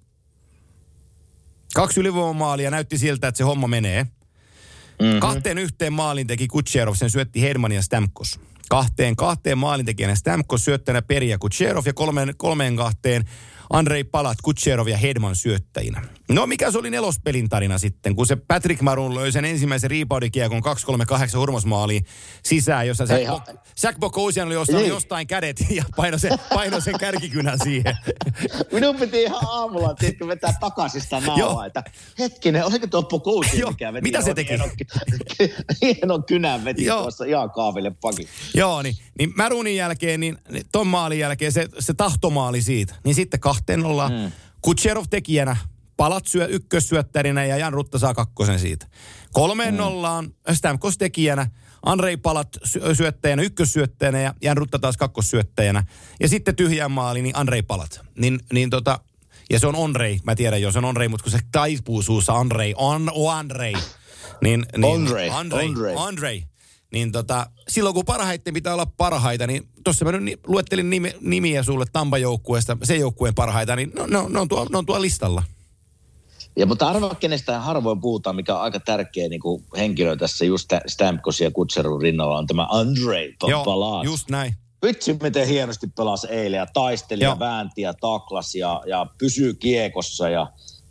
Kaksi 1.75 2.01
ylivoimamaalia 2.01 2.71
näytti 2.71 2.99
siltä, 2.99 3.29
että 3.29 3.39
se 3.39 3.45
homma 3.45 3.67
menee. 3.67 4.03
Mm-hmm. 4.03 5.21
Kahteen 5.21 5.59
yhteen 5.59 5.93
maalin 5.93 6.27
teki 6.27 6.49
Kucherov, 6.49 6.95
sen 6.95 7.11
syötti 7.11 7.43
Hedman 7.43 7.73
ja 7.73 7.83
Stamkos 7.83 8.41
kahteen, 8.69 9.17
kahteen 9.17 9.59
maalintekijänä 9.59 10.15
Stamkos 10.15 10.65
syöttänä 10.65 11.03
Peria 11.03 11.39
Kutserov 11.39 11.87
ja 11.87 11.93
kolmeen, 11.93 12.35
kolmeen 12.37 12.77
kahteen 12.77 13.25
Andrei 13.71 14.05
Palat, 14.05 14.39
Kutserov 14.43 14.89
ja 14.89 14.97
Hedman 14.97 15.37
syöttäjinä. 15.37 16.03
No 16.31 16.47
mikä 16.47 16.71
se 16.71 16.79
oli 16.79 16.91
nelospelin 16.91 17.49
tarina 17.49 17.79
sitten, 17.79 18.17
kun 18.17 18.27
se 18.27 18.37
Patrick 18.37 18.83
Marun 18.83 19.15
löi 19.15 19.33
sen 19.33 19.45
ensimmäisen 19.45 19.91
reboundikiekon 19.91 20.63
238 20.63 21.41
hurmosmaaliin 21.41 22.05
sisään, 22.43 22.87
jossa 22.87 23.07
se 23.07 23.27
Zach 23.81 23.99
Bokosian 23.99 24.47
oli 24.47 24.55
jostain, 24.55 24.79
niin. 24.79 24.89
jostain 24.89 25.27
kädet 25.27 25.57
ja 25.71 25.85
painoi 25.97 26.21
sen, 26.21 26.39
paino 26.55 26.81
sen 26.81 26.99
kärkikynän 26.99 27.59
siihen. 27.63 27.97
Minun 28.73 28.97
piti 28.97 29.23
ihan 29.23 29.43
aamulla 29.47 29.95
tiedätkö, 29.95 30.27
vetää 30.27 30.53
takaisin 30.61 31.01
sitä 31.01 31.21
naavaa, 31.27 31.67
että 31.67 31.85
hetkinen, 32.19 32.65
oliko 32.65 32.87
tuo 32.87 33.03
Bokosian, 33.03 33.69
mikä 33.69 33.93
veti? 33.93 34.03
Mitä 34.03 34.23
se 34.23 34.35
teki? 34.35 34.51
Hienon, 34.51 34.71
hienon 35.83 36.25
kynän 36.25 36.65
veti 36.65 36.85
Joo. 36.85 37.03
tuossa 37.03 37.25
ihan 37.25 37.51
kaaville 37.51 37.91
pakin. 37.91 38.29
Joo, 38.55 38.83
niin, 38.83 38.95
niin 39.19 39.33
Marunin 39.37 39.77
jälkeen, 39.77 40.21
niin, 40.21 40.39
niin 40.51 40.67
ton 40.73 40.87
maalin 40.87 41.19
jälkeen 41.19 41.53
se, 41.53 41.69
se 41.79 41.95
tahtomaali 41.95 42.63
siitä, 42.63 42.95
niin 43.05 43.15
sitten 43.15 43.41
kahteen 43.41 43.87
ollaan 43.87 44.13
mm. 44.13 44.33
Kutserov 44.63 45.05
tekijänä, 45.11 45.57
palat 45.97 46.27
syö 46.27 46.47
ykkössyöttärinä 46.47 47.45
ja 47.45 47.57
Jan 47.57 47.73
Rutta 47.73 47.99
saa 47.99 48.15
kakkosen 48.15 48.59
siitä. 48.59 48.87
Kolmeen 49.33 49.75
mm. 49.75 49.79
nollaan 49.79 50.35
Stamkos 50.53 50.99
tekijänä, 50.99 51.51
Andrei 51.83 52.17
Palat 52.17 52.49
syöttäjänä, 52.93 53.43
ykkössyöttäjänä 53.43 54.21
ja 54.21 54.35
Jan 54.43 54.57
Rutta 54.57 54.79
taas 54.79 54.97
kakkossyöttäjänä. 54.97 55.85
Ja 56.21 56.29
sitten 56.29 56.57
tyhjän 56.57 56.91
maali, 56.91 57.23
niin 57.23 57.37
Andrei 57.37 57.63
Palat. 57.63 58.01
Niin, 58.19 58.41
niin 58.53 58.71
tota, 58.71 59.01
ja 59.51 59.59
se 59.59 59.67
on 59.67 59.75
Onrei, 59.75 60.21
mä 60.25 60.35
tiedän 60.35 60.63
jo, 60.63 60.73
se 60.73 60.79
on 60.79 60.85
Onrei, 60.85 61.09
mutta 61.09 61.25
kun 61.25 61.33
se 61.33 61.39
taipuu 61.53 62.03
suussa 62.03 62.33
Andrei, 62.33 62.75
on, 62.77 63.11
Andrei. 63.33 63.75
Niin, 64.43 64.67
niin, 64.77 64.95
Andrei, 64.95 65.31
Andrei, 65.31 65.67
Andrei. 65.67 65.95
Andrei. 65.99 66.45
Niin 66.93 67.13
tota, 67.13 67.51
silloin 67.69 67.95
kun 67.95 68.05
parhaiten 68.05 68.55
pitää 68.55 68.73
olla 68.73 68.87
parhaita, 68.87 69.47
niin 69.47 69.69
tuossa 69.85 70.05
mä 70.05 70.13
nyt 70.13 70.41
luettelin 70.47 70.91
nimi, 70.91 71.15
nimiä 71.21 71.63
sulle 71.63 71.85
Tampa-joukkueesta, 71.93 72.77
sen 72.83 73.01
joukkueen 73.01 73.35
parhaita, 73.35 73.77
niin 73.77 73.93
no, 73.97 74.07
no, 74.07 74.29
ne, 74.29 74.39
on 74.39 74.49
tuo, 74.49 74.67
ne 74.71 74.79
on 74.79 74.87
tuo 74.87 75.01
listalla. 75.01 75.43
Ja 76.57 76.67
mutta 76.67 76.89
arvaa, 76.89 77.15
kenestä 77.15 77.61
harvoin 77.61 78.01
puhutaan, 78.01 78.37
mikä 78.37 78.55
on 78.55 78.61
aika 78.61 78.81
tärkeä 78.81 79.29
niin 79.29 79.41
kuin 79.41 79.65
henkilö 79.77 80.17
tässä 80.17 80.45
just 80.45 80.73
Stamkos 80.87 81.41
ja 81.41 81.51
Kutserun 81.51 82.03
rinnalla 82.03 82.39
on 82.39 82.47
tämä 82.47 82.67
Andrei 82.71 83.35
Joo, 83.49 84.03
just 84.05 84.31
näin. 84.31 84.55
Vitsi, 84.83 85.19
miten 85.23 85.49
hienosti 85.49 85.87
pelasi 85.87 86.27
eilen 86.27 86.59
ja 86.59 86.67
taisteli 86.67 87.25
Joo. 87.25 87.33
ja 87.33 87.39
väänti 87.39 87.81
ja 87.81 87.95
taklasi 87.95 88.59
ja, 88.59 88.83
ja 88.87 89.07
pysyy 89.19 89.55
kiekossa 89.55 90.29
ja 90.29 90.47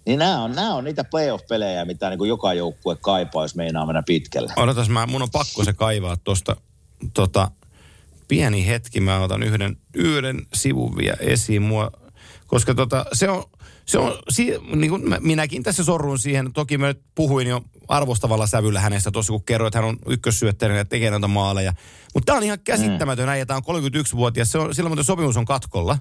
niin 0.06 0.20
nämä 0.20 0.44
on, 0.44 0.52
nämä 0.52 0.76
on 0.76 0.84
niitä 0.84 1.04
playoff-pelejä, 1.04 1.86
mitä 1.86 2.10
niin 2.10 2.18
kuin 2.18 2.30
joka 2.30 2.54
joukkue 2.54 2.96
kaipaa, 2.96 3.44
jos 3.44 3.56
meinaa 3.56 3.86
mennä 3.86 4.04
pitkälle. 4.06 4.54
Odotas, 4.58 4.90
mä, 4.90 5.06
mun 5.06 5.22
on 5.22 5.32
pakko 5.32 5.64
se 5.64 5.74
kaivaa 5.74 6.18
tuosta 6.18 6.56
tota, 7.14 7.52
pieni 8.28 8.68
hetki. 8.68 9.00
Mä 9.00 9.20
otan 9.20 9.44
yhden, 9.44 9.78
yhden 9.94 10.42
sivun 10.54 10.98
vielä 10.98 11.18
esiin. 11.20 11.62
Mua, 11.62 11.92
koska 12.48 12.76
tota, 12.76 13.06
se 13.14 13.30
on, 13.30 13.44
se 13.86 14.00
on 14.00 14.20
si, 14.30 14.54
niin 14.76 14.90
kuin 14.90 15.04
minäkin 15.20 15.64
tässä 15.64 15.84
sorrun 15.84 16.20
siihen. 16.20 16.54
Toki 16.54 16.78
mä 16.78 16.88
nyt 16.88 17.02
puhuin 17.16 17.48
jo 17.48 17.62
arvostavalla 17.88 18.48
sävyllä 18.48 18.80
hänestä 18.80 19.12
tuossa, 19.12 19.32
kun 19.32 19.44
kerroin, 19.44 19.68
että 19.68 19.80
hän 19.80 19.90
on 19.90 19.98
ykkössyöttäjänä 20.08 20.78
ja 20.78 20.86
tekee 20.86 21.12
noita 21.12 21.28
maaleja. 21.28 21.74
Mutta 22.14 22.26
tämä 22.26 22.38
on 22.38 22.44
ihan 22.44 22.60
käsittämätön 22.60 23.26
mm. 23.26 23.30
äijä. 23.30 23.46
Tämä 23.46 23.60
on 23.68 23.82
31-vuotias. 23.82 24.52
Se 24.52 24.58
on, 24.58 24.76
silloin 24.76 24.92
mutta 24.92 25.04
sopimus 25.04 25.38
on 25.38 25.46
katkolla. 25.46 25.98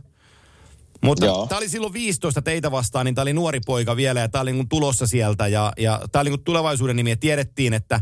Mutta 1.02 1.26
tämä 1.48 1.58
oli 1.58 1.68
silloin 1.68 1.92
15 1.92 2.42
teitä 2.42 2.70
vastaan, 2.70 3.06
niin 3.06 3.14
tämä 3.14 3.22
oli 3.22 3.32
nuori 3.32 3.60
poika 3.66 3.96
vielä 3.96 4.20
ja 4.20 4.28
tämä 4.28 4.42
oli 4.42 4.52
niin 4.52 4.68
tulossa 4.68 5.06
sieltä. 5.06 5.46
Ja, 5.46 5.72
ja 5.76 6.00
tämä 6.12 6.20
oli 6.20 6.30
niin 6.30 6.44
tulevaisuuden 6.44 6.96
nimi 6.96 7.10
ja 7.10 7.16
tiedettiin, 7.16 7.74
että, 7.74 8.00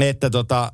että 0.00 0.30
tota, 0.30 0.72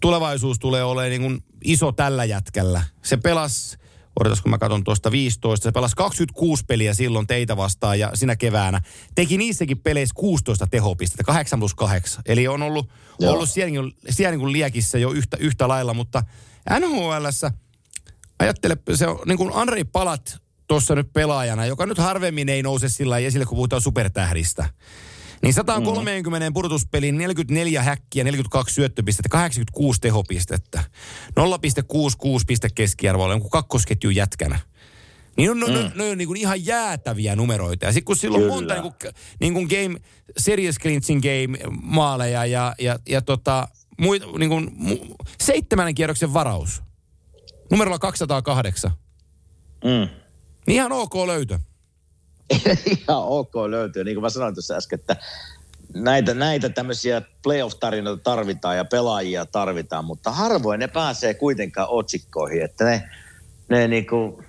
tulevaisuus 0.00 0.58
tulee 0.58 0.84
olemaan 0.84 1.10
niin 1.10 1.22
kuin 1.22 1.44
iso 1.64 1.92
tällä 1.92 2.24
jätkällä. 2.24 2.82
Se 3.02 3.16
pelasi, 3.16 3.78
odotas 4.20 4.40
kun 4.40 4.50
mä 4.50 4.58
katson 4.58 4.84
tuosta 4.84 5.10
15, 5.10 5.64
se 5.64 5.72
pelasi 5.72 5.96
26 5.96 6.64
peliä 6.66 6.94
silloin 6.94 7.26
teitä 7.26 7.56
vastaan 7.56 7.98
ja 7.98 8.10
sinä 8.14 8.36
keväänä. 8.36 8.80
Teki 9.14 9.38
niissäkin 9.38 9.78
peleissä 9.78 10.14
16 10.14 10.66
tehopistettä, 10.66 11.24
8 11.24 11.58
plus 11.58 11.74
8. 11.74 12.22
Eli 12.26 12.48
on 12.48 12.62
ollut, 12.62 12.88
ollut 13.26 13.50
siellä, 13.50 13.70
niin 13.70 13.80
kuin, 13.80 13.96
siellä 14.10 14.30
niin 14.30 14.40
kuin 14.40 14.52
liekissä 14.52 14.98
jo 14.98 15.10
yhtä, 15.10 15.36
yhtä 15.36 15.68
lailla, 15.68 15.94
mutta 15.94 16.22
NHLssä 16.80 17.52
ajattele, 18.38 18.76
se 18.94 19.06
on 19.06 19.18
niin 19.26 19.38
kuin 19.38 19.50
Andrei 19.54 19.84
Palat 19.84 20.38
tuossa 20.66 20.94
nyt 20.94 21.12
pelaajana, 21.12 21.66
joka 21.66 21.86
nyt 21.86 21.98
harvemmin 21.98 22.48
ei 22.48 22.62
nouse 22.62 22.88
sillä 22.88 23.18
esille, 23.18 23.44
kun 23.44 23.56
puhutaan 23.56 23.82
supertähdistä. 23.82 24.68
Niin 25.44 25.54
130 25.54 26.50
mm. 26.50 26.54
purtuspeliin 26.54 27.18
44 27.18 27.82
häkkiä, 27.82 28.24
42 28.24 28.74
syöttöpistettä, 28.74 29.28
86 29.28 30.00
tehopistettä. 30.00 30.84
0,66 31.24 32.44
piste 32.46 32.68
keskiarvoa, 32.74 33.30
jonkun 33.30 33.50
kakkosketjun 33.50 34.14
jätkänä. 34.14 34.58
Niin 35.36 35.50
on, 35.50 35.56
mm. 35.56 35.74
ne, 35.74 35.92
ne 35.94 36.10
on 36.10 36.18
niin 36.18 36.28
kuin 36.28 36.40
ihan 36.40 36.66
jäätäviä 36.66 37.36
numeroita. 37.36 37.86
Ja 37.86 37.92
sitten 37.92 38.04
kun 38.04 38.16
silloin 38.16 38.44
on 38.44 38.50
monta 38.50 38.74
niin 38.74 38.82
kuin, 38.82 38.94
niin 39.40 39.54
kuin 39.54 39.66
game, 39.68 40.00
serious 40.36 40.78
clinching 40.78 41.22
game 41.22 41.58
maaleja 41.82 42.46
ja, 42.46 42.74
ja, 42.78 42.98
ja 43.08 43.22
tota, 43.22 43.68
muit, 44.00 44.22
niin 44.38 44.50
kuin, 44.50 44.70
mu, 44.74 44.96
seitsemännen 45.40 45.94
kierroksen 45.94 46.34
varaus. 46.34 46.82
Numerolla 47.70 47.98
208. 47.98 48.90
Mm. 49.84 50.08
Niin 50.66 50.76
ihan 50.76 50.92
ok 50.92 51.14
löytö. 51.26 51.58
ihan 52.86 53.24
ok 53.24 53.54
löytyy. 53.68 54.04
Niin 54.04 54.14
kuin 54.14 54.22
mä 54.22 54.30
sanoin 54.30 54.54
tuossa 54.54 54.74
äsken, 54.74 54.98
että 54.98 55.16
näitä, 55.94 56.34
näitä 56.34 56.68
tämmöisiä 56.68 57.22
playoff-tarinoita 57.42 58.22
tarvitaan 58.22 58.76
ja 58.76 58.84
pelaajia 58.84 59.46
tarvitaan, 59.46 60.04
mutta 60.04 60.30
harvoin 60.30 60.80
ne 60.80 60.88
pääsee 60.88 61.34
kuitenkaan 61.34 61.88
otsikkoihin, 61.90 62.62
että 62.62 62.84
ne, 62.84 63.10
ne 63.68 63.88
niinku, 63.88 64.42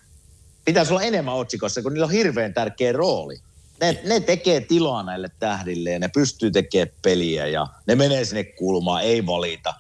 pitäisi 0.66 0.94
olla 0.94 1.02
enemmän 1.02 1.36
otsikossa, 1.36 1.82
kun 1.82 1.94
niillä 1.94 2.06
on 2.06 2.12
hirveän 2.12 2.54
tärkeä 2.54 2.92
rooli. 2.92 3.38
Ne, 3.82 4.02
ne 4.06 4.20
tekee 4.20 4.62
tilaa 4.62 5.04
näille 5.04 5.30
tähdille 5.40 5.90
ja 5.90 6.00
ne 6.00 6.08
pystyy 6.08 6.52
tekemään 6.52 6.96
peliä 7.02 7.48
ja 7.48 7.68
ne 7.88 7.96
menee 7.96 8.26
sinne 8.26 8.44
kulmaan, 8.44 9.04
ei 9.04 9.26
valita. 9.26 9.74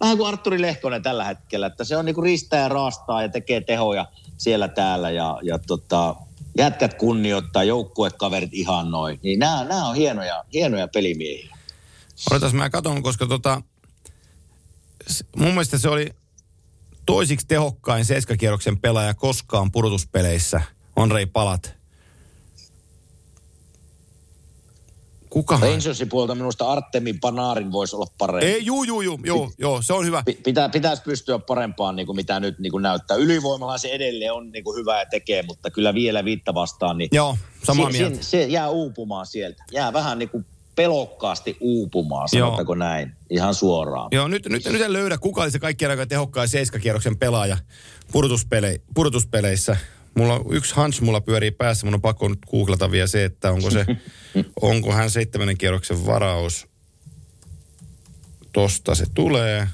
Vähän 0.00 0.16
kuin 0.16 0.28
Arturi 0.28 0.62
Lehkonen 0.62 1.02
tällä 1.02 1.24
hetkellä, 1.24 1.66
että 1.66 1.84
se 1.84 1.96
on 1.96 2.04
niinku 2.04 2.20
ristää 2.20 2.60
ja 2.60 2.68
raastaa 2.68 3.22
ja 3.22 3.28
tekee 3.28 3.60
tehoja 3.60 4.06
siellä 4.36 4.68
täällä 4.68 5.10
ja, 5.10 5.38
ja 5.42 5.58
tota, 5.58 6.16
jätkät 6.58 6.94
kunnioittaa, 6.94 7.64
joukkuekaverit 7.64 8.54
ihan 8.54 8.90
noin. 8.90 9.20
Niin 9.22 9.38
nämä, 9.38 9.64
nämä 9.64 9.88
on 9.88 9.96
hienoja, 9.96 10.44
hienoja 10.52 10.88
pelimiehiä. 10.88 11.56
Odotas, 12.30 12.52
mä 12.52 12.70
katson, 12.70 13.02
koska 13.02 13.26
tota, 13.26 13.62
mun 15.36 15.48
mielestä 15.48 15.78
se 15.78 15.88
oli 15.88 16.10
toisiksi 17.06 17.46
tehokkain 17.46 18.04
seiskakierroksen 18.04 18.78
pelaaja 18.78 19.14
koskaan 19.14 19.72
pudotuspeleissä, 19.72 20.60
on 20.96 21.10
Rei 21.10 21.26
Palat. 21.26 21.76
Kuka? 25.36 25.58
Rangersin 25.62 26.08
puolta 26.08 26.34
minusta 26.34 26.72
Artemin 26.72 27.20
Panarin 27.20 27.72
voisi 27.72 27.96
olla 27.96 28.06
parempi. 28.18 28.46
Ei, 28.46 28.66
juu, 28.66 28.84
juu, 28.84 29.02
juu, 29.02 29.20
joo, 29.24 29.50
joo, 29.58 29.82
se 29.82 29.92
on 29.92 30.04
hyvä. 30.04 30.22
Pitää, 30.44 30.68
pitäisi 30.68 31.02
pystyä 31.02 31.38
parempaan, 31.38 31.96
niin 31.96 32.06
kuin 32.06 32.16
mitä 32.16 32.40
nyt 32.40 32.58
niin 32.58 32.70
kuin 32.70 32.82
näyttää. 32.82 33.16
Ylivoimalla 33.16 33.78
se 33.78 33.88
edelleen 33.88 34.32
on 34.32 34.50
niin 34.50 34.64
kuin 34.64 34.78
hyvä 34.78 34.98
ja 34.98 35.06
tekee, 35.06 35.42
mutta 35.42 35.70
kyllä 35.70 35.94
vielä 35.94 36.24
viitta 36.24 36.54
vastaan. 36.54 36.98
Niin 36.98 37.08
joo, 37.12 37.36
samaa 37.64 37.92
se, 37.92 37.98
mieltä. 37.98 38.16
Se, 38.16 38.22
se, 38.22 38.44
jää 38.44 38.68
uupumaan 38.68 39.26
sieltä. 39.26 39.64
Jää 39.72 39.92
vähän 39.92 40.18
niin 40.18 40.28
kuin 40.28 40.46
pelokkaasti 40.76 41.56
uupumaan, 41.60 42.28
sanotaanko 42.28 42.72
joo. 42.72 42.78
näin, 42.78 43.12
ihan 43.30 43.54
suoraan. 43.54 44.08
Joo, 44.12 44.28
nyt, 44.28 44.48
nyt, 44.48 44.64
nyt 44.64 44.82
en 44.82 44.92
löydä, 44.92 45.18
kuka 45.18 45.42
oli 45.42 45.50
se 45.50 45.58
kaikkien 45.58 45.90
aika 45.90 46.06
tehokkain 46.06 46.48
seiskakierroksen 46.48 47.18
pelaaja 47.18 47.56
pudotuspele, 48.12 48.80
pudotuspeleissä. 48.94 49.76
Mulla 50.16 50.34
on 50.34 50.44
yksi 50.50 50.74
hunch 50.74 51.00
mulla 51.00 51.20
pyörii 51.20 51.50
päässä, 51.50 51.86
mun 51.86 51.94
on 51.94 52.00
pakko 52.00 52.28
nyt 52.28 52.46
googlata 52.50 52.90
vielä 52.90 53.06
se, 53.06 53.24
että 53.24 53.52
onko 53.52 53.70
se, 53.70 53.86
onko 54.60 54.92
hän 54.92 55.10
seitsemännen 55.10 55.58
kierroksen 55.58 56.06
varaus. 56.06 56.66
Tosta 58.52 58.94
se 58.94 59.04
tulee. 59.14 59.68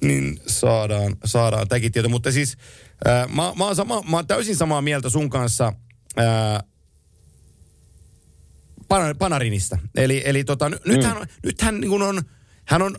Niin 0.00 0.40
saadaan, 0.46 1.16
saadaan 1.24 1.68
tämäkin 1.68 1.92
tieto. 1.92 2.08
Mutta 2.08 2.32
siis 2.32 2.56
ää, 3.04 3.26
mä, 3.26 3.52
mä, 3.58 3.64
oon 3.64 3.76
sama, 3.76 4.02
mä 4.02 4.16
oon 4.16 4.26
täysin 4.26 4.56
samaa 4.56 4.82
mieltä 4.82 5.08
sun 5.08 5.30
kanssa 5.30 5.72
ää, 6.16 6.60
Panarinista. 9.18 9.78
Eli, 9.96 10.22
eli 10.24 10.44
tota, 10.44 10.68
mm. 10.68 10.76
nythän, 10.86 11.16
nythän 11.44 11.80
niin 11.80 12.02
on, 12.02 12.22
hän 12.64 12.82
on 12.82 12.96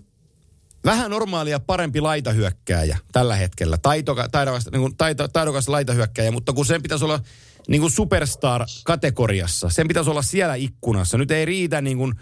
vähän 0.86 1.12
normaalia 1.12 1.60
parempi 1.60 2.02
laitahyökkääjä 2.02 2.98
tällä 3.12 3.36
hetkellä. 3.36 3.78
Taitoka, 3.78 4.30
taidokas, 4.30 4.66
niin 4.72 4.82
kuin, 4.82 4.98
taito, 4.98 5.28
taidokas 5.28 5.70
laitahyökkääjä, 5.70 6.32
mutta 6.32 6.54
kun 6.54 6.66
sen 6.66 6.82
pitäisi 6.82 7.06
olla 7.06 7.20
niin 7.68 7.82
kuin 7.82 7.92
superstar-kategoriassa, 7.92 9.70
sen 9.70 9.88
pitäisi 9.88 10.10
olla 10.10 10.22
siellä 10.22 10.56
ikkunassa. 10.56 11.18
Nyt 11.18 11.32
ei 11.32 11.46
riitä 11.46 11.82
niin 11.82 11.98
kuin, 11.98 12.14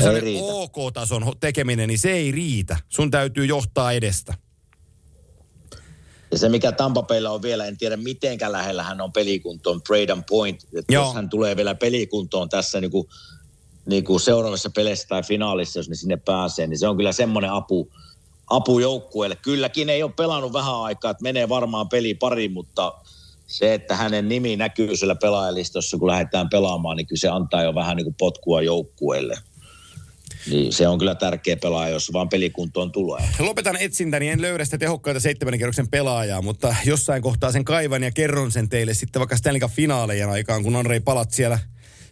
ei 0.00 0.20
riitä. 0.20 0.44
OK-tason 0.44 1.32
tekeminen, 1.40 1.88
niin 1.88 1.98
se 1.98 2.12
ei 2.12 2.32
riitä. 2.32 2.76
Sun 2.88 3.10
täytyy 3.10 3.46
johtaa 3.46 3.92
edestä. 3.92 4.34
Ja 6.30 6.38
se, 6.38 6.48
mikä 6.48 6.72
Tampapeilla 6.72 7.30
on 7.30 7.42
vielä, 7.42 7.66
en 7.66 7.76
tiedä 7.76 7.96
mitenkä 7.96 8.52
lähellä 8.52 8.82
hän 8.82 9.00
on 9.00 9.12
pelikuntoon, 9.12 9.82
Braden 9.82 10.24
Point. 10.24 10.62
Että 10.64 10.94
jos 10.94 11.14
hän 11.14 11.28
tulee 11.28 11.56
vielä 11.56 11.74
pelikuntoon 11.74 12.48
tässä 12.48 12.80
niin 12.80 12.90
kuin, 12.90 13.08
niin 13.86 14.04
kuin 14.04 14.20
seuraavassa 14.20 14.70
peleissä 14.70 15.08
tai 15.08 15.22
finaalissa, 15.22 15.78
jos 15.78 15.88
ne 15.88 15.94
sinne 15.94 16.16
pääsee, 16.16 16.66
niin 16.66 16.78
se 16.78 16.88
on 16.88 16.96
kyllä 16.96 17.12
semmoinen 17.12 17.52
apu, 17.52 17.92
apu 18.50 18.78
joukkueelle. 18.78 19.36
Kylläkin 19.36 19.90
ei 19.90 20.02
ole 20.02 20.12
pelannut 20.16 20.52
vähän 20.52 20.82
aikaa, 20.82 21.10
että 21.10 21.22
menee 21.22 21.48
varmaan 21.48 21.88
peli 21.88 22.14
pari, 22.14 22.48
mutta 22.48 22.92
se, 23.46 23.74
että 23.74 23.96
hänen 23.96 24.28
nimi 24.28 24.56
näkyy 24.56 24.96
siellä 24.96 25.14
pelaajalistossa, 25.14 25.98
kun 25.98 26.08
lähdetään 26.08 26.48
pelaamaan, 26.48 26.96
niin 26.96 27.06
kyllä 27.06 27.20
se 27.20 27.28
antaa 27.28 27.62
jo 27.62 27.74
vähän 27.74 27.96
niin 27.96 28.04
kuin 28.04 28.16
potkua 28.18 28.62
joukkueelle. 28.62 29.34
Niin 30.50 30.72
se 30.72 30.88
on 30.88 30.98
kyllä 30.98 31.14
tärkeä 31.14 31.56
pelaaja, 31.56 31.92
jos 31.92 32.12
vaan 32.12 32.28
pelikuntoon 32.28 32.92
tulee. 32.92 33.28
Lopetan 33.38 33.76
etsintäni, 33.76 34.28
en 34.28 34.42
löydä 34.42 34.64
sitä 34.64 34.78
tehokkaita 34.78 35.20
seitsemän 35.20 35.58
kerroksen 35.58 35.88
pelaajaa, 35.88 36.42
mutta 36.42 36.76
jossain 36.84 37.22
kohtaa 37.22 37.52
sen 37.52 37.64
kaivan 37.64 38.02
ja 38.02 38.10
kerron 38.10 38.52
sen 38.52 38.68
teille 38.68 38.94
sitten 38.94 39.20
vaikka 39.20 39.36
Stanley 39.36 39.60
finaalejen 39.68 40.30
aikaan, 40.30 40.62
kun 40.62 40.76
Andrei 40.76 41.00
palat 41.00 41.30
siellä 41.30 41.58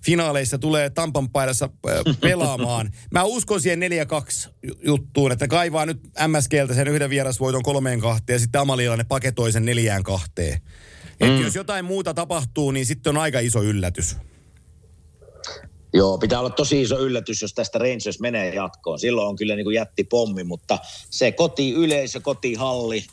finaaleissa 0.05 0.59
tulee 0.59 0.91
Tampan 0.91 1.31
paidassa 1.31 1.69
pelaamaan. 2.21 2.91
Mä 3.11 3.23
uskon 3.23 3.61
siihen 3.61 3.81
4-2 3.83 4.51
juttuun, 4.87 5.33
että 5.33 5.49
kaivaa 5.49 5.87
nyt 5.87 6.01
MSGltä 6.29 6.75
sen 6.75 6.89
yhden 6.89 7.11
vierasvoiton 7.11 7.63
kolmeen 7.63 8.01
kahteen 8.01 8.35
ja 8.35 8.39
sitten 8.41 8.61
Amalilla 8.61 8.97
ne 8.97 9.05
paketoi 9.05 9.53
sen 9.53 9.65
neljään 9.65 10.03
kahteen. 10.03 10.61
Mm. 11.21 11.43
jos 11.43 11.55
jotain 11.55 11.85
muuta 11.85 12.15
tapahtuu, 12.15 12.71
niin 12.71 12.87
sitten 12.87 13.11
on 13.11 13.23
aika 13.23 13.41
iso 13.41 13.63
yllätys. 13.63 14.17
Joo, 15.95 16.19
pitää 16.19 16.41
olla 16.41 16.51
tosi 16.51 16.83
iso 16.83 16.99
yllätys, 16.99 17.43
jos 17.43 17.55
tästä 17.55 17.79
Rangers 17.79 18.21
menee 18.21 18.55
jatkoon. 18.55 18.99
Silloin 18.99 19.29
on 19.29 19.37
kyllä 19.37 19.57
niin 19.57 19.65
kuin 19.65 19.75
jättipommi, 19.75 20.45
mutta 20.45 20.79
se 21.11 21.33
koti-yleisö, 21.33 22.21
kotihalli, 22.21 23.05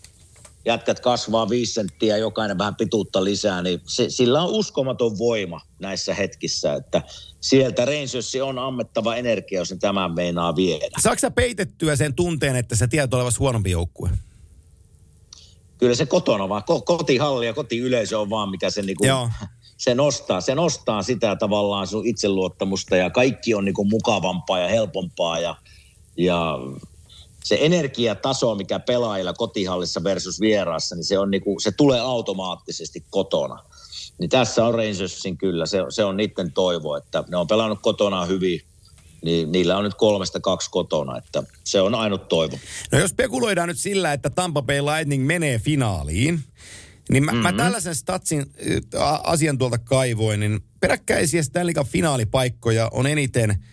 jätkät 0.66 1.00
kasvaa 1.00 1.50
viisi 1.50 1.74
senttiä, 1.74 2.18
jokainen 2.18 2.58
vähän 2.58 2.76
pituutta 2.76 3.24
lisää, 3.24 3.62
niin 3.62 3.82
se, 3.88 4.10
sillä 4.10 4.42
on 4.42 4.50
uskomaton 4.50 5.18
voima 5.18 5.62
näissä 5.80 6.14
hetkissä, 6.14 6.74
että 6.74 7.02
sieltä 7.42 7.86
Rangersi 7.86 8.42
on 8.42 8.60
ammettava 8.60 9.16
energia, 9.16 9.60
jos 9.60 9.72
ne 9.72 9.78
tämän 9.78 10.16
meinaa 10.16 10.56
viedä. 10.56 10.86
Saatko 11.00 11.20
sä 11.20 11.32
peitettyä 11.32 11.96
sen 11.96 12.14
tunteen, 12.14 12.56
että 12.56 12.76
sä 12.76 12.88
tiedät 12.88 13.14
olevasi 13.14 13.40
huonompi 13.40 13.72
joukkue? 13.72 14.10
Kyllä 15.78 15.96
se 15.96 16.06
kotona 16.06 16.50
vaan, 16.50 16.64
kotihalli 16.86 17.46
ja 17.46 17.54
kotiyleisö 17.54 18.20
on 18.20 18.30
vaan, 18.30 18.50
mikä 18.50 18.70
se 18.70 18.82
niinku, 18.82 19.06
Joo 19.06 19.30
se 19.82 19.96
nostaa, 19.96 20.42
se 20.42 20.56
nostaa 20.56 21.04
sitä 21.04 21.36
tavallaan 21.36 21.88
sun 21.88 22.06
itseluottamusta 22.06 22.96
ja 22.96 23.10
kaikki 23.10 23.54
on 23.54 23.66
niin 23.66 23.74
kuin 23.74 23.90
mukavampaa 23.90 24.60
ja 24.60 24.68
helpompaa 24.68 25.40
ja, 25.40 25.56
ja 26.18 26.58
se 27.44 27.58
energiataso, 27.62 28.56
mikä 28.56 28.80
pelaajilla 28.80 29.34
kotihallissa 29.34 30.04
versus 30.04 30.42
vieraassa, 30.42 30.96
niin 30.96 31.04
se, 31.04 31.20
on 31.20 31.32
niin 31.32 31.44
kuin, 31.44 31.62
se 31.62 31.72
tulee 31.72 32.00
automaattisesti 32.00 33.06
kotona. 33.10 33.64
Niin 34.18 34.30
tässä 34.30 34.66
on 34.66 34.74
Rangersin 34.74 35.38
kyllä, 35.38 35.66
se, 35.66 35.78
se 35.90 36.04
on 36.04 36.18
niiden 36.18 36.52
toivo, 36.52 36.96
että 36.96 37.24
ne 37.30 37.38
on 37.38 37.48
pelannut 37.48 37.80
kotona 37.82 38.26
hyvin, 38.26 38.62
niin 39.22 39.52
niillä 39.52 39.78
on 39.78 39.84
nyt 39.84 39.94
kolmesta 39.94 40.40
kaksi 40.40 40.70
kotona, 40.72 41.18
että 41.18 41.44
se 41.64 41.82
on 41.82 41.96
ainut 41.96 42.28
toivo. 42.28 42.58
No 42.92 43.00
jos 43.00 43.12
spekuloidaan 43.12 43.68
nyt 43.68 43.80
sillä, 43.80 44.14
että 44.14 44.30
Tampa 44.30 44.62
Bay 44.62 44.82
Lightning 44.82 45.26
menee 45.26 45.60
finaaliin, 45.60 46.44
niin 47.10 47.26
mä, 47.26 47.32
mm-hmm. 47.32 47.44
mä 47.44 47.54
tällaisen 47.54 47.96
statsin 47.96 48.46
asian 49.24 49.58
tuolta 49.58 49.78
kaivoin, 49.78 50.40
niin 50.40 50.60
peräkkäisiä 50.80 51.44
Stanley 51.44 51.74
finaalipaikkoja 51.86 52.90
on 52.92 53.08
eniten 53.08 53.64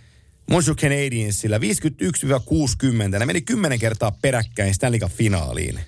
Montreal 0.50 0.76
Canadiensillä 0.76 1.58
51-60. 1.58 3.18
Ne 3.18 3.26
meni 3.26 3.40
kymmenen 3.40 3.78
kertaa 3.78 4.12
peräkkäin 4.22 4.74
Stanley 4.74 5.00
finaaliin. 5.08 5.80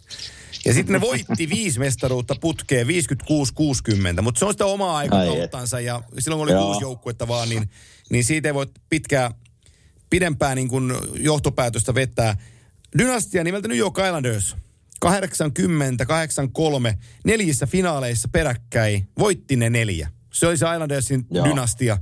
Ja 0.65 0.75
sitten 0.75 0.93
ne 0.93 1.01
voitti 1.01 1.49
viisi 1.49 1.79
mestaruutta 1.79 2.35
putkeen 2.41 2.87
56-60, 2.87 4.23
mutta 4.23 4.39
se 4.39 4.45
on 4.45 4.53
sitä 4.53 4.67
omaa 4.67 4.97
aikakauttansa 4.97 5.81
ja 5.81 6.03
silloin 6.19 6.39
kun 6.39 6.57
oli 6.57 6.65
kuusi 6.65 6.85
joukkuetta 6.85 7.29
vaan, 7.29 7.49
niin, 7.49 7.71
niin 8.11 8.25
siitä 8.25 8.49
ei 8.49 8.55
voi 8.55 8.67
pitkää, 8.89 9.31
pidempää 10.11 10.55
niin 10.55 10.69
kuin 10.69 10.93
johtopäätöstä 11.15 11.95
vetää. 11.95 12.37
Dynastia 12.99 13.45
nimeltä 13.45 13.69
New 13.69 13.79
York 13.79 13.99
Islanders– 13.99 14.57
80, 15.01 16.07
83, 16.07 16.99
neljässä 17.25 17.67
finaaleissa 17.67 18.29
peräkkäin, 18.33 19.09
voitti 19.19 19.57
ne 19.57 19.71
neljä. 19.71 20.11
Se 20.33 20.47
oli 20.47 20.57
se 20.57 20.67
Islandersin 20.73 21.27
Joo. 21.31 21.45
dynastia. 21.45 21.99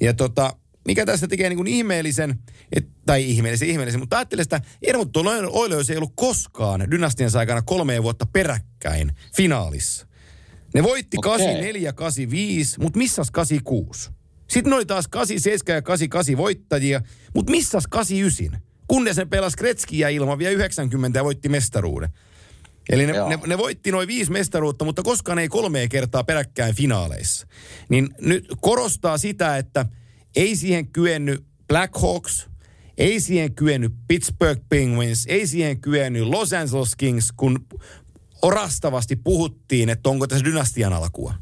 Ja 0.00 0.14
tota, 0.14 0.56
mikä 0.88 1.06
tässä 1.06 1.28
tekee 1.28 1.48
niin 1.48 1.56
kuin 1.56 1.66
ihmeellisen, 1.66 2.38
et, 2.72 2.88
tai 3.06 3.30
ihmeellisen, 3.30 3.68
ihmeellisen, 3.68 4.00
mutta 4.00 4.16
ajattelin 4.16 4.44
sitä, 4.44 4.60
Edmonton 4.82 5.26
Oilers 5.50 5.90
ei 5.90 5.96
ollut 5.96 6.12
koskaan 6.16 6.90
dynastian 6.90 7.30
aikana 7.34 7.62
kolme 7.62 8.02
vuotta 8.02 8.26
peräkkäin 8.26 9.12
finaalissa. 9.36 10.06
Ne 10.74 10.82
voitti 10.82 11.18
okay. 11.18 11.30
84, 11.30 11.92
85, 11.92 12.80
mutta 12.80 12.98
missas 12.98 13.30
86? 13.30 14.10
Sitten 14.48 14.70
ne 14.70 14.76
oli 14.76 14.86
taas 14.86 15.08
87 15.08 15.76
ja 15.76 15.82
88 15.82 16.36
voittajia, 16.36 17.02
mutta 17.34 17.50
missas 17.50 17.86
89? 17.86 18.62
Kunnes 18.86 19.16
ne 19.16 19.24
pelasi 19.24 19.56
Kretskiä 19.56 20.08
ilman 20.08 20.38
vielä 20.38 20.54
90 20.54 21.18
ja 21.18 21.24
voitti 21.24 21.48
mestaruuden. 21.48 22.08
Eli 22.90 23.06
ne, 23.06 23.12
ne, 23.12 23.38
ne 23.46 23.58
voitti 23.58 23.90
noin 23.90 24.08
viisi 24.08 24.32
mestaruutta, 24.32 24.84
mutta 24.84 25.02
koskaan 25.02 25.38
ei 25.38 25.48
kolmea 25.48 25.88
kertaa 25.88 26.24
peräkkäin 26.24 26.74
finaaleissa. 26.74 27.46
Niin 27.88 28.08
nyt 28.20 28.46
korostaa 28.60 29.18
sitä, 29.18 29.56
että 29.56 29.86
ei 30.36 30.56
siihen 30.56 30.88
kyennyt 30.88 31.44
Black 31.68 31.94
Hawks, 32.02 32.48
ei 32.98 33.20
siihen 33.20 33.54
kyennyt 33.54 33.92
Pittsburgh 34.08 34.62
Penguins, 34.68 35.26
ei 35.26 35.46
siihen 35.46 35.80
kyennyt 35.80 36.22
Los 36.22 36.52
Angeles 36.52 36.96
Kings, 36.96 37.32
kun 37.36 37.66
orastavasti 38.42 39.16
puhuttiin, 39.16 39.88
että 39.88 40.08
onko 40.08 40.26
tässä 40.26 40.44
dynastian 40.44 40.92
alkua. 40.92 41.34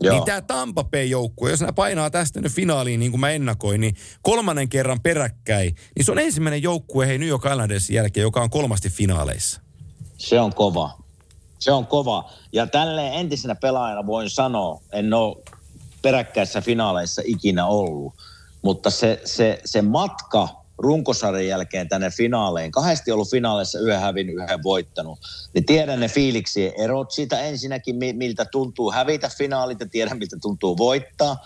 Joo. 0.00 0.14
Niin 0.14 0.24
tämä 0.24 0.40
Tampa 0.40 0.84
Bay 0.84 1.04
joukkue, 1.04 1.50
jos 1.50 1.60
nämä 1.60 1.72
painaa 1.72 2.10
tästä 2.10 2.40
nyt 2.40 2.52
finaaliin 2.52 3.00
niin 3.00 3.10
kuin 3.10 3.20
mä 3.20 3.30
ennakoin, 3.30 3.80
niin 3.80 3.96
kolmannen 4.22 4.68
kerran 4.68 5.00
peräkkäin, 5.00 5.74
niin 5.96 6.04
se 6.04 6.12
on 6.12 6.18
ensimmäinen 6.18 6.62
joukkue 6.62 7.06
hei 7.06 7.18
New 7.18 7.28
York 7.28 7.44
Islandersin 7.44 7.96
jälkeen, 7.96 8.22
joka 8.22 8.40
on 8.40 8.50
kolmasti 8.50 8.90
finaaleissa. 8.90 9.60
Se 10.18 10.40
on 10.40 10.54
kova. 10.54 10.98
Se 11.58 11.72
on 11.72 11.86
kova. 11.86 12.30
Ja 12.52 12.66
tälleen 12.66 13.12
entisenä 13.12 13.54
pelaajana 13.54 14.06
voin 14.06 14.30
sanoa, 14.30 14.80
en 14.92 15.12
ole 15.14 15.36
peräkkäissä 16.04 16.60
finaaleissa 16.60 17.22
ikinä 17.24 17.66
ollut, 17.66 18.14
mutta 18.62 18.90
se, 18.90 19.20
se, 19.24 19.60
se 19.64 19.82
matka 19.82 20.48
runkosarjan 20.78 21.46
jälkeen 21.46 21.88
tänne 21.88 22.10
finaaleihin, 22.10 22.72
kahdesti 22.72 23.12
ollut 23.12 23.30
finaaleissa 23.30 23.78
yhden 23.78 24.00
hävin, 24.00 24.28
yhden 24.28 24.62
voittanut, 24.62 25.18
niin 25.54 25.64
tiedän 25.64 26.00
ne 26.00 26.08
fiiliksi 26.08 26.72
erot 26.78 27.10
siitä 27.10 27.40
ensinnäkin, 27.40 27.96
miltä 27.96 28.44
tuntuu 28.44 28.92
hävitä 28.92 29.30
finaalit 29.38 29.80
ja 29.80 29.86
tiedän 29.88 30.18
miltä 30.18 30.36
tuntuu 30.42 30.78
voittaa. 30.78 31.36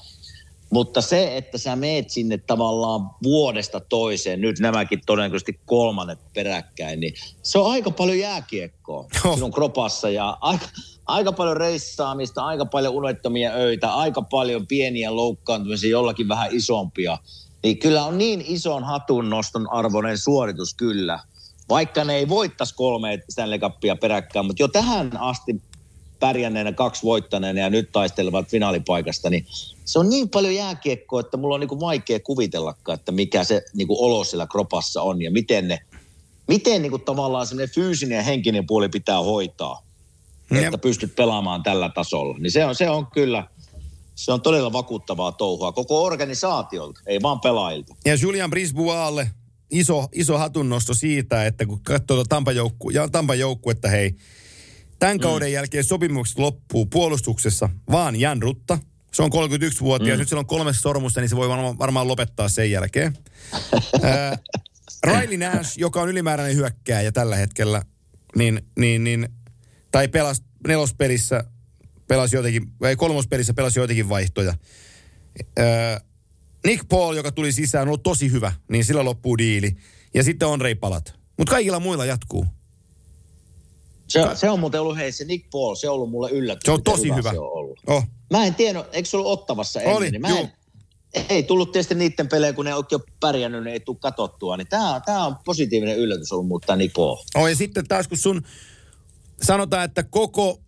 Mutta 0.71 1.01
se, 1.01 1.37
että 1.37 1.59
sä 1.59 1.77
meet 1.77 2.11
sinne 2.11 2.39
tavallaan 2.39 3.11
vuodesta 3.23 3.81
toiseen, 3.81 4.41
nyt 4.41 4.59
nämäkin 4.59 5.01
todennäköisesti 5.07 5.61
kolmannet 5.67 6.19
peräkkäin, 6.35 7.01
niin 7.01 7.15
se 7.43 7.59
on 7.59 7.71
aika 7.71 7.91
paljon 7.91 8.19
jääkiekkoa 8.19 9.07
oh. 9.25 9.35
sinun 9.35 9.53
kropassa 9.53 10.11
ja 10.11 10.39
aika, 10.41 10.67
aika 11.09 11.33
paljon 11.33 11.57
reissaamista, 11.57 12.45
aika 12.45 12.67
paljon 12.67 12.95
unettomia 12.95 13.53
öitä, 13.53 13.95
aika 13.95 14.23
paljon 14.23 14.67
pieniä 14.67 15.17
loukkaantumisia, 15.17 15.91
jollakin 15.91 16.29
vähän 16.29 16.49
isompia. 16.53 17.19
Niin 17.63 17.79
kyllä 17.79 18.05
on 18.05 18.19
niin 18.19 18.45
ison 18.47 18.85
hatun 18.85 19.31
noston 19.31 19.73
arvoinen 19.73 20.19
suoritus 20.19 20.75
kyllä. 20.75 21.21
Vaikka 21.69 22.05
ne 22.05 22.17
ei 22.17 22.29
voittaisi 22.29 22.75
kolme 22.75 23.23
Stanley 23.29 23.59
Cupia 23.59 23.97
peräkkäin, 23.97 24.47
mutta 24.47 24.63
jo 24.63 24.69
tähän 24.69 25.21
asti 25.21 25.63
pärjänneenä, 26.21 26.73
kaksi 26.73 27.03
voittaneena 27.03 27.61
ja 27.61 27.71
nyt 27.71 27.93
taistelevat 27.93 28.49
finaalipaikasta, 28.49 29.31
niin 29.31 29.47
se 29.85 29.99
on 29.99 30.09
niin 30.09 30.29
paljon 30.29 30.55
jääkiekkoa, 30.55 31.21
että 31.21 31.37
mulla 31.37 31.55
on 31.55 31.61
niin 31.61 31.69
kuin 31.69 31.81
vaikea 31.81 32.21
kuvitellakaan, 32.21 32.99
että 32.99 33.13
mikä 33.13 33.45
se 33.45 33.63
niin 33.75 33.89
kuin 33.89 34.01
olo 34.01 34.25
siellä 34.25 34.47
kropassa 34.47 35.03
on 35.03 35.23
ja 35.23 35.31
miten 35.31 35.69
ne, 35.69 35.79
miten 36.49 36.83
niin 36.83 36.91
kuin 36.91 37.03
tavallaan 37.03 37.47
semmoinen 37.47 37.75
fyysinen 37.75 38.17
ja 38.17 38.23
henkinen 38.23 38.67
puoli 38.67 38.89
pitää 38.89 39.23
hoitaa, 39.23 39.88
ja. 40.51 40.61
että 40.61 40.79
pystyt 40.79 41.17
pelaamaan 41.17 41.63
tällä 41.63 41.89
tasolla. 41.89 42.39
Niin 42.39 42.51
se 42.51 42.65
on, 42.65 42.75
se 42.75 42.91
on 42.91 43.07
kyllä, 43.07 43.47
se 44.15 44.33
on 44.33 44.41
todella 44.41 44.73
vakuuttavaa 44.73 45.33
touhua 45.33 45.73
koko 45.73 46.05
organisaatiolta, 46.05 47.01
ei 47.07 47.23
vaan 47.23 47.41
pelaajilta. 47.41 47.95
Ja 48.05 48.15
Julian 48.15 48.51
Brisboalle 48.51 49.31
iso, 49.71 50.09
iso 50.13 50.39
hatunnosto 50.39 50.95
siitä, 50.95 51.47
että 51.47 51.67
kun 51.67 51.81
katsoo 51.83 52.25
Tampa, 52.25 52.53
joukku, 52.53 52.91
ja 52.91 53.09
Tampa 53.09 53.35
joukkuetta, 53.35 53.89
hei, 53.89 54.15
Tämän 54.99 55.17
mm. 55.17 55.21
kauden 55.21 55.53
jälkeen 55.53 55.85
sopimukset 55.85 56.39
loppuu 56.39 56.87
puolustuksessa 56.87 57.69
vaan 57.91 58.21
Jan 58.21 58.43
Rutta. 58.43 58.79
Se 59.13 59.23
on 59.23 59.31
31-vuotias, 59.33 60.17
mm. 60.17 60.19
nyt 60.19 60.29
sillä 60.29 60.41
on 60.41 60.47
kolme 60.47 60.73
sormusta, 60.73 61.21
niin 61.21 61.29
se 61.29 61.37
voi 61.37 61.49
varmaan, 61.49 61.79
varmaan 61.79 62.09
lopettaa 62.09 62.49
sen 62.49 62.71
jälkeen. 62.71 63.13
Riley 65.07 65.37
Nash, 65.37 65.79
joka 65.79 66.03
on 66.03 66.09
ylimääräinen 66.09 66.57
hyökkääjä 66.57 67.13
tällä 67.13 67.37
hetkellä, 67.37 67.83
niin, 68.37 68.63
niin, 68.79 69.05
niin 69.05 69.29
tai 69.91 70.09
pelasi 70.09 70.43
nelospelissä, 70.67 71.45
pelasi 72.09 72.37
jotenkin, 72.37 72.63
vai 72.81 72.97
kolmospelissä 72.97 73.55
pelasi 73.55 73.79
joitakin 73.79 74.09
vaihtoja. 74.09 74.55
Äh, 75.59 76.03
Nick 76.67 76.89
Paul, 76.89 77.15
joka 77.15 77.33
tuli 77.33 77.53
sisään, 77.53 77.83
on 77.83 77.89
ollut 77.89 78.03
tosi 78.03 78.33
hyvä, 78.33 78.53
niin 78.69 78.85
sillä 78.85 79.05
loppuu 79.05 79.39
diili. 79.39 79.77
Ja 80.15 80.23
sitten 80.23 80.49
on 80.49 80.61
Palat. 80.81 81.15
Mutta 81.39 81.51
kaikilla 81.51 81.81
muilla 81.81 82.05
jatkuu. 82.05 82.47
Se, 84.09 84.21
se 84.35 84.51
on 84.51 84.61
muuten 84.61 84.81
ollut, 84.81 84.97
hei 84.97 85.13
se 85.13 85.25
Nick 85.25 85.51
Paul, 85.51 85.75
se 85.75 85.89
on 85.89 85.95
ollut 85.95 86.11
mulle 86.11 86.31
yllätys. 86.31 86.63
Se 86.65 86.71
on 86.71 86.83
tosi 86.83 87.03
hyvä. 87.03 87.17
hyvä. 87.17 87.31
Se 87.31 87.39
on 87.39 87.53
ollut. 87.53 87.81
Oh. 87.87 88.05
Mä 88.31 88.45
en 88.45 88.55
tiedä, 88.55 88.85
eikö 88.93 89.09
se 89.09 89.17
ollut 89.17 89.33
Ottavassa 89.33 89.81
ennen? 89.81 89.97
Oli, 89.97 90.11
niin 90.11 90.21
mä 90.21 90.39
en, 90.39 90.53
ei 91.29 91.43
tullut 91.43 91.73
tietysti 91.73 91.95
niiden 91.95 92.29
pelejä, 92.29 92.53
kun 92.53 92.65
ne 92.65 92.71
jo 92.71 93.01
pärjännyt, 93.21 93.65
niin 93.65 93.73
ei 93.73 93.81
tule 93.81 93.97
katsottua. 94.01 94.57
Niin 94.57 94.69
tää, 94.69 95.01
tää 95.07 95.27
on 95.27 95.37
positiivinen 95.45 95.99
yllätys 95.99 96.33
ollut, 96.33 96.49
mutta 96.49 96.77
Nick 96.77 96.95
Paul. 96.95 97.17
Oh, 97.35 97.47
ja 97.47 97.57
sitten 97.57 97.89
taas 97.89 98.09
kun 98.09 98.19
sun 98.19 98.43
sanotaan, 99.43 99.85
että 99.85 100.03
koko 100.03 100.61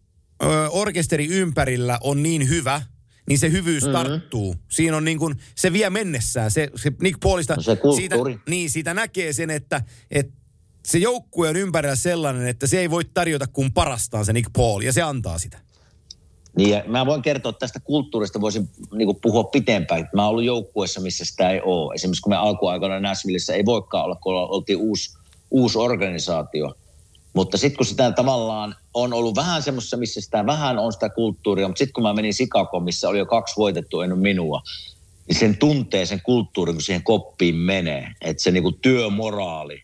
ö, 0.43 0.47
orkesteri 0.71 1.27
ympärillä 1.27 1.99
on 2.03 2.23
niin 2.23 2.49
hyvä, 2.49 2.83
niin 3.29 3.39
se 3.39 3.51
hyvyys 3.51 3.83
mm-hmm. 3.83 3.99
tarttuu. 3.99 4.57
Siinä 4.69 4.97
on 4.97 5.05
niin 5.05 5.19
kuin, 5.19 5.35
se 5.55 5.73
vie 5.73 5.91
mennessään. 5.91 6.51
Se, 6.51 6.71
se 6.77 6.93
Nick 7.03 7.21
Paulista, 7.21 7.57
no 7.57 7.63
se 7.63 7.79
siitä, 7.97 8.17
niin, 8.49 8.71
siitä 8.71 8.95
näkee 8.95 9.33
sen, 9.33 9.51
että, 9.51 9.83
että 10.11 10.33
se 10.87 10.99
joukkue 10.99 11.49
on 11.49 11.57
ympärillä 11.57 11.97
sellainen, 11.97 12.47
että 12.47 12.67
se 12.67 12.81
ei 12.81 12.91
voi 12.91 13.05
tarjota 13.05 13.47
kuin 13.47 13.73
parastaan 13.73 14.25
se 14.25 14.33
Nick 14.33 14.53
Paul, 14.53 14.83
ja 14.83 14.93
se 14.93 15.03
antaa 15.03 15.39
sitä. 15.39 15.59
Niin, 16.57 16.71
ja 16.71 16.85
mä 16.87 17.07
voin 17.07 17.23
kertoa 17.23 17.53
tästä 17.53 17.81
kulttuurista, 17.81 18.41
voisin 18.41 18.69
niin 18.93 19.21
puhua 19.23 19.45
pitempään. 19.45 20.09
Mä 20.15 20.23
oon 20.23 20.31
ollut 20.31 20.45
joukkueessa, 20.45 21.01
missä 21.01 21.25
sitä 21.25 21.51
ei 21.51 21.61
ole. 21.65 21.95
Esimerkiksi 21.95 22.23
kun 22.23 22.33
me 22.33 22.37
alkuaikoina 22.37 23.01
Nashvillessä 23.01 23.55
ei 23.55 23.65
voikaan 23.65 24.05
olla, 24.05 24.17
kun 24.17 24.35
oltiin 24.35 24.79
uusi, 24.79 25.19
uusi 25.51 25.79
organisaatio. 25.79 26.75
Mutta 27.33 27.59
sitten 27.59 27.77
kun 27.77 27.87
sitä 27.87 28.13
tavallaan 28.13 28.75
on 28.95 29.13
ollut 29.13 29.37
vähän 29.37 29.63
semmoisessa, 29.63 29.97
missä 29.97 30.21
sitä 30.21 30.47
vähän 30.47 30.79
on 30.79 30.93
sitä 30.93 31.09
kulttuuria, 31.09 31.69
mutta 31.69 31.79
sitten 31.79 31.93
kun 31.93 32.03
mä 32.03 32.13
menin 32.13 32.35
Sikakoon, 32.35 32.85
missä 32.85 33.09
oli 33.09 33.19
jo 33.19 33.27
kaksi 33.27 33.57
voitettu 33.57 34.01
ennen 34.01 34.19
minua, 34.19 34.63
niin 35.29 35.39
sen 35.39 35.59
tuntee 35.59 36.07
sen 36.07 36.21
kulttuurin, 36.23 36.75
kun 36.75 36.83
siihen 36.83 37.05
koppiin 37.05 37.55
menee. 37.55 38.13
Että 38.21 38.43
se 38.43 38.51
niinku 38.51 38.73
työmoraali, 38.73 39.83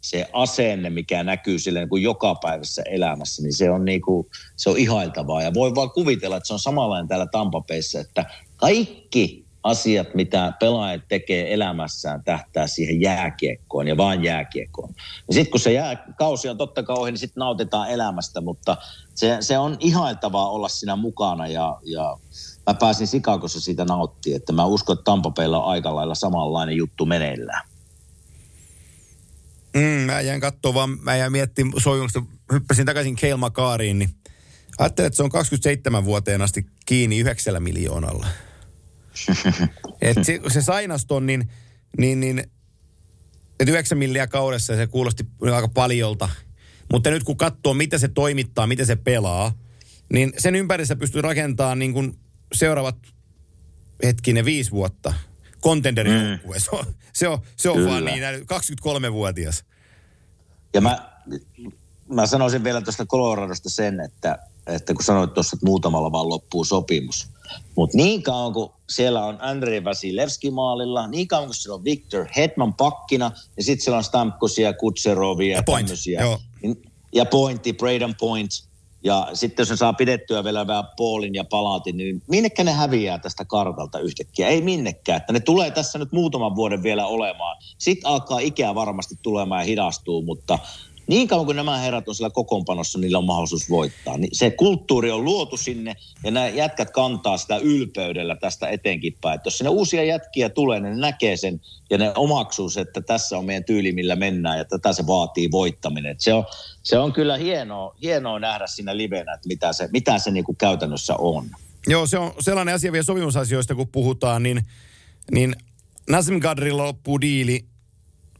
se 0.00 0.28
asenne, 0.32 0.90
mikä 0.90 1.24
näkyy 1.24 1.58
sille 1.58 1.78
niin 1.78 1.88
kuin 1.88 2.02
jokapäiväisessä 2.02 2.82
elämässä, 2.82 3.42
niin 3.42 3.56
se 3.56 3.70
on, 3.70 3.84
niin 3.84 4.02
kuin, 4.02 4.26
se 4.56 4.70
on 4.70 4.78
ihailtavaa. 4.78 5.42
Ja 5.42 5.54
voi 5.54 5.74
vaan 5.74 5.90
kuvitella, 5.90 6.36
että 6.36 6.46
se 6.46 6.52
on 6.52 6.58
samanlainen 6.58 7.08
täällä 7.08 7.26
Tampapeissa, 7.26 8.00
että 8.00 8.24
kaikki 8.56 9.41
asiat, 9.62 10.14
mitä 10.14 10.52
pelaajat 10.60 11.02
tekee 11.08 11.54
elämässään, 11.54 12.24
tähtää 12.24 12.66
siihen 12.66 13.00
jääkiekkoon 13.00 13.88
ja 13.88 13.96
vain 13.96 14.24
jääkiekkoon. 14.24 14.94
Ja 15.28 15.34
sitten 15.34 15.50
kun 15.50 15.60
se 15.60 15.72
jää, 15.72 16.06
kausi 16.18 16.48
on 16.48 16.58
totta 16.58 16.82
kai 16.82 16.96
ohi, 16.98 17.10
niin 17.10 17.18
sitten 17.18 17.40
nautitaan 17.40 17.90
elämästä, 17.90 18.40
mutta 18.40 18.76
se, 19.14 19.36
se 19.40 19.58
on 19.58 19.76
ihailtavaa 19.80 20.50
olla 20.50 20.68
siinä 20.68 20.96
mukana 20.96 21.46
ja, 21.46 21.78
ja 21.84 22.16
mä 22.66 22.74
pääsin 22.74 23.06
Sikakossa 23.06 23.60
siitä 23.60 23.84
nauttimaan, 23.84 24.36
että 24.36 24.52
mä 24.52 24.64
uskon, 24.64 24.94
että 24.94 25.04
Tampapeilla 25.04 25.64
on 25.64 25.70
aika 25.70 25.94
lailla 25.94 26.14
samanlainen 26.14 26.76
juttu 26.76 27.06
meneillään. 27.06 27.66
Mm, 29.74 29.80
mä 29.80 30.20
jäin 30.20 30.40
katsoa 30.40 30.74
vaan, 30.74 30.98
mä 31.02 31.16
jäin 31.16 31.32
miettimään 31.32 31.80
soijumusta, 31.80 32.22
hyppäsin 32.52 32.86
takaisin 32.86 33.16
Keil 33.16 33.36
Makariin, 33.36 33.98
niin 33.98 34.10
ajattelin, 34.78 35.06
että 35.06 35.16
se 35.16 35.22
on 35.22 35.30
27 35.30 36.04
vuoteen 36.04 36.42
asti 36.42 36.66
kiinni 36.86 37.18
9 37.18 37.62
miljoonalla. 37.62 38.26
Et 40.02 40.16
se, 40.22 40.40
se 40.48 40.62
sainas 40.62 41.06
ton, 41.06 41.26
niin, 41.26 41.50
niin, 41.98 42.20
niin 42.20 42.38
että 43.60 43.72
9 43.72 43.98
milliä 43.98 44.26
kaudessa 44.26 44.76
se 44.76 44.86
kuulosti 44.86 45.26
aika 45.54 45.68
paljolta. 45.68 46.28
Mutta 46.92 47.10
nyt 47.10 47.24
kun 47.24 47.36
katsoo, 47.36 47.74
mitä 47.74 47.98
se 47.98 48.08
toimittaa, 48.08 48.66
miten 48.66 48.86
se 48.86 48.96
pelaa, 48.96 49.52
niin 50.12 50.32
sen 50.38 50.54
ympärissä 50.54 50.96
pystyy 50.96 51.22
rakentamaan 51.22 51.78
niin 51.78 51.92
kuin 51.92 52.18
seuraavat 52.54 52.96
hetkinen 54.04 54.44
viisi 54.44 54.70
vuotta– 54.70 55.14
kontenderin 55.62 56.12
mm. 56.12 56.28
joukkue. 56.28 56.60
Se 56.60 56.70
on, 56.72 56.84
se 57.12 57.28
on, 57.28 57.38
se 57.56 57.70
on 57.70 57.84
vaan 57.84 58.04
niin, 58.04 58.22
23-vuotias. 58.22 59.64
Ja 60.74 60.80
mä, 60.80 61.12
mä 62.08 62.26
sanoisin 62.26 62.64
vielä 62.64 62.80
tuosta 62.80 63.06
Coloradosta 63.06 63.70
sen, 63.70 64.00
että, 64.00 64.38
että 64.66 64.94
kun 64.94 65.04
sanoit 65.04 65.34
tuossa, 65.34 65.56
että 65.56 65.66
muutamalla 65.66 66.12
vaan 66.12 66.28
loppuu 66.28 66.64
sopimus. 66.64 67.28
Mutta 67.76 67.96
niin 67.96 68.22
kauan 68.22 68.52
kuin 68.52 68.70
siellä 68.90 69.24
on 69.24 69.38
Andrei 69.40 69.84
Vasilevski 69.84 70.50
maalilla, 70.50 71.06
niin 71.06 71.28
kauan 71.28 71.46
kuin 71.46 71.54
siellä 71.54 71.74
on 71.74 71.84
Victor 71.84 72.26
Hetman 72.36 72.74
pakkina, 72.74 73.32
ja 73.56 73.64
sitten 73.64 73.84
siellä 73.84 73.98
on 73.98 74.04
Stamkosia, 74.04 74.72
Kutserovia 74.72 75.56
ja 75.56 75.62
tämmöisiä. 75.62 76.22
Niin, 76.62 76.82
ja 77.14 77.24
Pointti, 77.24 77.72
Braden 77.72 78.14
Point– 78.20 78.50
ja 79.04 79.28
sitten 79.34 79.62
jos 79.62 79.70
ne 79.70 79.76
saa 79.76 79.92
pidettyä 79.92 80.44
vielä 80.44 80.66
vähän 80.66 80.84
Paulin 80.96 81.34
ja 81.34 81.44
Palatin, 81.44 81.96
niin 81.96 82.22
minnekä 82.28 82.64
ne 82.64 82.72
häviää 82.72 83.18
tästä 83.18 83.44
kartalta 83.44 83.98
yhtäkkiä? 83.98 84.48
Ei 84.48 84.62
minnekään. 84.62 85.16
Että 85.16 85.32
ne 85.32 85.40
tulee 85.40 85.70
tässä 85.70 85.98
nyt 85.98 86.12
muutaman 86.12 86.56
vuoden 86.56 86.82
vielä 86.82 87.06
olemaan. 87.06 87.56
Sitten 87.78 88.10
alkaa 88.10 88.38
ikää 88.38 88.74
varmasti 88.74 89.14
tulemaan 89.22 89.60
ja 89.60 89.66
hidastuu, 89.66 90.22
mutta 90.22 90.58
niin 91.06 91.28
kauan 91.28 91.46
kuin 91.46 91.56
nämä 91.56 91.78
herrat 91.78 92.08
on 92.08 92.14
siellä 92.14 92.30
kokoonpanossa, 92.30 92.98
niillä 92.98 93.18
on 93.18 93.24
mahdollisuus 93.24 93.70
voittaa. 93.70 94.18
Niin 94.18 94.30
se 94.32 94.50
kulttuuri 94.50 95.10
on 95.10 95.24
luotu 95.24 95.56
sinne 95.56 95.96
ja 96.24 96.30
nämä 96.30 96.48
jätkät 96.48 96.90
kantaa 96.90 97.36
sitä 97.36 97.56
ylpeydellä 97.56 98.36
tästä 98.36 98.68
eteenkin 98.68 99.16
päin. 99.20 99.34
Että 99.34 99.46
jos 99.46 99.58
sinne 99.58 99.70
uusia 99.70 100.04
jätkiä 100.04 100.48
tulee, 100.48 100.80
niin 100.80 100.94
ne 100.94 101.00
näkee 101.00 101.36
sen 101.36 101.60
ja 101.90 101.98
ne 101.98 102.12
omaksuu 102.16 102.70
sen, 102.70 102.82
että 102.82 103.00
tässä 103.00 103.38
on 103.38 103.44
meidän 103.44 103.64
tyyli, 103.64 103.92
millä 103.92 104.16
mennään 104.16 104.58
ja 104.58 104.64
tätä 104.64 104.92
se 104.92 105.06
vaatii 105.06 105.50
voittaminen. 105.50 106.16
Se, 106.18 106.34
on, 106.34 106.44
se 106.82 106.98
on 106.98 107.12
kyllä 107.12 107.36
hienoa, 107.36 107.94
hienoa 108.02 108.38
nähdä 108.38 108.66
siinä 108.66 108.96
livenä, 108.96 109.34
että 109.34 109.48
mitä 109.48 109.72
se, 109.72 109.88
mitä 109.92 110.18
se 110.18 110.30
niin 110.30 110.44
kuin 110.44 110.56
käytännössä 110.56 111.16
on. 111.16 111.46
Joo, 111.86 112.06
se 112.06 112.18
on 112.18 112.34
sellainen 112.40 112.74
asia 112.74 112.92
vielä 112.92 113.04
sopimusasioista, 113.04 113.74
kun 113.74 113.88
puhutaan, 113.88 114.42
niin, 114.42 114.62
niin 115.30 115.56
Nazim 116.10 116.40
Kadrilla 116.40 116.84
loppuu 116.84 117.20
diili, 117.20 117.64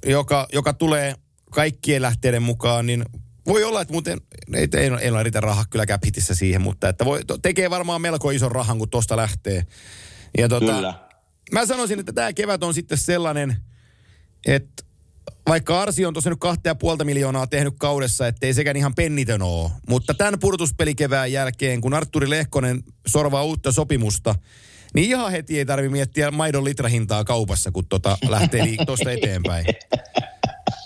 joka, 0.07 0.49
joka 0.53 0.73
tulee 0.73 1.15
kaikkien 1.53 2.03
lähteiden 2.03 2.43
mukaan, 2.43 2.87
niin 2.87 3.05
voi 3.47 3.65
olla, 3.65 3.81
että 3.81 3.93
muuten 3.93 4.21
ei, 4.55 4.69
ei, 4.77 4.91
ei 5.01 5.11
ole 5.11 5.23
riitä 5.23 5.41
rahaa 5.41 5.65
kyllä 5.71 5.87
cap 5.87 6.03
siihen, 6.21 6.61
mutta 6.61 6.89
että 6.89 7.05
voi, 7.05 7.21
tekee 7.43 7.71
varmaan 7.71 8.01
melko 8.01 8.31
ison 8.31 8.53
rahan, 8.53 8.79
kun 8.79 8.91
tosta 8.91 9.17
lähtee. 9.17 9.67
Ja 10.39 10.49
tota, 10.49 10.75
Kyllä. 10.75 10.95
Mä 11.53 11.67
sanoisin, 11.67 12.01
että 12.01 12.13
tämä 12.13 12.33
kevät 12.33 12.63
on 12.63 12.75
sitten 12.75 12.99
sellainen, 12.99 13.57
että 14.47 14.85
vaikka 15.49 15.83
Arsi 15.83 16.07
on 16.07 16.15
tosiaan 16.15 16.33
nyt 16.33 16.41
kahta 16.41 16.69
ja 16.69 16.75
puolta 16.75 17.05
miljoonaa 17.05 17.47
tehnyt 17.47 17.75
kaudessa, 17.79 18.27
ettei 18.27 18.55
sekään 18.55 18.77
ihan 18.77 18.95
pennitön 18.95 19.43
ole. 19.43 19.71
Mutta 19.89 20.15
tämän 20.15 20.39
purtuspelikevään 20.41 21.33
jälkeen, 21.33 21.81
kun 21.81 21.95
Arturi 21.95 22.31
Lehkonen 22.31 22.83
sorvaa 23.07 23.45
uutta 23.45 23.73
sopimusta, 23.73 24.35
niin 24.95 25.09
ihan 25.09 25.33
heti 25.33 25.59
ei 25.59 25.67
tarvi 25.67 25.89
miettiä 25.89 26.31
maidon 26.31 26.65
litrahintaa 26.65 27.25
kaupassa, 27.25 27.71
kun 27.71 27.87
tota 27.89 28.19
lähtee 28.29 28.77
tuosta 28.87 29.11
eteenpäin. 29.21 29.67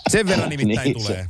Sen 0.07 0.27
verran 0.27 0.49
nimittäin 0.49 0.85
Niin, 0.85 1.03
tulee. 1.03 1.27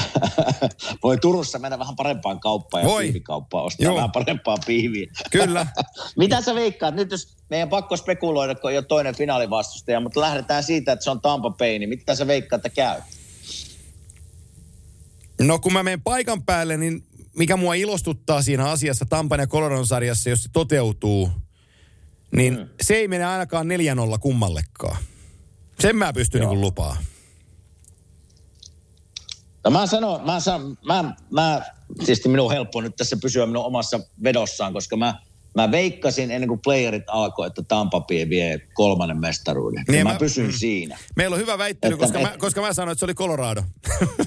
Voi 1.02 1.18
Turussa 1.18 1.58
mennä 1.58 1.78
vähän 1.78 1.96
parempaan 1.96 2.40
kauppaan 2.40 2.84
ja 2.84 2.88
Voi. 2.88 3.02
piivikauppaan, 3.02 3.64
ostaa 3.64 3.84
Joo. 3.84 3.94
vähän 3.94 4.12
parempaa 4.12 4.56
piiviä. 4.66 5.06
Kyllä. 5.30 5.66
Mitä 6.18 6.40
sä 6.40 6.54
veikkaat? 6.54 6.94
Nyt 6.94 7.10
jos 7.10 7.36
meidän 7.50 7.68
pakko 7.68 7.96
spekuloida, 7.96 8.54
kun 8.54 8.70
ei 8.70 8.76
ole 8.76 8.84
toinen 8.84 9.16
finaalivastustaja, 9.16 10.00
mutta 10.00 10.20
lähdetään 10.20 10.64
siitä, 10.64 10.92
että 10.92 11.04
se 11.04 11.10
on 11.10 11.20
Tampa 11.20 11.50
Bay, 11.50 11.78
niin 11.78 11.88
mitä 11.88 12.14
sä 12.14 12.26
veikkaat, 12.26 12.66
että 12.66 12.76
käy? 12.76 13.00
No 15.40 15.58
kun 15.58 15.72
mä 15.72 15.82
menen 15.82 16.02
paikan 16.02 16.42
päälle, 16.42 16.76
niin 16.76 17.04
mikä 17.36 17.56
mua 17.56 17.74
ilostuttaa 17.74 18.42
siinä 18.42 18.70
asiassa 18.70 19.06
Tampan 19.06 19.40
ja 19.40 19.46
Coloradon 19.46 19.86
sarjassa, 19.86 20.30
jos 20.30 20.42
se 20.42 20.48
toteutuu, 20.52 21.30
niin 22.36 22.58
mm. 22.58 22.68
se 22.80 22.94
ei 22.94 23.08
mene 23.08 23.24
ainakaan 23.24 23.66
4-0 24.14 24.18
kummallekaan. 24.18 24.96
Sen 25.80 25.96
mä 25.96 26.12
pystyn 26.12 26.40
niin 26.40 26.60
lupaa. 26.60 26.96
No 29.64 29.70
mä 29.70 29.86
sanon, 29.86 30.26
mä, 30.26 30.40
sanon, 30.40 30.78
mä, 30.84 31.14
mä, 31.30 31.62
tietysti 31.98 32.28
minun 32.28 32.46
on 32.46 32.52
helppo 32.52 32.80
nyt 32.80 32.96
tässä 32.96 33.16
pysyä 33.22 33.46
minun 33.46 33.64
omassa 33.64 34.00
vedossaan, 34.22 34.72
koska 34.72 34.96
mä, 34.96 35.14
mä 35.54 35.70
veikkasin 35.70 36.30
ennen 36.30 36.48
kuin 36.48 36.60
playerit 36.60 37.04
alkoi, 37.06 37.46
että 37.46 37.62
Tampa 37.62 38.00
Bay 38.00 38.28
vie 38.28 38.60
kolmannen 38.74 39.20
mestaruuden. 39.20 39.84
Niin 39.88 40.06
mä- 40.06 40.12
mä, 40.12 40.18
pysyn 40.18 40.46
mm. 40.46 40.52
siinä. 40.52 40.98
Meillä 41.16 41.34
on 41.34 41.40
hyvä 41.40 41.58
väittely, 41.58 41.94
Että- 41.94 42.04
koska, 42.06 42.20
mä, 42.20 42.28
et- 42.30 42.36
koska 42.36 42.60
mä 42.60 42.72
sanoin, 42.72 42.92
että 42.92 43.00
se 43.00 43.04
oli 43.04 43.14
Colorado. 43.14 43.62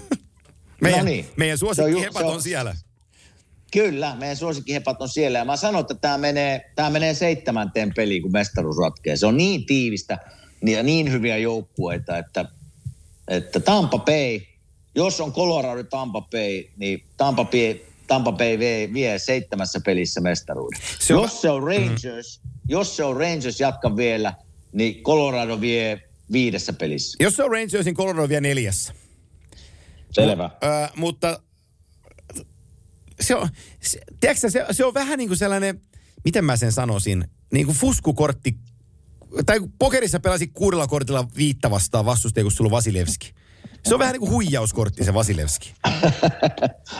meidän, 0.81 0.99
No 0.99 1.05
niin. 1.05 1.25
meidän 1.37 1.57
Se 1.57 1.65
on 1.65 1.75
on 2.15 2.25
on- 2.25 2.41
siellä. 2.41 2.75
Kyllä, 3.71 4.15
meidän 4.19 4.37
suosikkihepat 4.37 5.01
on 5.01 5.09
siellä. 5.09 5.37
Ja 5.39 5.45
mä 5.45 5.57
sanon, 5.57 5.81
että 5.81 5.95
tämä 5.95 6.17
menee, 6.17 6.71
tämä 6.75 6.89
menee 6.89 7.13
seitsemänteen 7.13 7.93
peliin, 7.95 8.21
kun 8.21 8.31
mestaruus 8.31 8.77
ratkeaa. 8.77 9.17
Se 9.17 9.25
on 9.27 9.37
niin 9.37 9.65
tiivistä 9.65 10.17
ja 10.65 10.83
niin 10.83 11.11
hyviä 11.11 11.37
joukkueita, 11.37 12.17
että, 12.17 12.45
että 13.27 13.59
Tampa 13.59 13.97
Bay, 13.99 14.39
jos 14.95 15.21
on 15.21 15.33
Colorado 15.33 15.83
Tampa 15.83 16.21
Bay, 16.21 16.63
niin 16.77 17.03
Tampa 17.17 17.45
Bay, 17.45 17.75
Tampa 18.07 18.31
Bay 18.31 18.59
vie, 18.59 18.93
vie 18.93 19.19
seitsemässä 19.19 19.79
pelissä 19.85 20.21
mestaruuden. 20.21 20.81
Se 20.99 21.15
on- 21.15 21.21
jos 21.21 21.41
se 21.41 21.49
on 21.49 21.63
Rangers, 21.63 22.41
mm. 22.43 22.49
jos 22.69 22.95
se 22.95 23.03
on 23.03 23.17
Rangers, 23.17 23.59
jatka 23.59 23.95
vielä, 23.95 24.33
niin 24.73 25.03
Colorado 25.03 25.61
vie 25.61 26.01
viidessä 26.31 26.73
pelissä. 26.73 27.17
Jos 27.19 27.35
se 27.35 27.43
on 27.43 27.51
Rangersin 27.51 27.95
Colorado 27.95 28.29
vielä 28.29 28.41
neljässä. 28.41 28.93
Selvä. 30.11 30.49
Ö, 30.63 30.89
mutta 30.95 31.39
se 33.21 33.35
on, 33.35 33.49
se, 33.81 33.99
tiedätkö, 34.19 34.49
se, 34.49 34.65
se 34.71 34.85
on 34.85 34.93
vähän 34.93 35.17
niin 35.17 35.27
kuin 35.29 35.37
sellainen, 35.37 35.81
miten 36.23 36.45
mä 36.45 36.57
sen 36.57 36.71
sanoisin, 36.71 37.25
niin 37.53 37.65
kuin 37.65 37.77
fuskukortti, 37.77 38.55
tai 39.45 39.59
pokerissa 39.79 40.19
pelasi 40.19 40.47
kuudella 40.47 40.87
kortilla 40.87 41.27
viitta 41.37 41.69
vastaan 41.69 42.05
vastustaja, 42.05 42.43
kun 42.43 42.51
sulla 42.51 42.67
on 42.67 42.71
Vasilevski. 42.71 43.33
Se 43.87 43.93
on 43.93 43.99
vähän 43.99 44.13
niin 44.13 44.19
kuin 44.19 44.31
huijauskortti 44.31 45.03
se 45.03 45.13
Vasilevski. 45.13 45.73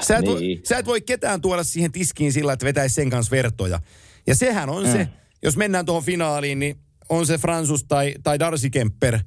Sä 0.02 0.18
et, 0.18 0.26
voi, 0.26 0.40
Niin. 0.40 0.62
sä 0.64 0.78
et 0.78 0.86
voi 0.86 1.02
ketään 1.02 1.42
tuoda 1.42 1.64
siihen 1.64 1.92
tiskiin 1.92 2.34
sillä, 2.34 2.54
että 2.54 2.66
vetäisi 2.66 2.96
sen 2.96 3.10
kanssa 3.10 3.32
vertoja. 3.32 3.80
Ja 4.28 4.36
sehän 4.36 4.70
on 4.70 4.84
mm. 4.86 4.92
se, 4.92 5.08
jos 5.44 5.58
mennään 5.58 5.86
tuohon 5.86 6.04
finaaliin, 6.04 6.60
niin 6.60 6.80
on 7.10 7.28
se 7.28 7.38
Fransus 7.38 7.84
tai, 7.84 8.16
tai 8.24 8.40
Darcy 8.40 8.70
Kemper, 8.70 9.20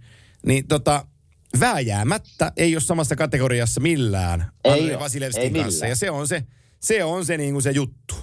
niin 0.47 0.69
tota, 0.69 1.07
vääjäämättä 1.61 2.53
ei 2.57 2.75
ole 2.75 2.81
samassa 2.81 3.17
kategoriassa 3.17 3.81
millään 3.81 4.53
Ei 4.65 4.73
Andrei 4.73 4.99
Vasilevskin 4.99 5.43
ei 5.45 5.51
kanssa. 5.51 5.71
millään. 5.71 5.89
Ja 5.91 5.97
se 5.97 6.11
on 6.11 6.29
se, 6.29 6.43
se, 6.81 7.05
on 7.05 7.25
se, 7.25 7.37
niin 7.37 7.53
kuin 7.53 7.63
se 7.63 7.71
juttu. 7.71 8.15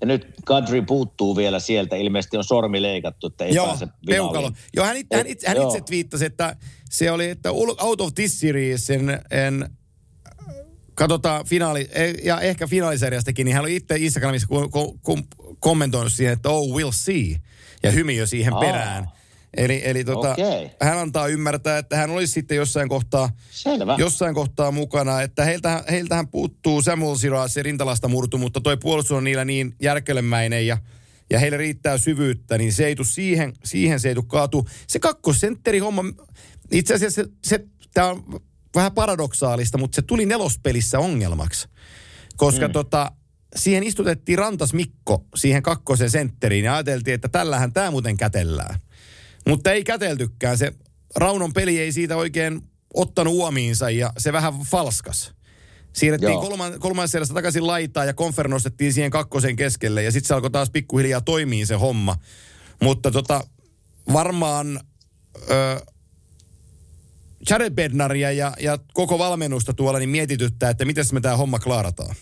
Ja 0.00 0.06
nyt 0.06 0.26
Kadri 0.44 0.82
puuttuu 0.82 1.36
vielä 1.36 1.60
sieltä. 1.60 1.96
Ilmeisesti 1.96 2.36
on 2.36 2.44
sormi 2.44 2.82
leikattu, 2.82 3.26
että 3.26 3.44
ei 3.44 3.54
Joo, 3.54 3.66
pääse 3.66 3.88
peukalo. 4.06 4.52
Joo, 4.76 4.86
hän, 4.86 4.96
it, 4.96 5.06
hän, 5.14 5.26
itse, 5.26 5.48
hän 5.48 5.56
joo. 5.56 5.68
itse 5.68 5.80
twiittasi, 5.80 6.24
että 6.24 6.56
se 6.90 7.10
oli, 7.10 7.30
että 7.30 7.52
out 7.52 8.00
of 8.00 8.14
this 8.14 8.40
series 8.40 8.90
en, 8.90 9.20
en 9.30 9.70
katsotaan 10.94 11.46
finaali, 11.46 11.88
e- 11.92 12.14
ja 12.24 12.40
ehkä 12.40 12.66
finaaliseriastakin, 12.66 13.44
niin 13.44 13.54
hän 13.54 13.62
oli 13.62 13.76
itse 13.76 13.96
Instagramissa 13.96 14.48
ku, 14.48 14.98
ku, 15.02 15.18
kommentoinut 15.58 16.12
siihen, 16.12 16.32
että 16.32 16.48
oh, 16.48 16.78
we'll 16.78 16.92
see. 16.92 17.36
Ja 17.82 17.90
hymiö 17.90 18.26
siihen 18.26 18.54
Aa. 18.54 18.60
perään. 18.60 19.08
Eli, 19.56 19.82
eli 19.84 20.04
tota, 20.04 20.32
Okei. 20.32 20.70
hän 20.82 20.98
antaa 20.98 21.26
ymmärtää, 21.26 21.78
että 21.78 21.96
hän 21.96 22.10
olisi 22.10 22.32
sitten 22.32 22.56
jossain 22.56 22.88
kohtaa, 22.88 23.30
Selvä. 23.50 23.96
jossain 23.98 24.34
kohtaa 24.34 24.70
mukana. 24.70 25.22
Että 25.22 25.44
heiltähän, 25.44 25.84
heiltähän 25.90 26.28
puuttuu 26.28 26.82
Samuel 26.82 27.16
Siras, 27.16 27.54
se 27.54 27.62
rintalasta 27.62 28.08
murtu, 28.08 28.38
mutta 28.38 28.60
toi 28.60 28.76
puolustus 28.76 29.16
on 29.16 29.24
niillä 29.24 29.44
niin 29.44 29.74
järkelemäinen 29.82 30.66
ja, 30.66 30.78
ja 31.30 31.38
heille 31.38 31.56
riittää 31.56 31.98
syvyyttä, 31.98 32.58
niin 32.58 32.72
se 32.72 32.86
ei 32.86 32.96
tule 32.96 33.06
siihen, 33.06 33.52
siihen 33.64 34.00
se 34.00 34.08
ei 34.08 34.14
tule 34.14 34.24
kaatu. 34.28 34.66
Se 34.86 34.98
kakkosentteri 34.98 35.78
homma, 35.78 36.04
itse 36.72 36.94
asiassa 36.94 37.22
se, 37.22 37.28
se 37.46 37.64
tämä 37.94 38.08
on 38.08 38.40
vähän 38.74 38.92
paradoksaalista, 38.92 39.78
mutta 39.78 39.96
se 39.96 40.02
tuli 40.02 40.26
nelospelissä 40.26 40.98
ongelmaksi. 40.98 41.68
Koska 42.36 42.68
mm. 42.68 42.72
tota, 42.72 43.12
siihen 43.56 43.82
istutettiin 43.82 44.38
Rantas 44.38 44.72
Mikko 44.74 45.24
siihen 45.36 45.62
kakkosen 45.62 46.10
sentteriin 46.10 46.64
ja 46.64 46.74
ajateltiin, 46.74 47.14
että 47.14 47.28
tällähän 47.28 47.72
tämä 47.72 47.90
muuten 47.90 48.16
kätellään. 48.16 48.80
Mutta 49.48 49.72
ei 49.72 49.84
käteltykään. 49.84 50.58
Se 50.58 50.72
Raunon 51.16 51.52
peli 51.52 51.78
ei 51.78 51.92
siitä 51.92 52.16
oikein 52.16 52.62
ottanut 52.94 53.34
uomiinsa 53.34 53.90
ja 53.90 54.12
se 54.18 54.32
vähän 54.32 54.54
falskas. 54.70 55.32
Siirrettiin 55.92 56.40
kolman, 56.40 56.80
kolmannessa 56.80 57.12
serässä 57.12 57.34
takaisin 57.34 57.66
laitaa 57.66 58.04
ja 58.04 58.14
konfer 58.14 58.48
nostettiin 58.48 58.92
siihen 58.92 59.10
kakkosen 59.10 59.56
keskelle 59.56 60.02
ja 60.02 60.12
sitten 60.12 60.28
se 60.28 60.34
alkoi 60.34 60.50
taas 60.50 60.70
pikkuhiljaa 60.70 61.20
toimii 61.20 61.66
se 61.66 61.74
homma. 61.74 62.16
Mutta 62.82 63.10
tota, 63.10 63.44
varmaan 64.12 64.80
ö, 65.50 65.80
Jared 67.50 67.74
Bednaria 67.74 68.32
ja, 68.32 68.52
ja 68.60 68.78
koko 68.94 69.18
valmennusta 69.18 69.72
tuolla 69.72 69.98
niin 69.98 70.08
mietityttää, 70.08 70.70
että 70.70 70.84
miten 70.84 71.04
me 71.12 71.20
tämä 71.20 71.36
homma 71.36 71.58
klaarataan. 71.58 72.16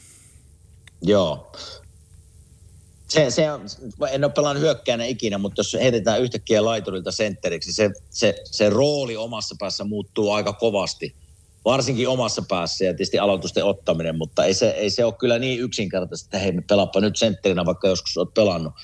Joo. 1.03 1.53
Se, 3.09 3.31
se 3.31 3.53
on, 3.53 3.61
en 4.11 4.25
ole 4.25 4.33
pelannut 4.33 4.63
hyökkäänä 4.63 5.05
ikinä, 5.05 5.39
mutta 5.39 5.61
jos 5.61 5.75
heitetään 5.75 6.23
yhtäkkiä 6.23 6.65
laiturilta 6.65 7.13
sentteriksi, 7.13 7.73
se, 7.73 7.91
se, 8.11 8.35
se 8.45 8.71
rooli 8.71 9.17
omassa 9.17 9.55
päässä 9.59 9.85
muuttuu 9.85 10.33
aika 10.33 10.53
kovasti. 10.53 11.15
Varsinkin 11.65 12.09
omassa 12.09 12.43
päässä 12.49 12.85
ja 12.85 12.93
tietysti 12.93 13.19
aloitusten 13.19 13.65
ottaminen, 13.65 14.19
mutta 14.19 14.45
ei 14.45 14.55
se, 14.55 14.71
ei 14.71 14.91
se 14.91 15.05
ole 15.05 15.15
kyllä 15.15 15.39
niin 15.39 15.61
yksinkertaista, 15.61 16.27
että 16.27 16.39
hei 16.39 16.53
me 16.53 16.63
pelaappa 16.63 17.01
nyt 17.01 17.17
sentterinä, 17.17 17.65
vaikka 17.65 17.89
joskus 17.89 18.17
olet 18.17 18.35
pelannut. 18.35 18.75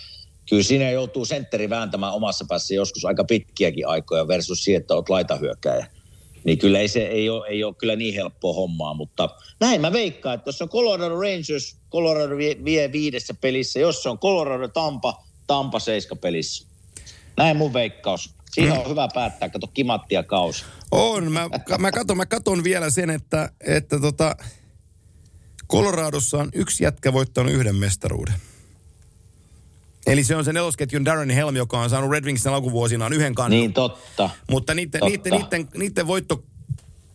Kyllä 0.49 0.63
siinä 0.63 0.91
joutuu 0.91 1.25
sentteri 1.25 1.71
vääntämään 1.71 2.13
omassa 2.13 2.45
päässä 2.49 2.75
joskus 2.75 3.05
aika 3.05 3.25
pitkiäkin 3.25 3.89
aikoja 3.89 4.29
versus 4.29 4.65
siihen, 4.65 4.81
että 4.81 4.95
olet 4.95 5.09
laitahyökkäjä. 5.09 5.87
Niin 6.45 6.59
kyllä 6.59 6.79
ei 6.79 6.89
se 6.89 7.07
ei 7.07 7.29
ole, 7.29 7.49
ei 7.49 7.65
ole 7.65 7.75
kyllä 7.75 7.97
niin 7.97 8.15
helppoa 8.15 8.55
hommaa, 8.55 8.95
mutta 8.95 9.29
näin 9.61 9.81
mä 9.81 9.93
veikkaan, 9.93 10.35
että 10.35 10.49
jos 10.49 10.63
on 10.63 10.69
Colorado 10.69 11.21
Rangers, 11.21 11.77
Colorado 11.93 12.37
vie, 12.37 12.57
vie 12.65 12.93
viidessä 12.93 13.35
pelissä. 13.35 13.81
Jos 13.81 14.03
se 14.03 14.09
on 14.09 14.19
Colorado 14.19 14.69
Tampa, 14.69 15.23
Tampa 15.47 15.79
seiska 15.79 16.17
pelissä. 16.17 16.67
Näin 17.37 17.57
mun 17.57 17.73
veikkaus. 17.73 18.35
Siihen 18.53 18.79
on 18.79 18.91
hyvä 18.91 19.09
päättää, 19.15 19.49
kato 19.49 19.67
kimattia 19.67 20.23
kausi. 20.23 20.65
On. 20.91 21.33
Mä, 21.33 21.49
mä, 21.79 21.93
katon, 21.93 22.17
mä 22.17 22.27
katon 22.27 22.65
vielä 22.65 22.91
sen, 22.91 23.11
että, 23.11 23.51
että 23.61 24.01
tota, 24.01 24.37
Coloradossa 25.71 26.39
on 26.39 26.49
yksi 26.55 26.85
jätkä 26.85 27.13
voittanut 27.13 27.53
yhden 27.53 27.77
mestaruuden. 27.77 28.35
Eli 30.07 30.25
se 30.25 30.37
on 30.37 30.45
se 30.45 30.53
nelosketjun 30.53 31.05
Darren 31.05 31.31
Helm, 31.31 31.57
joka 31.57 31.81
on 31.81 31.91
saanut 31.91 32.11
Red 32.11 32.25
Wingsin 32.25 32.53
alkuvuosinaan 32.53 33.13
yhden 33.13 33.35
kannan. 33.35 33.51
Niin 33.51 33.73
totta. 33.73 34.31
Mutta 34.51 34.75
niiden, 34.75 35.01
Totta. 35.01 35.17
niiden, 35.17 35.33
niiden, 35.33 35.69
niiden 35.75 36.07
voitto 36.07 36.45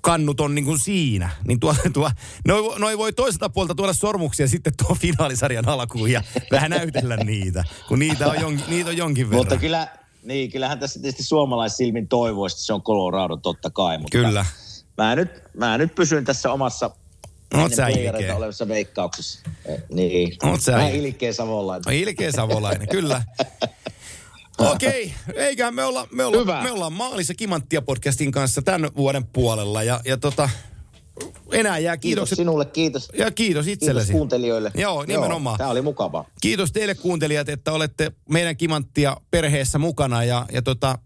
kannut 0.01 0.39
on 0.39 0.55
niin 0.55 0.65
kuin 0.65 0.79
siinä. 0.79 1.29
Niin 1.47 1.59
tuo, 1.59 1.75
tuo, 1.93 2.11
noi, 2.47 2.79
noi 2.79 2.97
voi 2.97 3.13
toiselta 3.13 3.49
puolta 3.49 3.75
tuoda 3.75 3.93
sormuksia 3.93 4.47
sitten 4.47 4.73
tuo 4.77 4.95
finaalisarjan 4.95 5.69
alkuun 5.69 6.11
ja 6.11 6.23
vähän 6.51 6.69
näytellä 6.71 7.17
niitä, 7.17 7.63
kun 7.87 7.99
niitä 7.99 8.27
on, 8.27 8.39
jon, 8.41 8.61
niitä 8.67 8.89
on 8.89 8.97
jonkin 8.97 9.29
verran. 9.29 9.39
Mutta 9.39 9.57
kyllä, 9.57 9.87
niin, 10.23 10.51
kyllähän 10.51 10.79
tässä 10.79 10.99
tietysti 10.99 11.23
suomalaissilmin 11.23 12.07
toivoisi, 12.07 12.55
että 12.55 12.65
se 12.65 12.73
on 12.73 12.81
Colorado 12.83 13.37
totta 13.37 13.69
kai. 13.69 13.97
Mutta 13.97 14.17
Kyllä. 14.17 14.45
Mä 14.97 15.15
nyt, 15.15 15.29
mä 15.53 15.77
nyt 15.77 15.95
pysyn 15.95 16.25
tässä 16.25 16.51
omassa 16.53 16.91
Oot 17.53 17.73
sä 17.73 17.87
ilkeä. 17.87 18.35
olevassa 18.35 18.67
veikkauksessa. 18.67 19.39
Eh, 19.65 19.83
Niin. 19.89 20.37
Oot 20.43 20.61
sä 20.61 20.71
Vähän 20.71 20.87
ilkeä. 20.89 21.07
ilkeä 21.07 21.33
savolainen. 21.33 21.83
No, 21.85 21.91
ilkeä 21.91 22.31
savolainen, 22.31 22.87
kyllä. 22.89 23.23
Okei, 24.57 25.13
eiköhän 25.35 25.75
me 25.75 25.83
olla, 25.83 26.07
me 26.11 26.25
olla, 26.25 26.37
Hyvä. 26.37 26.63
me 26.63 26.71
ollaan 26.71 26.93
Maalissa 26.93 27.33
Kimanttia 27.33 27.81
podcastin 27.81 28.31
kanssa 28.31 28.61
tämän 28.61 28.89
vuoden 28.97 29.25
puolella. 29.25 29.83
Ja, 29.83 30.01
ja 30.05 30.17
tota, 30.17 30.49
enää 31.51 31.77
jää 31.79 31.97
Kiitos 31.97 32.01
kiitokset. 32.09 32.35
sinulle, 32.35 32.65
kiitos. 32.65 33.09
Ja 33.17 33.31
kiitos 33.31 33.65
Kiitos 33.65 33.67
itsellesi. 33.83 34.11
kuuntelijoille. 34.13 34.71
Joo, 34.75 35.05
nimenomaan. 35.05 35.57
Tämä 35.57 35.69
oli 35.69 35.81
mukavaa. 35.81 36.25
Kiitos 36.41 36.71
teille 36.71 36.95
kuuntelijat, 36.95 37.49
että 37.49 37.71
olette 37.71 38.11
meidän 38.29 38.57
Kimanttia 38.57 39.17
perheessä 39.31 39.77
mukana. 39.79 40.23
Ja, 40.23 40.45
ja 40.51 40.61
tota, 40.61 40.97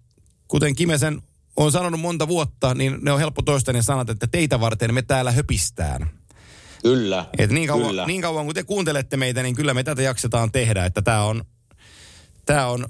kuten 0.48 0.76
Kimesen 0.76 1.22
on 1.56 1.72
sanonut 1.72 2.00
monta 2.00 2.28
vuotta, 2.28 2.74
niin 2.74 2.98
ne 3.02 3.12
on 3.12 3.20
helppo 3.20 3.42
toistaa 3.42 3.74
ne 3.74 3.82
sanat, 3.82 4.10
että 4.10 4.28
teitä 4.28 4.60
varten 4.60 4.94
me 4.94 5.02
täällä 5.02 5.32
höpistään. 5.32 6.10
Kyllä. 6.84 7.26
Et 7.38 7.50
niin, 7.52 7.68
kauan, 7.68 7.88
kyllä. 7.88 8.06
niin 8.06 8.22
kauan 8.22 8.46
kun 8.46 8.56
te 8.56 8.64
kuuntelette 8.64 9.18
meitä, 9.18 9.44
niin 9.44 9.56
kyllä 9.56 9.74
me 9.74 9.84
tätä 9.84 10.02
jaksetaan 10.02 10.52
tehdä, 10.52 10.86
että 10.86 11.02
tämä 11.02 11.24
on, 11.24 11.44
tää 12.46 12.68
on 12.68 12.88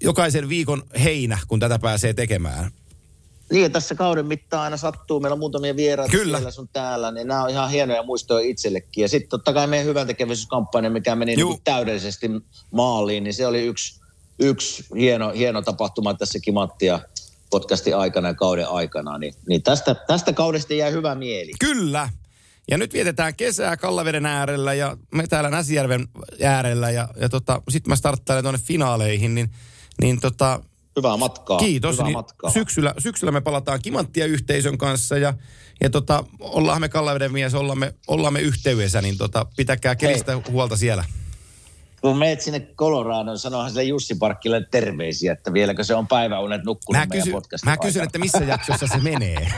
jokaisen 0.00 0.48
viikon 0.48 0.82
heinä, 1.04 1.38
kun 1.48 1.60
tätä 1.60 1.78
pääsee 1.78 2.14
tekemään. 2.14 2.70
Niin, 3.52 3.72
tässä 3.72 3.94
kauden 3.94 4.26
mittaan 4.26 4.62
aina 4.62 4.76
sattuu. 4.76 5.20
Meillä 5.20 5.32
on 5.32 5.38
muutamia 5.38 5.76
vieraita 5.76 6.12
Kyllä. 6.12 6.38
siellä 6.38 6.50
sun 6.50 6.68
täällä, 6.72 7.10
niin 7.10 7.26
nämä 7.26 7.42
on 7.42 7.50
ihan 7.50 7.70
hienoja 7.70 8.02
muistoja 8.02 8.48
itsellekin. 8.48 9.02
Ja 9.02 9.08
sitten 9.08 9.28
totta 9.28 9.52
kai 9.52 9.66
meidän 9.66 9.86
hyvän 9.86 10.06
tekeväisyyskampanja, 10.06 10.90
mikä 10.90 11.16
meni 11.16 11.34
Juu. 11.38 11.50
niin 11.50 11.60
täydellisesti 11.64 12.30
maaliin, 12.70 13.24
niin 13.24 13.34
se 13.34 13.46
oli 13.46 13.66
yksi, 13.66 14.00
yksi 14.38 14.84
hieno, 14.96 15.30
hieno 15.30 15.62
tapahtuma 15.62 16.14
tässä 16.14 16.38
Kimanttia 16.40 17.00
podcastin 17.50 17.96
aikana 17.96 18.28
ja 18.28 18.34
kauden 18.34 18.68
aikana. 18.68 19.18
Niin, 19.18 19.34
niin 19.48 19.62
tästä, 19.62 19.94
tästä 19.94 20.32
kaudesta 20.32 20.74
jää 20.74 20.90
hyvä 20.90 21.14
mieli. 21.14 21.52
Kyllä. 21.60 22.08
Ja 22.70 22.78
nyt 22.78 22.92
vietetään 22.92 23.34
kesää 23.34 23.76
Kallaveden 23.76 24.26
äärellä 24.26 24.74
ja 24.74 24.96
me 25.14 25.26
täällä 25.26 25.50
Näsijärven 25.50 26.08
äärellä 26.44 26.90
ja, 26.90 27.08
ja 27.20 27.28
tota, 27.28 27.62
sitten 27.68 27.90
mä 27.90 27.96
starttailen 27.96 28.44
tuonne 28.44 28.60
finaaleihin, 28.64 29.34
niin, 29.34 29.50
niin 30.02 30.20
tota, 30.20 30.60
Hyvää 30.96 31.16
matkaa. 31.16 31.58
Kiitos. 31.58 31.94
Hyvää 31.94 32.06
Niin 32.06 32.16
matkaa. 32.16 32.50
syksyllä, 32.50 32.94
syksyllä 32.98 33.32
me 33.32 33.40
palataan 33.40 33.82
Kimanttia 33.82 34.26
yhteisön 34.26 34.78
kanssa 34.78 35.18
ja, 35.18 35.34
ja 35.80 35.90
tota, 35.90 36.24
ollaan 36.40 36.80
me 36.80 36.88
Kallaveden 36.88 37.32
mies, 37.32 37.54
ollaan 37.54 37.78
me, 37.78 37.94
ollaan 38.06 38.32
me 38.32 38.40
yhteydessä, 38.40 39.02
niin 39.02 39.18
tota, 39.18 39.46
pitäkää 39.56 39.96
kelistä 39.96 40.40
huolta 40.50 40.76
siellä. 40.76 41.04
Kun 42.00 42.18
meet 42.18 42.40
sinne 42.40 42.60
Coloradoon, 42.60 43.38
sanohan 43.38 43.70
sille 43.70 43.84
Jussi 43.84 44.14
Parkkille 44.14 44.66
terveisiä, 44.70 45.32
että 45.32 45.52
vieläkö 45.52 45.84
se 45.84 45.94
on 45.94 46.06
päiväunet 46.06 46.64
nukkunut 46.64 47.00
Mä, 47.00 47.06
meidän 47.06 47.24
kysyn, 47.24 47.32
podcastin 47.32 47.70
mä 47.70 47.76
kysyn, 47.76 48.04
että 48.04 48.18
missä 48.18 48.38
jaksossa 48.38 48.86
se 48.86 48.98
menee. 48.98 49.46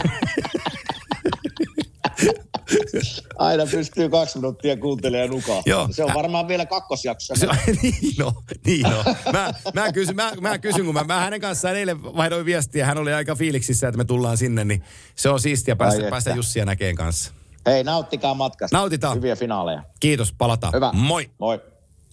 Aina 3.38 3.66
pystyy 3.70 4.09
kaksi 4.09 4.38
minuuttia 4.38 4.76
kuuntelemaan 4.76 5.28
ja 5.28 5.30
nukahtaa. 5.30 5.62
Joo. 5.66 5.88
Se 5.90 6.05
on 6.05 6.14
varmaan 6.14 6.48
vielä 6.48 6.66
kakkosjaksossa. 6.66 7.47
Se, 7.66 7.72
niin 7.82 8.22
on, 8.24 8.32
niin 8.66 8.86
on. 8.86 9.05
Mä, 9.32 9.52
mä, 9.74 9.93
kysyn, 9.93 10.16
mä, 10.16 10.32
mä 10.40 10.59
kysyn, 10.59 10.84
kun 10.84 10.94
mä, 10.94 11.05
mä 11.05 11.20
hänen 11.20 11.40
kanssaan 11.40 11.76
eilen 11.76 12.02
vaihdoin 12.02 12.44
viestiä, 12.47 12.86
hän 12.86 12.98
oli 12.98 13.12
aika 13.12 13.34
fiiliksissä, 13.34 13.88
että 13.88 13.98
me 13.98 14.05
tullaan 14.05 14.36
sinne, 14.36 14.64
niin 14.64 14.82
se 15.14 15.28
on 15.28 15.40
siistiä 15.40 15.76
päästä, 15.76 16.05
Ai 16.05 16.10
päästä. 16.10 16.30
Jussia 16.30 16.64
näkeen 16.64 16.94
kanssa. 16.94 17.32
Hei, 17.66 17.84
nauttikaa 17.84 18.34
matkasta. 18.34 18.76
Nautitaan. 18.76 19.16
Hyviä 19.16 19.36
finaaleja. 19.36 19.82
Kiitos, 20.01 20.32
palataan. 20.32 20.72
Hyvä. 20.72 20.90
Moi. 20.93 21.30
Moi. 21.38 21.60